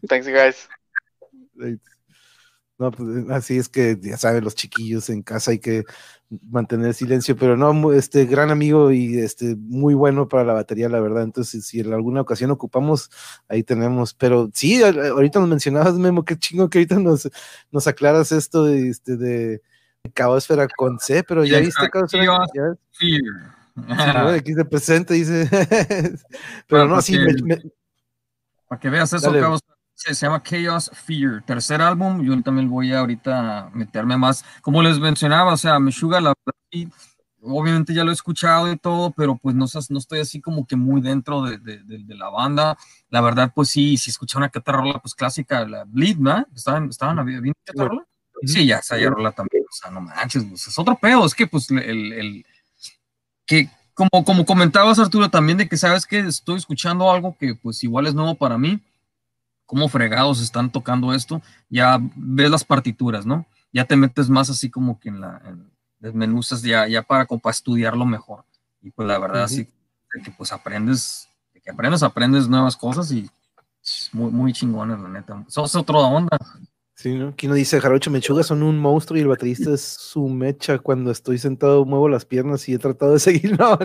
Thanks, 0.07 0.27
guys. 0.27 0.67
No, 2.77 2.91
pues 2.91 3.29
así 3.29 3.57
es 3.57 3.69
que 3.69 3.97
ya 4.01 4.17
saben, 4.17 4.43
los 4.43 4.55
chiquillos 4.55 5.09
en 5.09 5.21
casa 5.21 5.51
hay 5.51 5.59
que 5.59 5.83
mantener 6.49 6.93
silencio, 6.93 7.35
pero 7.35 7.55
no, 7.57 7.93
este 7.93 8.25
gran 8.25 8.51
amigo 8.51 8.91
y 8.91 9.17
este 9.19 9.55
muy 9.55 9.93
bueno 9.93 10.27
para 10.27 10.43
la 10.43 10.53
batería, 10.53 10.89
la 10.89 10.99
verdad. 10.99 11.23
Entonces, 11.23 11.65
si 11.65 11.79
en 11.79 11.93
alguna 11.93 12.21
ocasión 12.21 12.51
ocupamos, 12.51 13.09
ahí 13.47 13.63
tenemos. 13.63 14.13
Pero 14.13 14.49
sí, 14.53 14.81
ahorita 14.83 15.39
nos 15.39 15.49
mencionabas, 15.49 15.95
Memo, 15.95 16.23
qué 16.25 16.37
chingo 16.37 16.69
que 16.69 16.79
ahorita 16.79 16.99
nos, 16.99 17.29
nos 17.71 17.87
aclaras 17.87 18.31
esto 18.31 18.63
de, 18.65 18.89
este, 18.89 19.17
de 19.17 19.61
Caosfera 20.13 20.67
con 20.75 20.99
C, 20.99 21.23
pero 21.23 21.43
ya 21.45 21.59
Sí, 21.59 21.65
viste. 21.65 21.89
Caosfera. 21.89 22.37
Sí, 22.91 23.19
¿no? 23.75 23.83
Aquí 24.29 24.53
se 24.53 24.65
presenta, 24.65 25.13
dice. 25.13 25.49
pero 26.67 26.87
no, 26.87 27.01
sí, 27.01 27.17
me- 27.17 27.33
me- 27.43 27.61
Para 28.67 28.79
que 28.79 28.89
veas 28.89 29.11
eso, 29.13 29.31
Dale. 29.31 29.39
Se, 30.03 30.13
se 30.15 30.25
llama 30.25 30.41
Chaos 30.43 30.91
Fear, 30.93 31.43
tercer 31.45 31.81
álbum. 31.81 32.21
Yo 32.23 32.41
también 32.41 32.69
voy 32.69 32.91
a 32.93 32.99
ahorita 32.99 33.71
meterme 33.73 34.17
más. 34.17 34.43
Como 34.61 34.81
les 34.81 34.99
mencionaba, 34.99 35.53
o 35.53 35.57
sea, 35.57 35.79
Meshuga, 35.79 36.19
la 36.21 36.33
verdad, 36.45 36.91
obviamente 37.41 37.93
ya 37.93 38.03
lo 38.03 38.11
he 38.11 38.13
escuchado 38.13 38.71
y 38.71 38.77
todo, 38.77 39.11
pero 39.11 39.35
pues 39.37 39.55
no, 39.55 39.65
no 39.89 39.97
estoy 39.99 40.19
así 40.19 40.39
como 40.41 40.65
que 40.65 40.75
muy 40.75 41.01
dentro 41.01 41.41
de, 41.43 41.57
de- 41.57 41.83
de- 41.83 42.03
de 42.03 42.15
la 42.15 42.29
banda. 42.29 42.77
La 43.09 43.21
verdad, 43.21 43.51
pues 43.53 43.69
sí, 43.69 43.97
si 43.97 44.09
escuché 44.09 44.37
una 44.37 44.49
que 44.49 44.59
otra 44.59 44.77
rola, 44.77 44.99
pues 44.99 45.13
clásica, 45.15 45.65
la 45.67 45.83
Bleed, 45.85 46.17
¿no? 46.17 46.45
¿Estaban, 46.55 46.89
estaban 46.89 47.23
bien 47.25 47.41
bien 47.41 47.53
esta 47.65 47.83
rola? 47.85 48.05
Sí, 48.45 48.65
ya, 48.65 48.77
esa 48.77 48.97
ya 48.97 49.09
rola 49.09 49.31
también, 49.31 49.63
o 49.63 49.73
sea, 49.73 49.89
no 49.89 50.01
manches, 50.01 50.43
pues, 50.43 50.67
es 50.67 50.77
otro 50.77 50.97
pedo, 50.97 51.25
es 51.25 51.33
que 51.33 51.47
pues 51.47 51.69
el, 51.71 52.11
el- 52.13 52.45
que 53.45 53.69
como, 53.93 54.23
como 54.25 54.45
comentabas 54.45 54.99
Arturo 54.99 55.29
también 55.29 55.57
de 55.57 55.67
que 55.69 55.77
sabes 55.77 56.05
que 56.05 56.19
estoy 56.19 56.57
escuchando 56.57 57.11
algo 57.11 57.37
que 57.37 57.55
pues 57.55 57.83
igual 57.83 58.07
es 58.07 58.15
nuevo 58.15 58.35
para 58.35 58.57
mí, 58.57 58.79
cómo 59.65 59.89
fregados 59.89 60.41
están 60.41 60.71
tocando 60.71 61.13
esto, 61.13 61.41
ya 61.69 61.99
ves 62.15 62.49
las 62.49 62.63
partituras, 62.63 63.25
¿no? 63.25 63.45
Ya 63.71 63.85
te 63.85 63.95
metes 63.95 64.29
más 64.29 64.49
así 64.49 64.69
como 64.69 64.99
que 64.99 65.09
en 65.09 65.21
la, 65.21 65.41
en, 65.45 65.71
desmenuzas 65.99 66.61
ya, 66.61 66.87
ya 66.87 67.01
para, 67.01 67.25
como 67.25 67.39
para 67.39 67.51
estudiarlo 67.51 68.05
mejor. 68.05 68.43
Y 68.81 68.91
pues 68.91 69.07
la 69.07 69.17
verdad 69.17 69.45
Ujú. 69.45 69.55
sí, 69.55 69.69
de 70.13 70.21
que 70.21 70.31
pues 70.31 70.51
aprendes, 70.51 71.29
de 71.53 71.61
que 71.61 71.71
aprendes, 71.71 72.03
aprendes 72.03 72.47
nuevas 72.47 72.75
cosas 72.75 73.11
y 73.11 73.29
muy, 74.11 74.31
muy 74.31 74.53
chingones, 74.53 74.99
la 74.99 75.09
neta. 75.09 75.43
Sos 75.47 75.75
otra 75.75 75.97
onda. 75.99 76.37
Sí, 77.03 77.13
¿no? 77.15 77.27
Aquí 77.27 77.49
nos 77.49 77.57
dice 77.57 77.81
Jarocho 77.81 78.09
Mechuga 78.11 78.43
son 78.43 78.63
un 78.63 78.79
monstruo 78.79 79.17
y 79.17 79.23
el 79.23 79.27
baterista 79.27 79.73
es 79.73 79.81
su 79.81 80.29
mecha. 80.29 80.79
Cuando 80.79 81.11
estoy 81.11 81.37
sentado 81.37 81.83
muevo 81.83 82.07
las 82.07 82.23
piernas 82.23 82.69
y 82.69 82.75
he 82.75 82.79
tratado 82.79 83.11
de 83.11 83.19
seguir. 83.19 83.59
No, 83.59 83.77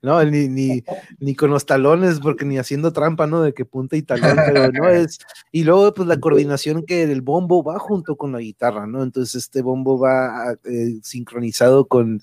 no 0.00 0.24
ni, 0.24 0.48
ni, 0.48 0.82
ni 1.18 1.34
con 1.34 1.50
los 1.50 1.66
talones, 1.66 2.20
porque 2.20 2.46
ni 2.46 2.56
haciendo 2.56 2.90
trampa, 2.90 3.26
¿no? 3.26 3.42
De 3.42 3.52
que 3.52 3.66
punta 3.66 3.96
y 3.98 4.02
talón, 4.02 4.38
pero 4.46 4.72
no 4.72 4.88
es. 4.88 5.18
Y 5.52 5.64
luego, 5.64 5.92
pues 5.92 6.08
la 6.08 6.18
coordinación 6.18 6.86
que 6.86 7.02
el 7.02 7.20
bombo 7.20 7.62
va 7.62 7.78
junto 7.78 8.16
con 8.16 8.32
la 8.32 8.38
guitarra, 8.38 8.86
¿no? 8.86 9.02
Entonces 9.02 9.34
este 9.34 9.60
bombo 9.60 9.98
va 9.98 10.56
eh, 10.64 11.00
sincronizado 11.02 11.86
con, 11.86 12.22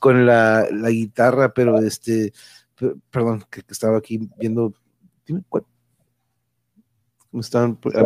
con 0.00 0.26
la, 0.26 0.66
la 0.72 0.90
guitarra, 0.90 1.54
pero 1.54 1.78
este, 1.78 2.32
per- 2.74 2.96
perdón, 3.08 3.44
que, 3.48 3.62
que 3.62 3.72
estaba 3.72 3.98
aquí 3.98 4.28
viendo. 4.36 4.74
dime, 5.24 5.44
¿cuál? 5.48 5.62
Me 7.30 7.40
estaban 7.40 7.78
ah, 7.94 8.04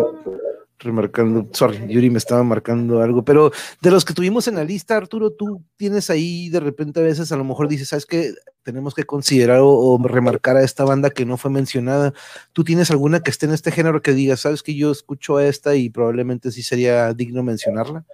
remarcando, 0.81 1.49
sorry, 1.53 1.87
Yuri 1.89 2.11
me 2.11 2.19
estaba 2.19 2.43
marcando 2.43 3.03
algo, 3.03 3.25
pero 3.25 3.53
de 3.81 3.91
los 3.91 4.05
que 4.05 4.15
tuvimos 4.15 4.49
en 4.49 4.57
la 4.57 4.65
lista, 4.65 4.97
Arturo, 4.97 5.31
tú 5.31 5.63
tienes 5.77 6.11
ahí 6.11 6.49
de 6.49 6.61
repente 6.61 7.01
a 7.01 7.03
veces 7.03 7.31
a 7.33 7.37
lo 7.37 7.45
mejor 7.45 7.69
dices, 7.69 7.89
¿sabes 7.89 8.07
qué? 8.07 8.35
Tenemos 8.63 8.95
que 8.95 9.05
considerar 9.05 9.59
o, 9.61 9.71
o 9.71 9.99
remarcar 10.03 10.57
a 10.57 10.65
esta 10.65 10.85
banda 10.85 11.11
que 11.11 11.25
no 11.25 11.37
fue 11.37 11.51
mencionada. 11.51 12.13
¿Tú 12.53 12.65
tienes 12.65 12.91
alguna 12.91 13.21
que 13.21 13.31
esté 13.31 13.47
en 13.47 13.53
este 13.53 13.71
género 13.71 14.03
que 14.03 14.13
digas, 14.13 14.41
sabes 14.41 14.63
que 14.63 14.75
yo 14.75 14.91
escucho 14.91 15.37
a 15.37 15.47
esta 15.47 15.77
y 15.77 15.91
probablemente 15.91 16.51
sí 16.51 16.63
sería 16.63 17.13
digno 17.15 17.43
mencionarla? 17.43 18.05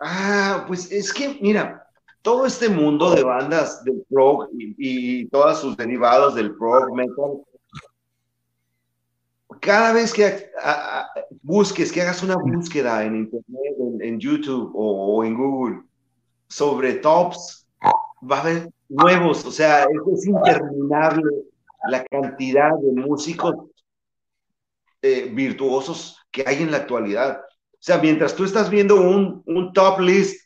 Ah, 0.00 0.64
pues 0.66 0.90
es 0.92 1.12
que, 1.12 1.38
mira, 1.40 1.86
todo 2.22 2.46
este 2.46 2.68
mundo 2.68 3.14
de 3.14 3.22
bandas 3.22 3.84
del 3.84 4.04
prog 4.08 4.48
y, 4.58 4.74
y 4.78 5.28
todos 5.28 5.60
sus 5.60 5.76
derivados 5.76 6.34
del 6.34 6.54
prog 6.56 6.94
metal, 6.94 7.42
cada 9.60 9.92
vez 9.92 10.12
que 10.12 10.24
a- 10.62 11.00
a- 11.00 11.10
busques, 11.42 11.92
que 11.92 12.02
hagas 12.02 12.22
una 12.22 12.36
búsqueda 12.36 13.04
en 13.04 13.16
internet, 13.16 13.74
en, 13.78 14.02
en 14.02 14.20
YouTube 14.20 14.72
o, 14.74 15.16
o 15.16 15.24
en 15.24 15.34
Google 15.34 15.82
sobre 16.48 16.94
tops, 16.94 17.66
va 18.30 18.38
a 18.38 18.40
haber 18.40 18.70
nuevos, 18.88 19.44
o 19.44 19.50
sea, 19.50 19.82
es, 19.84 19.88
es 20.18 20.26
interminable 20.26 21.30
la 21.88 22.04
cantidad 22.04 22.70
de 22.78 22.92
músicos 23.02 23.54
eh, 25.02 25.30
virtuosos 25.32 26.18
que 26.30 26.44
hay 26.46 26.62
en 26.62 26.70
la 26.70 26.78
actualidad. 26.78 27.40
O 27.40 27.78
sea, 27.86 27.98
mientras 27.98 28.34
tú 28.34 28.44
estás 28.44 28.70
viendo 28.70 28.96
un, 29.00 29.42
un 29.46 29.72
top 29.72 30.00
list, 30.00 30.40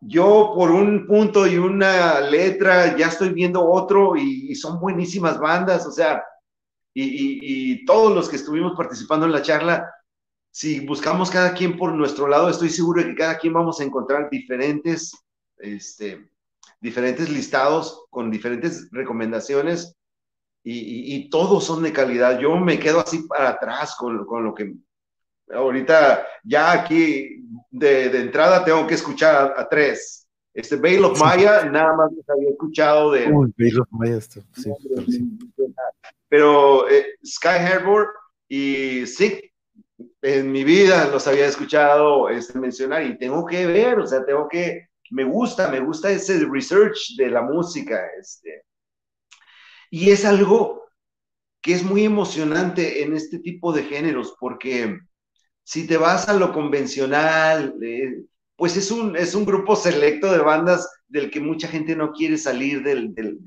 yo 0.00 0.52
por 0.54 0.70
un 0.70 1.06
punto 1.06 1.46
y 1.46 1.56
una 1.56 2.20
letra 2.20 2.96
ya 2.96 3.06
estoy 3.08 3.30
viendo 3.30 3.64
otro 3.64 4.16
y, 4.16 4.50
y 4.50 4.54
son 4.54 4.78
buenísimas 4.78 5.38
bandas, 5.38 5.86
o 5.86 5.90
sea, 5.90 6.22
y, 7.02 7.04
y- 7.04 7.72
y 7.72 7.84
todos 7.86 8.14
los 8.14 8.28
que 8.28 8.36
estuvimos 8.36 8.74
participando 8.76 9.26
en 9.26 9.32
la 9.32 9.42
charla, 9.42 9.90
si 10.50 10.80
buscamos 10.86 11.30
cada 11.30 11.54
quien 11.54 11.76
por 11.76 11.92
nuestro 11.94 12.28
lado, 12.28 12.48
estoy 12.50 12.70
seguro 12.70 13.02
de 13.02 13.08
que 13.10 13.16
cada 13.16 13.38
quien 13.38 13.52
vamos 13.54 13.80
a 13.80 13.84
encontrar 13.84 14.30
diferentes, 14.30 15.12
este, 15.58 16.30
diferentes 16.80 17.30
listados 17.30 18.06
con 18.10 18.30
diferentes 18.30 18.88
recomendaciones 18.92 19.96
y, 20.64 21.16
y- 21.16 21.30
todos 21.30 21.64
son 21.64 21.82
de 21.82 21.92
calidad. 21.92 22.38
Yo 22.40 22.56
me 22.56 22.78
quedo 22.78 23.00
así 23.00 23.24
para 23.28 23.50
atrás 23.50 23.96
con, 23.98 24.24
con 24.26 24.44
lo 24.44 24.54
que 24.54 24.74
ahorita 25.52 26.26
ya 26.44 26.72
aquí 26.72 27.44
de, 27.70 28.08
de 28.10 28.20
entrada 28.22 28.64
tengo 28.64 28.86
que 28.86 28.94
escuchar 28.94 29.54
a, 29.56 29.60
a 29.62 29.68
tres. 29.68 30.25
Este 30.56 30.76
Bale 30.76 31.04
of 31.04 31.20
Maya, 31.20 31.66
nada 31.66 31.94
más 31.94 32.10
les 32.12 32.26
había 32.30 32.48
escuchado 32.48 33.12
de, 33.12 33.30
Uy, 33.30 33.52
Bale 33.58 33.78
of 33.78 33.88
Maya, 33.90 34.16
esto, 34.16 34.42
sí, 34.54 34.72
pero 36.30 36.86
sí. 36.88 36.94
eh, 36.94 37.06
Sky 37.22 37.48
Harbor 37.48 38.08
y 38.48 39.06
Sick 39.06 39.52
en 40.22 40.50
mi 40.50 40.64
vida 40.64 41.08
los 41.08 41.26
había 41.26 41.44
escuchado 41.44 42.30
este, 42.30 42.58
mencionar 42.58 43.04
y 43.04 43.18
tengo 43.18 43.44
que 43.44 43.66
ver, 43.66 43.98
o 43.98 44.06
sea, 44.06 44.24
tengo 44.24 44.48
que, 44.48 44.88
me 45.10 45.24
gusta, 45.24 45.68
me 45.68 45.80
gusta 45.80 46.10
ese 46.10 46.46
research 46.50 47.16
de 47.18 47.28
la 47.28 47.42
música, 47.42 48.06
este. 48.18 48.62
Y 49.90 50.08
es 50.08 50.24
algo 50.24 50.86
que 51.60 51.74
es 51.74 51.82
muy 51.82 52.06
emocionante 52.06 53.02
en 53.02 53.14
este 53.14 53.40
tipo 53.40 53.74
de 53.74 53.82
géneros, 53.82 54.34
porque 54.40 55.00
si 55.62 55.86
te 55.86 55.98
vas 55.98 56.30
a 56.30 56.32
lo 56.32 56.50
convencional, 56.50 57.74
eh, 57.82 58.22
pues 58.56 58.76
es 58.76 58.90
un, 58.90 59.16
es 59.16 59.34
un 59.34 59.44
grupo 59.44 59.76
selecto 59.76 60.32
de 60.32 60.38
bandas 60.38 60.88
del 61.08 61.30
que 61.30 61.40
mucha 61.40 61.68
gente 61.68 61.94
no 61.94 62.12
quiere 62.12 62.38
salir 62.38 62.82
del, 62.82 63.14
del, 63.14 63.38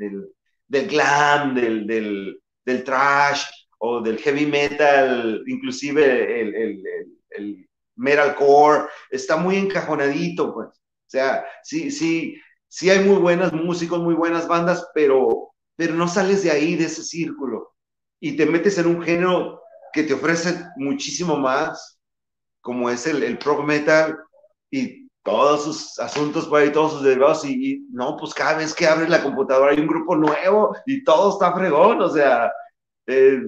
del, 0.67 0.87
glam, 0.87 1.55
del, 1.55 1.87
del, 1.87 2.83
trash 2.83 3.43
o 3.79 4.01
del 4.01 4.19
heavy 4.19 4.45
metal, 4.45 5.43
inclusive 5.47 6.41
el, 6.41 6.55
el, 6.55 6.83
el, 7.31 7.69
metalcore, 7.95 8.85
está 9.09 9.35
muy 9.35 9.57
encajonadito, 9.57 10.53
pues. 10.53 10.67
O 10.69 11.11
sea, 11.11 11.43
sí, 11.63 11.91
sí, 11.91 12.39
sí 12.67 12.89
hay 12.89 13.03
muy 13.03 13.17
buenas 13.17 13.51
músicos, 13.51 13.99
muy 13.99 14.13
buenas 14.13 14.47
bandas, 14.47 14.87
pero, 14.93 15.51
pero 15.75 15.95
no 15.95 16.07
sales 16.07 16.43
de 16.43 16.51
ahí, 16.51 16.75
de 16.75 16.85
ese 16.85 17.03
círculo, 17.03 17.73
y 18.21 18.37
te 18.37 18.45
metes 18.45 18.77
en 18.77 18.87
un 18.87 19.01
género 19.01 19.61
que 19.91 20.03
te 20.03 20.13
ofrece 20.13 20.63
muchísimo 20.77 21.35
más, 21.35 21.99
como 22.61 22.89
es 22.89 23.05
el, 23.07 23.23
el 23.23 23.37
prog 23.37 23.65
metal, 23.65 24.17
y 24.71 24.98
todos 25.23 25.63
sus 25.63 25.99
asuntos 25.99 26.47
por 26.47 26.61
ahí, 26.61 26.71
todos 26.71 26.93
sus 26.93 27.03
derivados, 27.03 27.45
y, 27.45 27.85
no, 27.91 28.17
pues 28.17 28.33
cada 28.33 28.57
vez 28.57 28.73
que 28.73 28.87
abres 28.87 29.09
la 29.09 29.21
computadora 29.21 29.71
hay 29.71 29.79
un 29.79 29.87
grupo 29.87 30.15
nuevo 30.15 30.75
y 30.85 31.03
todo 31.03 31.33
está 31.33 31.53
fregón, 31.53 32.01
o 32.01 32.09
sea, 32.09 32.51
eh, 33.07 33.41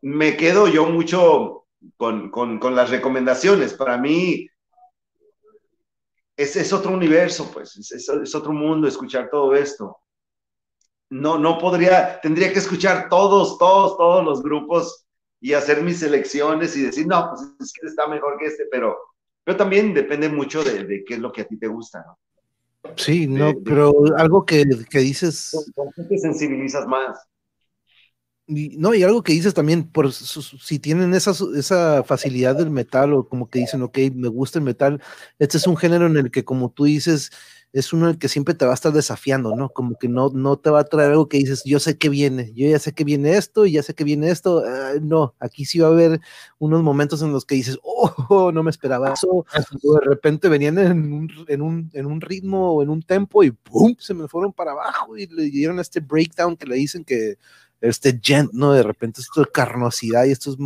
me 0.00 0.36
quedo 0.36 0.68
yo 0.68 0.86
mucho 0.86 1.66
con, 1.96 2.30
con, 2.30 2.58
con, 2.58 2.74
las 2.74 2.90
recomendaciones. 2.90 3.74
Para 3.74 3.96
mí 3.98 4.48
es, 6.36 6.56
es 6.56 6.72
otro 6.72 6.92
universo, 6.92 7.50
pues, 7.52 7.76
es, 7.76 8.08
es, 8.08 8.34
otro 8.34 8.52
mundo 8.52 8.88
escuchar 8.88 9.28
todo 9.30 9.54
esto. 9.54 9.98
No, 11.10 11.38
no 11.38 11.58
podría, 11.58 12.20
tendría 12.20 12.52
que 12.52 12.58
escuchar 12.58 13.08
todos, 13.08 13.58
todos, 13.58 13.96
todos 13.96 14.24
los 14.24 14.42
grupos 14.42 15.06
y 15.40 15.54
hacer 15.54 15.82
mis 15.82 16.00
selecciones 16.00 16.76
y 16.76 16.82
decir, 16.82 17.06
no, 17.06 17.30
pues 17.30 17.48
es 17.60 17.72
que 17.72 17.86
está 17.86 18.06
mejor 18.06 18.38
que 18.38 18.46
este, 18.46 18.66
pero 18.70 18.96
pero 19.48 19.56
también 19.56 19.94
depende 19.94 20.28
mucho 20.28 20.62
de, 20.62 21.04
qué 21.06 21.14
es 21.14 21.20
lo 21.20 21.32
que 21.32 21.40
a 21.40 21.46
ti 21.46 21.56
te 21.56 21.68
gusta, 21.68 22.04
¿no? 22.06 22.92
Sí, 22.96 23.26
no, 23.26 23.54
pero 23.64 23.94
algo 24.18 24.44
que, 24.44 24.66
que 24.90 24.98
dices. 24.98 25.72
¿Con 25.74 25.90
qué 25.96 26.02
te 26.02 26.18
sensibilizas 26.18 26.86
más? 26.86 27.18
Y, 28.46 28.76
no, 28.76 28.92
y 28.92 29.04
algo 29.04 29.22
que 29.22 29.32
dices 29.32 29.54
también, 29.54 29.90
por 29.90 30.12
si 30.12 30.78
tienen 30.78 31.14
esa, 31.14 31.32
esa 31.56 32.04
facilidad 32.04 32.56
del 32.56 32.68
metal 32.68 33.14
o 33.14 33.26
como 33.26 33.48
que 33.48 33.60
dicen, 33.60 33.80
ok, 33.80 33.96
me 34.14 34.28
gusta 34.28 34.58
el 34.58 34.66
metal, 34.66 35.00
este 35.38 35.56
es 35.56 35.66
un 35.66 35.78
género 35.78 36.08
en 36.08 36.18
el 36.18 36.30
que, 36.30 36.44
como 36.44 36.70
tú 36.70 36.84
dices, 36.84 37.30
es 37.72 37.92
uno 37.92 38.08
el 38.08 38.18
que 38.18 38.28
siempre 38.28 38.54
te 38.54 38.64
va 38.64 38.72
a 38.72 38.74
estar 38.74 38.92
desafiando, 38.92 39.54
¿no? 39.54 39.68
Como 39.68 39.96
que 39.98 40.08
no, 40.08 40.30
no 40.30 40.58
te 40.58 40.70
va 40.70 40.80
a 40.80 40.84
traer 40.84 41.10
algo 41.10 41.28
que 41.28 41.38
dices, 41.38 41.62
yo 41.64 41.78
sé 41.80 41.98
que 41.98 42.08
viene, 42.08 42.52
yo 42.54 42.68
ya 42.68 42.78
sé 42.78 42.92
que 42.94 43.04
viene 43.04 43.36
esto 43.36 43.66
y 43.66 43.72
ya 43.72 43.82
sé 43.82 43.94
que 43.94 44.04
viene 44.04 44.30
esto. 44.30 44.62
Ah, 44.66 44.92
no, 45.00 45.34
aquí 45.38 45.64
sí 45.64 45.78
va 45.78 45.88
a 45.88 45.90
haber 45.90 46.20
unos 46.58 46.82
momentos 46.82 47.20
en 47.22 47.32
los 47.32 47.44
que 47.44 47.56
dices, 47.56 47.78
oh, 47.82 48.50
no 48.52 48.62
me 48.62 48.70
esperaba 48.70 49.12
eso. 49.12 49.44
de 49.54 50.00
repente 50.08 50.48
venían 50.48 50.78
en 50.78 51.12
un, 51.12 51.30
en 51.48 51.62
un, 51.62 51.90
en 51.92 52.06
un 52.06 52.20
ritmo 52.20 52.72
o 52.72 52.82
en 52.82 52.88
un 52.88 53.02
tempo 53.02 53.44
y 53.44 53.50
¡pum! 53.50 53.94
se 53.98 54.14
me 54.14 54.28
fueron 54.28 54.52
para 54.52 54.72
abajo 54.72 55.16
y 55.16 55.26
le 55.26 55.44
dieron 55.44 55.78
este 55.78 56.00
breakdown 56.00 56.56
que 56.56 56.66
le 56.66 56.76
dicen 56.76 57.04
que 57.04 57.36
este 57.80 58.18
gent, 58.22 58.52
¿no? 58.52 58.72
De 58.72 58.82
repente 58.82 59.20
esto 59.20 59.40
de 59.42 59.50
carnosidad 59.52 60.24
y 60.24 60.32
estos 60.32 60.56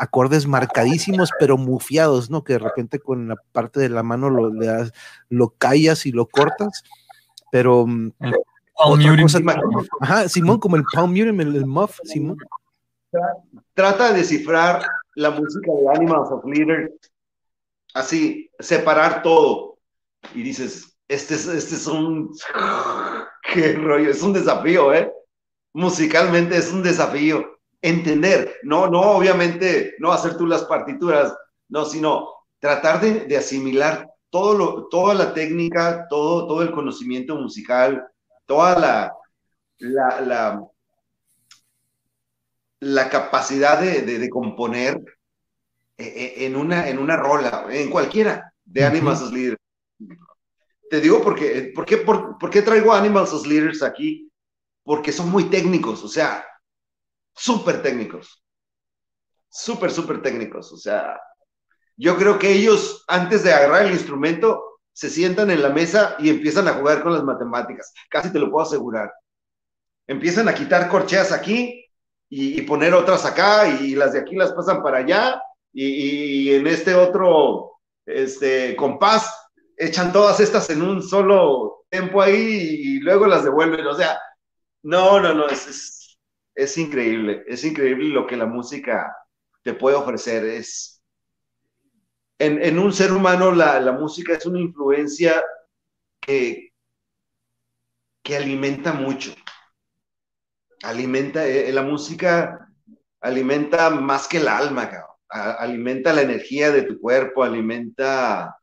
acordes 0.00 0.46
marcadísimos, 0.46 1.30
pero 1.38 1.58
mufiados, 1.58 2.30
¿no? 2.30 2.42
Que 2.42 2.54
de 2.54 2.60
repente 2.60 2.98
con 2.98 3.28
la 3.28 3.36
parte 3.52 3.80
de 3.80 3.90
la 3.90 4.02
mano 4.02 4.30
lo, 4.30 4.50
le 4.50 4.66
das, 4.66 4.92
lo 5.28 5.50
callas 5.50 6.06
y 6.06 6.12
lo 6.12 6.26
cortas, 6.26 6.82
pero... 7.52 7.86
Mm, 7.86 8.12
ajá, 10.00 10.26
Simón, 10.30 10.58
como 10.58 10.76
el 10.76 10.84
palm 10.90 11.10
muting, 11.10 11.38
el, 11.40 11.66
muff, 11.66 11.98
Simón. 12.04 12.38
Trata 13.74 14.12
de 14.12 14.20
descifrar 14.20 14.82
la 15.16 15.32
música 15.32 15.70
de 15.70 15.96
Animals 15.96 16.30
of 16.30 16.46
Leader, 16.46 16.90
así, 17.92 18.50
separar 18.58 19.22
todo, 19.22 19.76
y 20.34 20.42
dices, 20.42 20.96
este 21.08 21.34
es, 21.34 21.46
este 21.46 21.74
es 21.74 21.86
un... 21.86 22.34
¡Qué 23.52 23.74
rollo! 23.74 24.10
Es 24.10 24.22
un 24.22 24.32
desafío, 24.32 24.94
¿eh? 24.94 25.12
Musicalmente 25.74 26.56
es 26.56 26.72
un 26.72 26.82
desafío 26.82 27.59
entender, 27.82 28.56
no, 28.62 28.88
no, 28.88 29.00
obviamente, 29.12 29.94
no 29.98 30.12
hacer 30.12 30.36
tú 30.36 30.46
las 30.46 30.64
partituras, 30.64 31.34
no, 31.68 31.84
sino 31.84 32.28
tratar 32.58 33.00
de, 33.00 33.36
asimilar 33.36 34.08
todo 34.28 34.54
lo, 34.54 34.88
toda 34.88 35.14
la 35.14 35.32
técnica, 35.32 36.06
todo, 36.08 36.46
todo 36.46 36.62
el 36.62 36.70
conocimiento 36.70 37.36
musical, 37.36 38.06
toda 38.46 38.78
la, 38.78 39.12
la, 39.78 40.60
la, 42.80 43.08
capacidad 43.08 43.80
de, 43.80 44.28
componer 44.28 45.00
eh, 45.96 46.04
eh, 46.04 46.46
en 46.46 46.56
una, 46.56 46.88
en 46.88 46.98
una 46.98 47.16
rola, 47.16 47.66
en 47.70 47.90
cualquiera 47.90 48.52
de 48.64 48.84
Animals 48.84 49.22
as 49.22 49.32
Leaders. 49.32 49.58
Te 50.90 51.00
digo 51.00 51.22
porque, 51.22 51.72
¿por 51.74 51.86
qué, 51.86 51.98
por, 51.98 52.36
por 52.36 52.50
qué 52.50 52.62
traigo 52.62 52.92
Animals 52.92 53.32
as 53.32 53.46
Leaders 53.46 53.82
aquí? 53.82 54.30
Porque 54.82 55.12
son 55.12 55.30
muy 55.30 55.44
técnicos, 55.44 56.02
o 56.04 56.08
sea, 56.08 56.44
súper 57.40 57.82
técnicos. 57.82 58.42
Súper, 59.48 59.90
súper 59.90 60.22
técnicos. 60.22 60.72
O 60.72 60.76
sea, 60.76 61.18
yo 61.96 62.16
creo 62.16 62.38
que 62.38 62.52
ellos, 62.52 63.04
antes 63.08 63.42
de 63.42 63.52
agarrar 63.52 63.86
el 63.86 63.92
instrumento, 63.92 64.62
se 64.92 65.08
sientan 65.08 65.50
en 65.50 65.62
la 65.62 65.70
mesa 65.70 66.16
y 66.18 66.28
empiezan 66.28 66.68
a 66.68 66.74
jugar 66.74 67.02
con 67.02 67.12
las 67.12 67.24
matemáticas. 67.24 67.92
Casi 68.10 68.30
te 68.32 68.38
lo 68.38 68.50
puedo 68.50 68.66
asegurar. 68.66 69.10
Empiezan 70.06 70.48
a 70.48 70.54
quitar 70.54 70.88
corcheas 70.88 71.32
aquí 71.32 71.86
y, 72.28 72.60
poner 72.62 72.94
otras 72.94 73.24
acá 73.24 73.66
y 73.68 73.94
las 73.94 74.12
de 74.12 74.20
aquí 74.20 74.36
las 74.36 74.52
pasan 74.52 74.82
para 74.82 74.98
allá 74.98 75.42
y, 75.72 76.52
en 76.52 76.66
este 76.66 76.94
otro 76.94 77.72
este, 78.06 78.76
compás 78.76 79.34
echan 79.76 80.12
todas 80.12 80.40
estas 80.40 80.68
en 80.70 80.82
un 80.82 81.02
solo 81.02 81.84
tiempo 81.88 82.20
ahí 82.20 82.36
y, 82.36 83.00
luego 83.00 83.26
las 83.26 83.44
devuelven. 83.44 83.86
O 83.86 83.94
sea, 83.94 84.18
no, 84.82 85.20
no, 85.20 85.32
no, 85.34 85.48
es 85.48 85.66
es 85.66 85.99
increíble, 86.78 87.44
es 87.46 87.64
increíble 87.64 88.08
lo 88.08 88.26
que 88.26 88.36
la 88.36 88.46
música 88.46 89.14
te 89.62 89.74
puede 89.74 89.96
ofrecer. 89.96 90.44
Es, 90.44 91.02
en, 92.38 92.78
un 92.78 92.92
ser 92.92 93.12
humano 93.12 93.52
la, 93.52 93.92
música 93.92 94.34
es 94.34 94.46
una 94.46 94.60
influencia 94.60 95.42
que, 96.20 96.72
que 98.22 98.36
alimenta 98.36 98.92
mucho. 98.92 99.34
Alimenta, 100.82 101.46
eh, 101.46 101.70
la 101.72 101.82
música 101.82 102.70
alimenta 103.20 103.90
más 103.90 104.26
que 104.26 104.38
el 104.38 104.48
alma, 104.48 104.90
alimenta 105.28 106.12
la 106.12 106.22
energía 106.22 106.70
de 106.70 106.82
tu 106.82 106.98
cuerpo, 106.98 107.44
alimenta 107.44 108.56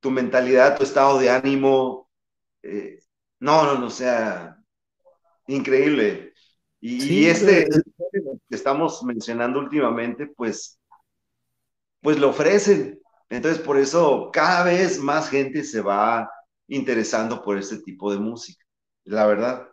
tu 0.00 0.10
mentalidad, 0.10 0.76
tu 0.76 0.84
estado 0.84 1.18
de 1.18 1.30
ánimo. 1.30 2.08
Eh, 2.62 3.00
no, 3.40 3.64
no, 3.64 3.78
no, 3.78 3.90
sea, 3.90 4.56
increíble. 5.46 6.29
Y, 6.80 7.26
este 7.26 7.68
que 7.68 8.56
estamos 8.56 9.02
mencionando 9.04 9.60
últimamente, 9.60 10.26
pues, 10.26 10.80
pues 12.00 12.18
lo 12.18 12.30
ofrecen. 12.30 12.98
Entonces, 13.28 13.62
por 13.62 13.76
eso 13.76 14.30
cada 14.32 14.64
vez 14.64 14.98
más 14.98 15.28
gente 15.28 15.62
se 15.62 15.80
va 15.82 16.28
interesando 16.66 17.42
por 17.42 17.58
este 17.58 17.78
tipo 17.78 18.10
de 18.10 18.18
música, 18.18 18.64
la 19.04 19.26
verdad. 19.26 19.68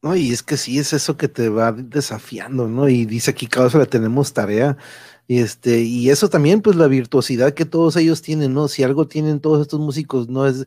No, 0.00 0.14
y 0.14 0.30
es 0.30 0.44
que 0.44 0.56
sí, 0.56 0.78
es 0.78 0.92
eso 0.92 1.16
que 1.16 1.26
te 1.26 1.48
va 1.48 1.72
desafiando, 1.72 2.68
¿no? 2.68 2.88
Y 2.88 3.04
dice 3.04 3.32
aquí, 3.32 3.48
cada 3.48 3.66
vez 3.66 3.74
le 3.74 3.86
tenemos 3.86 4.32
tarea. 4.32 4.76
Y 5.30 5.40
este, 5.40 5.82
y 5.82 6.08
eso 6.08 6.30
también, 6.30 6.62
pues 6.62 6.74
la 6.76 6.86
virtuosidad 6.86 7.52
que 7.52 7.66
todos 7.66 7.96
ellos 7.96 8.22
tienen, 8.22 8.54
¿no? 8.54 8.66
Si 8.66 8.82
algo 8.82 9.06
tienen 9.06 9.40
todos 9.40 9.60
estos 9.60 9.78
músicos, 9.78 10.28
no 10.28 10.46
es 10.46 10.64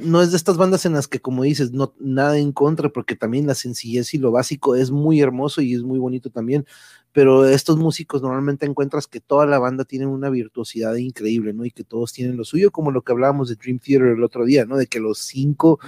no 0.00 0.22
es 0.22 0.30
de 0.30 0.36
estas 0.36 0.56
bandas 0.56 0.86
en 0.86 0.94
las 0.94 1.08
que, 1.08 1.20
como 1.20 1.42
dices, 1.42 1.72
no 1.72 1.94
nada 1.98 2.38
en 2.38 2.52
contra, 2.52 2.88
porque 2.90 3.16
también 3.16 3.46
la 3.46 3.54
sencillez 3.54 4.14
y 4.14 4.18
lo 4.18 4.30
básico 4.32 4.74
es 4.76 4.90
muy 4.90 5.20
hermoso 5.20 5.60
y 5.62 5.74
es 5.74 5.82
muy 5.82 5.98
bonito 5.98 6.30
también, 6.30 6.66
pero 7.12 7.46
estos 7.46 7.76
músicos 7.78 8.22
normalmente 8.22 8.66
encuentras 8.66 9.06
que 9.06 9.20
toda 9.20 9.46
la 9.46 9.58
banda 9.58 9.84
tiene 9.84 10.06
una 10.06 10.30
virtuosidad 10.30 10.94
increíble, 10.96 11.52
¿no? 11.52 11.64
Y 11.64 11.70
que 11.70 11.84
todos 11.84 12.12
tienen 12.12 12.36
lo 12.36 12.44
suyo, 12.44 12.70
como 12.70 12.90
lo 12.90 13.02
que 13.02 13.12
hablábamos 13.12 13.48
de 13.48 13.56
Dream 13.56 13.78
Theater 13.78 14.08
el 14.08 14.24
otro 14.24 14.44
día, 14.44 14.64
¿no? 14.66 14.76
De 14.76 14.86
que 14.86 15.00
los 15.00 15.18
cinco 15.18 15.78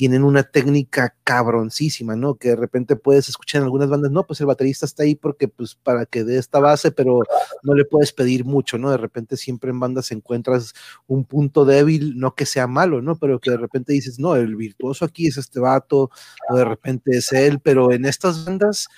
tienen 0.00 0.24
una 0.24 0.44
técnica 0.44 1.14
cabroncísima, 1.24 2.16
¿no? 2.16 2.36
Que 2.36 2.48
de 2.48 2.56
repente 2.56 2.96
puedes 2.96 3.28
escuchar 3.28 3.58
en 3.58 3.64
algunas 3.64 3.90
bandas, 3.90 4.10
no, 4.10 4.26
pues 4.26 4.40
el 4.40 4.46
baterista 4.46 4.86
está 4.86 5.02
ahí 5.02 5.14
porque, 5.14 5.46
pues, 5.46 5.74
para 5.74 6.06
que 6.06 6.24
dé 6.24 6.38
esta 6.38 6.58
base, 6.58 6.90
pero 6.90 7.20
no 7.62 7.74
le 7.74 7.84
puedes 7.84 8.10
pedir 8.10 8.46
mucho, 8.46 8.78
¿no? 8.78 8.90
De 8.90 8.96
repente 8.96 9.36
siempre 9.36 9.68
en 9.68 9.78
bandas 9.78 10.10
encuentras 10.10 10.72
un 11.06 11.26
punto 11.26 11.66
débil, 11.66 12.18
no 12.18 12.34
que 12.34 12.46
sea 12.46 12.66
malo, 12.66 13.02
¿no? 13.02 13.18
Pero 13.18 13.40
que 13.40 13.50
de 13.50 13.58
repente 13.58 13.92
dices, 13.92 14.18
no, 14.18 14.36
el 14.36 14.56
virtuoso 14.56 15.04
aquí 15.04 15.26
es 15.26 15.36
este 15.36 15.60
vato, 15.60 16.10
o 16.48 16.56
de 16.56 16.64
repente 16.64 17.18
es 17.18 17.30
él, 17.34 17.60
pero 17.60 17.92
en 17.92 18.06
estas 18.06 18.46
bandas 18.46 18.88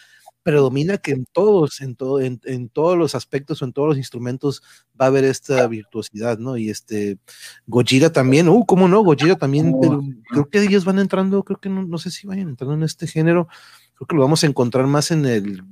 predomina 0.43 0.99
que 0.99 1.13
en 1.13 1.27
todos, 1.33 1.81
en, 1.81 1.95
todo, 1.95 2.21
en, 2.21 2.41
en, 2.45 2.69
todos 2.69 2.99
los 2.99 3.15
aspectos 3.15 3.63
o 3.63 3.65
en 3.65 3.73
todos 3.73 3.89
los 3.89 3.99
instrumentos 3.99 4.63
va 5.01 5.07
a 5.07 5.09
haber 5.09 5.25
esta 5.25 5.67
virtuosidad, 5.67 6.39
¿no? 6.39 6.57
Y 6.57 6.71
este, 6.71 7.19
Gojira 7.67 8.11
también, 8.11 8.49
uh, 8.49 8.65
¿cómo 8.67 8.89
no? 8.89 9.03
Gojira 9.03 9.37
también, 9.37 9.75
pero 9.81 10.03
creo 10.29 10.49
que 10.49 10.63
ellos 10.63 10.85
van 10.85 10.99
entrando, 10.99 11.43
creo 11.45 11.61
que 11.61 11.69
no, 11.69 11.85
no 11.85 11.99
sé 11.99 12.11
si 12.11 12.27
vayan 12.27 12.49
entrando 12.49 12.75
en 12.75 12.83
este 12.83 13.07
género, 13.07 13.49
creo 13.95 14.07
que 14.07 14.17
lo 14.17 14.23
vamos 14.23 14.43
a 14.43 14.47
encontrar 14.47 14.87
más 14.87 15.11
en 15.11 15.27
el 15.27 15.63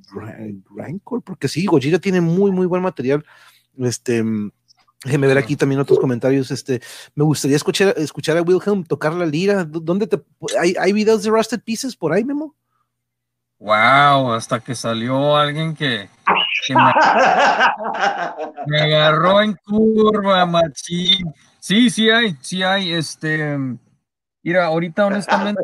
Rancor, 0.75 1.23
porque 1.23 1.49
sí, 1.49 1.67
Gojira 1.67 1.99
tiene 1.99 2.21
muy, 2.21 2.51
muy 2.51 2.67
buen 2.67 2.83
material, 2.83 3.25
este... 3.79 4.25
Déjeme 5.03 5.29
ver 5.29 5.39
aquí 5.39 5.57
también 5.57 5.81
otros 5.81 5.99
comentarios. 5.99 6.51
Este, 6.51 6.83
me 7.15 7.25
gustaría 7.25 7.57
escuchar, 7.57 7.95
escuchar 7.97 8.37
a 8.37 8.43
Wilhelm 8.43 8.85
tocar 8.85 9.15
la 9.15 9.25
lira. 9.25 9.65
¿Dónde 9.65 10.07
te 10.07 10.23
hay, 10.61 10.75
hay 10.79 10.93
videos 10.93 11.23
de 11.23 11.31
Rusted 11.31 11.63
Pieces 11.65 11.97
por 11.97 12.13
ahí, 12.13 12.23
Memo? 12.23 12.55
Wow, 13.61 14.32
hasta 14.32 14.59
que 14.59 14.74
salió 14.74 15.37
alguien 15.37 15.74
que, 15.74 16.09
me, 18.66 18.81
agarró 18.81 19.43
en 19.43 19.55
curva, 19.55 20.47
machín. 20.47 21.31
Sí, 21.59 21.91
sí 21.91 22.09
hay, 22.09 22.35
sí 22.41 22.62
hay. 22.62 22.91
Este, 22.93 23.59
mira, 24.43 24.65
ahorita 24.65 25.05
honestamente 25.05 25.62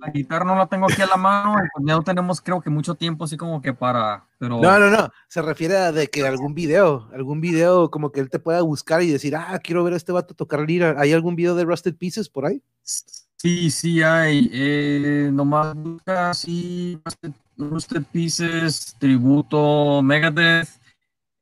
la 0.00 0.10
guitarra 0.10 0.46
no 0.46 0.56
la 0.56 0.66
tengo 0.66 0.86
aquí 0.86 1.02
a 1.02 1.06
la 1.06 1.18
mano, 1.18 1.56
pues 1.74 1.86
ya 1.86 1.94
no 1.94 2.02
tenemos 2.02 2.40
creo 2.40 2.62
que 2.62 2.70
mucho 2.70 2.94
tiempo 2.94 3.24
así 3.24 3.36
como 3.36 3.60
que 3.60 3.74
para. 3.74 4.26
No, 4.40 4.60
no, 4.60 4.90
no, 4.90 5.10
se 5.28 5.42
refiere 5.42 5.76
a 5.76 5.92
de 5.92 6.08
que 6.08 6.26
algún 6.26 6.54
video, 6.54 7.10
algún 7.12 7.42
video 7.42 7.90
como 7.90 8.10
que 8.10 8.20
él 8.20 8.30
te 8.30 8.38
pueda 8.38 8.62
buscar 8.62 9.02
y 9.02 9.12
decir, 9.12 9.36
ah, 9.36 9.60
quiero 9.62 9.84
ver 9.84 9.92
a 9.92 9.96
este 9.96 10.12
vato 10.12 10.32
tocar 10.32 10.60
lira. 10.60 10.96
¿Hay 10.98 11.12
algún 11.12 11.36
video 11.36 11.54
de 11.54 11.64
Rusted 11.64 11.94
Pieces 11.94 12.30
por 12.30 12.46
ahí? 12.46 12.62
Sí, 13.42 13.72
sí 13.72 14.02
hay. 14.04 14.48
Eh, 14.52 15.28
nomás 15.32 15.74
busca 15.74 16.32
sí, 16.32 17.00
Rusted 17.56 18.04
Pieces, 18.12 18.94
tributo, 19.00 20.00
Megadeth. 20.00 20.68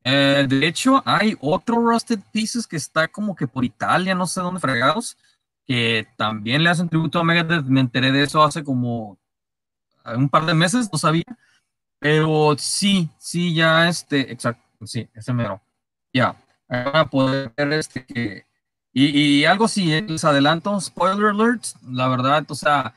Eh, 0.04 0.46
de 0.48 0.66
hecho, 0.66 1.02
hay 1.04 1.36
otro 1.40 1.76
Rusted 1.76 2.20
Pieces 2.32 2.66
que 2.66 2.76
está 2.76 3.06
como 3.08 3.36
que 3.36 3.46
por 3.46 3.66
Italia, 3.66 4.14
no 4.14 4.26
sé 4.26 4.40
dónde 4.40 4.60
fregados, 4.60 5.18
que 5.66 6.08
también 6.16 6.64
le 6.64 6.70
hacen 6.70 6.88
tributo 6.88 7.18
a 7.18 7.24
Megadeth. 7.24 7.66
Me 7.66 7.80
enteré 7.80 8.12
de 8.12 8.22
eso 8.22 8.42
hace 8.42 8.64
como 8.64 9.18
un 10.06 10.30
par 10.30 10.46
de 10.46 10.54
meses, 10.54 10.88
no 10.90 10.98
sabía. 10.98 11.24
Pero 11.98 12.56
sí, 12.58 13.10
sí, 13.18 13.54
ya 13.54 13.88
este, 13.90 14.32
exacto, 14.32 14.86
sí, 14.86 15.06
ese 15.14 15.34
mero. 15.34 15.60
Ya, 16.14 16.34
van 16.66 16.96
a 16.96 17.10
poder 17.10 17.52
ver 17.54 17.74
este 17.74 18.06
que 18.06 18.46
y, 18.92 19.44
algo 19.44 19.68
sí, 19.68 19.92
eh, 19.92 20.02
les 20.02 20.24
adelanto, 20.24 20.80
spoiler 20.80 21.26
alert, 21.26 21.64
la 21.88 22.08
verdad, 22.08 22.44
o 22.48 22.54
sea, 22.54 22.94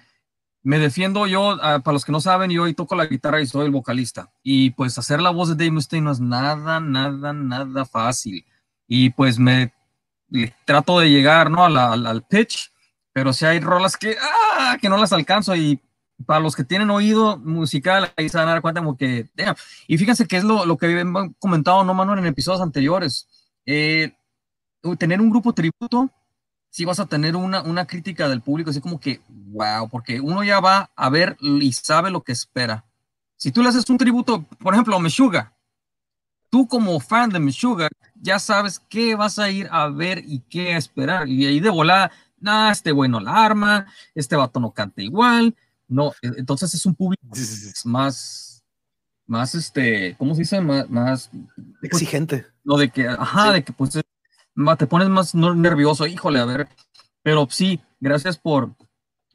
me 0.63 0.79
defiendo 0.79 1.27
yo, 1.27 1.55
uh, 1.55 1.81
para 1.81 1.93
los 1.93 2.05
que 2.05 2.11
no 2.11 2.21
saben, 2.21 2.49
yo 2.49 2.63
hoy 2.63 2.73
toco 2.73 2.95
la 2.95 3.05
guitarra 3.05 3.41
y 3.41 3.45
soy 3.45 3.65
el 3.65 3.71
vocalista. 3.71 4.31
Y 4.41 4.71
pues 4.71 4.97
hacer 4.97 5.21
la 5.21 5.29
voz 5.29 5.49
de 5.49 5.55
Dave 5.55 5.71
Mustaine 5.71 6.05
no 6.05 6.11
es 6.11 6.19
nada, 6.19 6.79
nada, 6.79 7.33
nada 7.33 7.85
fácil. 7.85 8.45
Y 8.87 9.11
pues 9.11 9.37
me 9.37 9.73
trato 10.65 10.99
de 10.99 11.09
llegar, 11.09 11.51
¿no? 11.51 11.65
Al, 11.65 11.77
al, 11.77 12.05
al 12.07 12.23
pitch, 12.23 12.71
pero 13.11 13.33
si 13.33 13.45
hay 13.45 13.59
rolas 13.59 13.97
que, 13.97 14.15
ah, 14.19 14.77
que 14.81 14.89
no 14.89 14.97
las 14.97 15.13
alcanzo 15.13 15.55
y 15.55 15.79
para 16.25 16.39
los 16.39 16.55
que 16.55 16.63
tienen 16.63 16.89
oído 16.89 17.37
musical, 17.37 18.11
ahí 18.15 18.29
se 18.29 18.37
van 18.37 18.47
a 18.47 18.51
dar 18.51 18.61
cuenta 18.61 18.81
como 18.81 18.97
que, 18.97 19.29
damn. 19.35 19.55
y 19.87 19.97
fíjense 19.97 20.27
que 20.27 20.37
es 20.37 20.43
lo, 20.43 20.65
lo 20.65 20.77
que 20.77 20.99
han 20.99 21.33
comentado, 21.33 21.83
¿no, 21.83 21.93
Manuel, 21.93 22.19
en 22.19 22.25
episodios 22.27 22.61
anteriores. 22.61 23.27
Eh, 23.65 24.13
tener 24.97 25.21
un 25.21 25.29
grupo 25.29 25.53
tributo, 25.53 26.09
si 26.69 26.85
vas 26.85 26.99
a 26.99 27.05
tener 27.05 27.35
una, 27.35 27.61
una 27.61 27.85
crítica 27.85 28.27
del 28.27 28.41
público, 28.41 28.71
así 28.71 28.81
como 28.81 28.99
que, 28.99 29.21
wow, 29.29 29.87
porque 29.89 30.19
uno 30.19 30.43
ya 30.43 30.59
va 30.59 30.89
a 30.95 31.09
ver 31.09 31.37
y 31.39 31.71
sabe 31.73 32.09
lo 32.09 32.23
que 32.23 32.31
espera. 32.31 32.85
Si 33.37 33.51
tú 33.51 33.61
le 33.61 33.69
haces 33.69 33.89
un 33.89 33.97
tributo, 33.97 34.43
por 34.59 34.73
ejemplo, 34.73 34.95
a 34.95 34.99
Meshuga, 34.99 35.53
tú 36.49 36.67
como 36.67 36.99
fan 36.99 37.29
de 37.29 37.39
Meshuga, 37.39 37.89
ya 38.21 38.39
sabes 38.39 38.79
qué 38.89 39.15
vas 39.15 39.39
a 39.39 39.49
ir 39.49 39.67
a 39.71 39.87
ver 39.87 40.23
y 40.25 40.39
qué 40.49 40.75
esperar. 40.75 41.27
Y 41.27 41.45
ahí 41.45 41.59
de 41.59 41.69
volada, 41.69 42.11
nah, 42.39 42.71
este 42.71 42.91
güey 42.91 43.09
no 43.09 43.19
la 43.19 43.43
arma, 43.43 43.85
este 44.15 44.35
vato 44.35 44.59
no 44.59 44.71
canta 44.71 45.01
igual. 45.01 45.55
No, 45.87 46.11
e, 46.21 46.31
entonces 46.37 46.73
es 46.73 46.85
un 46.85 46.95
público 46.95 47.23
más, 47.85 48.63
más 49.27 49.55
este, 49.55 50.15
¿cómo 50.17 50.35
se 50.35 50.41
dice? 50.41 50.61
Más, 50.61 50.89
más 50.89 51.29
exigente. 51.81 52.45
Lo 52.63 52.77
de 52.77 52.89
que, 52.89 53.07
ajá, 53.07 53.47
sí. 53.47 53.53
de 53.53 53.63
que 53.63 53.73
pues 53.73 53.99
te 54.77 54.87
pones 54.87 55.09
más 55.09 55.35
nervioso, 55.35 56.05
híjole, 56.07 56.39
a 56.39 56.45
ver. 56.45 56.67
Pero 57.21 57.47
sí, 57.49 57.81
gracias 57.99 58.37
por. 58.37 58.75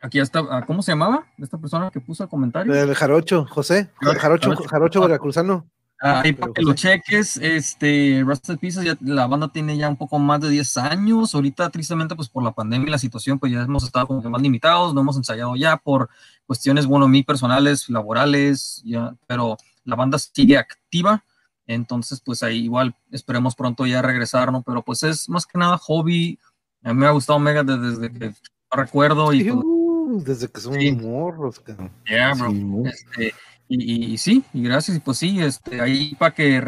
Aquí 0.01 0.21
está, 0.21 0.65
¿cómo 0.67 0.83
se 0.83 0.93
llamaba 0.93 1.27
esta 1.39 1.59
persona 1.59 1.91
que 1.91 2.01
puso 2.01 2.23
el 2.23 2.29
comentario? 2.29 2.73
El 2.73 2.95
Jarocho, 2.95 3.47
José, 3.51 3.91
el 4.01 4.17
Jarocho, 4.17 4.55
Jarocho 4.55 5.01
Veracruzano. 5.01 5.67
Ah, 6.01 6.21
ahí 6.21 6.33
para 6.33 6.53
que 6.53 6.63
lo 6.63 6.75
cheques, 6.75 7.39
este, 7.39 8.23
Rusted 8.25 8.59
Pieces, 8.59 8.85
ya, 8.85 8.97
la 9.01 9.27
banda 9.27 9.49
tiene 9.49 9.77
ya 9.77 9.89
un 9.89 9.97
poco 9.97 10.21
más 10.21 10.41
de 10.41 10.49
10 10.49 10.77
años, 10.77 11.35
ahorita 11.35 11.71
tristemente 11.71 12.15
pues 12.15 12.29
por 12.29 12.45
la 12.45 12.53
pandemia 12.53 12.87
y 12.87 12.91
la 12.93 12.99
situación 12.99 13.41
pues 13.41 13.51
ya 13.51 13.63
hemos 13.63 13.83
estado 13.83 14.07
como 14.07 14.23
que 14.23 14.29
más 14.29 14.41
limitados, 14.41 14.95
no 14.95 15.01
hemos 15.01 15.17
ensayado 15.17 15.57
ya 15.57 15.77
por 15.77 16.09
cuestiones, 16.47 16.87
bueno, 16.87 17.09
mí 17.09 17.25
personales, 17.25 17.91
laborales, 17.91 18.81
ya, 18.85 19.17
pero 19.27 19.57
la 19.83 19.97
banda 19.97 20.19
sigue 20.21 20.57
activa, 20.57 21.25
entonces, 21.69 22.21
pues 22.25 22.43
ahí 22.43 22.65
igual 22.65 22.97
esperemos 23.13 23.55
pronto 23.55 23.87
ya 23.87 24.01
regresar, 24.01 24.51
¿no? 24.51 24.63
Pero 24.63 24.83
pues 24.83 25.03
es 25.03 25.29
más 25.29 25.47
que 25.47 25.59
nada 25.59 25.77
hobby. 25.77 26.39
A 26.83 26.95
mí 26.95 27.01
me 27.01 27.07
ha 27.07 27.11
gustado 27.11 27.39
Mega 27.39 27.63
desde 27.63 28.11
que 28.11 28.33
recuerdo. 28.71 29.33
Y, 29.35 29.51
uh, 29.51 30.23
desde 30.25 30.49
que 30.49 30.61
somos 30.61 30.79
sí. 30.79 30.93
morros, 30.93 31.61
cabrón. 31.61 31.93
Yeah, 32.09 32.33
bro. 32.33 32.51
Sí, 32.51 32.83
este, 32.87 33.35
y, 33.69 33.93
y, 33.93 34.13
y, 34.15 34.19
sí, 34.19 34.43
y 34.55 34.63
gracias, 34.63 34.97
y 34.97 35.01
pues 35.01 35.19
sí, 35.19 35.41
este, 35.43 35.79
ahí 35.81 36.15
para 36.15 36.35
que 36.35 36.59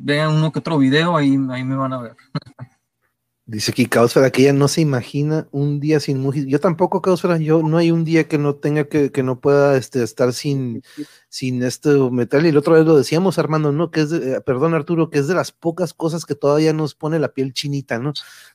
vean 0.00 0.32
uno 0.32 0.50
que 0.50 0.60
otro 0.60 0.78
video, 0.78 1.14
ahí, 1.14 1.36
ahí 1.50 1.62
me 1.62 1.76
van 1.76 1.92
a 1.92 2.00
ver. 2.00 2.16
Dice 3.48 3.70
aquí 3.70 3.86
Caosfera 3.86 4.30
que 4.30 4.42
ella 4.42 4.52
no 4.52 4.66
se 4.66 4.80
imagina 4.80 5.46
un 5.52 5.78
día 5.78 6.00
sin 6.00 6.18
música. 6.18 6.48
Yo 6.48 6.58
tampoco, 6.58 7.00
Caosfera, 7.00 7.38
yo 7.38 7.62
no 7.62 7.78
hay 7.78 7.92
un 7.92 8.04
día 8.04 8.26
que 8.26 8.38
no 8.38 8.56
tenga 8.56 8.88
que, 8.88 9.12
que 9.12 9.22
no 9.22 9.38
pueda 9.40 9.76
este, 9.76 10.02
estar 10.02 10.32
sin, 10.32 10.82
sin 11.28 11.62
este 11.62 11.90
metal. 12.10 12.44
Y 12.44 12.48
el 12.48 12.56
otro 12.56 12.74
vez 12.74 12.84
lo 12.84 12.96
decíamos, 12.96 13.38
Armando, 13.38 13.70
¿no? 13.70 13.92
Que 13.92 14.00
es, 14.00 14.10
de, 14.10 14.32
eh, 14.32 14.40
perdón, 14.40 14.74
Arturo, 14.74 15.10
que 15.10 15.20
es 15.20 15.28
de 15.28 15.34
las 15.36 15.52
pocas 15.52 15.94
cosas 15.94 16.24
que 16.24 16.34
todavía 16.34 16.72
nos 16.72 16.96
pone 16.96 17.20
la 17.20 17.28
piel 17.28 17.52
chinita, 17.52 18.00
¿no? 18.00 18.14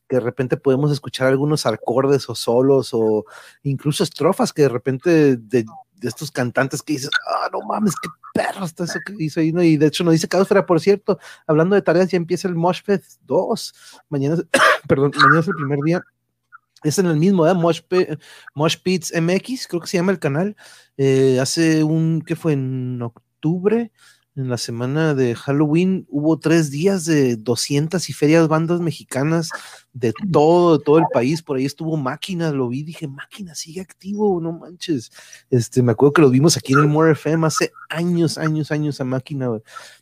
Que 0.09 0.17
de 0.17 0.19
repente 0.19 0.57
podemos 0.57 0.91
escuchar 0.91 1.29
algunos 1.29 1.65
acordes 1.65 2.29
o 2.29 2.35
solos 2.35 2.89
o 2.91 3.23
incluso 3.63 4.03
estrofas 4.03 4.51
que 4.51 4.63
de 4.63 4.69
repente 4.69 5.37
de, 5.37 5.65
de 6.01 6.09
estos 6.09 6.31
cantantes 6.31 6.81
que 6.81 6.93
dices, 6.93 7.11
ah, 7.27 7.49
no 7.53 7.61
mames, 7.61 7.93
qué 8.01 8.09
perro 8.33 8.65
está 8.65 8.83
eso 8.85 8.99
que 9.05 9.15
hizo 9.19 9.39
ahí. 9.39 9.53
Y 9.55 9.77
de 9.77 9.85
hecho 9.85 10.03
nos 10.03 10.13
dice 10.13 10.27
Causfera, 10.27 10.65
por 10.65 10.79
cierto, 10.79 11.19
hablando 11.47 11.75
de 11.75 11.81
tareas, 11.81 12.09
ya 12.09 12.17
empieza 12.17 12.47
el 12.47 12.55
Mosh 12.55 12.81
Fest 12.83 13.21
2, 13.25 13.73
mañana, 14.09 14.37
perdón, 14.87 15.11
mañana 15.15 15.39
es 15.39 15.47
el 15.47 15.55
primer 15.55 15.79
día, 15.85 16.03
es 16.83 16.97
en 16.97 17.05
el 17.05 17.17
mismo, 17.17 17.47
¿eh? 17.47 17.53
Mosh, 17.53 17.81
Mosh 18.55 18.77
MX, 18.83 19.67
creo 19.67 19.81
que 19.81 19.87
se 19.87 19.97
llama 19.97 20.11
el 20.11 20.19
canal, 20.19 20.55
eh, 20.97 21.39
hace 21.39 21.83
un, 21.83 22.23
¿qué 22.25 22.35
fue? 22.35 22.53
En 22.53 23.01
octubre, 23.01 23.91
en 24.35 24.49
la 24.49 24.57
semana 24.57 25.13
de 25.13 25.35
Halloween 25.35 26.05
hubo 26.09 26.39
tres 26.39 26.71
días 26.71 27.03
de 27.05 27.35
200 27.35 28.09
y 28.09 28.13
ferias 28.13 28.47
bandas 28.47 28.79
mexicanas 28.79 29.49
de 29.93 30.13
todo, 30.31 30.77
de 30.77 30.83
todo 30.83 30.99
el 30.99 31.05
país. 31.13 31.41
Por 31.41 31.57
ahí 31.57 31.65
estuvo 31.65 31.97
Máquina, 31.97 32.51
lo 32.51 32.69
vi, 32.69 32.83
dije, 32.83 33.07
Máquina 33.07 33.55
sigue 33.55 33.81
activo, 33.81 34.39
no 34.39 34.53
manches. 34.53 35.11
Este, 35.49 35.83
me 35.83 35.91
acuerdo 35.91 36.13
que 36.13 36.21
lo 36.21 36.29
vimos 36.29 36.55
aquí 36.55 36.73
en 36.73 36.79
el 36.79 36.87
More 36.87 37.11
FM 37.11 37.45
hace 37.45 37.73
años, 37.89 38.37
años, 38.37 38.71
años 38.71 39.01
a 39.01 39.03
Máquina, 39.03 39.49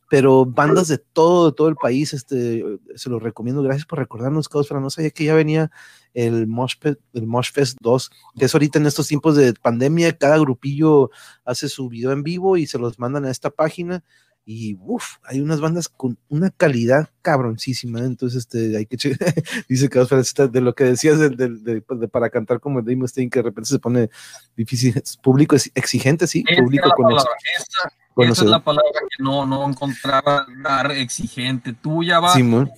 pero 0.09 0.43
bandas 0.43 0.87
de 0.87 0.97
todo, 0.97 1.51
de 1.51 1.55
todo 1.55 1.67
el 1.69 1.75
país, 1.75 2.13
este, 2.13 2.63
se 2.95 3.09
los 3.09 3.21
recomiendo. 3.21 3.61
Gracias 3.61 3.85
por 3.85 3.99
recordarnos, 3.99 4.49
Causfra. 4.49 4.79
No 4.79 4.89
sabía 4.89 5.11
que 5.11 5.25
ya 5.25 5.35
venía 5.35 5.71
el 6.15 6.47
Mosh, 6.47 6.75
el 7.13 7.27
Mosh 7.27 7.51
Fest 7.51 7.77
2, 7.79 8.11
que 8.37 8.45
es 8.45 8.53
ahorita 8.53 8.79
en 8.79 8.87
estos 8.87 9.07
tiempos 9.07 9.35
de 9.35 9.53
pandemia, 9.53 10.17
cada 10.17 10.39
grupillo 10.39 11.11
hace 11.45 11.69
su 11.69 11.89
video 11.89 12.11
en 12.11 12.23
vivo 12.23 12.57
y 12.57 12.65
se 12.65 12.79
los 12.79 12.97
mandan 12.97 13.25
a 13.25 13.31
esta 13.31 13.51
página 13.51 14.03
y 14.45 14.75
uff, 14.81 15.17
hay 15.23 15.41
unas 15.41 15.61
bandas 15.61 15.89
con 15.89 16.17
una 16.27 16.49
calidad 16.49 17.09
cabroncísima, 17.21 17.99
entonces 17.99 18.39
este, 18.39 18.75
hay 18.75 18.85
que 18.85 18.97
dice 19.69 19.89
que 19.89 19.99
de 20.47 20.61
lo 20.61 20.73
que 20.73 20.85
decías 20.85 21.19
de, 21.19 21.29
de, 21.29 21.49
de, 21.49 21.83
de 21.87 22.07
para 22.07 22.29
cantar 22.29 22.59
como 22.59 22.81
Dave 22.81 22.95
Mustaine, 22.95 23.29
que 23.29 23.39
de 23.39 23.43
repente 23.43 23.69
se 23.69 23.79
pone 23.79 24.09
difícil, 24.57 25.01
público 25.21 25.55
exigente, 25.75 26.25
sí, 26.25 26.43
público 26.57 26.89
con 26.95 27.11
es 28.31 28.41
la 28.41 28.63
palabra 28.63 28.99
que 29.01 29.23
no, 29.23 29.45
no 29.45 29.69
encontraba 29.69 30.45
dar 30.63 30.91
exigente, 30.91 31.73
tú 31.73 32.03
ya 32.03 32.19
vas, 32.19 32.33
Simón. 32.33 32.71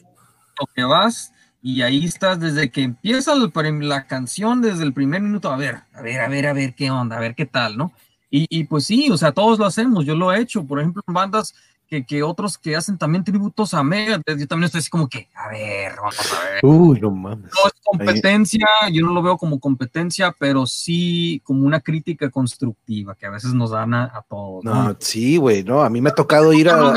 lo 0.59 0.67
que 0.75 0.83
vas, 0.83 1.31
y 1.61 1.83
ahí 1.83 2.05
estás 2.05 2.39
desde 2.39 2.69
que 2.69 2.81
empieza 2.81 3.33
la 3.35 4.07
canción, 4.07 4.61
desde 4.61 4.83
el 4.83 4.93
primer 4.93 5.21
minuto, 5.21 5.51
a 5.51 5.57
ver, 5.57 5.83
a 5.93 6.01
ver, 6.01 6.19
a 6.19 6.27
ver, 6.27 6.47
a 6.47 6.53
ver 6.53 6.75
qué 6.75 6.91
onda, 6.91 7.17
a 7.17 7.19
ver 7.19 7.35
qué 7.35 7.45
tal, 7.45 7.77
¿no? 7.77 7.93
Y, 8.33 8.47
y, 8.49 8.63
pues 8.63 8.85
sí, 8.85 9.11
o 9.11 9.17
sea, 9.17 9.33
todos 9.33 9.59
lo 9.59 9.65
hacemos, 9.65 10.05
yo 10.05 10.15
lo 10.15 10.31
he 10.31 10.39
hecho, 10.39 10.65
por 10.65 10.79
ejemplo, 10.79 11.03
en 11.05 11.13
bandas 11.13 11.53
que, 11.85 12.05
que 12.05 12.23
otros 12.23 12.57
que 12.57 12.77
hacen 12.77 12.97
también 12.97 13.25
tributos 13.25 13.73
a 13.73 13.83
Megadeth, 13.83 14.39
yo 14.39 14.47
también 14.47 14.67
estoy 14.67 14.79
así 14.79 14.89
como 14.89 15.09
que, 15.09 15.27
a 15.35 15.49
ver, 15.49 15.91
vamos 15.97 16.33
a 16.33 16.49
ver. 16.49 16.59
Uy, 16.63 17.01
no 17.01 17.11
mames. 17.11 17.51
No 17.51 17.67
es 17.67 17.73
competencia, 17.83 18.65
yo 18.89 19.05
no 19.05 19.11
lo 19.11 19.21
veo 19.21 19.37
como 19.37 19.59
competencia, 19.59 20.33
pero 20.39 20.65
sí 20.65 21.41
como 21.43 21.65
una 21.65 21.81
crítica 21.81 22.29
constructiva 22.29 23.13
que 23.15 23.25
a 23.25 23.31
veces 23.31 23.53
nos 23.53 23.71
dan 23.71 23.93
a, 23.93 24.23
todos. 24.29 24.63
No, 24.63 24.95
sí, 24.99 25.35
güey, 25.35 25.65
no, 25.65 25.81
a 25.81 25.89
mí 25.89 25.99
me 25.99 26.11
ha 26.11 26.15
tocado 26.15 26.53
ir 26.53 26.69
a, 26.69 26.93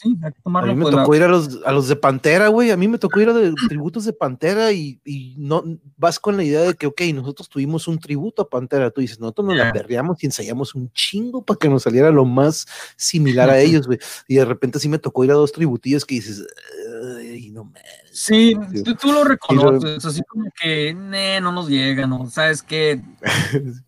Sí, 0.00 0.16
hay 0.22 0.32
que 0.32 0.40
tomarlo. 0.42 0.70
A 0.70 0.74
mí 0.76 0.84
me 0.84 0.90
tocó 0.92 1.12
ir 1.16 1.24
a 1.24 1.28
los, 1.28 1.58
a 1.64 1.72
los 1.72 1.88
de 1.88 1.96
Pantera, 1.96 2.46
güey. 2.46 2.70
A 2.70 2.76
mí 2.76 2.86
me 2.86 2.98
tocó 2.98 3.18
ir 3.18 3.28
a 3.30 3.32
de, 3.32 3.52
tributos 3.68 4.04
de 4.04 4.12
Pantera 4.12 4.70
y, 4.70 5.00
y, 5.04 5.34
no 5.38 5.64
vas 5.96 6.20
con 6.20 6.36
la 6.36 6.44
idea 6.44 6.60
de 6.60 6.74
que, 6.74 6.86
ok, 6.86 7.00
nosotros 7.12 7.48
tuvimos 7.48 7.88
un 7.88 7.98
tributo 7.98 8.42
a 8.42 8.48
Pantera. 8.48 8.92
Tú 8.92 9.00
dices, 9.00 9.18
nosotros 9.18 9.48
nos 9.48 9.56
la 9.56 9.72
perreamos 9.72 10.22
y 10.22 10.26
ensayamos 10.26 10.76
un 10.76 10.92
chingo 10.92 11.44
para 11.44 11.58
que 11.58 11.68
nos 11.68 11.82
saliera 11.82 12.12
lo 12.12 12.24
más 12.24 12.64
similar 12.96 13.50
a 13.50 13.58
ellos, 13.58 13.88
güey. 13.88 13.98
Y 14.28 14.36
de 14.36 14.44
repente 14.44 14.78
sí 14.78 14.88
me 14.88 15.00
tocó 15.00 15.24
ir 15.24 15.32
a 15.32 15.34
dos 15.34 15.50
tributillos 15.50 16.04
que 16.04 16.14
dices, 16.14 16.46
Ay, 17.18 17.50
no 17.50 17.64
me. 17.64 17.80
Sí, 18.12 18.54
tú, 18.84 18.94
tú, 18.94 19.12
lo 19.12 19.24
reconoces, 19.24 20.04
así 20.04 20.22
como 20.22 20.48
que, 20.60 20.94
no 20.94 21.50
nos 21.50 21.68
llega, 21.68 22.06
¿no? 22.06 22.30
¿Sabes 22.30 22.62
qué? 22.62 23.02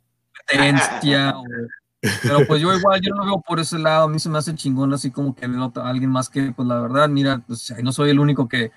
Competencia 0.50 1.34
o 1.36 1.44
pero 2.22 2.46
pues 2.46 2.62
yo 2.62 2.74
igual, 2.74 3.00
yo 3.02 3.14
no 3.14 3.24
lo 3.24 3.26
veo 3.26 3.42
por 3.46 3.60
ese 3.60 3.78
lado, 3.78 4.04
a 4.04 4.08
mí 4.08 4.18
se 4.18 4.28
me 4.28 4.38
hace 4.38 4.54
chingón 4.54 4.92
así 4.94 5.10
como 5.10 5.34
que 5.34 5.46
veo 5.46 5.72
a 5.74 5.88
alguien 5.88 6.10
más 6.10 6.28
que, 6.28 6.52
pues 6.52 6.66
la 6.66 6.80
verdad, 6.80 7.08
mira, 7.08 7.42
pues 7.46 7.74
no 7.82 7.92
soy 7.92 8.10
el 8.10 8.18
único 8.18 8.48
que, 8.48 8.70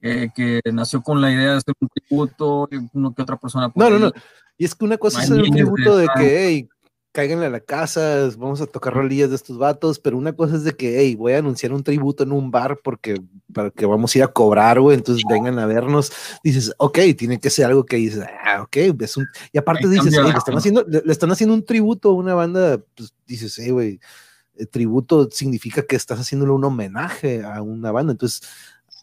que 0.00 0.60
nació 0.72 1.02
con 1.02 1.20
la 1.20 1.30
idea 1.30 1.52
de 1.52 1.56
hacer 1.56 1.74
un 1.80 1.88
tributo, 1.88 2.68
uno 2.92 3.14
que 3.14 3.22
otra 3.22 3.36
persona. 3.36 3.70
No, 3.74 3.90
no, 3.90 3.98
no. 3.98 4.12
Y 4.56 4.64
es 4.64 4.74
que 4.74 4.84
una 4.84 4.96
cosa 4.96 5.22
es 5.22 5.30
el 5.30 5.50
tributo 5.50 5.96
de 5.96 6.08
que, 6.16 6.46
hey, 6.46 6.68
cáiganle 7.14 7.46
a 7.46 7.50
la 7.50 7.60
casa, 7.60 8.28
vamos 8.36 8.60
a 8.60 8.66
tocar 8.66 8.92
rolillas 8.92 9.30
de 9.30 9.36
estos 9.36 9.56
vatos, 9.56 10.00
pero 10.00 10.18
una 10.18 10.32
cosa 10.32 10.56
es 10.56 10.64
de 10.64 10.72
que, 10.72 10.98
hey, 10.98 11.14
voy 11.14 11.34
a 11.34 11.38
anunciar 11.38 11.72
un 11.72 11.84
tributo 11.84 12.24
en 12.24 12.32
un 12.32 12.50
bar 12.50 12.80
porque 12.82 13.22
para 13.52 13.70
que 13.70 13.86
vamos 13.86 14.12
a 14.12 14.18
ir 14.18 14.24
a 14.24 14.32
cobrar, 14.32 14.80
güey, 14.80 14.96
entonces 14.96 15.22
vengan 15.30 15.60
a 15.60 15.66
vernos. 15.66 16.12
Dices, 16.42 16.74
ok, 16.76 16.98
tiene 17.16 17.38
que 17.38 17.50
ser 17.50 17.66
algo 17.66 17.86
que 17.86 17.94
dices, 17.94 18.24
ah, 18.44 18.62
ok, 18.62 18.76
es 19.00 19.16
un... 19.16 19.28
Y 19.52 19.58
aparte 19.58 19.88
dices, 19.88 20.12
hey, 20.12 20.24
le 20.24 20.36
están, 20.36 20.56
haciendo, 20.56 20.84
le, 20.88 21.12
están 21.12 21.30
haciendo 21.30 21.54
un 21.54 21.64
tributo 21.64 22.10
a 22.10 22.14
una 22.14 22.34
banda, 22.34 22.82
pues 22.96 23.14
dices, 23.28 23.56
hey, 23.62 23.70
güey, 23.70 24.00
el 24.56 24.68
tributo 24.68 25.30
significa 25.30 25.82
que 25.82 25.94
estás 25.94 26.18
haciéndole 26.18 26.50
un 26.50 26.64
homenaje 26.64 27.44
a 27.44 27.62
una 27.62 27.92
banda, 27.92 28.10
entonces 28.10 28.42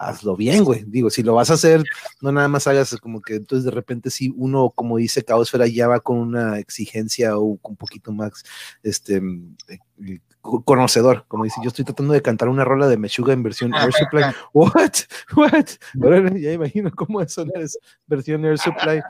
hazlo 0.01 0.35
bien, 0.35 0.63
güey. 0.63 0.83
Digo, 0.85 1.09
si 1.09 1.23
lo 1.23 1.35
vas 1.35 1.51
a 1.51 1.53
hacer, 1.53 1.83
no 2.21 2.31
nada 2.31 2.47
más 2.47 2.67
hagas 2.67 2.95
como 3.01 3.21
que 3.21 3.35
entonces 3.35 3.65
de 3.65 3.71
repente 3.71 4.09
si 4.09 4.33
uno, 4.35 4.71
como 4.71 4.97
dice 4.97 5.23
Caosfera, 5.23 5.67
ya 5.67 5.87
va 5.87 5.99
con 5.99 6.17
una 6.17 6.59
exigencia 6.59 7.37
o 7.37 7.59
un 7.61 7.75
poquito 7.77 8.11
más, 8.11 8.43
este, 8.83 9.21
eh, 9.67 10.19
conocedor, 10.41 11.25
como 11.27 11.43
dice, 11.43 11.61
yo 11.63 11.67
estoy 11.67 11.85
tratando 11.85 12.13
de 12.13 12.21
cantar 12.21 12.49
una 12.49 12.65
rola 12.65 12.87
de 12.87 12.97
Meshuga 12.97 13.33
en 13.33 13.43
versión 13.43 13.73
Air 13.75 13.93
Supply. 13.93 14.23
What? 14.53 14.91
What? 15.35 16.35
ya 16.35 16.51
imagino 16.51 16.91
cómo 16.91 17.21
es 17.21 17.33
sonar 17.33 17.63
versión 18.07 18.43
Air 18.43 18.57
Supply. 18.57 19.01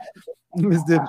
Este, 0.70 1.00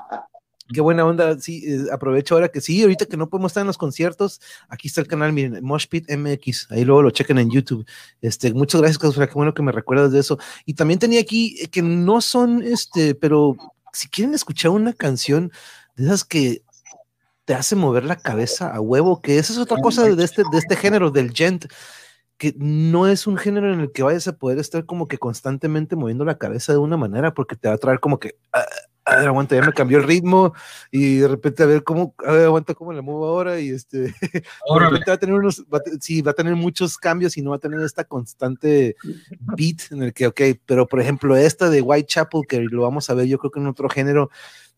Qué 0.71 0.79
buena 0.79 1.05
onda, 1.05 1.37
sí, 1.39 1.63
eh, 1.65 1.85
aprovecho 1.91 2.35
ahora 2.35 2.47
que 2.47 2.61
sí, 2.61 2.81
ahorita 2.81 3.05
que 3.05 3.17
no 3.17 3.29
podemos 3.29 3.51
estar 3.51 3.61
en 3.61 3.67
los 3.67 3.77
conciertos, 3.77 4.39
aquí 4.69 4.87
está 4.87 5.01
el 5.01 5.07
canal, 5.07 5.33
miren, 5.33 5.63
Moshpit 5.63 6.09
MX, 6.09 6.71
ahí 6.71 6.85
luego 6.85 7.01
lo 7.01 7.11
chequen 7.11 7.37
en 7.37 7.51
YouTube. 7.51 7.85
Este, 8.21 8.53
muchas 8.53 8.79
gracias, 8.79 8.97
Causura, 8.97 9.27
qué 9.27 9.33
bueno 9.33 9.53
que 9.53 9.61
me 9.61 9.73
recuerdas 9.73 10.13
de 10.13 10.19
eso. 10.19 10.39
Y 10.65 10.75
también 10.75 10.99
tenía 10.99 11.19
aquí 11.19 11.57
eh, 11.59 11.67
que 11.67 11.81
no 11.81 12.21
son, 12.21 12.63
este, 12.63 13.13
pero 13.13 13.57
si 13.91 14.07
quieren 14.07 14.33
escuchar 14.33 14.71
una 14.71 14.93
canción 14.93 15.51
de 15.97 16.05
esas 16.05 16.23
que 16.23 16.63
te 17.45 17.53
hace 17.53 17.75
mover 17.75 18.05
la 18.05 18.15
cabeza 18.15 18.73
a 18.73 18.79
huevo, 18.79 19.21
que 19.21 19.37
esa 19.37 19.51
es 19.51 19.59
otra 19.59 19.81
cosa 19.81 20.03
de 20.03 20.23
este, 20.23 20.43
de 20.49 20.57
este 20.57 20.77
género, 20.77 21.11
del 21.11 21.33
gent, 21.33 21.65
que 22.37 22.55
no 22.57 23.07
es 23.07 23.27
un 23.27 23.37
género 23.37 23.73
en 23.73 23.81
el 23.81 23.91
que 23.91 24.03
vayas 24.03 24.27
a 24.29 24.37
poder 24.37 24.59
estar 24.59 24.85
como 24.85 25.09
que 25.09 25.17
constantemente 25.17 25.97
moviendo 25.97 26.23
la 26.23 26.37
cabeza 26.37 26.71
de 26.71 26.79
una 26.79 26.95
manera, 26.95 27.33
porque 27.33 27.57
te 27.57 27.67
va 27.67 27.75
a 27.75 27.77
traer 27.77 27.99
como 27.99 28.17
que... 28.17 28.37
Ah, 28.53 28.65
a 29.05 29.17
ver, 29.17 29.27
aguanta, 29.27 29.55
ya 29.55 29.61
me 29.61 29.73
cambió 29.73 29.97
el 29.97 30.05
ritmo 30.05 30.53
y 30.91 31.17
de 31.17 31.27
repente 31.27 31.63
a 31.63 31.65
ver 31.65 31.83
cómo, 31.83 32.15
a 32.25 32.31
ver, 32.31 32.45
aguanta 32.45 32.73
cómo 32.73 32.93
la 32.93 33.01
muevo 33.01 33.25
ahora 33.25 33.59
y 33.59 33.69
este, 33.69 34.13
ahora 34.69 34.89
va 34.89 35.13
a 35.13 35.17
tener 35.17 35.35
unos, 35.35 35.63
sí, 35.99 36.21
va 36.21 36.31
a 36.31 36.35
tener 36.35 36.55
muchos 36.55 36.97
cambios 36.97 37.35
y 37.37 37.41
no 37.41 37.51
va 37.51 37.57
a 37.57 37.59
tener 37.59 37.81
esta 37.81 38.05
constante 38.05 38.95
beat 39.57 39.91
en 39.91 40.03
el 40.03 40.13
que, 40.13 40.27
ok, 40.27 40.41
pero 40.65 40.87
por 40.87 41.01
ejemplo 41.01 41.35
esta 41.35 41.69
de 41.69 41.81
Whitechapel, 41.81 42.47
que 42.47 42.61
lo 42.61 42.83
vamos 42.83 43.09
a 43.09 43.13
ver 43.13 43.27
yo 43.27 43.37
creo 43.37 43.51
que 43.51 43.59
en 43.59 43.67
otro 43.67 43.89
género, 43.89 44.29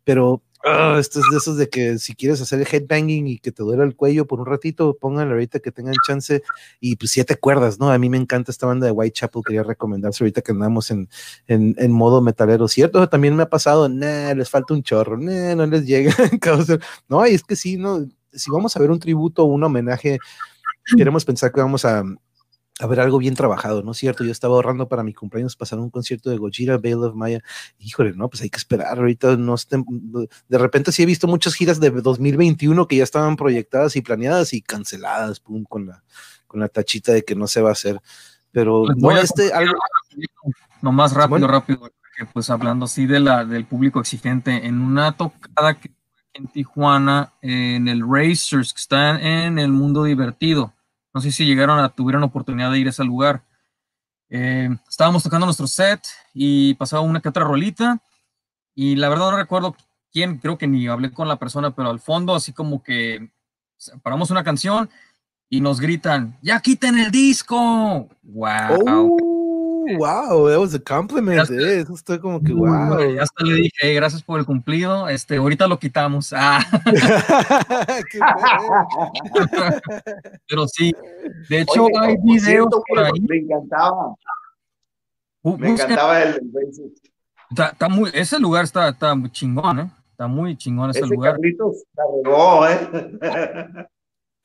pero 0.05 0.41
Ah, 0.67 0.97
esto 0.99 1.19
es 1.19 1.25
de 1.29 1.37
esos 1.37 1.57
de 1.57 1.69
que 1.69 1.99
si 1.99 2.15
quieres 2.15 2.41
hacer 2.41 2.59
el 2.59 2.67
headbanging 2.67 3.27
y 3.27 3.37
que 3.37 3.51
te 3.51 3.61
duele 3.61 3.83
el 3.83 3.95
cuello 3.95 4.25
por 4.25 4.39
un 4.39 4.47
ratito, 4.47 4.97
pónganlo 4.99 5.35
ahorita 5.35 5.59
que 5.59 5.71
tengan 5.71 5.93
chance 6.07 6.41
y 6.79 6.95
pues 6.95 7.11
si 7.11 7.19
ya 7.19 7.23
te 7.23 7.35
acuerdas, 7.35 7.79
¿no? 7.79 7.91
A 7.91 7.99
mí 7.99 8.09
me 8.09 8.17
encanta 8.17 8.51
esta 8.51 8.65
banda 8.65 8.87
de 8.87 8.91
Whitechapel, 8.91 9.43
quería 9.45 9.61
recomendarse 9.61 10.23
ahorita 10.23 10.41
que 10.41 10.53
andamos 10.53 10.89
en, 10.89 11.07
en, 11.45 11.75
en 11.77 11.91
modo 11.91 12.19
metalero, 12.19 12.67
¿cierto? 12.67 13.07
También 13.07 13.35
me 13.35 13.43
ha 13.43 13.49
pasado, 13.49 13.87
nah, 13.87 14.33
les 14.33 14.49
falta 14.49 14.73
un 14.73 14.81
chorro, 14.81 15.17
nah, 15.17 15.53
no 15.53 15.67
les 15.67 15.85
llega. 15.85 16.15
no, 17.09 17.27
y 17.27 17.35
es 17.35 17.43
que 17.43 17.55
sí, 17.55 17.77
no, 17.77 18.03
si 18.33 18.49
vamos 18.49 18.75
a 18.75 18.79
ver 18.79 18.89
un 18.89 18.99
tributo 18.99 19.43
o 19.43 19.45
un 19.45 19.63
homenaje, 19.63 20.17
queremos 20.97 21.25
pensar 21.25 21.51
que 21.51 21.61
vamos 21.61 21.85
a, 21.85 22.03
a 22.79 22.87
ver 22.87 22.99
algo 22.99 23.19
bien 23.19 23.35
trabajado, 23.35 23.83
¿no 23.83 23.91
es 23.91 23.97
cierto? 23.97 24.25
Yo 24.25 24.31
estaba 24.31 24.55
ahorrando 24.55 24.89
para 24.89 25.03
mi 25.03 25.13
cumpleaños 25.13 25.55
pasar 25.55 25.79
un 25.79 25.89
concierto 25.89 26.29
de 26.29 26.37
Gojira, 26.37 26.77
Veil 26.77 26.95
of 26.95 27.15
Maya. 27.15 27.41
Híjole, 27.79 28.13
no, 28.13 28.29
pues 28.29 28.41
hay 28.41 28.49
que 28.49 28.57
esperar. 28.57 28.97
Ahorita 28.97 29.37
no 29.37 29.55
estén, 29.55 29.85
de 30.47 30.57
repente 30.57 30.91
sí 30.91 31.03
he 31.03 31.05
visto 31.05 31.27
muchas 31.27 31.53
giras 31.53 31.79
de 31.79 31.89
2021 31.89 32.87
que 32.87 32.97
ya 32.97 33.03
estaban 33.03 33.37
proyectadas 33.37 33.95
y 33.95 34.01
planeadas 34.01 34.53
y 34.53 34.61
canceladas, 34.61 35.39
pum, 35.39 35.63
con 35.63 35.85
la, 35.85 36.03
con 36.47 36.59
la 36.59 36.67
tachita 36.67 37.13
de 37.13 37.23
que 37.23 37.35
no 37.35 37.47
se 37.47 37.61
va 37.61 37.69
a 37.69 37.73
hacer. 37.73 38.01
Pero 38.51 38.83
pues 38.85 38.97
no, 38.97 39.11
este 39.11 39.53
algo. 39.53 39.75
No 40.81 40.91
más 40.91 41.13
rápido, 41.13 41.47
rápido, 41.47 41.89
pues 42.33 42.49
hablando 42.49 42.85
así 42.85 43.05
de 43.05 43.21
la, 43.21 43.45
del 43.45 43.65
público 43.65 44.01
exigente, 44.01 44.67
en 44.67 44.81
una 44.81 45.13
tocada 45.13 45.79
que 45.79 45.91
en 46.33 46.47
Tijuana, 46.47 47.33
en 47.41 47.87
el 47.87 48.03
Racers, 48.05 48.73
que 48.73 48.79
está 48.79 49.17
en 49.19 49.57
el 49.57 49.71
mundo 49.71 50.03
divertido 50.03 50.73
no 51.15 51.21
sé 51.21 51.31
si 51.31 51.45
llegaron 51.45 51.79
a, 51.79 51.87
tuvieron 51.87 52.23
oportunidad 52.23 52.69
de 52.71 52.79
ir 52.79 52.87
a 52.87 52.89
ese 52.89 53.05
lugar. 53.05 53.41
Eh, 54.29 54.69
estábamos 54.89 55.23
tocando 55.23 55.45
nuestro 55.45 55.65
set 55.65 56.01
y 56.33 56.73
pasaba 56.73 57.03
una 57.03 57.21
que 57.21 57.29
otra 57.29 57.45
rolita. 57.45 58.01
Y 58.75 58.97
la 58.97 59.07
verdad 59.07 59.31
no 59.31 59.37
recuerdo 59.37 59.77
quién, 60.11 60.39
creo 60.39 60.57
que 60.57 60.67
ni 60.67 60.87
hablé 60.87 61.13
con 61.13 61.29
la 61.29 61.39
persona, 61.39 61.73
pero 61.73 61.89
al 61.89 62.01
fondo, 62.01 62.35
así 62.35 62.51
como 62.51 62.83
que 62.83 63.31
paramos 64.03 64.29
una 64.29 64.43
canción 64.43 64.89
y 65.49 65.61
nos 65.61 65.79
gritan: 65.79 66.37
¡Ya 66.41 66.59
quiten 66.59 66.99
el 66.99 67.11
disco! 67.11 68.09
¡Wow! 68.21 69.24
Wow, 69.97 70.49
that 70.49 70.59
was 70.59 70.73
a 70.73 70.79
compliment. 70.79 71.47
Eh, 71.49 71.81
eso 71.81 71.93
estoy 71.93 72.19
como 72.19 72.41
que 72.41 72.53
wow. 72.53 72.97
Ya 73.15 73.23
hasta 73.23 73.43
le 73.43 73.55
dije, 73.55 73.93
gracias 73.93 74.23
por 74.23 74.39
el 74.39 74.45
cumplido. 74.45 75.09
Este, 75.09 75.35
ahorita 75.37 75.67
lo 75.67 75.77
quitamos. 75.79 76.33
Ah. 76.35 76.65
Pero 80.47 80.67
sí, 80.67 80.93
de 81.49 81.61
hecho 81.61 81.87
hay 82.01 82.15
videos 82.23 82.67
por 82.87 82.99
ahí. 82.99 83.19
Me 83.21 83.37
encantaba. 83.37 84.15
me 85.43 85.69
encantaba 85.69 86.23
el, 86.23 86.39
está, 87.49 87.89
muy, 87.89 88.11
ese 88.13 88.39
lugar 88.39 88.65
está, 88.65 88.89
está 88.89 89.15
muy 89.15 89.31
chingón, 89.31 89.79
¿eh? 89.79 89.89
Está 90.11 90.27
muy 90.27 90.55
chingón 90.57 90.91
ese, 90.91 90.99
ese 90.99 91.09
lugar. 91.09 91.33
Carlitos 91.33 91.83
regó, 92.23 92.67
¿eh? 92.67 93.17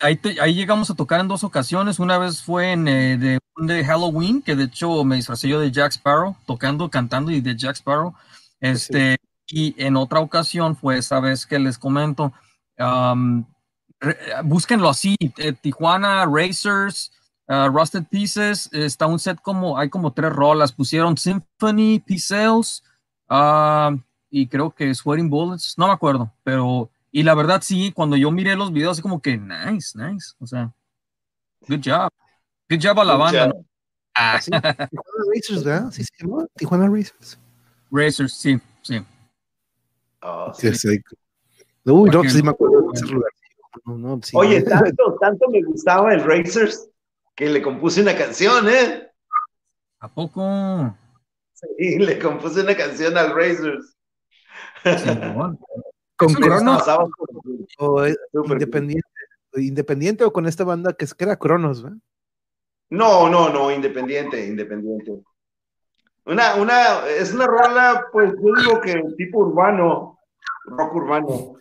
ahí, 0.01 0.21
ahí, 0.41 0.55
llegamos 0.55 0.91
a 0.91 0.95
tocar 0.95 1.21
en 1.21 1.29
dos 1.29 1.45
ocasiones. 1.45 1.99
Una 1.99 2.19
vez 2.19 2.43
fue 2.43 2.73
en 2.73 2.89
eh, 2.89 3.17
de, 3.17 3.39
de, 3.57 3.85
Halloween, 3.85 4.43
que 4.43 4.57
de 4.57 4.65
hecho 4.65 5.05
me 5.05 5.17
disfrazé 5.17 5.49
yo 5.49 5.61
de 5.61 5.71
Jack 5.71 5.93
Sparrow, 5.93 6.37
tocando, 6.47 6.91
cantando 6.91 7.31
y 7.31 7.41
de 7.41 7.57
Jack 7.57 7.77
Sparrow. 7.77 8.15
Este, 8.61 9.17
Y 9.49 9.75
en 9.83 9.97
otra 9.97 10.21
ocasión 10.21 10.77
fue 10.77 10.99
esa 10.99 11.21
vez 11.21 11.47
que 11.47 11.59
les 11.59 11.79
comento. 11.79 12.33
Um, 12.79 13.45
búsquenlo 14.45 14.89
así: 14.89 15.17
eh, 15.39 15.53
Tijuana 15.53 16.25
Racers, 16.27 17.13
uh, 17.49 17.69
Rusted 17.69 18.05
Pieces. 18.05 18.69
Está 18.73 19.07
un 19.07 19.19
set 19.19 19.41
como, 19.41 19.79
hay 19.79 19.89
como 19.89 20.13
tres 20.13 20.33
rolas. 20.33 20.73
Pusieron 20.73 21.17
Symphony, 21.17 22.01
Pieces, 22.01 22.83
uh, 23.29 23.99
y 24.31 24.47
creo 24.47 24.71
que 24.71 24.95
Sweating 24.95 25.29
Bullets, 25.29 25.75
no 25.77 25.89
me 25.89 25.93
acuerdo, 25.93 26.33
pero 26.45 26.91
y 27.13 27.23
la 27.23 27.35
verdad, 27.35 27.61
sí, 27.63 27.93
cuando 27.93 28.17
yo 28.17 28.31
miré 28.31 28.55
los 28.55 28.73
videos, 28.73 28.93
así 28.93 29.03
como 29.03 29.21
que 29.21 29.37
nice, 29.37 29.99
nice. 29.99 30.35
O 30.39 30.47
sea, 30.47 30.73
good 31.69 31.81
job. 31.85 32.11
Good 32.69 32.81
job 32.83 33.01
a 33.01 33.05
la 33.05 33.17
banda. 33.17 33.49
¿no? 33.49 33.65
Ah. 34.15 34.39
Tijuana 34.41 35.25
Racers, 35.35 35.65
¿verdad? 35.65 35.91
Sí, 35.91 36.05
sí, 36.05 36.27
¿no? 36.27 36.47
Tijuana 36.57 36.89
Racers. 36.89 37.39
Racers, 37.91 38.33
sí, 38.35 38.61
sí. 38.83 39.05
Oh, 40.23 40.53
sí. 40.55 40.69
Uy, 41.85 42.11
no, 42.11 42.23
sí 42.25 42.43
me 42.43 42.51
acuerdo 42.51 42.83
de 42.83 42.89
ese 42.95 43.07
lugar. 43.07 43.33
No, 43.85 43.99
no, 43.99 44.21
sí. 44.23 44.37
Oye, 44.37 44.63
tanto, 44.63 45.17
tanto 45.21 45.49
me 45.49 45.63
gustaba 45.63 46.15
el 46.15 46.23
Racers 46.23 46.89
que 47.35 47.49
le 47.49 47.63
compuse 47.63 48.03
una 48.03 48.17
canción, 48.17 48.69
¿eh? 48.69 49.11
¿A 49.99 50.09
poco? 50.09 50.95
Sí, 51.55 51.99
le 51.99 52.19
compuse 52.19 52.61
una 52.61 52.77
canción 52.77 53.17
al 53.19 53.35
Racers. 53.35 53.97
Sí, 54.85 55.11
bueno 55.35 55.59
con 56.21 56.35
Cronos 56.35 56.83
o, 57.79 58.07
independiente, 58.07 59.09
independiente 59.55 60.25
o 60.25 60.33
con 60.33 60.47
esta 60.47 60.65
banda 60.65 60.93
que, 60.93 61.07
es, 61.07 61.15
que 61.15 61.25
era 61.25 61.37
Cronos, 61.37 61.83
¿verdad? 61.83 61.99
No, 62.91 63.31
no, 63.31 63.49
no, 63.49 63.71
independiente, 63.71 64.47
independiente. 64.47 65.23
Una, 66.27 66.57
una, 66.57 67.07
es 67.09 67.33
una 67.33 67.47
rola, 67.47 68.07
pues 68.13 68.33
yo 68.33 68.55
digo 68.61 68.81
que 68.81 69.03
tipo 69.17 69.39
urbano, 69.39 70.19
rock 70.65 70.95
urbano. 70.95 71.55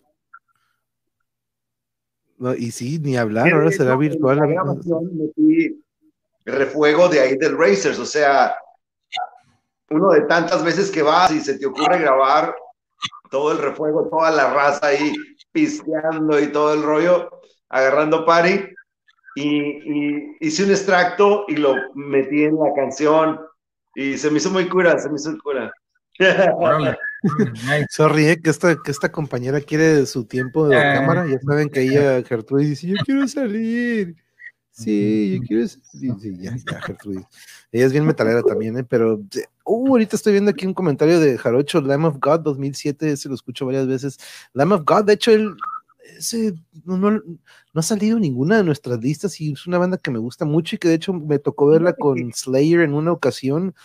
No, 2.38 2.54
y 2.54 2.72
sí, 2.72 3.00
ni 3.00 3.16
hablar, 3.16 3.54
ahora 3.54 3.72
será 3.72 3.96
virtual. 3.96 4.38
La 4.38 4.64
metí 4.64 5.82
refuego 6.46 7.08
de 7.08 7.22
ahí 7.22 7.38
del 7.38 7.58
Racers, 7.58 8.00
o 8.00 8.06
sea, 8.06 8.56
uno 9.90 10.10
de 10.10 10.22
tantas 10.22 10.64
veces 10.64 10.92
que 10.92 11.02
vas 11.02 11.32
y 11.32 11.40
se 11.40 11.58
te 11.58 11.66
ocurre 11.66 12.00
grabar 12.00 12.56
todo 13.30 13.52
el 13.52 13.58
refuego, 13.60 14.08
toda 14.10 14.32
la 14.32 14.54
raza 14.54 14.88
ahí 14.88 15.14
pisteando 15.52 16.40
y 16.40 16.48
todo 16.48 16.74
el 16.74 16.84
rollo, 16.84 17.30
agarrando 17.70 18.26
party, 18.26 18.66
y, 19.36 20.46
hice 20.46 20.64
un 20.64 20.72
extracto 20.72 21.46
y 21.48 21.56
lo 21.56 21.76
metí 21.96 22.44
en 22.44 22.56
la 22.56 22.74
canción, 22.76 23.40
y 23.96 24.18
se 24.18 24.30
me 24.30 24.38
hizo 24.38 24.50
muy 24.50 24.68
cura, 24.68 24.98
se 25.00 25.10
me 25.10 25.16
hizo 25.16 25.38
cura. 25.44 25.72
Sorry, 27.90 28.28
eh, 28.28 28.42
que, 28.42 28.50
esta, 28.50 28.76
que 28.84 28.92
esta 28.92 29.12
compañera 29.12 29.62
quiere 29.62 30.06
su 30.06 30.26
tiempo 30.26 30.68
de 30.68 30.76
la 30.76 30.94
cámara. 30.96 31.26
Ya 31.28 31.40
saben 31.40 31.70
que 31.70 31.82
ella, 31.82 32.22
Gertrudis, 32.24 32.70
dice: 32.70 32.88
Yo 32.88 32.96
quiero 33.06 33.28
salir. 33.28 34.16
Sí, 34.80 35.36
yo 35.36 35.42
quiero 35.46 35.68
salir. 35.68 36.14
Sí, 36.20 36.38
ya, 36.40 36.56
ya, 36.72 36.82
Gertrudis. 36.82 37.26
Ella 37.72 37.86
es 37.86 37.92
bien 37.92 38.06
metalera 38.06 38.42
también, 38.42 38.78
¿eh? 38.78 38.84
pero 38.84 39.22
uh, 39.66 39.88
ahorita 39.88 40.16
estoy 40.16 40.34
viendo 40.34 40.52
aquí 40.52 40.66
un 40.66 40.74
comentario 40.74 41.20
de 41.20 41.38
Jarocho, 41.38 41.82
Lamb 41.82 42.06
of 42.06 42.18
God 42.20 42.40
2007. 42.40 43.12
Ese 43.12 43.28
lo 43.28 43.36
escucho 43.36 43.66
varias 43.66 43.88
veces. 43.88 44.18
Lamb 44.54 44.72
of 44.72 44.84
God, 44.86 45.06
de 45.06 45.14
hecho, 45.14 45.32
él. 45.32 45.56
Ese, 46.18 46.54
no, 46.86 46.98
no, 46.98 47.12
no, 47.12 47.22
ha 47.76 47.82
salido 47.82 48.18
ninguna 48.20 48.58
de 48.58 48.64
nuestras 48.64 49.00
listas 49.00 49.40
y 49.40 49.52
es 49.52 49.68
una 49.68 49.78
banda 49.78 49.98
que 49.98 50.10
me 50.10 50.18
gusta 50.18 50.44
mucho 50.44 50.76
y 50.76 50.80
que 50.80 50.88
de 50.88 50.96
hecho 50.96 51.14
me 51.14 51.38
tocó 51.38 51.68
verla 51.68 51.94
con 51.94 52.34
Slayer 52.34 52.80
en 52.80 52.94
una 52.94 53.12
ocasión 53.12 53.76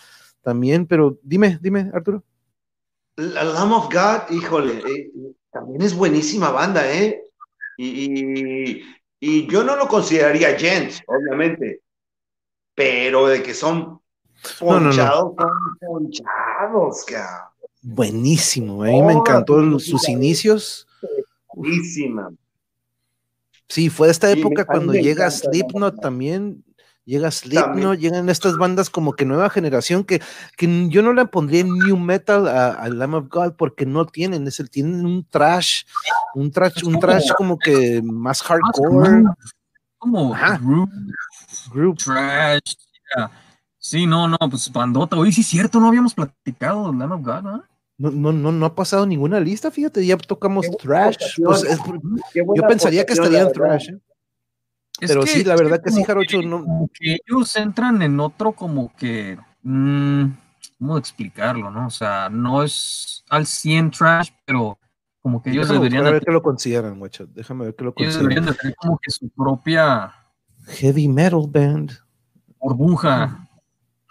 también, 0.43 0.87
pero 0.87 1.19
dime, 1.23 1.59
dime, 1.61 1.91
Arturo. 1.93 2.25
La 3.17 3.45
Lamb 3.45 3.73
of 3.73 3.93
God, 3.93 4.35
híjole, 4.35 4.79
eh, 4.79 5.13
también 5.53 5.83
es 5.83 5.95
buenísima 5.95 6.51
banda, 6.51 6.91
¿eh? 6.91 7.23
Y, 7.77 7.87
y, 7.87 8.83
yo 9.47 9.65
no 9.65 9.77
lo 9.77 9.89
consideraría 9.89 10.59
Gents, 10.59 11.03
obviamente, 11.07 11.81
pero 12.75 13.27
de 13.27 13.43
que 13.43 13.55
son 13.55 14.01
ponchados, 14.59 15.35
son 15.37 15.79
ponchados, 15.81 17.07
Buenísimo, 17.81 18.83
a 18.83 18.87
mí 18.87 19.03
me 19.03 19.13
encantó 19.13 19.79
sus 19.79 20.09
inicios. 20.09 20.87
Buenísima. 21.55 22.33
Sí, 23.69 23.89
fue 23.89 24.11
esta 24.11 24.31
época 24.31 24.65
cuando 24.65 24.93
llega 24.93 25.31
Slipknot 25.31 26.01
también, 26.01 26.65
llega 27.05 27.31
Slipknot, 27.31 27.99
llegan 27.99 28.29
estas 28.29 28.57
bandas 28.57 28.91
como 28.91 29.13
que 29.13 29.25
nueva 29.25 29.51
generación 29.51 30.05
que, 30.05 30.23
que 30.57 30.89
yo 30.89 31.03
no 31.03 31.13
le 31.13 31.27
pondría 31.27 31.65
new 31.65 31.97
metal 31.97 32.49
a, 32.49 32.89
Lamb 32.89 33.15
of 33.15 33.29
God 33.29 33.55
porque 33.57 33.87
no 33.87 34.07
tienen, 34.07 34.47
es 34.47 34.61
el, 34.61 34.71
tienen 34.71 35.05
un 35.05 35.25
trash, 35.29 35.83
un 36.35 36.51
trash, 36.51 36.85
un 36.85 36.99
trash 36.99 37.31
como 37.37 37.59
que 37.59 38.03
más 38.03 38.43
hardcore. 38.43 39.25
Como 39.99 40.35
group, 40.61 40.91
group, 41.73 41.99
trash. 41.99 42.75
Sí, 43.79 44.07
no, 44.07 44.29
no, 44.29 44.39
pues 44.51 44.71
bandota. 44.73 45.17
Oye, 45.17 45.33
sí 45.33 45.43
es 45.43 45.47
cierto, 45.47 45.79
no 45.81 45.89
habíamos 45.89 46.15
platicado 46.15 46.93
Lamb 46.93 47.13
of 47.13 47.23
God, 47.23 47.43
¿no? 47.43 47.65
No, 47.97 48.11
no, 48.11 48.33
no, 48.33 48.51
no 48.51 48.67
ha 48.67 48.75
pasado 48.75 49.07
ninguna 49.07 49.39
lista, 49.39 49.71
fíjate, 49.71 50.05
ya 50.05 50.17
tocamos 50.17 50.67
trash. 50.79 51.17
Pues 51.45 51.65
yo 52.35 52.63
pensaría 52.67 53.07
que 53.07 53.13
estaría 53.13 53.43
en 53.43 53.53
trash. 53.53 53.91
¿eh? 53.91 53.99
Pero 55.01 55.27
sí, 55.27 55.45
la 55.45 55.57
verdad 55.57 55.83
que, 55.83 55.91
sí, 55.91 56.05
Jarocho, 56.05 56.43
no. 56.43 56.89
Que 56.93 57.19
ellos 57.27 57.57
entran 57.57 58.01
en 58.03 58.21
otro 58.21 58.53
como 58.53 58.95
que. 58.97 59.39
Mmm, 59.63 60.27
¿Cómo 60.79 60.99
explicarlo, 60.99 61.71
no? 61.71 61.87
O 61.87 61.91
sea, 61.91 62.29
no 62.31 62.63
es 62.63 63.25
al 63.31 63.47
100 63.47 63.91
trash, 63.91 64.31
pero 64.45 64.79
como 65.21 65.43
que 65.43 65.51
ellos 65.51 65.69
deberían. 65.69 66.03
Déjame 66.03 66.13
ver 66.13 66.25
que 66.25 66.33
lo 66.33 66.43
consideran, 66.43 66.99
mucho. 66.99 67.27
Déjame 67.27 67.65
ver 67.67 67.75
que 67.75 67.85
lo 67.85 67.95
consideran. 67.95 68.21
Ellos 68.21 68.23
deberían 68.23 68.47
de 68.53 68.59
tener 68.61 68.77
como 68.77 68.99
que 68.99 69.11
su 69.11 69.29
propia. 69.31 70.13
Heavy 70.67 71.09
metal 71.09 71.45
band. 71.49 71.93
Burbuja. 72.61 73.49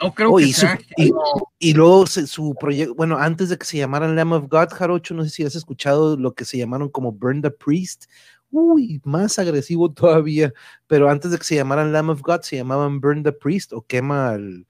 No 0.01 0.13
creo 0.13 0.35
que 0.35 0.51
sea. 0.51 0.79
Y, 0.97 1.11
y, 1.59 1.73
luego 1.73 2.05
su 2.07 2.55
proyecto, 2.55 2.93
bueno, 2.95 3.17
antes 3.17 3.49
de 3.49 3.57
que 3.57 3.65
se 3.65 3.77
llamaran 3.77 4.15
Lamb 4.15 4.33
of 4.33 4.49
God, 4.49 4.69
Jarocho, 4.69 5.13
no 5.13 5.23
sé 5.23 5.29
si 5.29 5.45
has 5.45 5.55
escuchado 5.55 6.17
lo 6.17 6.33
que 6.33 6.45
se 6.45 6.57
llamaron 6.57 6.89
como 6.89 7.11
Burn 7.11 7.41
the 7.41 7.51
Priest 7.51 8.05
uy, 8.53 9.01
más 9.03 9.39
agresivo 9.39 9.91
todavía, 9.93 10.53
pero 10.87 11.09
antes 11.09 11.31
de 11.31 11.37
que 11.37 11.43
se 11.43 11.55
llamaran 11.55 11.91
Lamb 11.91 12.11
of 12.11 12.21
God, 12.21 12.41
se 12.41 12.55
llamaban 12.55 13.01
Burn 13.01 13.23
the 13.23 13.33
Priest 13.33 13.73
o 13.73 13.81
quema 13.81 14.29
al, 14.29 14.65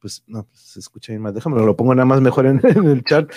pues 0.00 0.22
no, 0.26 0.44
pues, 0.44 0.60
se 0.60 0.80
escucha 0.80 1.12
bien 1.12 1.22
más, 1.22 1.34
déjame, 1.34 1.64
lo 1.64 1.76
pongo 1.76 1.94
nada 1.94 2.06
más 2.06 2.20
mejor 2.20 2.46
en, 2.46 2.60
el 2.64 3.04
chat, 3.04 3.30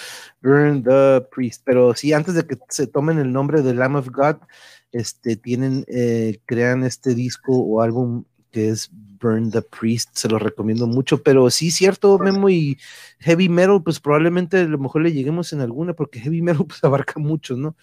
Burn 0.44 0.84
the 0.84 1.26
Priest, 1.34 1.64
pero 1.66 1.94
sí, 1.96 2.14
antes 2.14 2.36
de 2.36 2.46
que 2.46 2.58
se 2.70 2.88
tomen 2.88 3.18
el 3.18 3.32
nombre 3.32 3.62
de 3.62 3.74
Lamb 3.74 3.96
of 3.96 4.10
God, 4.10 4.38
este, 4.92 5.36
tienen, 5.36 5.86
eh, 5.88 6.40
crean 6.46 6.84
este 6.84 7.16
disco 7.16 7.54
o 7.58 7.82
álbum 7.82 8.26
que 8.52 8.70
es 8.70 8.90
Burn 9.26 9.52
the 9.52 9.62
Priest, 9.62 10.12
se 10.14 10.30
lo 10.30 10.40
recomiendo 10.40 10.88
mucho, 10.88 11.22
pero 11.22 11.50
sí, 11.50 11.72
cierto, 11.72 12.18
Memo 12.20 12.50
y 12.50 12.78
Heavy 13.20 13.50
Metal, 13.50 13.82
pues 13.84 14.00
probablemente 14.00 14.60
a 14.60 14.64
lo 14.64 14.78
mejor 14.78 15.02
le 15.02 15.12
lleguemos 15.12 15.52
en 15.52 15.62
alguna, 15.62 15.94
porque 15.94 16.20
Heavy 16.20 16.42
Metal 16.42 16.66
pues 16.68 16.84
abarca 16.84 17.20
mucho, 17.20 17.56
¿no? 17.58 17.76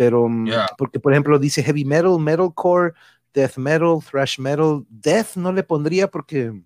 Pero 0.00 0.30
mm, 0.30 0.48
porque 0.78 0.98
por 0.98 1.12
ejemplo 1.12 1.38
dice 1.38 1.62
heavy 1.62 1.84
metal, 1.84 2.18
metalcore, 2.18 2.94
death 3.34 3.58
metal, 3.58 3.98
thrash 4.10 4.38
metal, 4.38 4.82
death 4.88 5.36
no 5.36 5.52
le 5.52 5.62
pondría 5.62 6.08
porque 6.08 6.58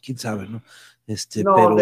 quién 0.00 0.16
sabe, 0.16 0.46
¿no? 0.46 0.62
Este, 1.08 1.42
pero 1.42 1.74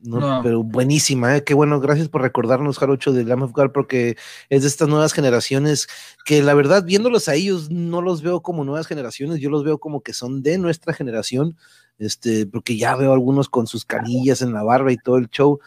no. 0.00 0.40
pero 0.42 0.62
buenísima, 0.62 1.36
¿eh? 1.36 1.44
qué 1.44 1.52
bueno, 1.52 1.78
gracias 1.78 2.08
por 2.08 2.22
recordarnos, 2.22 2.78
Jarocho, 2.78 3.12
de 3.12 3.24
Lamb 3.24 3.42
of 3.42 3.52
God, 3.52 3.72
porque 3.72 4.16
es 4.48 4.62
de 4.62 4.68
estas 4.68 4.88
nuevas 4.88 5.12
generaciones 5.12 5.88
que 6.24 6.42
la 6.42 6.54
verdad, 6.54 6.82
viéndolos 6.82 7.28
a 7.28 7.34
ellos, 7.34 7.70
no 7.70 8.00
los 8.00 8.22
veo 8.22 8.40
como 8.40 8.64
nuevas 8.64 8.86
generaciones, 8.86 9.40
yo 9.40 9.50
los 9.50 9.62
veo 9.62 9.76
como 9.76 10.00
que 10.00 10.14
son 10.14 10.42
de 10.42 10.56
nuestra 10.56 10.94
generación, 10.94 11.58
este, 11.98 12.46
porque 12.46 12.78
ya 12.78 12.96
veo 12.96 13.12
algunos 13.12 13.50
con 13.50 13.66
sus 13.66 13.84
canillas 13.84 14.40
en 14.40 14.54
la 14.54 14.62
barba 14.62 14.90
y 14.90 14.96
todo 14.96 15.18
el 15.18 15.28
show, 15.28 15.60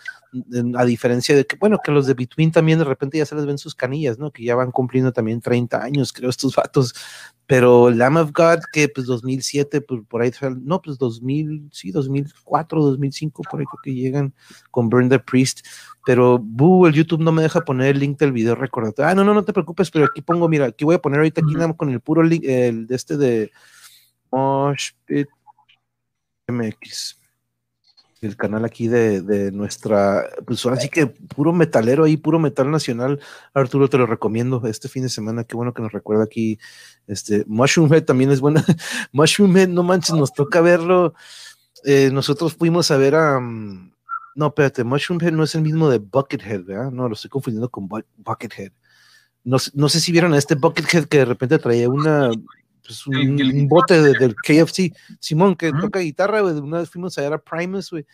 a 0.78 0.86
diferencia 0.86 1.36
de 1.36 1.46
que, 1.46 1.56
bueno, 1.56 1.80
que 1.84 1.92
los 1.92 2.06
de 2.06 2.14
Between 2.14 2.52
también 2.52 2.80
de 2.80 2.86
repente 2.86 3.18
ya 3.18 3.26
se 3.26 3.36
les 3.36 3.46
ven 3.46 3.58
sus 3.58 3.76
canillas, 3.76 4.20
¿no? 4.20 4.32
Que 4.32 4.44
ya 4.44 4.56
van 4.56 4.72
cumpliendo 4.72 5.12
también 5.12 5.42
30 5.42 5.82
años, 5.82 6.14
creo, 6.14 6.30
estos 6.30 6.56
vatos. 6.56 6.94
Pero 7.46 7.90
Lamb 7.90 8.18
of 8.18 8.32
God, 8.34 8.60
que 8.74 8.90
pues 8.90 9.08
2007, 9.08 9.82
pues 9.82 10.02
por 10.08 10.22
ahí, 10.22 10.32
no, 10.62 10.82
pues 10.82 10.98
2000, 10.98 11.70
sí, 11.72 11.92
2004, 11.92 12.82
2005, 12.82 13.44
por 13.50 13.60
ahí 13.60 13.66
creo 13.66 13.80
que 13.84 13.94
llegan 13.94 14.34
con 14.70 14.90
Burn 14.90 15.10
the 15.10 15.20
Priest. 15.20 15.66
Pero, 16.06 16.40
buh, 16.40 16.88
el 16.88 16.94
YouTube 16.94 17.22
no 17.22 17.32
me 17.32 17.42
deja 17.42 17.62
poner 17.62 17.96
el 17.96 18.00
link 18.00 18.20
del 18.20 18.32
video 18.32 18.56
recordatorio. 18.56 19.10
Ah, 19.10 19.16
no, 19.16 19.24
no, 19.24 19.34
no 19.34 19.44
te 19.44 19.54
preocupes, 19.54 19.90
pero 19.92 20.06
aquí 20.06 20.22
pongo, 20.22 20.50
mira, 20.50 20.66
aquí 20.66 20.86
voy 20.86 20.96
a 20.96 21.02
poner 21.02 21.20
ahorita 21.20 21.42
aquí 21.42 21.54
con 21.78 21.90
el 21.90 22.02
puro 22.02 22.24
link, 22.24 22.44
el 22.46 22.88
de 22.88 22.96
este 22.96 23.18
de 23.18 23.52
Mosh 24.32 24.92
Pit 25.06 25.28
MX 26.48 27.27
el 28.28 28.38
canal 28.38 28.66
aquí 28.66 28.88
de, 28.88 29.52
nuestra, 29.52 30.30
pues 30.46 30.66
así 30.66 30.90
que 30.90 31.08
puro 31.08 31.54
metalero 31.54 32.04
ahí, 32.04 32.18
puro 32.18 32.40
metal 32.40 32.70
nacional. 32.70 33.20
Arturo, 33.54 33.90
te 33.90 33.98
lo 33.98 34.06
recomiendo 34.06 34.62
este 34.66 34.90
fin 34.90 35.04
de 35.04 35.10
semana. 35.10 35.44
Qué 35.44 35.56
bueno 35.56 35.74
que 35.74 35.82
nos 35.82 35.92
recuerda 35.92 36.24
aquí. 36.24 36.60
Este 37.08 37.44
Mushroom 37.48 37.92
Head 37.94 38.04
también 38.04 38.32
es 38.32 38.42
buena. 38.42 38.64
Mushroom 39.12 39.56
Head, 39.58 39.70
no 39.70 39.84
manches, 39.84 40.16
nos 40.16 40.34
toca 40.34 40.62
verlo. 40.62 41.14
Eh, 41.84 42.10
nosotros 42.12 42.54
fuimos 42.54 42.92
a 42.92 42.98
ver 42.98 43.16
a. 43.16 43.40
Mm, 43.40 43.94
no, 44.36 44.48
espérate, 44.48 44.84
Mushroom 44.84 45.22
Head 45.22 45.32
no 45.32 45.44
es 45.44 45.56
el 45.56 45.62
mismo 45.62 45.90
de 45.90 45.98
Buckethead, 45.98 46.64
¿verdad? 46.64 46.92
No, 46.92 47.08
lo 47.08 47.16
estoy 47.16 47.30
confundiendo 47.30 47.70
con 47.70 47.88
Buckethead. 47.88 48.72
No, 49.44 49.58
no 49.74 49.90
sé 49.90 50.00
si 50.00 50.12
vieron 50.12 50.34
a 50.34 50.38
este 50.38 50.56
Buckethead 50.56 51.06
que 51.06 51.20
de 51.20 51.26
repente 51.26 51.58
traía 51.58 51.90
una 51.90 52.32
pues, 52.88 53.06
un, 53.08 53.68
bote 53.68 54.02
del 54.02 54.36
KFC. 54.44 54.94
Simón, 55.20 55.56
que 55.56 55.72
toca 55.72 56.00
guitarra, 56.00 56.44
Una 56.44 56.80
vez 56.80 56.90
fuimos 56.90 57.18
a 57.18 57.22
ver 57.22 57.34
a 57.34 57.38
Primus, 57.38 57.92
güey. 57.92 58.06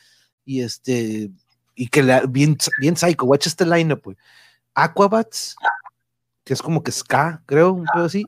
Y 0.46 0.62
este, 0.62 1.32
y 1.76 1.88
que 1.88 2.04
la, 2.04 2.26
bien, 2.26 2.58
bien 2.80 2.98
psycho, 2.98 3.26
watch 3.26 3.48
este 3.48 3.66
lineup, 3.66 4.04
güey. 4.04 4.18
Aquabats, 4.74 5.56
que 6.44 6.54
es 6.54 6.62
como 6.62 6.84
que 6.84 6.92
ska, 6.92 7.44
creo, 7.46 7.74
un 7.74 7.86
poco 7.86 8.06
así. 8.06 8.26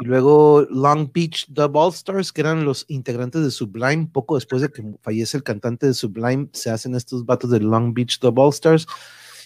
Y 0.00 0.06
luego 0.06 0.66
Long 0.70 1.10
Beach 1.12 1.46
The 1.52 1.68
All 1.72 1.92
Stars, 1.92 2.32
que 2.32 2.40
eran 2.40 2.64
los 2.64 2.86
integrantes 2.88 3.44
de 3.44 3.50
Sublime. 3.50 4.08
Poco 4.12 4.34
después 4.36 4.62
de 4.62 4.70
que 4.70 4.82
fallece 5.02 5.36
el 5.36 5.42
cantante 5.42 5.86
de 5.86 5.94
Sublime, 5.94 6.48
se 6.52 6.70
hacen 6.70 6.94
estos 6.94 7.24
vatos 7.26 7.50
de 7.50 7.60
Long 7.60 7.94
Beach 7.94 8.18
The 8.18 8.32
All 8.34 8.50
Stars. 8.50 8.86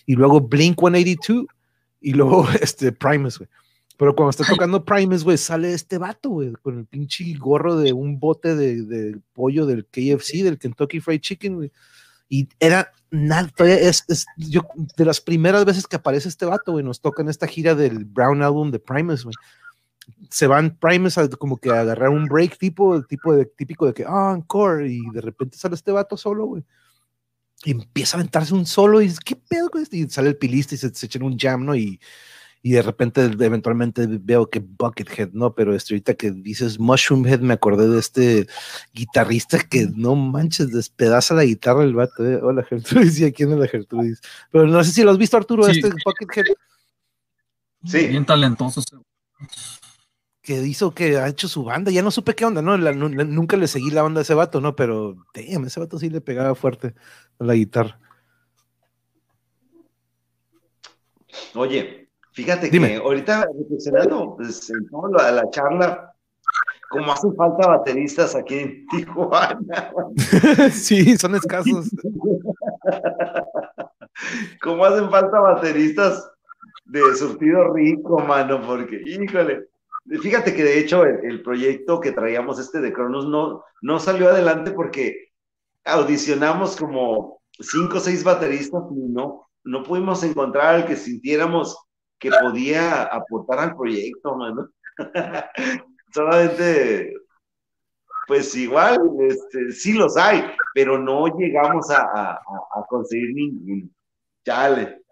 Y 0.06 0.14
luego 0.14 0.40
Blink 0.40 0.78
182. 0.78 1.46
Y 2.00 2.12
luego 2.12 2.46
este 2.60 2.92
Primus, 2.92 3.38
güey. 3.38 3.50
Pero 3.96 4.14
cuando 4.14 4.30
está 4.30 4.44
tocando 4.44 4.84
Primus, 4.84 5.24
güey, 5.24 5.38
sale 5.38 5.72
este 5.72 5.96
vato, 5.96 6.28
güey, 6.28 6.52
con 6.62 6.78
el 6.78 6.86
pinche 6.86 7.24
gorro 7.38 7.76
de 7.76 7.92
un 7.92 8.18
bote 8.18 8.54
de, 8.54 9.18
pollo 9.32 9.64
del 9.64 9.86
KFC, 9.86 10.42
del 10.42 10.58
Kentucky 10.58 11.00
Fried 11.00 11.20
Chicken, 11.20 11.54
güey. 11.54 11.72
Y 12.28 12.48
era 12.60 12.92
nada, 13.10 13.48
es, 13.60 14.04
es 14.08 14.26
yo, 14.36 14.62
de 14.96 15.04
las 15.04 15.20
primeras 15.20 15.64
veces 15.64 15.86
que 15.86 15.96
aparece 15.96 16.28
este 16.28 16.44
vato, 16.44 16.72
güey, 16.72 16.84
nos 16.84 17.00
toca 17.00 17.22
en 17.22 17.30
esta 17.30 17.46
gira 17.46 17.74
del 17.74 18.04
Brown 18.04 18.42
Album 18.42 18.70
de 18.70 18.80
Primus, 18.80 19.24
güey. 19.24 19.34
Se 20.28 20.46
van 20.46 20.76
Primus 20.76 21.16
a 21.18 21.28
como 21.30 21.56
que 21.56 21.70
a 21.70 21.80
agarrar 21.80 22.10
un 22.10 22.26
break 22.26 22.58
tipo, 22.58 22.94
el 22.96 23.06
tipo 23.06 23.34
de, 23.34 23.46
típico 23.46 23.86
de 23.86 23.94
que, 23.94 24.04
ah, 24.06 24.34
encore, 24.36 24.86
y 24.86 25.00
de 25.12 25.20
repente 25.20 25.56
sale 25.56 25.74
este 25.74 25.92
vato 25.92 26.16
solo, 26.16 26.46
güey. 26.46 26.64
y 27.64 27.70
empieza 27.70 28.16
a 28.16 28.20
aventarse 28.20 28.52
un 28.52 28.66
solo 28.66 29.00
y 29.00 29.04
dices, 29.04 29.20
¿qué 29.20 29.36
pedo 29.36 29.70
con 29.70 29.82
esto? 29.82 29.96
Y 29.96 30.08
sale 30.10 30.28
el 30.28 30.36
pilista 30.36 30.74
y 30.74 30.78
se, 30.78 30.92
se 30.94 31.06
echan 31.06 31.22
un 31.22 31.38
jam, 31.38 31.64
¿no? 31.64 31.74
Y, 31.74 31.98
y 32.66 32.72
de 32.72 32.82
repente 32.82 33.22
eventualmente 33.22 34.08
veo 34.10 34.50
que 34.50 34.58
Buckethead, 34.58 35.30
¿no? 35.32 35.54
Pero 35.54 35.72
este, 35.72 35.94
ahorita 35.94 36.14
que 36.14 36.32
dices 36.32 36.80
Mushroomhead 36.80 37.38
me 37.38 37.54
acordé 37.54 37.88
de 37.88 38.00
este 38.00 38.48
guitarrista 38.92 39.60
que 39.60 39.86
no 39.94 40.16
manches, 40.16 40.72
despedaza 40.72 41.34
la 41.34 41.44
guitarra 41.44 41.84
el 41.84 41.94
vato, 41.94 42.26
¿eh? 42.26 42.40
Hola 42.42 42.64
Gertrudis, 42.64 43.20
¿y 43.20 43.30
quién 43.32 43.52
es 43.52 43.58
la 43.58 43.68
Gertrudis? 43.68 44.20
Pero 44.50 44.66
no 44.66 44.82
sé 44.82 44.90
si 44.90 45.04
lo 45.04 45.12
has 45.12 45.16
visto 45.18 45.36
Arturo, 45.36 45.62
Sí. 45.66 45.78
este 45.78 45.90
Buckethead 46.04 46.44
Sí, 47.84 48.08
Bien 48.08 48.26
talentoso. 48.26 48.82
que 50.42 50.54
hizo 50.66 50.92
que 50.92 51.18
ha 51.18 51.28
hecho 51.28 51.46
su 51.46 51.62
banda, 51.62 51.92
ya 51.92 52.02
no 52.02 52.10
supe 52.10 52.34
qué 52.34 52.46
onda, 52.46 52.62
¿no? 52.62 52.76
La- 52.76 52.90
nu- 52.92 53.08
la- 53.10 53.22
nunca 53.22 53.56
le 53.56 53.68
seguí 53.68 53.92
la 53.92 54.02
onda 54.02 54.20
a 54.20 54.22
ese 54.22 54.34
vato, 54.34 54.60
¿no? 54.60 54.74
Pero, 54.74 55.14
damn, 55.34 55.66
ese 55.66 55.78
vato 55.78 56.00
sí 56.00 56.10
le 56.10 56.20
pegaba 56.20 56.56
fuerte 56.56 56.96
a 57.38 57.44
la 57.44 57.54
guitarra. 57.54 58.00
Oye, 61.54 62.05
fíjate 62.36 62.68
Dime. 62.68 62.88
que 62.88 62.96
ahorita 62.96 63.48
reflexionando 63.58 64.36
pues, 64.36 64.68
en 64.70 64.86
toda 64.88 65.10
la, 65.10 65.42
la 65.42 65.50
charla, 65.50 66.12
como 66.90 67.10
hacen 67.10 67.34
falta 67.34 67.66
bateristas 67.66 68.34
aquí 68.34 68.58
en 68.58 68.86
Tijuana, 68.90 69.90
sí, 70.70 71.16
son 71.16 71.34
escasos. 71.34 71.90
como 74.62 74.84
hacen 74.84 75.10
falta 75.10 75.40
bateristas 75.40 76.30
de 76.84 77.00
surtido 77.16 77.72
rico, 77.72 78.20
mano, 78.20 78.60
porque, 78.64 79.00
híjole, 79.04 79.68
fíjate 80.20 80.54
que 80.54 80.62
de 80.62 80.78
hecho 80.78 81.04
el, 81.04 81.24
el 81.24 81.42
proyecto 81.42 82.00
que 82.00 82.12
traíamos 82.12 82.60
este 82.60 82.80
de 82.80 82.92
Cronos 82.92 83.26
no, 83.26 83.64
no 83.80 83.98
salió 83.98 84.28
adelante 84.28 84.72
porque 84.72 85.30
audicionamos 85.86 86.76
como 86.76 87.40
cinco 87.58 87.96
o 87.96 88.00
seis 88.00 88.22
bateristas 88.22 88.82
y 88.90 89.08
no, 89.08 89.48
no 89.64 89.82
pudimos 89.82 90.22
encontrar 90.22 90.74
al 90.76 90.86
que 90.86 90.96
sintiéramos 90.96 91.85
que 92.18 92.30
podía 92.30 93.04
aportar 93.04 93.58
al 93.58 93.76
proyecto, 93.76 94.36
mano. 94.36 94.68
Solamente, 96.14 97.14
pues 98.26 98.54
igual, 98.56 98.98
este, 99.20 99.72
sí 99.72 99.92
los 99.92 100.16
hay, 100.16 100.44
pero 100.74 100.98
no 100.98 101.26
llegamos 101.36 101.90
a, 101.90 102.02
a, 102.02 102.32
a- 102.32 102.86
conseguir 102.88 103.34
ninguno. 103.34 103.88
Chale. 104.44 105.02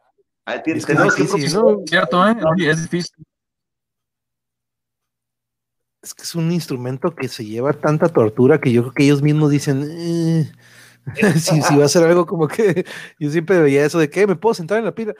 Es 0.46 0.84
que 0.86 0.92
tenemos 0.92 1.18
es 1.18 1.30
que 1.30 1.36
difícil. 1.36 1.60
Cierto, 1.86 2.28
¿eh? 2.28 2.36
Es 2.66 2.82
difícil. 2.82 3.24
Es 6.02 6.14
que 6.14 6.22
es 6.22 6.34
un 6.34 6.52
instrumento 6.52 7.14
que 7.14 7.28
se 7.28 7.44
lleva 7.46 7.72
tanta 7.72 8.08
tortura 8.08 8.60
que 8.60 8.70
yo 8.72 8.82
creo 8.82 8.92
que 8.92 9.04
ellos 9.04 9.22
mismos 9.22 9.50
dicen, 9.50 9.82
eh, 9.90 10.52
si, 11.38 11.62
si 11.62 11.76
va 11.76 11.86
a 11.86 11.88
ser 11.88 12.04
algo 12.04 12.26
como 12.26 12.46
que 12.46 12.84
yo 13.18 13.30
siempre 13.30 13.58
veía 13.60 13.86
eso 13.86 13.98
de 13.98 14.10
que 14.10 14.26
me 14.26 14.36
puedo 14.36 14.54
sentar 14.54 14.78
en 14.78 14.84
la 14.84 14.94
pila. 14.94 15.14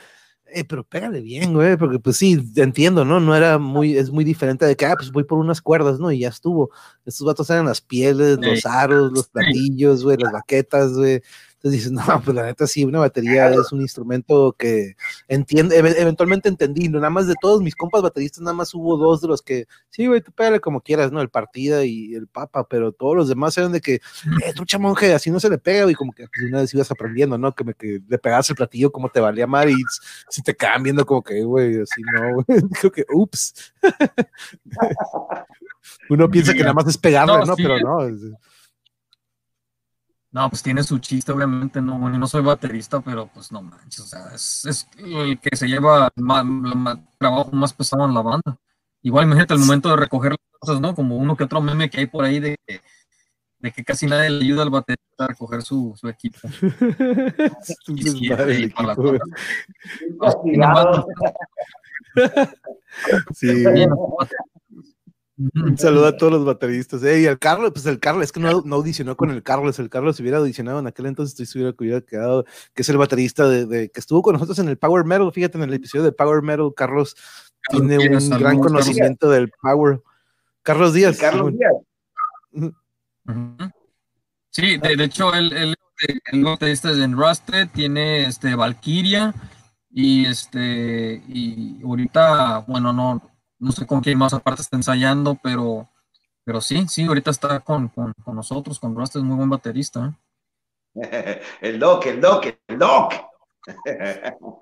Eh, 0.46 0.64
pero 0.64 0.84
pégale 0.84 1.20
bien, 1.20 1.52
güey, 1.52 1.76
porque 1.76 1.98
pues 1.98 2.16
sí, 2.16 2.38
entiendo, 2.56 3.04
¿no? 3.04 3.18
No 3.18 3.34
era 3.34 3.58
muy, 3.58 3.96
es 3.96 4.10
muy 4.10 4.24
diferente 4.24 4.64
de 4.66 4.76
que, 4.76 4.86
ah, 4.86 4.94
pues 4.96 5.10
voy 5.10 5.24
por 5.24 5.38
unas 5.38 5.60
cuerdas, 5.60 5.98
¿no? 5.98 6.12
Y 6.12 6.20
ya 6.20 6.28
estuvo. 6.28 6.70
Estos 7.04 7.26
vatos 7.26 7.50
eran 7.50 7.66
las 7.66 7.80
pieles, 7.80 8.38
los 8.40 8.64
aros, 8.66 9.10
los 9.12 9.28
platillos, 9.28 10.04
güey, 10.04 10.16
las 10.18 10.32
baquetas, 10.32 10.92
güey. 10.92 11.22
Entonces 11.64 11.80
dices, 11.84 11.92
no, 11.92 12.20
pues 12.22 12.34
la 12.36 12.42
neta 12.42 12.66
sí, 12.66 12.84
una 12.84 12.98
batería 12.98 13.48
es 13.48 13.72
un 13.72 13.80
instrumento 13.80 14.54
que 14.58 14.96
entiende, 15.28 15.78
eve- 15.78 15.94
eventualmente 15.98 16.50
entendí, 16.50 16.90
¿no? 16.90 16.98
nada 16.98 17.08
más 17.08 17.26
de 17.26 17.32
todos 17.40 17.62
mis 17.62 17.74
compas 17.74 18.02
bateristas, 18.02 18.42
nada 18.42 18.52
más 18.54 18.74
hubo 18.74 18.98
dos 18.98 19.22
de 19.22 19.28
los 19.28 19.40
que, 19.40 19.66
sí, 19.88 20.06
güey, 20.06 20.20
tú 20.20 20.30
pégale 20.30 20.60
como 20.60 20.82
quieras, 20.82 21.10
¿no? 21.10 21.22
El 21.22 21.30
partida 21.30 21.82
y 21.86 22.12
el 22.14 22.26
papa, 22.26 22.68
pero 22.68 22.92
todos 22.92 23.16
los 23.16 23.28
demás 23.28 23.56
eran 23.56 23.72
de 23.72 23.80
que, 23.80 23.94
eh, 23.94 24.52
trucha 24.54 24.78
monje, 24.78 25.14
así 25.14 25.30
no 25.30 25.40
se 25.40 25.48
le 25.48 25.56
pega, 25.56 25.90
y 25.90 25.94
como 25.94 26.12
que 26.12 26.26
pues, 26.28 26.50
una 26.50 26.60
vez 26.60 26.74
ibas 26.74 26.90
aprendiendo, 26.90 27.38
¿no? 27.38 27.54
Que, 27.54 27.64
me, 27.64 27.72
que 27.72 28.02
le 28.06 28.18
pegabas 28.18 28.50
el 28.50 28.56
platillo 28.56 28.92
como 28.92 29.08
te 29.08 29.20
valía 29.20 29.46
mal 29.46 29.70
y 29.70 29.82
si 30.28 30.42
te 30.42 30.54
quedaban 30.54 30.82
viendo 30.82 31.06
como 31.06 31.22
que, 31.22 31.42
güey, 31.44 31.80
así 31.80 32.02
no, 32.02 32.34
güey, 32.46 32.60
creo 32.78 32.92
que, 32.92 33.06
ups. 33.10 33.72
Uno 36.10 36.30
piensa 36.30 36.52
que 36.52 36.60
nada 36.60 36.74
más 36.74 36.86
es 36.88 36.98
pegarle, 36.98 37.38
No. 37.46 37.56
Pero 37.56 37.78
no. 37.80 38.00
No, 40.34 40.50
pues 40.50 40.64
tiene 40.64 40.82
su 40.82 40.98
chiste, 40.98 41.30
obviamente, 41.30 41.80
no, 41.80 41.96
bueno, 41.96 42.18
no 42.18 42.26
soy 42.26 42.42
baterista, 42.42 43.00
pero 43.00 43.28
pues 43.32 43.52
no 43.52 43.62
manches, 43.62 44.00
o 44.00 44.06
sea, 44.06 44.34
es, 44.34 44.64
es 44.64 44.88
el 44.98 45.38
que 45.38 45.56
se 45.56 45.68
lleva 45.68 46.10
más, 46.16 46.44
trabajo 47.18 47.52
más 47.52 47.72
pesado 47.72 48.04
en 48.04 48.14
la 48.14 48.20
banda. 48.20 48.58
Igual, 49.02 49.26
imagínate 49.26 49.54
el 49.54 49.60
momento 49.60 49.90
de 49.90 49.96
recoger 49.96 50.32
las 50.32 50.40
cosas, 50.58 50.80
¿no? 50.80 50.92
Como 50.92 51.16
uno 51.16 51.36
que 51.36 51.44
otro 51.44 51.60
meme 51.60 51.88
que 51.88 52.00
hay 52.00 52.06
por 52.06 52.24
ahí 52.24 52.40
de 52.40 52.56
que, 52.66 52.80
de 53.60 53.70
que 53.70 53.84
casi 53.84 54.06
nadie 54.06 54.28
le 54.28 54.44
ayuda 54.44 54.64
al 54.64 54.70
baterista 54.70 55.24
a 55.24 55.28
recoger 55.28 55.62
su, 55.62 55.94
su 55.96 56.08
equipo. 56.08 56.40
es 56.42 56.52
un 57.88 57.98
Y 57.98 58.02
sí, 63.34 63.46
Un 65.36 65.76
saludo 65.76 66.06
a 66.06 66.16
todos 66.16 66.32
los 66.32 66.44
bateristas. 66.44 67.02
Eh, 67.02 67.22
y 67.22 67.26
al 67.26 67.38
Carlos, 67.40 67.72
pues 67.72 67.84
el 67.86 67.98
Carlos, 67.98 68.22
es 68.24 68.30
que 68.32 68.38
no, 68.38 68.62
no 68.64 68.76
audicionó 68.76 69.16
con 69.16 69.30
el 69.30 69.42
Carlos. 69.42 69.78
El 69.80 69.90
Carlos 69.90 70.14
si 70.16 70.22
hubiera 70.22 70.38
audicionado 70.38 70.78
en 70.78 70.86
aquel 70.86 71.06
entonces, 71.06 71.32
estoy 71.32 71.46
seguro 71.46 71.74
que 71.74 71.84
hubiera 71.84 72.00
quedado, 72.02 72.44
que 72.72 72.82
es 72.82 72.88
el 72.88 72.98
baterista 72.98 73.48
de, 73.48 73.66
de- 73.66 73.90
que 73.90 73.98
estuvo 73.98 74.22
con 74.22 74.34
nosotros 74.34 74.58
en 74.60 74.68
el 74.68 74.78
Power 74.78 75.04
Metal. 75.04 75.32
Fíjate, 75.32 75.58
en 75.58 75.64
el 75.64 75.74
episodio 75.74 76.04
de 76.04 76.12
Power 76.12 76.40
Metal, 76.42 76.70
Carlos 76.76 77.16
tiene 77.68 77.96
Díaz, 77.98 78.10
un 78.12 78.20
saludos, 78.20 78.38
gran 78.40 78.56
Carlos. 78.58 78.66
conocimiento 78.66 79.28
del 79.30 79.50
Power. 79.60 80.00
Carlos 80.62 80.92
Díaz. 80.94 81.18
Carlos. 81.18 81.52
Díaz. 81.52 82.72
Sí, 84.50 84.76
de, 84.78 84.96
de 84.96 85.04
hecho, 85.04 85.34
él, 85.34 85.52
él, 85.52 85.74
el 86.32 86.44
baterista 86.44 86.90
es 86.92 86.98
en 86.98 87.16
Rusted, 87.16 87.68
tiene 87.74 88.26
este 88.26 88.54
Valkyria 88.54 89.34
y 89.90 90.26
este 90.26 91.22
y 91.28 91.80
ahorita, 91.82 92.60
bueno, 92.68 92.92
no, 92.92 93.20
no 93.64 93.72
sé 93.72 93.86
con 93.86 94.00
quién 94.00 94.18
más 94.18 94.34
aparte 94.34 94.62
está 94.62 94.76
ensayando, 94.76 95.38
pero, 95.42 95.88
pero 96.44 96.60
sí, 96.60 96.86
sí, 96.88 97.04
ahorita 97.04 97.30
está 97.30 97.60
con, 97.60 97.88
con, 97.88 98.12
con 98.22 98.36
nosotros, 98.36 98.78
con 98.78 98.94
Rusted, 98.94 99.20
es 99.20 99.24
muy 99.24 99.36
buen 99.36 99.48
baterista. 99.50 100.14
¿eh? 100.94 101.40
El 101.60 101.78
doc, 101.78 102.06
el 102.06 102.20
doc, 102.20 102.46
el 102.68 102.78
doc. 102.78 103.14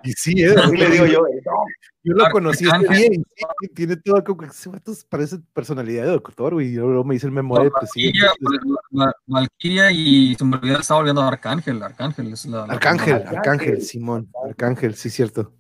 Y 0.05 0.13
sí, 0.13 0.43
eh, 0.43 0.55
Así 0.57 0.77
le 0.77 0.89
digo 0.91 1.07
yo, 1.07 1.27
el 1.27 1.43
doc. 1.43 1.67
yo 2.05 2.15
lo 2.15 2.31
conocí 2.31 2.65
este 2.65 2.95
día 2.95 3.07
y 3.07 3.17
sí, 3.17 3.69
tiene 3.75 3.97
todo 3.97 4.23
como 4.23 4.43
que 4.43 4.47
ese 4.47 4.69
vato 4.69 4.93
parece 5.09 5.39
personalidad 5.53 6.05
de 6.05 6.11
doctor, 6.13 6.55
güey. 6.55 6.69
Y 6.69 6.75
luego 6.77 7.03
me 7.03 7.15
dice 7.15 7.27
el 7.27 7.33
memoria, 7.33 7.69
pues 7.71 7.91
sí. 7.93 8.07
Valkyria, 8.07 8.31
pues, 8.41 8.61
Va- 8.97 9.15
Valkyria 9.27 9.91
y 9.91 10.37
olvidó, 10.41 10.79
estaba 10.79 11.01
volviendo 11.01 11.21
a 11.23 11.29
Arcángel, 11.29 11.83
Arcángel 11.83 12.33
es 12.33 12.47
la... 12.47 12.63
Arcángel. 12.65 13.25
Arcángel, 13.27 13.83
Simón, 13.83 14.31
Arcángel, 14.47 14.95
sí, 14.95 15.11
cierto. 15.11 15.53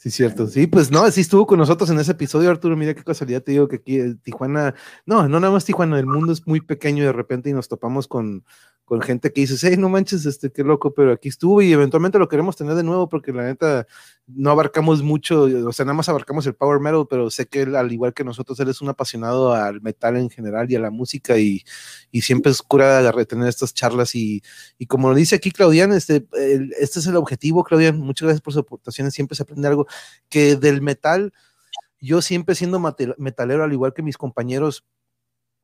Sí, 0.00 0.10
cierto. 0.10 0.46
Sí, 0.46 0.66
pues 0.66 0.90
no, 0.90 1.10
sí 1.10 1.20
estuvo 1.20 1.46
con 1.46 1.58
nosotros 1.58 1.90
en 1.90 2.00
ese 2.00 2.12
episodio, 2.12 2.48
Arturo. 2.48 2.74
Mira 2.74 2.94
qué 2.94 3.04
casualidad 3.04 3.42
te 3.42 3.52
digo 3.52 3.68
que 3.68 3.76
aquí 3.76 3.96
en 4.00 4.18
Tijuana, 4.18 4.74
no, 5.04 5.28
no 5.28 5.40
nada 5.40 5.52
más 5.52 5.66
Tijuana, 5.66 5.98
el 5.98 6.06
mundo 6.06 6.32
es 6.32 6.46
muy 6.46 6.62
pequeño 6.62 7.04
de 7.04 7.12
repente 7.12 7.50
y 7.50 7.52
nos 7.52 7.68
topamos 7.68 8.08
con, 8.08 8.42
con 8.90 9.00
gente 9.02 9.32
que 9.32 9.42
dices, 9.42 9.62
hey, 9.62 9.76
no 9.78 9.88
manches, 9.88 10.26
este, 10.26 10.50
qué 10.50 10.64
loco, 10.64 10.92
pero 10.92 11.12
aquí 11.12 11.28
estuvo 11.28 11.62
y 11.62 11.72
eventualmente 11.72 12.18
lo 12.18 12.26
queremos 12.26 12.56
tener 12.56 12.74
de 12.74 12.82
nuevo 12.82 13.08
porque 13.08 13.32
la 13.32 13.44
neta 13.44 13.86
no 14.26 14.50
abarcamos 14.50 15.00
mucho, 15.04 15.42
o 15.44 15.72
sea, 15.72 15.84
nada 15.84 15.94
más 15.94 16.08
abarcamos 16.08 16.44
el 16.48 16.56
power 16.56 16.80
metal, 16.80 17.06
pero 17.08 17.30
sé 17.30 17.46
que 17.46 17.62
él, 17.62 17.76
al 17.76 17.92
igual 17.92 18.12
que 18.12 18.24
nosotros, 18.24 18.58
él 18.58 18.68
es 18.68 18.80
un 18.80 18.88
apasionado 18.88 19.52
al 19.52 19.80
metal 19.80 20.16
en 20.16 20.28
general 20.28 20.68
y 20.72 20.74
a 20.74 20.80
la 20.80 20.90
música 20.90 21.38
y, 21.38 21.62
y 22.10 22.22
siempre 22.22 22.50
es 22.50 22.62
cura 22.62 23.00
de 23.00 23.26
tener 23.26 23.46
estas 23.46 23.74
charlas 23.74 24.16
y, 24.16 24.42
y 24.76 24.86
como 24.86 25.08
lo 25.08 25.14
dice 25.14 25.36
aquí 25.36 25.52
Claudian, 25.52 25.92
este, 25.92 26.26
este 26.80 26.98
es 26.98 27.06
el 27.06 27.14
objetivo, 27.14 27.62
Claudian, 27.62 27.96
muchas 27.96 28.26
gracias 28.26 28.42
por 28.42 28.54
sus 28.54 28.62
aportaciones, 28.62 29.14
siempre 29.14 29.36
se 29.36 29.44
aprende 29.44 29.68
algo, 29.68 29.86
que 30.28 30.56
del 30.56 30.82
metal, 30.82 31.32
yo 32.00 32.22
siempre 32.22 32.56
siendo 32.56 32.80
metalero, 33.18 33.62
al 33.62 33.72
igual 33.72 33.94
que 33.94 34.02
mis 34.02 34.18
compañeros, 34.18 34.84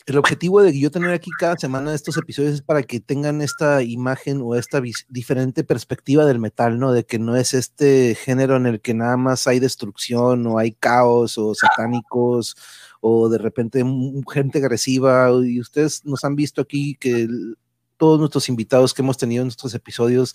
el 0.06 0.18
objetivo 0.18 0.62
de 0.62 0.78
yo 0.78 0.90
tener 0.92 1.10
aquí 1.10 1.30
cada 1.36 1.56
semana 1.56 1.92
estos 1.92 2.16
episodios 2.16 2.54
es 2.54 2.62
para 2.62 2.84
que 2.84 3.00
tengan 3.00 3.42
esta 3.42 3.82
imagen 3.82 4.40
o 4.40 4.54
esta 4.54 4.80
diferente 5.08 5.64
perspectiva 5.64 6.24
del 6.24 6.38
metal, 6.38 6.78
¿no? 6.78 6.92
De 6.92 7.04
que 7.04 7.18
no 7.18 7.34
es 7.36 7.54
este 7.54 8.14
género 8.14 8.56
en 8.56 8.66
el 8.66 8.80
que 8.80 8.94
nada 8.94 9.16
más 9.16 9.48
hay 9.48 9.58
destrucción 9.58 10.46
o 10.46 10.58
hay 10.58 10.72
caos 10.72 11.38
o 11.38 11.56
satánicos 11.56 12.56
o 13.00 13.28
de 13.28 13.38
repente 13.38 13.84
gente 14.32 14.58
agresiva 14.58 15.28
y 15.44 15.60
ustedes 15.60 16.04
nos 16.04 16.24
han 16.24 16.36
visto 16.36 16.60
aquí 16.60 16.96
que 17.00 17.28
todos 17.96 18.20
nuestros 18.20 18.48
invitados 18.48 18.94
que 18.94 19.02
hemos 19.02 19.18
tenido 19.18 19.42
en 19.42 19.48
estos 19.48 19.74
episodios, 19.74 20.34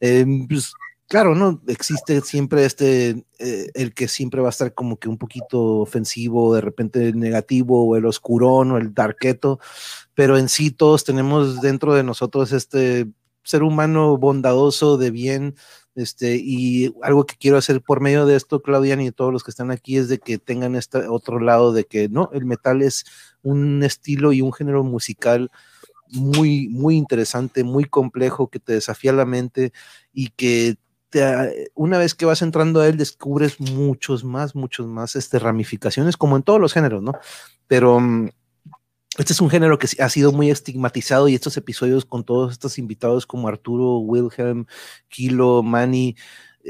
eh, 0.00 0.24
pues, 0.48 0.72
claro, 1.08 1.34
¿no? 1.34 1.60
Existe 1.66 2.20
siempre 2.20 2.64
este, 2.64 3.24
eh, 3.38 3.70
el 3.74 3.94
que 3.94 4.08
siempre 4.08 4.40
va 4.40 4.48
a 4.48 4.50
estar 4.50 4.74
como 4.74 4.98
que 4.98 5.08
un 5.08 5.18
poquito 5.18 5.78
ofensivo, 5.78 6.54
de 6.54 6.60
repente 6.60 7.12
negativo, 7.14 7.86
o 7.86 7.96
el 7.96 8.06
oscurón, 8.06 8.72
o 8.72 8.76
el 8.78 8.94
darketo, 8.94 9.58
pero 10.14 10.38
en 10.38 10.48
sí 10.48 10.70
todos 10.70 11.04
tenemos 11.04 11.60
dentro 11.60 11.94
de 11.94 12.02
nosotros 12.04 12.52
este 12.52 13.06
ser 13.42 13.62
humano 13.62 14.18
bondadoso, 14.18 14.98
de 14.98 15.10
bien, 15.10 15.56
este, 15.94 16.36
y 16.36 16.94
algo 17.02 17.24
que 17.26 17.36
quiero 17.36 17.56
hacer 17.56 17.80
por 17.82 18.00
medio 18.00 18.26
de 18.26 18.36
esto, 18.36 18.62
Claudian, 18.62 19.00
y 19.00 19.10
todos 19.10 19.32
los 19.32 19.42
que 19.42 19.50
están 19.50 19.70
aquí, 19.70 19.96
es 19.96 20.08
de 20.08 20.18
que 20.18 20.38
tengan 20.38 20.76
este 20.76 21.08
otro 21.08 21.40
lado 21.40 21.72
de 21.72 21.84
que 21.84 22.08
no, 22.08 22.30
el 22.34 22.44
metal 22.44 22.82
es 22.82 23.06
un 23.42 23.82
estilo 23.82 24.32
y 24.32 24.42
un 24.42 24.52
género 24.52 24.84
musical 24.84 25.50
muy, 26.10 26.68
muy 26.68 26.96
interesante, 26.96 27.64
muy 27.64 27.84
complejo, 27.84 28.48
que 28.48 28.60
te 28.60 28.74
desafía 28.74 29.12
la 29.12 29.24
mente 29.24 29.72
y 30.12 30.28
que 30.30 30.76
te, 31.10 31.70
una 31.74 31.98
vez 31.98 32.14
que 32.14 32.26
vas 32.26 32.42
entrando 32.42 32.80
a 32.80 32.88
él 32.88 32.96
descubres 32.96 33.60
muchos 33.60 34.24
más, 34.24 34.54
muchos 34.54 34.86
más 34.86 35.16
este, 35.16 35.38
ramificaciones, 35.38 36.16
como 36.16 36.36
en 36.36 36.42
todos 36.42 36.60
los 36.60 36.72
géneros, 36.72 37.02
¿no? 37.02 37.12
Pero 37.66 38.00
mm, 38.00 38.30
este 39.18 39.32
es 39.32 39.40
un 39.40 39.50
género 39.50 39.78
que 39.78 39.88
ha 40.00 40.08
sido 40.08 40.32
muy 40.32 40.50
estigmatizado 40.50 41.28
y 41.28 41.34
estos 41.34 41.56
episodios 41.56 42.04
con 42.04 42.24
todos 42.24 42.52
estos 42.52 42.78
invitados 42.78 43.26
como 43.26 43.48
Arturo, 43.48 43.98
Wilhelm, 43.98 44.66
Kilo, 45.08 45.62
Manny, 45.62 46.14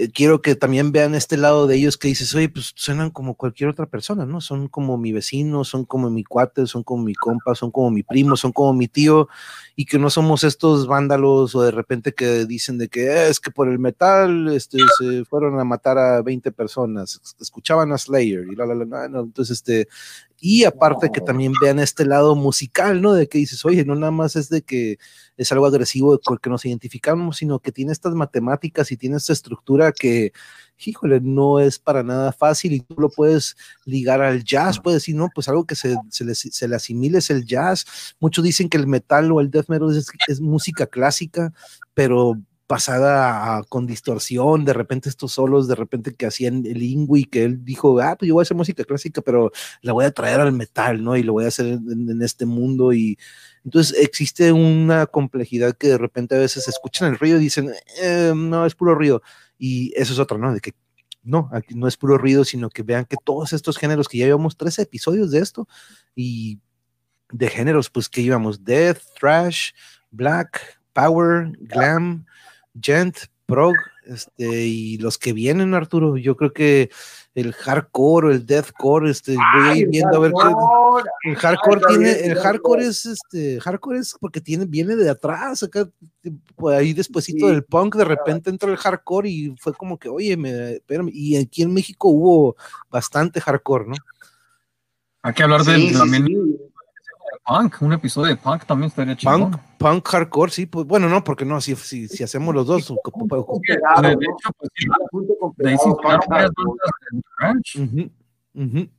eh, 0.00 0.10
quiero 0.12 0.40
que 0.42 0.54
también 0.54 0.92
vean 0.92 1.16
este 1.16 1.36
lado 1.36 1.66
de 1.66 1.74
ellos 1.74 1.98
que 1.98 2.06
dices, 2.06 2.32
oye, 2.36 2.48
pues 2.48 2.72
suenan 2.76 3.10
como 3.10 3.34
cualquier 3.34 3.68
otra 3.68 3.86
persona, 3.86 4.26
¿no? 4.26 4.40
Son 4.40 4.68
como 4.68 4.96
mi 4.96 5.10
vecino, 5.10 5.64
son 5.64 5.84
como 5.84 6.08
mi 6.08 6.22
cuate, 6.22 6.66
son 6.66 6.84
como 6.84 7.02
mi 7.02 7.14
compa, 7.14 7.56
son 7.56 7.72
como 7.72 7.90
mi 7.90 8.04
primo, 8.04 8.36
son 8.36 8.52
como 8.52 8.72
mi 8.72 8.86
tío, 8.86 9.28
y 9.74 9.86
que 9.86 9.98
no 9.98 10.08
somos 10.08 10.44
estos 10.44 10.86
vándalos 10.86 11.56
o 11.56 11.62
de 11.62 11.72
repente 11.72 12.14
que 12.14 12.46
dicen 12.46 12.78
de 12.78 12.88
que 12.88 13.06
eh, 13.08 13.28
es 13.28 13.40
que 13.40 13.50
por 13.50 13.68
el 13.68 13.80
metal 13.80 14.48
este, 14.48 14.78
se 14.98 15.24
fueron 15.24 15.58
a 15.58 15.64
matar 15.64 15.98
a 15.98 16.22
20 16.22 16.52
personas, 16.52 17.20
escuchaban 17.40 17.90
a 17.90 17.98
Slayer 17.98 18.46
y 18.52 18.54
la, 18.54 18.66
la, 18.66 18.74
la, 18.76 19.08
no, 19.08 19.20
entonces 19.22 19.56
este, 19.56 19.88
y 20.40 20.64
aparte 20.64 21.10
que 21.12 21.20
también 21.20 21.52
vean 21.60 21.80
este 21.80 22.04
lado 22.04 22.36
musical, 22.36 23.02
¿no? 23.02 23.12
De 23.12 23.28
que 23.28 23.38
dices, 23.38 23.64
oye, 23.64 23.84
no 23.84 23.94
nada 23.96 24.12
más 24.12 24.36
es 24.36 24.48
de 24.48 24.62
que 24.62 24.98
es 25.36 25.50
algo 25.50 25.66
agresivo 25.66 26.18
con 26.20 26.34
el 26.34 26.40
que 26.40 26.50
nos 26.50 26.64
identificamos, 26.64 27.38
sino 27.38 27.58
que 27.58 27.72
tiene 27.72 27.92
estas 27.92 28.14
matemáticas 28.14 28.92
y 28.92 28.96
tiene 28.96 29.16
esta 29.16 29.32
estructura 29.32 29.90
que, 29.92 30.32
híjole, 30.78 31.20
no 31.20 31.58
es 31.58 31.78
para 31.80 32.04
nada 32.04 32.32
fácil 32.32 32.72
y 32.72 32.80
tú 32.80 32.94
lo 32.98 33.10
puedes 33.10 33.56
ligar 33.84 34.22
al 34.22 34.44
jazz, 34.44 34.78
puedes 34.78 35.02
decir, 35.02 35.16
no, 35.16 35.28
pues 35.34 35.48
algo 35.48 35.64
que 35.64 35.74
se, 35.74 35.96
se, 36.10 36.24
le, 36.24 36.34
se 36.34 36.68
le 36.68 36.76
asimile 36.76 37.18
es 37.18 37.30
el 37.30 37.44
jazz. 37.44 37.84
Muchos 38.20 38.44
dicen 38.44 38.68
que 38.68 38.76
el 38.76 38.86
metal 38.86 39.32
o 39.32 39.40
el 39.40 39.50
death 39.50 39.68
metal 39.68 39.90
es, 39.96 40.06
es 40.28 40.40
música 40.40 40.86
clásica, 40.86 41.52
pero 41.94 42.38
pasada 42.68 43.64
con 43.68 43.86
distorsión, 43.86 44.64
de 44.64 44.72
repente 44.72 45.08
estos 45.08 45.32
solos, 45.32 45.66
de 45.66 45.74
repente 45.74 46.14
que 46.14 46.26
hacían 46.26 46.64
el 46.66 46.82
Ingui, 46.82 47.24
que 47.24 47.42
él 47.42 47.64
dijo, 47.64 47.98
ah, 48.00 48.14
pues 48.16 48.28
yo 48.28 48.34
voy 48.34 48.42
a 48.42 48.44
hacer 48.44 48.56
música 48.56 48.84
clásica, 48.84 49.22
pero 49.22 49.50
la 49.82 49.92
voy 49.92 50.04
a 50.04 50.12
traer 50.12 50.38
al 50.40 50.52
metal, 50.52 51.02
¿no? 51.02 51.16
Y 51.16 51.24
lo 51.24 51.32
voy 51.32 51.46
a 51.46 51.48
hacer 51.48 51.66
en, 51.66 52.10
en 52.10 52.22
este 52.22 52.46
mundo 52.46 52.92
y 52.92 53.18
entonces 53.64 53.98
existe 53.98 54.52
una 54.52 55.06
complejidad 55.06 55.76
que 55.76 55.88
de 55.88 55.98
repente 55.98 56.34
a 56.34 56.38
veces 56.38 56.68
escuchan 56.68 57.08
el 57.08 57.18
ruido 57.18 57.38
y 57.38 57.42
dicen, 57.42 57.72
eh, 58.00 58.32
no, 58.34 58.64
es 58.64 58.74
puro 58.74 58.94
ruido. 58.94 59.22
Y 59.58 59.92
eso 59.96 60.12
es 60.12 60.18
otro, 60.18 60.38
¿no? 60.38 60.54
De 60.54 60.60
que 60.60 60.72
no, 61.22 61.50
aquí 61.52 61.74
no 61.74 61.88
es 61.88 61.96
puro 61.96 62.16
ruido, 62.16 62.44
sino 62.44 62.70
que 62.70 62.82
vean 62.82 63.04
que 63.04 63.16
todos 63.22 63.52
estos 63.52 63.76
géneros, 63.76 64.08
que 64.08 64.18
ya 64.18 64.26
llevamos 64.26 64.56
tres 64.56 64.78
episodios 64.78 65.30
de 65.30 65.40
esto, 65.40 65.68
y 66.14 66.60
de 67.30 67.48
géneros, 67.48 67.90
pues 67.90 68.08
que 68.08 68.22
íbamos, 68.22 68.64
death, 68.64 69.00
thrash, 69.18 69.72
black, 70.10 70.80
power, 70.94 71.52
glam, 71.60 72.24
gent, 72.80 73.16
prog, 73.46 73.74
este, 74.04 74.66
y 74.66 74.98
los 74.98 75.16
que 75.16 75.32
vienen, 75.32 75.74
Arturo, 75.74 76.16
yo 76.16 76.36
creo 76.36 76.52
que 76.52 76.90
el 77.34 77.52
hardcore 77.52 78.28
o 78.28 78.30
el 78.30 78.44
deathcore, 78.44 79.10
este, 79.10 79.36
voy 79.36 79.68
a 79.68 79.76
ir 79.76 79.88
viendo 79.88 80.16
a 80.16 80.20
ver 80.20 80.32
qué. 80.32 81.30
El 81.30 81.36
hardcore 81.36 81.80
tiene, 81.88 82.10
el 82.26 82.38
hardcore 82.38 82.86
es 82.86 83.06
este, 83.06 83.60
hardcore 83.60 84.00
es 84.00 84.14
porque 84.20 84.40
tiene, 84.40 84.66
viene 84.66 84.96
de 84.96 85.08
atrás, 85.08 85.62
acá, 85.62 85.88
pues 86.56 86.78
ahí 86.78 86.92
despuesito 86.92 87.46
sí. 87.46 87.52
del 87.52 87.64
punk, 87.64 87.96
de 87.96 88.04
repente 88.04 88.50
entró 88.50 88.70
el 88.70 88.76
hardcore 88.76 89.30
y 89.30 89.54
fue 89.58 89.72
como 89.72 89.98
que, 89.98 90.08
oye, 90.08 90.36
me, 90.36 90.72
espérame, 90.72 91.10
y 91.12 91.36
aquí 91.36 91.62
en 91.62 91.72
México 91.72 92.08
hubo 92.08 92.56
bastante 92.90 93.40
hardcore, 93.40 93.86
¿no? 93.88 93.94
Hay 95.22 95.34
que 95.34 95.42
hablar 95.42 95.64
sí, 95.64 95.70
del 95.70 95.98
también 95.98 96.26
punk, 97.48 97.76
un 97.80 97.94
episodio 97.94 98.28
de 98.28 98.36
punk 98.36 98.64
también 98.66 98.88
estaría 98.88 99.16
chido. 99.16 99.32
Punk, 99.32 99.56
punk 99.78 100.06
hardcore, 100.06 100.52
sí, 100.52 100.66
pues 100.66 100.86
bueno, 100.86 101.08
no, 101.08 101.24
porque 101.24 101.46
no, 101.46 101.60
si, 101.60 101.74
si, 101.76 102.06
si 102.06 102.22
hacemos 102.22 102.54
los 102.54 102.66
dos. 102.66 102.86
de 102.86 102.94
hecho, 102.94 103.00
pues 104.58 104.70
sí, 104.74 104.86
de 105.56 105.70
ahí 105.70 105.76
se 105.78 105.88
uh 105.88 105.94
-huh, 108.54 108.90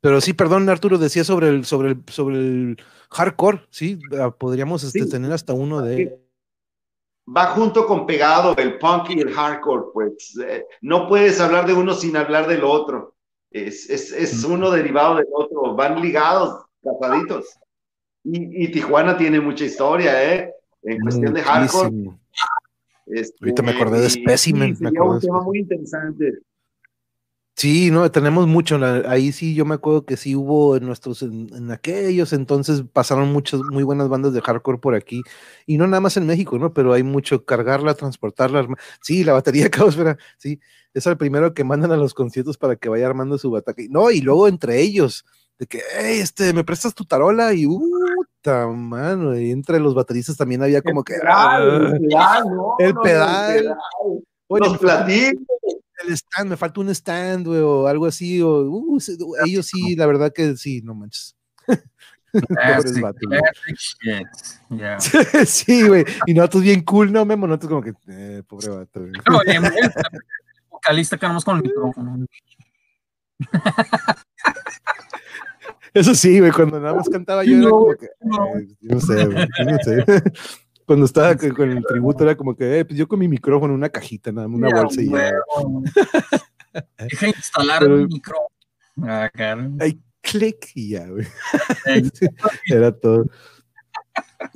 Pero 0.00 0.20
sí, 0.20 0.34
perdón, 0.34 0.68
Arturo, 0.68 0.98
decía 0.98 1.24
sobre 1.24 1.48
el, 1.48 1.64
sobre 1.64 1.92
el, 1.92 2.02
sobre 2.08 2.36
el 2.36 2.76
hardcore, 3.10 3.62
sí, 3.70 3.98
ah, 4.20 4.30
podríamos 4.30 4.84
este, 4.84 5.04
sí. 5.04 5.10
tener 5.10 5.32
hasta 5.32 5.54
uno 5.54 5.80
de. 5.80 6.20
Va 7.34 7.46
junto 7.46 7.86
con 7.86 8.06
pegado 8.06 8.54
el 8.56 8.78
punk 8.78 9.10
y 9.10 9.20
el 9.20 9.32
hardcore, 9.32 9.84
pues 9.94 10.36
eh, 10.44 10.66
no 10.82 11.08
puedes 11.08 11.40
hablar 11.40 11.66
de 11.66 11.72
uno 11.74 11.94
sin 11.94 12.16
hablar 12.16 12.46
del 12.46 12.64
otro. 12.64 13.14
Es, 13.52 13.88
es, 13.90 14.12
es 14.12 14.44
uno 14.44 14.70
derivado 14.70 15.16
del 15.16 15.26
otro, 15.32 15.74
van 15.74 16.00
ligados 16.00 16.69
Y, 18.24 18.64
y, 18.64 18.70
Tijuana 18.70 19.16
tiene 19.16 19.40
mucha 19.40 19.64
historia, 19.64 20.34
¿eh? 20.34 20.54
En 20.82 21.00
cuestión 21.00 21.34
de 21.34 21.42
hardcore. 21.42 22.10
Este, 23.06 23.36
Ahorita 23.40 23.62
me 23.62 23.72
acordé 23.72 24.00
de 24.00 24.10
Specimen. 24.10 24.76
Sí, 24.76 24.84
sería 24.84 25.02
un 25.02 25.20
tema 25.20 25.42
muy 25.42 25.60
interesante. 25.60 26.40
Sí, 27.56 27.90
no, 27.90 28.10
tenemos 28.10 28.46
mucho. 28.46 28.78
Ahí 29.06 29.32
sí, 29.32 29.54
yo 29.54 29.66
me 29.66 29.74
acuerdo 29.74 30.06
que 30.06 30.16
sí 30.16 30.34
hubo 30.34 30.76
en 30.76 30.86
nuestros, 30.86 31.20
en, 31.22 31.54
en, 31.54 31.70
aquellos 31.70 32.32
entonces 32.32 32.84
pasaron 32.90 33.32
muchas 33.32 33.60
muy 33.60 33.82
buenas 33.82 34.08
bandas 34.08 34.32
de 34.32 34.40
hardcore 34.40 34.78
por 34.78 34.94
aquí. 34.94 35.22
Y 35.66 35.76
no 35.76 35.86
nada 35.86 36.00
más 36.00 36.16
en 36.16 36.26
México, 36.26 36.58
¿no? 36.58 36.72
Pero 36.72 36.94
hay 36.94 37.02
mucho 37.02 37.44
cargarla, 37.44 37.94
transportarla. 37.94 38.66
Sí, 39.02 39.24
la 39.24 39.34
batería 39.34 39.64
de 39.64 39.70
Caosfera, 39.70 40.16
sí. 40.38 40.60
Es 40.94 41.06
el 41.06 41.18
primero 41.18 41.52
que 41.52 41.62
mandan 41.64 41.92
a 41.92 41.96
los 41.96 42.14
conciertos 42.14 42.56
para 42.56 42.76
que 42.76 42.88
vaya 42.88 43.06
armando 43.06 43.36
su 43.36 43.50
bataca. 43.50 43.82
No, 43.90 44.10
y 44.10 44.22
luego 44.22 44.48
entre 44.48 44.80
ellos 44.80 45.26
de 45.60 45.66
que, 45.66 45.82
hey, 45.94 46.20
este, 46.20 46.54
¿me 46.54 46.64
prestas 46.64 46.94
tu 46.94 47.04
tarola? 47.04 47.52
Y, 47.52 47.66
puta, 47.66 48.66
mano, 48.66 49.38
y 49.38 49.50
entre 49.50 49.78
los 49.78 49.94
bateristas 49.94 50.34
también 50.34 50.62
había 50.62 50.80
como 50.80 51.00
el 51.00 51.04
que, 51.04 51.14
pedal, 51.20 51.68
uh, 51.68 51.94
el 51.94 52.00
pedal, 52.00 52.44
no, 52.44 52.74
el 52.78 52.94
no, 52.94 53.02
pedal. 53.02 53.56
El 53.56 53.62
pedal. 53.62 53.78
Oye, 54.48 54.68
los 54.68 54.78
platillos. 54.78 55.42
El 56.02 56.12
stand, 56.14 56.48
me 56.48 56.56
falta 56.56 56.80
un 56.80 56.88
stand, 56.88 57.46
güey, 57.46 57.60
o 57.60 57.86
algo 57.86 58.06
así, 58.06 58.40
o, 58.40 58.62
uh, 58.62 58.98
ellos 59.44 59.66
sí, 59.66 59.94
la 59.96 60.06
verdad 60.06 60.32
que 60.34 60.56
sí, 60.56 60.80
no 60.80 60.94
manches. 60.94 61.36
Classic, 62.32 63.04
classic 63.18 64.28
yeah. 64.70 64.98
sí, 65.44 65.86
güey. 65.86 66.06
Y 66.26 66.32
nosotros 66.32 66.62
bien 66.62 66.82
cool, 66.84 67.12
¿no, 67.12 67.26
Memo? 67.26 67.46
Nosotros 67.46 67.68
como 67.68 67.82
que, 67.82 67.92
eh, 68.08 68.42
pobre 68.46 68.68
vato. 68.68 69.00
Güey. 69.00 69.12
No, 69.28 69.40
vocalista 70.70 71.18
quedamos 71.18 71.44
con 71.44 71.56
el 71.56 71.62
micrófono. 71.64 72.24
Eso 75.94 76.14
sí, 76.14 76.38
güey, 76.38 76.52
cuando 76.52 76.80
nada 76.80 76.94
más 76.94 77.08
cantaba 77.08 77.44
yo 77.44 77.56
era 77.58 77.70
como 77.70 77.94
que, 77.94 78.08
no, 78.20 78.38
no 78.80 79.00
sé, 79.00 79.26
güey, 79.26 79.48
no 79.66 79.78
sé. 79.82 80.04
Cuando 80.90 81.06
estaba 81.06 81.36
con, 81.36 81.70
el 81.70 81.84
tributo 81.84 82.24
era 82.24 82.36
como 82.36 82.56
que, 82.56 82.80
eh, 82.80 82.84
pues 82.84 82.98
yo 82.98 83.06
con 83.06 83.20
mi 83.20 83.28
micrófono, 83.28 83.72
una 83.72 83.88
cajita, 83.90 84.32
nada, 84.32 84.48
una 84.48 84.66
yeah, 84.66 84.82
bolsa 84.82 85.00
y 85.00 85.08
ya. 85.08 85.32
Deja 86.98 87.28
instalar 87.28 87.86
un 87.86 88.08
micrófono. 88.08 88.48
Ah, 89.02 89.30
claro. 89.32 89.70
Ay, 89.78 90.00
clic 90.20 90.72
y 90.74 90.90
ya, 90.90 91.06
güey. 91.06 91.28
era 92.66 92.90
todo. 92.90 93.26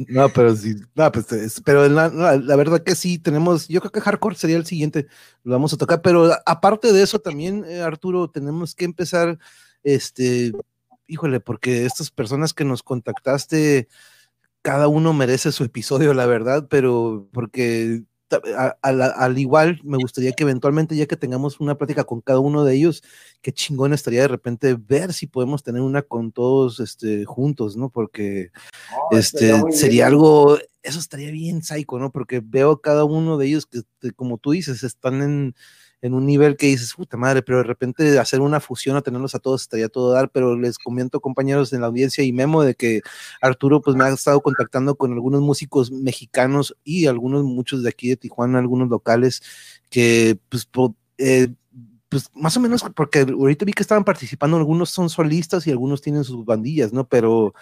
No, 0.08 0.28
pero 0.30 0.56
sí, 0.56 0.74
no, 0.94 1.12
pues, 1.12 1.62
pero 1.64 1.88
la, 1.88 2.08
la, 2.08 2.36
la, 2.36 2.56
verdad 2.56 2.82
que 2.82 2.94
sí, 2.94 3.18
tenemos, 3.18 3.68
yo 3.68 3.80
creo 3.80 3.92
que 3.92 4.00
hardcore 4.00 4.34
sería 4.34 4.56
el 4.56 4.66
siguiente, 4.66 5.06
lo 5.44 5.52
vamos 5.52 5.72
a 5.72 5.76
tocar, 5.76 6.02
pero 6.02 6.32
aparte 6.46 6.92
de 6.92 7.02
eso 7.02 7.18
también, 7.20 7.64
eh, 7.64 7.80
Arturo, 7.80 8.28
tenemos 8.28 8.74
que 8.74 8.86
empezar, 8.86 9.38
este, 9.82 10.52
híjole, 11.06 11.40
porque 11.40 11.84
estas 11.86 12.10
personas 12.10 12.54
que 12.54 12.64
nos 12.64 12.82
contactaste, 12.82 13.88
cada 14.62 14.88
uno 14.88 15.12
merece 15.12 15.52
su 15.52 15.64
episodio, 15.64 16.14
la 16.14 16.26
verdad, 16.26 16.66
pero 16.68 17.28
porque 17.32 18.04
a, 18.56 18.76
a, 18.82 18.88
al 18.88 19.38
igual 19.38 19.80
me 19.84 19.98
gustaría 19.98 20.32
que 20.32 20.44
eventualmente, 20.44 20.96
ya 20.96 21.06
que 21.06 21.16
tengamos 21.16 21.60
una 21.60 21.76
plática 21.76 22.04
con 22.04 22.20
cada 22.20 22.40
uno 22.40 22.64
de 22.64 22.74
ellos, 22.74 23.02
qué 23.42 23.52
chingón 23.52 23.92
estaría 23.92 24.22
de 24.22 24.28
repente 24.28 24.74
ver 24.74 25.12
si 25.12 25.26
podemos 25.26 25.62
tener 25.62 25.82
una 25.82 26.02
con 26.02 26.32
todos 26.32 26.80
este, 26.80 27.24
juntos, 27.24 27.76
¿no? 27.76 27.90
Porque 27.90 28.50
oh, 29.10 29.16
este, 29.16 29.52
sería 29.72 30.06
algo, 30.06 30.58
eso 30.82 30.98
estaría 30.98 31.30
bien 31.30 31.62
psycho, 31.62 31.98
¿no? 31.98 32.10
Porque 32.10 32.40
veo 32.44 32.80
cada 32.80 33.04
uno 33.04 33.36
de 33.36 33.46
ellos 33.46 33.66
que, 33.66 33.82
como 34.12 34.38
tú 34.38 34.52
dices, 34.52 34.82
están 34.82 35.22
en 35.22 35.54
en 36.02 36.14
un 36.14 36.26
nivel 36.26 36.56
que 36.56 36.66
dices, 36.66 36.94
puta 36.94 37.16
madre, 37.16 37.42
pero 37.42 37.58
de 37.58 37.64
repente 37.64 38.18
hacer 38.18 38.40
una 38.40 38.60
fusión 38.60 38.96
o 38.96 39.02
tenerlos 39.02 39.34
a 39.34 39.38
todos 39.38 39.62
estaría 39.62 39.88
todo 39.88 40.12
dar, 40.12 40.30
pero 40.30 40.56
les 40.56 40.78
comento 40.78 41.20
compañeros 41.20 41.72
en 41.72 41.80
la 41.80 41.86
audiencia 41.86 42.24
y 42.24 42.32
Memo 42.32 42.62
de 42.62 42.74
que 42.74 43.00
Arturo 43.40 43.80
pues 43.80 43.96
me 43.96 44.04
ha 44.04 44.08
estado 44.10 44.40
contactando 44.40 44.96
con 44.96 45.12
algunos 45.12 45.40
músicos 45.40 45.90
mexicanos 45.90 46.76
y 46.84 47.06
algunos, 47.06 47.44
muchos 47.44 47.82
de 47.82 47.88
aquí 47.88 48.08
de 48.08 48.16
Tijuana, 48.16 48.58
algunos 48.58 48.88
locales 48.88 49.42
que 49.90 50.38
pues, 50.48 50.68
eh, 51.18 51.48
pues 52.14 52.30
más 52.32 52.56
o 52.56 52.60
menos 52.60 52.84
porque 52.94 53.20
ahorita 53.20 53.64
vi 53.64 53.72
que 53.72 53.82
estaban 53.82 54.04
participando, 54.04 54.56
algunos 54.56 54.90
son 54.90 55.10
solistas 55.10 55.66
y 55.66 55.72
algunos 55.72 56.00
tienen 56.00 56.22
sus 56.22 56.44
bandillas, 56.44 56.92
¿no? 56.92 57.08
Pero, 57.08 57.54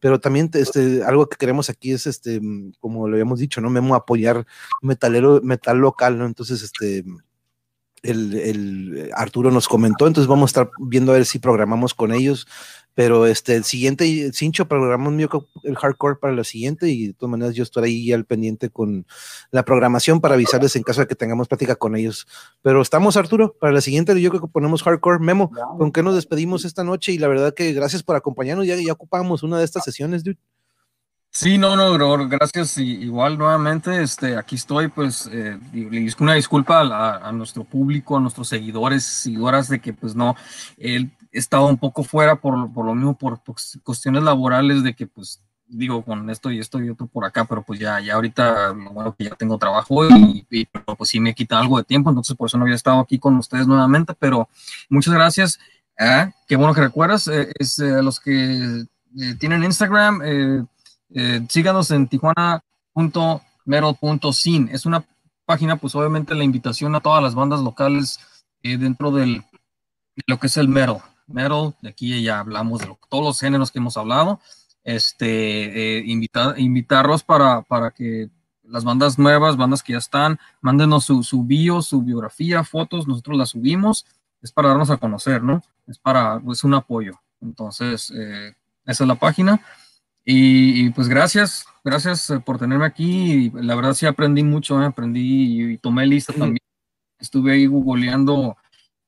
pero 0.00 0.18
también 0.18 0.50
este, 0.54 1.04
algo 1.04 1.28
que 1.28 1.36
queremos 1.36 1.70
aquí 1.70 1.92
es, 1.92 2.08
este, 2.08 2.40
como 2.80 3.06
lo 3.06 3.14
habíamos 3.14 3.38
dicho, 3.38 3.60
¿no? 3.60 3.70
Memo 3.70 3.94
apoyar 3.94 4.46
metalero, 4.82 5.40
metal 5.44 5.78
local, 5.78 6.18
¿no? 6.18 6.26
Entonces, 6.26 6.60
este, 6.62 7.04
el, 8.02 9.10
Arturo 9.14 9.50
nos 9.50 9.68
comentó, 9.68 10.06
entonces 10.06 10.28
vamos 10.28 10.48
a 10.48 10.50
estar 10.50 10.70
viendo 10.78 11.12
a 11.12 11.16
ver 11.16 11.26
si 11.26 11.38
programamos 11.38 11.94
con 11.94 12.12
ellos 12.12 12.46
pero 12.94 13.26
este, 13.26 13.54
el 13.54 13.64
siguiente, 13.64 14.30
Cincho, 14.34 14.66
programamos 14.66 15.14
el 15.62 15.76
hardcore 15.76 16.16
para 16.16 16.34
lo 16.34 16.44
siguiente 16.44 16.88
y 16.88 17.08
de 17.08 17.12
todas 17.14 17.30
maneras 17.30 17.54
yo 17.54 17.62
estaré 17.62 17.86
ahí 17.86 18.12
al 18.12 18.24
pendiente 18.24 18.68
con 18.68 19.06
la 19.50 19.64
programación 19.64 20.20
para 20.20 20.34
avisarles 20.34 20.74
en 20.76 20.82
caso 20.82 21.00
de 21.00 21.06
que 21.06 21.14
tengamos 21.14 21.48
plática 21.48 21.76
con 21.76 21.96
ellos. 21.96 22.26
Pero 22.62 22.82
estamos, 22.82 23.16
Arturo, 23.16 23.56
para 23.58 23.72
la 23.72 23.80
siguiente 23.80 24.20
yo 24.20 24.30
creo 24.30 24.42
que 24.42 24.48
ponemos 24.48 24.82
hardcore. 24.82 25.20
Memo, 25.20 25.50
¿con 25.78 25.92
qué 25.92 26.02
nos 26.02 26.14
despedimos 26.14 26.64
esta 26.64 26.84
noche? 26.84 27.12
Y 27.12 27.18
la 27.18 27.28
verdad 27.28 27.54
que 27.54 27.72
gracias 27.72 28.02
por 28.02 28.16
acompañarnos, 28.16 28.66
ya, 28.66 28.76
ya 28.76 28.92
ocupamos 28.92 29.42
una 29.42 29.58
de 29.58 29.64
estas 29.64 29.84
sesiones, 29.84 30.24
dude. 30.24 30.38
Sí, 31.32 31.58
no, 31.58 31.76
no, 31.76 32.28
gracias. 32.28 32.76
igual 32.78 33.38
nuevamente, 33.38 34.02
este, 34.02 34.36
aquí 34.36 34.56
estoy, 34.56 34.88
pues, 34.88 35.28
eh, 35.32 35.58
una 36.18 36.34
disculpa 36.34 36.80
a, 36.80 37.28
a, 37.28 37.32
nuestro 37.32 37.62
público, 37.62 38.16
a 38.16 38.20
nuestros 38.20 38.48
seguidores, 38.48 39.04
seguidoras, 39.04 39.68
de 39.68 39.80
que, 39.80 39.92
pues, 39.92 40.16
no, 40.16 40.34
él 40.76 41.12
estaba 41.30 41.66
un 41.66 41.78
poco 41.78 42.02
fuera 42.02 42.34
por, 42.36 42.72
por 42.72 42.84
lo 42.84 42.94
mismo, 42.96 43.16
por, 43.16 43.40
cuestiones 43.84 44.24
laborales, 44.24 44.82
de 44.82 44.94
que, 44.94 45.06
pues, 45.06 45.40
digo, 45.68 46.04
con 46.04 46.28
esto 46.30 46.50
y 46.50 46.58
esto 46.58 46.80
y 46.82 46.90
otro 46.90 47.06
por 47.06 47.24
acá, 47.24 47.44
pero 47.44 47.62
pues 47.62 47.78
ya, 47.78 48.00
ya 48.00 48.14
ahorita, 48.14 48.72
bueno, 48.72 49.14
que 49.14 49.24
ya 49.24 49.36
tengo 49.36 49.56
trabajo 49.56 50.04
y, 50.08 50.44
pues 50.98 51.10
sí 51.10 51.20
me 51.20 51.32
quita 51.32 51.60
algo 51.60 51.78
de 51.78 51.84
tiempo, 51.84 52.10
entonces 52.10 52.36
por 52.36 52.48
eso 52.48 52.58
no 52.58 52.64
había 52.64 52.74
estado 52.74 52.98
aquí 52.98 53.20
con 53.20 53.36
ustedes 53.36 53.68
nuevamente, 53.68 54.14
pero 54.18 54.48
muchas 54.88 55.14
gracias. 55.14 55.60
¿eh? 55.96 56.32
qué 56.48 56.56
bueno 56.56 56.74
que 56.74 56.80
recuerdas, 56.80 57.28
eh, 57.28 57.52
es 57.56 57.78
los 57.78 58.18
que 58.18 58.84
tienen 59.38 59.62
Instagram, 59.62 60.22
eh, 61.14 61.44
síganos 61.48 61.90
en 61.90 62.06
tijuana.mero.sin. 62.08 64.68
Es 64.68 64.86
una 64.86 65.04
página, 65.44 65.76
pues 65.76 65.94
obviamente 65.94 66.34
la 66.34 66.44
invitación 66.44 66.94
a 66.94 67.00
todas 67.00 67.22
las 67.22 67.34
bandas 67.34 67.60
locales 67.60 68.20
eh, 68.62 68.78
dentro 68.78 69.10
del, 69.10 69.42
de 70.16 70.22
lo 70.26 70.38
que 70.38 70.46
es 70.46 70.56
el 70.56 70.68
metal. 70.68 71.02
Metal, 71.26 71.74
de 71.80 71.90
aquí 71.90 72.22
ya 72.22 72.40
hablamos 72.40 72.80
de 72.80 72.96
todos 73.08 73.24
los 73.24 73.40
géneros 73.40 73.70
que 73.70 73.78
hemos 73.78 73.96
hablado. 73.96 74.40
Este, 74.82 75.98
eh, 75.98 76.04
invitarlos 76.56 77.22
para, 77.22 77.62
para 77.62 77.90
que 77.90 78.30
las 78.64 78.84
bandas 78.84 79.18
nuevas, 79.18 79.56
bandas 79.56 79.82
que 79.82 79.92
ya 79.92 79.98
están, 79.98 80.38
mándenos 80.60 81.04
su, 81.04 81.22
su 81.22 81.44
bio, 81.44 81.82
su 81.82 82.02
biografía, 82.02 82.64
fotos, 82.64 83.06
nosotros 83.06 83.36
las 83.36 83.50
subimos. 83.50 84.06
Es 84.42 84.52
para 84.52 84.68
darnos 84.68 84.90
a 84.90 84.96
conocer, 84.96 85.42
¿no? 85.42 85.62
Es 85.86 85.98
para, 85.98 86.40
es 86.50 86.64
un 86.64 86.74
apoyo. 86.74 87.20
Entonces, 87.42 88.10
esa 88.10 89.04
es 89.04 89.08
la 89.08 89.16
página. 89.16 89.60
Y, 90.24 90.90
pues 90.90 91.08
gracias, 91.08 91.64
gracias 91.82 92.30
eh, 92.30 92.40
por 92.40 92.58
tenerme 92.58 92.86
aquí. 92.86 93.50
La 93.54 93.74
verdad 93.74 93.94
sí 93.94 94.06
aprendí 94.06 94.42
mucho, 94.42 94.80
eh, 94.82 94.86
aprendí 94.86 95.72
y, 95.72 95.78
tomé 95.78 96.06
lista 96.06 96.32
también. 96.32 96.60
Estuve 97.18 97.52
ahí 97.52 97.66
googleando, 97.66 98.56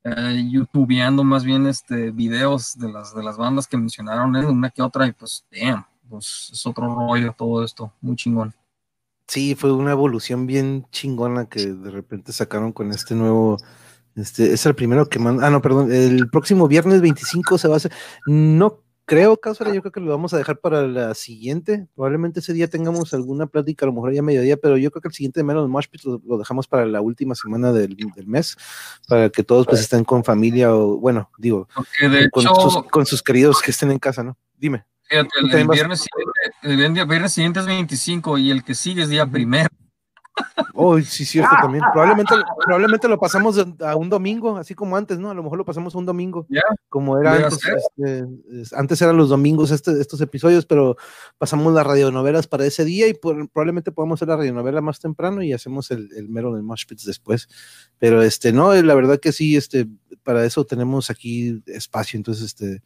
eh, 0.04 0.48
youtubeando 0.50 1.22
más 1.22 1.44
bien 1.44 1.66
este, 1.66 2.10
videos 2.10 2.76
de 2.76 2.90
las, 2.90 3.14
de 3.14 3.22
las 3.22 3.36
bandas 3.36 3.68
que 3.68 3.76
mencionaron, 3.76 4.34
eh, 4.36 4.44
una 4.44 4.70
que 4.70 4.82
otra, 4.82 5.06
y 5.06 5.12
pues, 5.12 5.44
damn, 5.50 5.86
pues 6.08 6.50
es 6.52 6.66
otro 6.66 6.92
rollo 6.94 7.34
todo 7.38 7.64
esto, 7.64 7.92
muy 8.00 8.16
chingón. 8.16 8.52
Sí, 9.28 9.54
fue 9.54 9.72
una 9.72 9.92
evolución 9.92 10.46
bien 10.46 10.86
chingona 10.90 11.46
que 11.46 11.66
de 11.66 11.90
repente 11.90 12.32
sacaron 12.32 12.72
con 12.72 12.90
este 12.90 13.14
nuevo, 13.14 13.56
este, 14.16 14.52
es 14.52 14.66
el 14.66 14.74
primero 14.74 15.08
que 15.08 15.18
manda, 15.18 15.46
ah, 15.46 15.50
no, 15.50 15.62
perdón, 15.62 15.92
el 15.92 16.28
próximo 16.28 16.68
viernes 16.68 17.00
25 17.00 17.56
se 17.56 17.68
va 17.68 17.74
a 17.74 17.76
hacer, 17.76 17.92
no 18.26 18.81
creo, 19.04 19.36
Cáusala, 19.36 19.74
yo 19.74 19.80
creo 19.80 19.92
que 19.92 20.00
lo 20.00 20.10
vamos 20.10 20.32
a 20.34 20.38
dejar 20.38 20.58
para 20.58 20.86
la 20.86 21.14
siguiente. 21.14 21.86
Probablemente 21.94 22.40
ese 22.40 22.52
día 22.52 22.68
tengamos 22.68 23.12
alguna 23.14 23.46
plática, 23.46 23.84
a 23.84 23.88
lo 23.88 23.92
mejor 23.92 24.12
ya 24.12 24.22
mediodía, 24.22 24.56
pero 24.56 24.76
yo 24.76 24.90
creo 24.90 25.02
que 25.02 25.08
el 25.08 25.14
siguiente 25.14 25.40
de 25.40 25.44
menos 25.44 25.68
Mosh 25.68 25.86
lo, 26.04 26.20
lo, 26.24 26.38
dejamos 26.38 26.66
para 26.66 26.86
la 26.86 27.00
última 27.00 27.34
semana 27.34 27.72
del, 27.72 27.96
del, 27.96 28.26
mes, 28.26 28.56
para 29.08 29.28
que 29.30 29.42
todos 29.42 29.66
pues 29.66 29.80
estén 29.80 30.04
con 30.04 30.24
familia 30.24 30.74
o, 30.74 30.98
bueno, 30.98 31.30
digo, 31.38 31.68
con, 32.30 32.42
sus, 32.42 32.82
con, 32.84 33.06
sus, 33.06 33.22
queridos 33.22 33.60
que 33.60 33.70
estén 33.70 33.90
en 33.90 33.98
casa, 33.98 34.22
¿no? 34.22 34.36
Dime. 34.56 34.84
Fíjate, 35.02 35.28
el, 35.40 35.54
el, 35.54 35.68
viernes 35.68 36.00
siguiente, 36.00 36.94
el, 37.00 37.06
viernes 37.06 37.32
siguiente 37.32 37.60
es 37.60 37.66
25 37.66 38.38
y 38.38 38.50
el 38.50 38.64
que 38.64 38.74
sigue 38.74 39.02
es 39.02 39.08
día 39.08 39.26
primero. 39.26 39.68
Oh, 40.74 40.98
sí, 41.00 41.24
cierto 41.24 41.54
también. 41.60 41.84
Probablemente, 41.92 42.34
probablemente 42.64 43.08
lo 43.08 43.18
pasamos 43.18 43.64
a 43.80 43.96
un 43.96 44.08
domingo, 44.08 44.56
así 44.56 44.74
como 44.74 44.96
antes, 44.96 45.18
¿no? 45.18 45.30
A 45.30 45.34
lo 45.34 45.42
mejor 45.42 45.58
lo 45.58 45.64
pasamos 45.64 45.94
a 45.94 45.98
un 45.98 46.06
domingo, 46.06 46.46
como 46.88 47.18
era 47.18 47.36
antes. 47.36 47.60
Este, 47.96 48.26
antes 48.74 49.02
eran 49.02 49.16
los 49.16 49.28
domingos 49.28 49.70
este, 49.70 50.00
estos 50.00 50.20
episodios, 50.20 50.66
pero 50.66 50.96
pasamos 51.38 51.72
las 51.74 51.86
radionovelas 51.86 52.46
para 52.46 52.66
ese 52.66 52.84
día 52.84 53.06
y 53.08 53.14
probablemente 53.14 53.92
podamos 53.92 54.18
hacer 54.18 54.28
la 54.28 54.36
radionovela 54.36 54.80
más 54.80 55.00
temprano 55.00 55.42
y 55.42 55.52
hacemos 55.52 55.90
el, 55.90 56.10
el 56.16 56.28
mero 56.28 56.54
del 56.54 56.62
Moshpits 56.62 57.04
después. 57.04 57.48
Pero 57.98 58.22
este, 58.22 58.52
no, 58.52 58.74
la 58.74 58.94
verdad 58.94 59.20
que 59.20 59.32
sí, 59.32 59.56
este, 59.56 59.86
para 60.22 60.44
eso 60.44 60.64
tenemos 60.64 61.10
aquí 61.10 61.62
espacio, 61.66 62.16
entonces 62.16 62.44
este, 62.44 62.74
es 62.74 62.82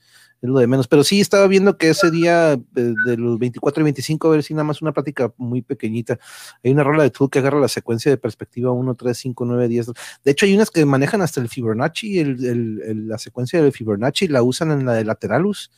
lo 0.48 0.58
de 0.58 0.66
menos. 0.66 0.88
Pero 0.88 1.04
sí 1.04 1.20
estaba 1.20 1.46
viendo 1.46 1.76
que 1.76 1.90
ese 1.90 2.10
día 2.10 2.56
de, 2.56 3.16
los 3.16 3.38
24 3.38 3.80
y 3.80 3.84
25, 3.84 4.28
a 4.28 4.30
ver 4.32 4.42
si 4.42 4.54
nada 4.54 4.64
más 4.64 4.82
una 4.82 4.92
plática 4.92 5.32
muy 5.36 5.62
pequeñita. 5.62 6.18
Hay 6.62 6.72
una 6.72 6.84
rola 6.84 7.02
de 7.02 7.10
Tool 7.10 7.30
que 7.30 7.38
agarra 7.38 7.60
la 7.60 7.68
secuencia 7.68 8.10
de 8.10 8.16
perspectiva 8.16 8.70
1, 8.70 8.94
3, 8.94 9.16
5, 9.16 9.44
9, 9.44 9.68
10. 9.68 9.86
De 10.24 10.30
hecho, 10.30 10.46
hay 10.46 10.54
unas 10.54 10.70
que 10.70 10.84
manejan 10.84 11.22
hasta 11.22 11.40
el 11.40 11.48
Fibonacci, 11.48 12.18
el, 12.18 12.44
el, 12.44 13.08
la 13.08 13.18
secuencia 13.18 13.62
del 13.62 13.72
Fibonacci, 13.72 14.28
la 14.28 14.42
usan 14.42 14.70
en 14.70 14.86
la 14.86 14.94
de 14.94 15.04
Lateralus. 15.04 15.70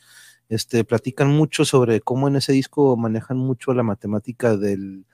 Este, 0.49 0.83
platican 0.83 1.29
mucho 1.29 1.63
sobre 1.63 2.01
cómo 2.01 2.27
en 2.27 2.35
ese 2.35 2.53
disco 2.53 2.97
manejan 2.97 3.37
mucho 3.37 3.71
la 3.73 3.83
matemática 3.83 4.57
del, 4.57 5.05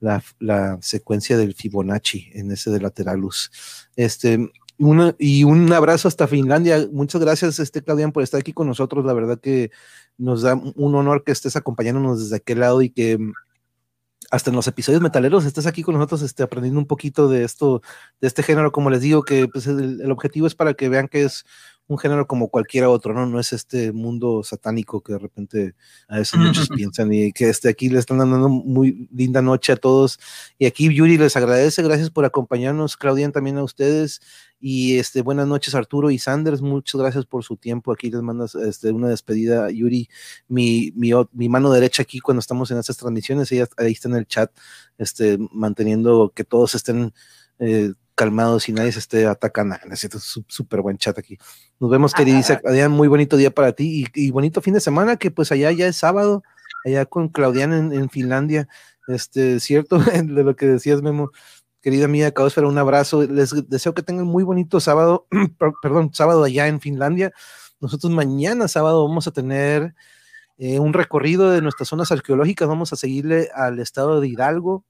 la, 0.00 0.22
la, 0.38 0.78
secuencia 0.80 1.36
del 1.36 1.54
Fibonacci 1.54 2.30
en 2.32 2.50
ese 2.52 2.70
de 2.70 2.80
Lateralus. 2.80 3.50
Este, 3.96 4.50
y 5.18 5.44
un 5.44 5.72
abrazo 5.72 6.08
hasta 6.08 6.28
Finlandia. 6.28 6.88
Muchas 6.92 7.20
gracias, 7.20 7.58
este 7.58 7.82
Claudian, 7.82 8.12
por 8.12 8.22
estar 8.22 8.40
aquí 8.40 8.52
con 8.52 8.68
nosotros. 8.68 9.04
La 9.04 9.12
verdad 9.12 9.40
que 9.40 9.70
nos 10.16 10.42
da 10.42 10.54
un 10.54 10.94
honor 10.94 11.24
que 11.24 11.32
estés 11.32 11.56
acompañándonos 11.56 12.20
desde 12.20 12.36
aquel 12.36 12.60
lado 12.60 12.82
y 12.82 12.90
que 12.90 13.18
mm, 13.18 13.32
hasta 14.30 14.50
en 14.50 14.56
los 14.56 14.68
episodios 14.68 15.02
metaleros 15.02 15.44
estés 15.44 15.66
aquí 15.66 15.82
con 15.82 15.94
nosotros 15.94 16.22
este, 16.22 16.42
aprendiendo 16.42 16.78
un 16.78 16.86
poquito 16.86 17.28
de 17.28 17.44
esto, 17.44 17.82
de 18.20 18.28
este 18.28 18.42
género. 18.42 18.72
Como 18.72 18.90
les 18.90 19.00
digo, 19.00 19.22
que 19.24 19.48
pues, 19.48 19.66
el 19.66 20.10
objetivo 20.10 20.46
es 20.46 20.54
para 20.54 20.74
que 20.74 20.88
vean 20.88 21.08
que 21.08 21.24
es 21.24 21.44
un 21.88 21.98
género 21.98 22.26
como 22.26 22.48
cualquiera 22.48 22.90
otro, 22.90 23.14
¿no? 23.14 23.26
No 23.26 23.40
es 23.40 23.52
este 23.54 23.92
mundo 23.92 24.42
satánico 24.44 25.02
que 25.02 25.14
de 25.14 25.18
repente 25.18 25.74
a 26.06 26.18
veces 26.18 26.38
muchos 26.38 26.68
piensan 26.68 27.12
y 27.12 27.32
que 27.32 27.48
este 27.48 27.70
aquí 27.70 27.88
le 27.88 27.98
están 27.98 28.18
dando 28.18 28.48
muy 28.48 29.08
linda 29.10 29.40
noche 29.40 29.72
a 29.72 29.76
todos. 29.76 30.20
Y 30.58 30.66
aquí 30.66 30.94
Yuri 30.94 31.16
les 31.16 31.36
agradece, 31.36 31.82
gracias 31.82 32.10
por 32.10 32.26
acompañarnos, 32.26 32.98
Claudian 32.98 33.32
también 33.32 33.56
a 33.56 33.64
ustedes. 33.64 34.20
Y 34.60 34.98
este, 34.98 35.22
buenas 35.22 35.46
noches 35.46 35.74
Arturo 35.74 36.10
y 36.10 36.18
Sanders, 36.18 36.60
muchas 36.60 37.00
gracias 37.00 37.24
por 37.24 37.42
su 37.42 37.56
tiempo. 37.56 37.90
Aquí 37.90 38.10
les 38.10 38.20
mandas 38.20 38.54
este, 38.54 38.90
una 38.92 39.08
despedida, 39.08 39.70
Yuri, 39.70 40.10
mi, 40.46 40.92
mi, 40.94 41.12
mi 41.32 41.48
mano 41.48 41.72
derecha 41.72 42.02
aquí 42.02 42.20
cuando 42.20 42.40
estamos 42.40 42.70
en 42.70 42.78
estas 42.78 42.98
transmisiones, 42.98 43.50
ella 43.50 43.66
ahí 43.78 43.92
está 43.92 44.08
en 44.08 44.16
el 44.16 44.26
chat, 44.26 44.50
este, 44.98 45.38
manteniendo 45.52 46.32
que 46.34 46.44
todos 46.44 46.74
estén 46.74 47.14
eh, 47.60 47.92
calmados 48.18 48.68
y 48.68 48.72
nadie 48.72 48.90
se 48.90 48.98
esté 48.98 49.26
atacando. 49.26 49.76
Necesito 49.86 50.18
súper 50.18 50.82
buen 50.82 50.98
chat 50.98 51.16
aquí. 51.16 51.38
Nos 51.78 51.88
vemos, 51.88 52.12
querida 52.12 52.40
Adrián, 52.64 52.90
muy 52.90 53.06
bonito 53.06 53.36
día 53.36 53.52
para 53.52 53.72
ti 53.72 54.06
y, 54.12 54.30
bonito 54.32 54.60
fin 54.60 54.74
de 54.74 54.80
semana, 54.80 55.16
que 55.16 55.30
pues 55.30 55.52
allá 55.52 55.70
ya 55.70 55.86
es 55.86 55.96
sábado, 55.96 56.42
allá 56.84 57.06
con 57.06 57.28
Claudian 57.28 57.92
en, 57.92 58.10
Finlandia. 58.10 58.68
Este, 59.06 59.60
cierto, 59.60 59.98
de 60.00 60.42
lo 60.42 60.56
que 60.56 60.66
decías, 60.66 61.00
Memo. 61.00 61.30
Querida 61.80 62.08
mía, 62.08 62.34
Caosfera, 62.34 62.66
un 62.66 62.76
abrazo. 62.76 63.22
Les 63.22 63.54
deseo 63.68 63.94
que 63.94 64.02
tengan 64.02 64.26
muy 64.26 64.42
bonito 64.42 64.80
sábado, 64.80 65.28
perdón, 65.80 66.10
sábado 66.12 66.42
allá 66.42 66.66
en 66.66 66.80
Finlandia. 66.80 67.32
Nosotros 67.80 68.12
mañana 68.12 68.66
sábado 68.66 69.06
vamos 69.06 69.28
a 69.28 69.30
tener 69.30 69.94
eh, 70.56 70.80
un 70.80 70.92
recorrido 70.92 71.50
de 71.50 71.62
nuestras 71.62 71.88
zonas 71.88 72.10
arqueológicas. 72.10 72.66
Vamos 72.66 72.92
a 72.92 72.96
seguirle 72.96 73.48
al 73.54 73.78
estado 73.78 74.20
de 74.20 74.26
Hidalgo, 74.26 74.84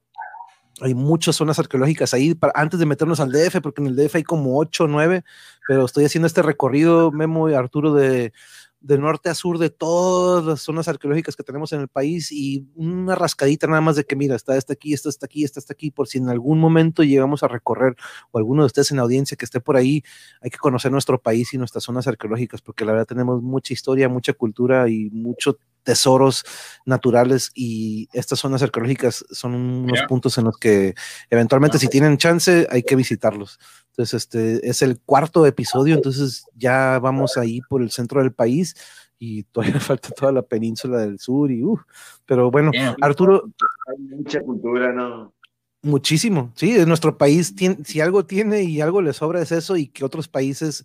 hay 0.81 0.93
muchas 0.93 1.35
zonas 1.35 1.59
arqueológicas 1.59 2.13
ahí 2.13 2.35
para, 2.35 2.53
antes 2.55 2.79
de 2.79 2.85
meternos 2.85 3.19
al 3.19 3.31
DF, 3.31 3.61
porque 3.61 3.81
en 3.81 3.87
el 3.87 3.95
DF 3.95 4.15
hay 4.15 4.23
como 4.23 4.57
8 4.57 4.85
o 4.85 4.87
9, 4.87 5.23
pero 5.67 5.85
estoy 5.85 6.05
haciendo 6.05 6.27
este 6.27 6.41
recorrido, 6.41 7.11
Memo 7.11 7.49
y 7.49 7.53
Arturo, 7.53 7.93
de, 7.93 8.33
de 8.81 8.97
norte 8.97 9.29
a 9.29 9.35
sur 9.35 9.57
de 9.57 9.69
todas 9.69 10.45
las 10.45 10.61
zonas 10.61 10.87
arqueológicas 10.87 11.35
que 11.35 11.43
tenemos 11.43 11.73
en 11.73 11.81
el 11.81 11.89
país 11.89 12.31
y 12.31 12.65
una 12.75 13.13
rascadita 13.15 13.67
nada 13.67 13.81
más 13.81 13.97
de 13.97 14.05
que 14.05 14.15
mira, 14.15 14.35
está 14.35 14.55
esta 14.55 14.73
aquí, 14.73 14.93
esta 14.93 15.09
está 15.09 15.25
aquí, 15.25 15.43
esta 15.43 15.59
está 15.59 15.73
aquí, 15.73 15.91
por 15.91 16.07
si 16.07 16.19
en 16.19 16.29
algún 16.29 16.59
momento 16.59 17.03
llegamos 17.03 17.43
a 17.43 17.49
recorrer 17.49 17.95
o 18.31 18.37
alguno 18.37 18.63
de 18.63 18.67
ustedes 18.67 18.91
en 18.91 18.97
la 18.97 19.03
audiencia 19.03 19.35
que 19.35 19.45
esté 19.45 19.59
por 19.59 19.75
ahí, 19.75 20.03
hay 20.41 20.49
que 20.49 20.57
conocer 20.57 20.91
nuestro 20.91 21.21
país 21.21 21.53
y 21.53 21.57
nuestras 21.57 21.83
zonas 21.83 22.07
arqueológicas 22.07 22.61
porque 22.61 22.85
la 22.85 22.93
verdad 22.93 23.07
tenemos 23.07 23.41
mucha 23.41 23.73
historia, 23.73 24.07
mucha 24.07 24.33
cultura 24.33 24.87
y 24.89 25.09
mucho 25.09 25.57
tesoros 25.83 26.43
naturales 26.85 27.51
y 27.53 28.07
estas 28.13 28.39
zonas 28.39 28.61
arqueológicas 28.61 29.25
son 29.31 29.55
unos 29.55 30.01
puntos 30.07 30.37
en 30.37 30.45
los 30.45 30.57
que 30.57 30.95
eventualmente 31.29 31.79
si 31.79 31.87
tienen 31.87 32.17
chance 32.17 32.67
hay 32.69 32.83
que 32.83 32.95
visitarlos. 32.95 33.59
Entonces, 33.89 34.13
este 34.13 34.69
es 34.69 34.81
el 34.81 34.99
cuarto 35.01 35.45
episodio, 35.45 35.95
entonces 35.95 36.45
ya 36.55 36.99
vamos 36.99 37.37
ahí 37.37 37.59
por 37.69 37.81
el 37.81 37.91
centro 37.91 38.21
del 38.21 38.31
país 38.33 38.75
y 39.19 39.43
todavía 39.43 39.79
falta 39.79 40.09
toda 40.11 40.31
la 40.31 40.41
península 40.41 40.99
del 40.99 41.19
sur 41.19 41.51
y 41.51 41.63
uh, 41.63 41.77
pero 42.25 42.49
bueno, 42.49 42.71
Arturo 43.01 43.49
hay 43.87 43.97
mucha 44.15 44.41
cultura, 44.41 44.93
¿no? 44.93 45.33
Muchísimo, 45.81 46.51
sí, 46.55 46.77
en 46.77 46.89
nuestro 46.89 47.17
país, 47.17 47.55
tiene, 47.55 47.77
si 47.85 48.01
algo 48.01 48.25
tiene 48.25 48.63
y 48.63 48.81
algo 48.81 49.01
le 49.01 49.13
sobra 49.13 49.41
es 49.41 49.51
eso 49.53 49.77
y 49.77 49.87
que 49.87 50.03
otros 50.03 50.27
países 50.27 50.83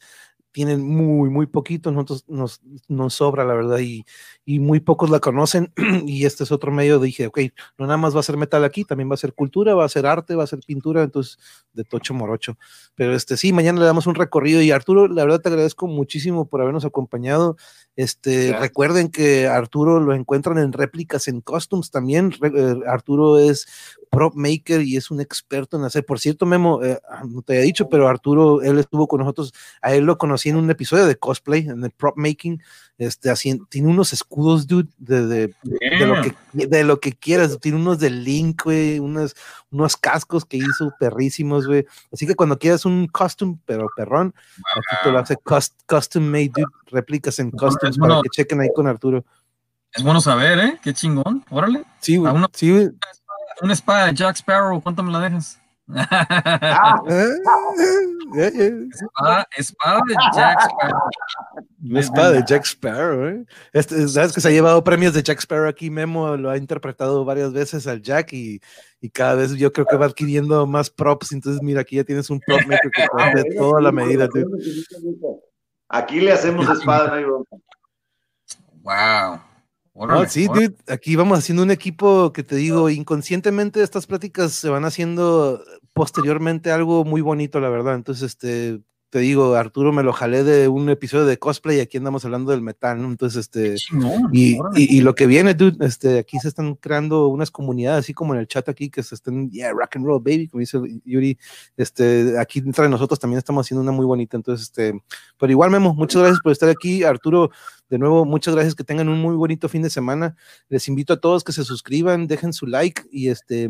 tienen 0.54 0.86
muy, 0.86 1.30
muy 1.30 1.46
poquito, 1.46 1.90
nosotros 1.90 2.24
nos, 2.28 2.62
nos 2.86 3.14
sobra, 3.14 3.44
la 3.44 3.54
verdad, 3.54 3.80
y, 3.80 4.04
y, 4.44 4.60
muy 4.60 4.78
pocos 4.78 5.10
la 5.10 5.18
conocen, 5.18 5.72
y 6.06 6.26
este 6.26 6.44
es 6.44 6.52
otro 6.52 6.70
medio, 6.70 7.00
dije, 7.00 7.26
ok, 7.26 7.40
no 7.76 7.86
nada 7.86 7.96
más 7.96 8.14
va 8.14 8.20
a 8.20 8.22
ser 8.22 8.36
metal 8.36 8.62
aquí, 8.62 8.84
también 8.84 9.10
va 9.10 9.14
a 9.14 9.18
ser 9.18 9.34
cultura, 9.34 9.74
va 9.74 9.84
a 9.84 9.88
ser 9.88 10.06
arte, 10.06 10.36
va 10.36 10.44
a 10.44 10.46
ser 10.46 10.60
pintura, 10.64 11.02
entonces, 11.02 11.38
de 11.72 11.82
tocho 11.82 12.14
morocho, 12.14 12.56
pero 12.94 13.16
este, 13.16 13.36
sí, 13.36 13.52
mañana 13.52 13.80
le 13.80 13.86
damos 13.86 14.06
un 14.06 14.14
recorrido, 14.14 14.62
y 14.62 14.70
Arturo, 14.70 15.08
la 15.08 15.24
verdad 15.24 15.40
te 15.40 15.48
agradezco 15.48 15.88
muchísimo 15.88 16.46
por 16.48 16.60
habernos 16.60 16.84
acompañado, 16.84 17.56
este, 17.96 18.56
recuerden 18.56 19.10
que 19.10 19.48
Arturo 19.48 19.98
lo 19.98 20.14
encuentran 20.14 20.58
en 20.58 20.72
réplicas 20.72 21.26
en 21.26 21.40
costumes 21.40 21.90
también, 21.90 22.30
Re 22.30 22.78
Arturo 22.86 23.40
es 23.40 23.66
prop 24.14 24.34
maker 24.34 24.82
y 24.82 24.96
es 24.96 25.10
un 25.10 25.20
experto 25.20 25.76
en 25.76 25.84
hacer, 25.84 26.04
por 26.04 26.20
cierto, 26.20 26.46
Memo, 26.46 26.82
eh, 26.82 27.00
no 27.28 27.42
te 27.42 27.54
había 27.54 27.64
dicho, 27.64 27.88
pero 27.88 28.08
Arturo, 28.08 28.62
él 28.62 28.78
estuvo 28.78 29.08
con 29.08 29.20
nosotros, 29.20 29.52
a 29.82 29.92
él 29.92 30.04
lo 30.04 30.18
conocí 30.18 30.48
en 30.48 30.56
un 30.56 30.70
episodio 30.70 31.06
de 31.06 31.16
cosplay, 31.16 31.68
en 31.68 31.84
el 31.84 31.90
prop 31.90 32.16
making, 32.16 32.62
este, 32.98 33.30
así, 33.30 33.60
tiene 33.68 33.88
unos 33.88 34.12
escudos, 34.12 34.66
dude, 34.66 34.88
de, 34.98 35.26
de, 35.26 35.54
yeah. 35.80 35.98
de, 35.98 36.06
lo, 36.06 36.22
que, 36.22 36.66
de 36.66 36.84
lo 36.84 37.00
que 37.00 37.12
quieras, 37.12 37.58
tiene 37.60 37.78
unos 37.78 37.98
de 37.98 38.10
Link, 38.10 38.62
güey, 38.64 38.98
unos, 38.98 39.34
unos 39.70 39.96
cascos 39.96 40.44
que 40.44 40.56
hizo 40.56 40.92
perrísimos, 40.98 41.66
güey, 41.66 41.86
así 42.12 42.26
que 42.26 42.36
cuando 42.36 42.58
quieras 42.58 42.84
un 42.84 43.06
costume, 43.08 43.58
pero 43.66 43.88
perrón, 43.96 44.34
wow. 44.56 44.82
aquí 44.90 45.04
te 45.04 45.10
lo 45.10 45.18
hace 45.18 45.36
cost, 45.36 45.74
custom 45.86 46.24
made, 46.24 46.52
dude, 46.54 46.66
réplicas 46.86 47.38
en 47.38 47.50
costumes 47.50 47.98
bueno, 47.98 48.14
para 48.14 48.22
que 48.22 48.30
chequen 48.30 48.60
ahí 48.60 48.68
con 48.74 48.86
Arturo. 48.86 49.24
Es 49.94 50.02
bueno 50.02 50.20
saber, 50.20 50.58
¿eh? 50.58 50.80
Qué 50.82 50.92
chingón, 50.92 51.44
órale. 51.50 51.84
Sí, 52.00 52.16
güey, 52.16 52.32
sí, 52.52 52.72
güey. 52.72 52.90
Una 53.64 53.72
espada 53.72 54.08
de 54.08 54.14
Jack 54.14 54.36
Sparrow, 54.36 54.78
¿cuánto 54.82 55.02
me 55.02 55.10
la 55.10 55.20
dejas? 55.20 55.58
Ah. 55.88 57.00
espada, 58.36 59.46
espada, 59.56 60.00
de 60.06 60.14
Jack 60.34 60.60
Sparrow. 60.60 61.08
Una 61.82 62.00
espada 62.00 62.30
de 62.32 62.44
Jack 62.46 62.64
Sparrow, 62.66 63.26
¿eh? 63.26 63.46
Este, 63.72 64.06
Sabes 64.08 64.34
que 64.34 64.42
se 64.42 64.48
ha 64.48 64.50
llevado 64.50 64.84
premios 64.84 65.14
de 65.14 65.22
Jack 65.22 65.38
Sparrow 65.40 65.66
aquí, 65.66 65.88
Memo 65.88 66.36
lo 66.36 66.50
ha 66.50 66.58
interpretado 66.58 67.24
varias 67.24 67.54
veces 67.54 67.86
al 67.86 68.02
Jack 68.02 68.34
y, 68.34 68.60
y 69.00 69.08
cada 69.08 69.34
vez 69.34 69.52
yo 69.52 69.72
creo 69.72 69.86
que 69.86 69.96
va 69.96 70.04
adquiriendo 70.04 70.66
más 70.66 70.90
props. 70.90 71.32
Entonces, 71.32 71.62
mira, 71.62 71.80
aquí 71.80 71.96
ya 71.96 72.04
tienes 72.04 72.28
un 72.28 72.40
prop 72.40 72.60
maker 72.66 72.90
que 72.94 73.06
te 73.16 73.22
hace 73.22 73.44
toda 73.56 73.80
la 73.80 73.92
medida. 73.92 74.28
Tío. 74.28 74.44
Aquí 75.88 76.20
le 76.20 76.32
hacemos 76.32 76.68
espada, 76.68 77.18
no 77.18 77.46
Wow. 78.82 79.53
Órale, 79.94 80.28
sí, 80.28 80.46
órale. 80.48 80.68
dude, 80.68 80.76
aquí 80.88 81.14
vamos 81.14 81.38
haciendo 81.38 81.62
un 81.62 81.70
equipo 81.70 82.32
que 82.32 82.42
te 82.42 82.56
digo, 82.56 82.90
inconscientemente 82.90 83.82
estas 83.82 84.06
pláticas 84.06 84.52
se 84.52 84.68
van 84.68 84.84
haciendo 84.84 85.62
posteriormente 85.92 86.72
algo 86.72 87.04
muy 87.04 87.20
bonito, 87.20 87.60
la 87.60 87.68
verdad. 87.68 87.94
Entonces, 87.94 88.24
este, 88.32 88.80
te 89.14 89.20
digo, 89.20 89.54
Arturo 89.54 89.92
me 89.92 90.02
lo 90.02 90.12
jalé 90.12 90.42
de 90.42 90.66
un 90.66 90.88
episodio 90.88 91.24
de 91.24 91.38
cosplay 91.38 91.76
y 91.76 91.80
aquí 91.80 91.98
andamos 91.98 92.24
hablando 92.24 92.50
del 92.50 92.62
metal, 92.62 93.00
¿no? 93.00 93.06
Entonces, 93.06 93.42
este, 93.42 93.76
No, 93.92 94.10
y, 94.32 94.54
y, 94.74 94.96
y, 94.96 95.00
lo 95.02 95.14
que 95.14 95.28
viene, 95.28 95.54
dude, 95.54 95.86
este, 95.86 96.18
aquí 96.18 96.40
se 96.40 96.48
están 96.48 96.74
creando 96.74 97.28
unas 97.28 97.52
comunidades, 97.52 98.00
así 98.00 98.12
como 98.12 98.34
en 98.34 98.40
el 98.40 98.48
chat 98.48 98.68
aquí, 98.68 98.90
que 98.90 99.04
se 99.04 99.14
están, 99.14 99.52
yeah, 99.52 99.70
rock 99.70 99.94
and 99.94 100.04
roll, 100.04 100.18
baby, 100.18 100.48
como 100.48 100.58
dice 100.58 100.80
Yuri, 101.04 101.38
este, 101.76 102.36
aquí 102.40 102.58
entre 102.58 102.88
nosotros 102.88 103.20
también 103.20 103.38
estamos 103.38 103.64
haciendo 103.64 103.82
una 103.82 103.92
muy 103.92 104.04
bonita, 104.04 104.36
entonces, 104.36 104.66
este, 104.66 105.00
pero 105.38 105.52
igual, 105.52 105.70
Memo, 105.70 105.94
muchas 105.94 106.20
gracias 106.20 106.40
por 106.40 106.50
estar 106.50 106.68
aquí, 106.68 107.04
Arturo, 107.04 107.52
de 107.88 107.98
nuevo, 107.98 108.24
muchas 108.24 108.52
gracias, 108.52 108.74
que 108.74 108.82
tengan 108.82 109.08
un 109.08 109.20
muy 109.20 109.36
bonito 109.36 109.68
fin 109.68 109.82
de 109.82 109.90
semana, 109.90 110.34
les 110.68 110.88
invito 110.88 111.12
a 111.12 111.20
todos 111.20 111.44
que 111.44 111.52
se 111.52 111.62
suscriban, 111.62 112.26
dejen 112.26 112.52
su 112.52 112.66
like 112.66 113.02
y, 113.12 113.28
este, 113.28 113.68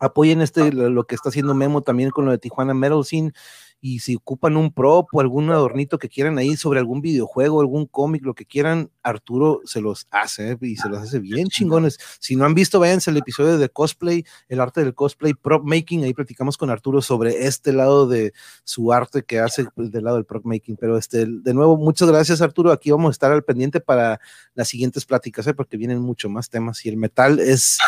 apoyen 0.00 0.40
este, 0.40 0.72
lo 0.72 1.04
que 1.04 1.14
está 1.14 1.28
haciendo 1.28 1.54
Memo 1.54 1.82
también 1.82 2.10
con 2.10 2.24
lo 2.24 2.30
de 2.30 2.38
Tijuana 2.38 2.74
Metal 2.74 3.04
Scene, 3.04 3.32
y 3.80 4.00
si 4.00 4.16
ocupan 4.16 4.56
un 4.56 4.72
prop 4.72 5.08
o 5.12 5.20
algún 5.20 5.50
adornito 5.50 5.98
que 5.98 6.08
quieran 6.08 6.38
ahí 6.38 6.56
sobre 6.56 6.80
algún 6.80 7.00
videojuego, 7.00 7.60
algún 7.60 7.86
cómic, 7.86 8.24
lo 8.24 8.34
que 8.34 8.44
quieran, 8.44 8.90
Arturo 9.02 9.60
se 9.64 9.80
los 9.80 10.08
hace 10.10 10.58
y 10.60 10.76
se 10.76 10.88
los 10.88 10.98
hace 10.98 11.20
bien 11.20 11.46
chingones. 11.48 11.98
Si 12.18 12.34
no 12.34 12.44
han 12.44 12.54
visto, 12.54 12.80
váyanse 12.80 13.10
al 13.10 13.16
episodio 13.16 13.56
de 13.56 13.68
cosplay, 13.68 14.24
el 14.48 14.60
arte 14.60 14.82
del 14.82 14.94
cosplay, 14.94 15.34
prop 15.34 15.64
making, 15.64 16.04
ahí 16.04 16.12
platicamos 16.12 16.56
con 16.56 16.70
Arturo 16.70 17.00
sobre 17.00 17.46
este 17.46 17.72
lado 17.72 18.08
de 18.08 18.32
su 18.64 18.92
arte 18.92 19.22
que 19.22 19.38
hace 19.38 19.66
del 19.76 20.04
lado 20.04 20.16
del 20.16 20.26
prop 20.26 20.44
making. 20.44 20.76
Pero 20.76 20.98
este, 20.98 21.26
de 21.26 21.54
nuevo, 21.54 21.76
muchas 21.76 22.08
gracias 22.08 22.42
Arturo, 22.42 22.72
aquí 22.72 22.90
vamos 22.90 23.10
a 23.10 23.12
estar 23.12 23.32
al 23.32 23.44
pendiente 23.44 23.80
para 23.80 24.20
las 24.54 24.68
siguientes 24.68 25.04
pláticas, 25.04 25.46
¿eh? 25.46 25.54
porque 25.54 25.76
vienen 25.76 26.00
mucho 26.00 26.28
más 26.28 26.50
temas 26.50 26.84
y 26.84 26.88
el 26.88 26.96
metal 26.96 27.38
es, 27.38 27.78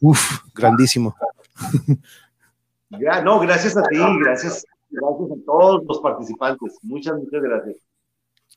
uff, 0.00 0.40
grandísimo. 0.54 1.14
Ya, 2.88 3.20
no, 3.20 3.40
gracias 3.40 3.76
a 3.76 3.82
ti, 3.82 3.98
gracias 4.20 4.64
Gracias 5.00 5.30
a 5.30 5.44
todos 5.44 5.84
los 5.86 6.00
participantes. 6.00 6.78
Muchas, 6.82 7.14
muchas 7.18 7.42
gracias. 7.42 7.76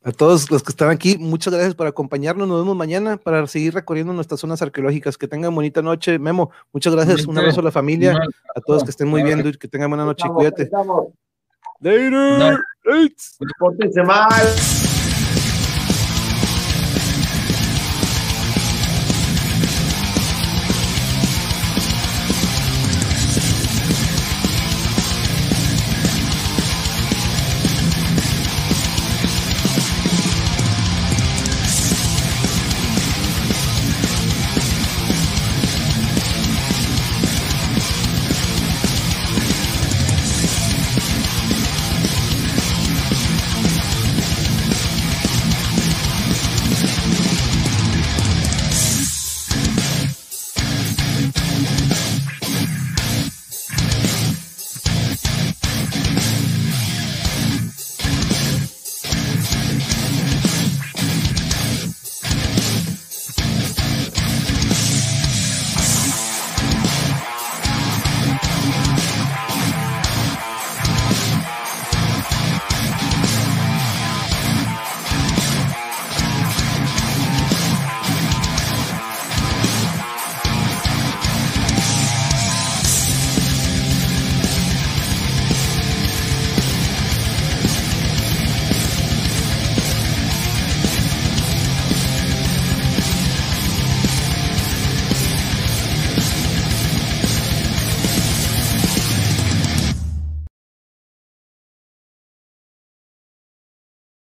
A 0.02 0.14
todos 0.14 0.50
los 0.50 0.64
que 0.64 0.70
están 0.70 0.90
aquí, 0.90 1.18
muchas 1.18 1.54
gracias 1.54 1.76
por 1.76 1.86
acompañarnos. 1.86 2.48
Nos 2.48 2.62
vemos 2.62 2.78
mañana 2.78 3.18
para 3.18 3.46
seguir 3.48 3.74
recorriendo 3.74 4.14
nuestras 4.14 4.40
zonas 4.40 4.62
arqueológicas. 4.62 5.18
Que 5.18 5.28
tengan 5.28 5.54
bonita 5.54 5.82
noche. 5.82 6.18
Memo, 6.18 6.52
muchas 6.72 6.96
gracias. 6.96 7.26
Un 7.26 7.38
abrazo 7.38 7.60
a 7.60 7.64
la 7.64 7.72
familia. 7.72 8.18
A 8.56 8.62
todos 8.62 8.84
que 8.84 8.92
estén 8.92 9.10
muy 9.10 9.24
bien, 9.24 9.44
que 9.60 9.68
tengan 9.68 9.90
buena 9.90 10.06
noche. 10.06 10.26
Cuídate. 10.30 10.70
Later. 11.82 12.58
Pórtense 13.60 14.04
mal. 14.04 14.89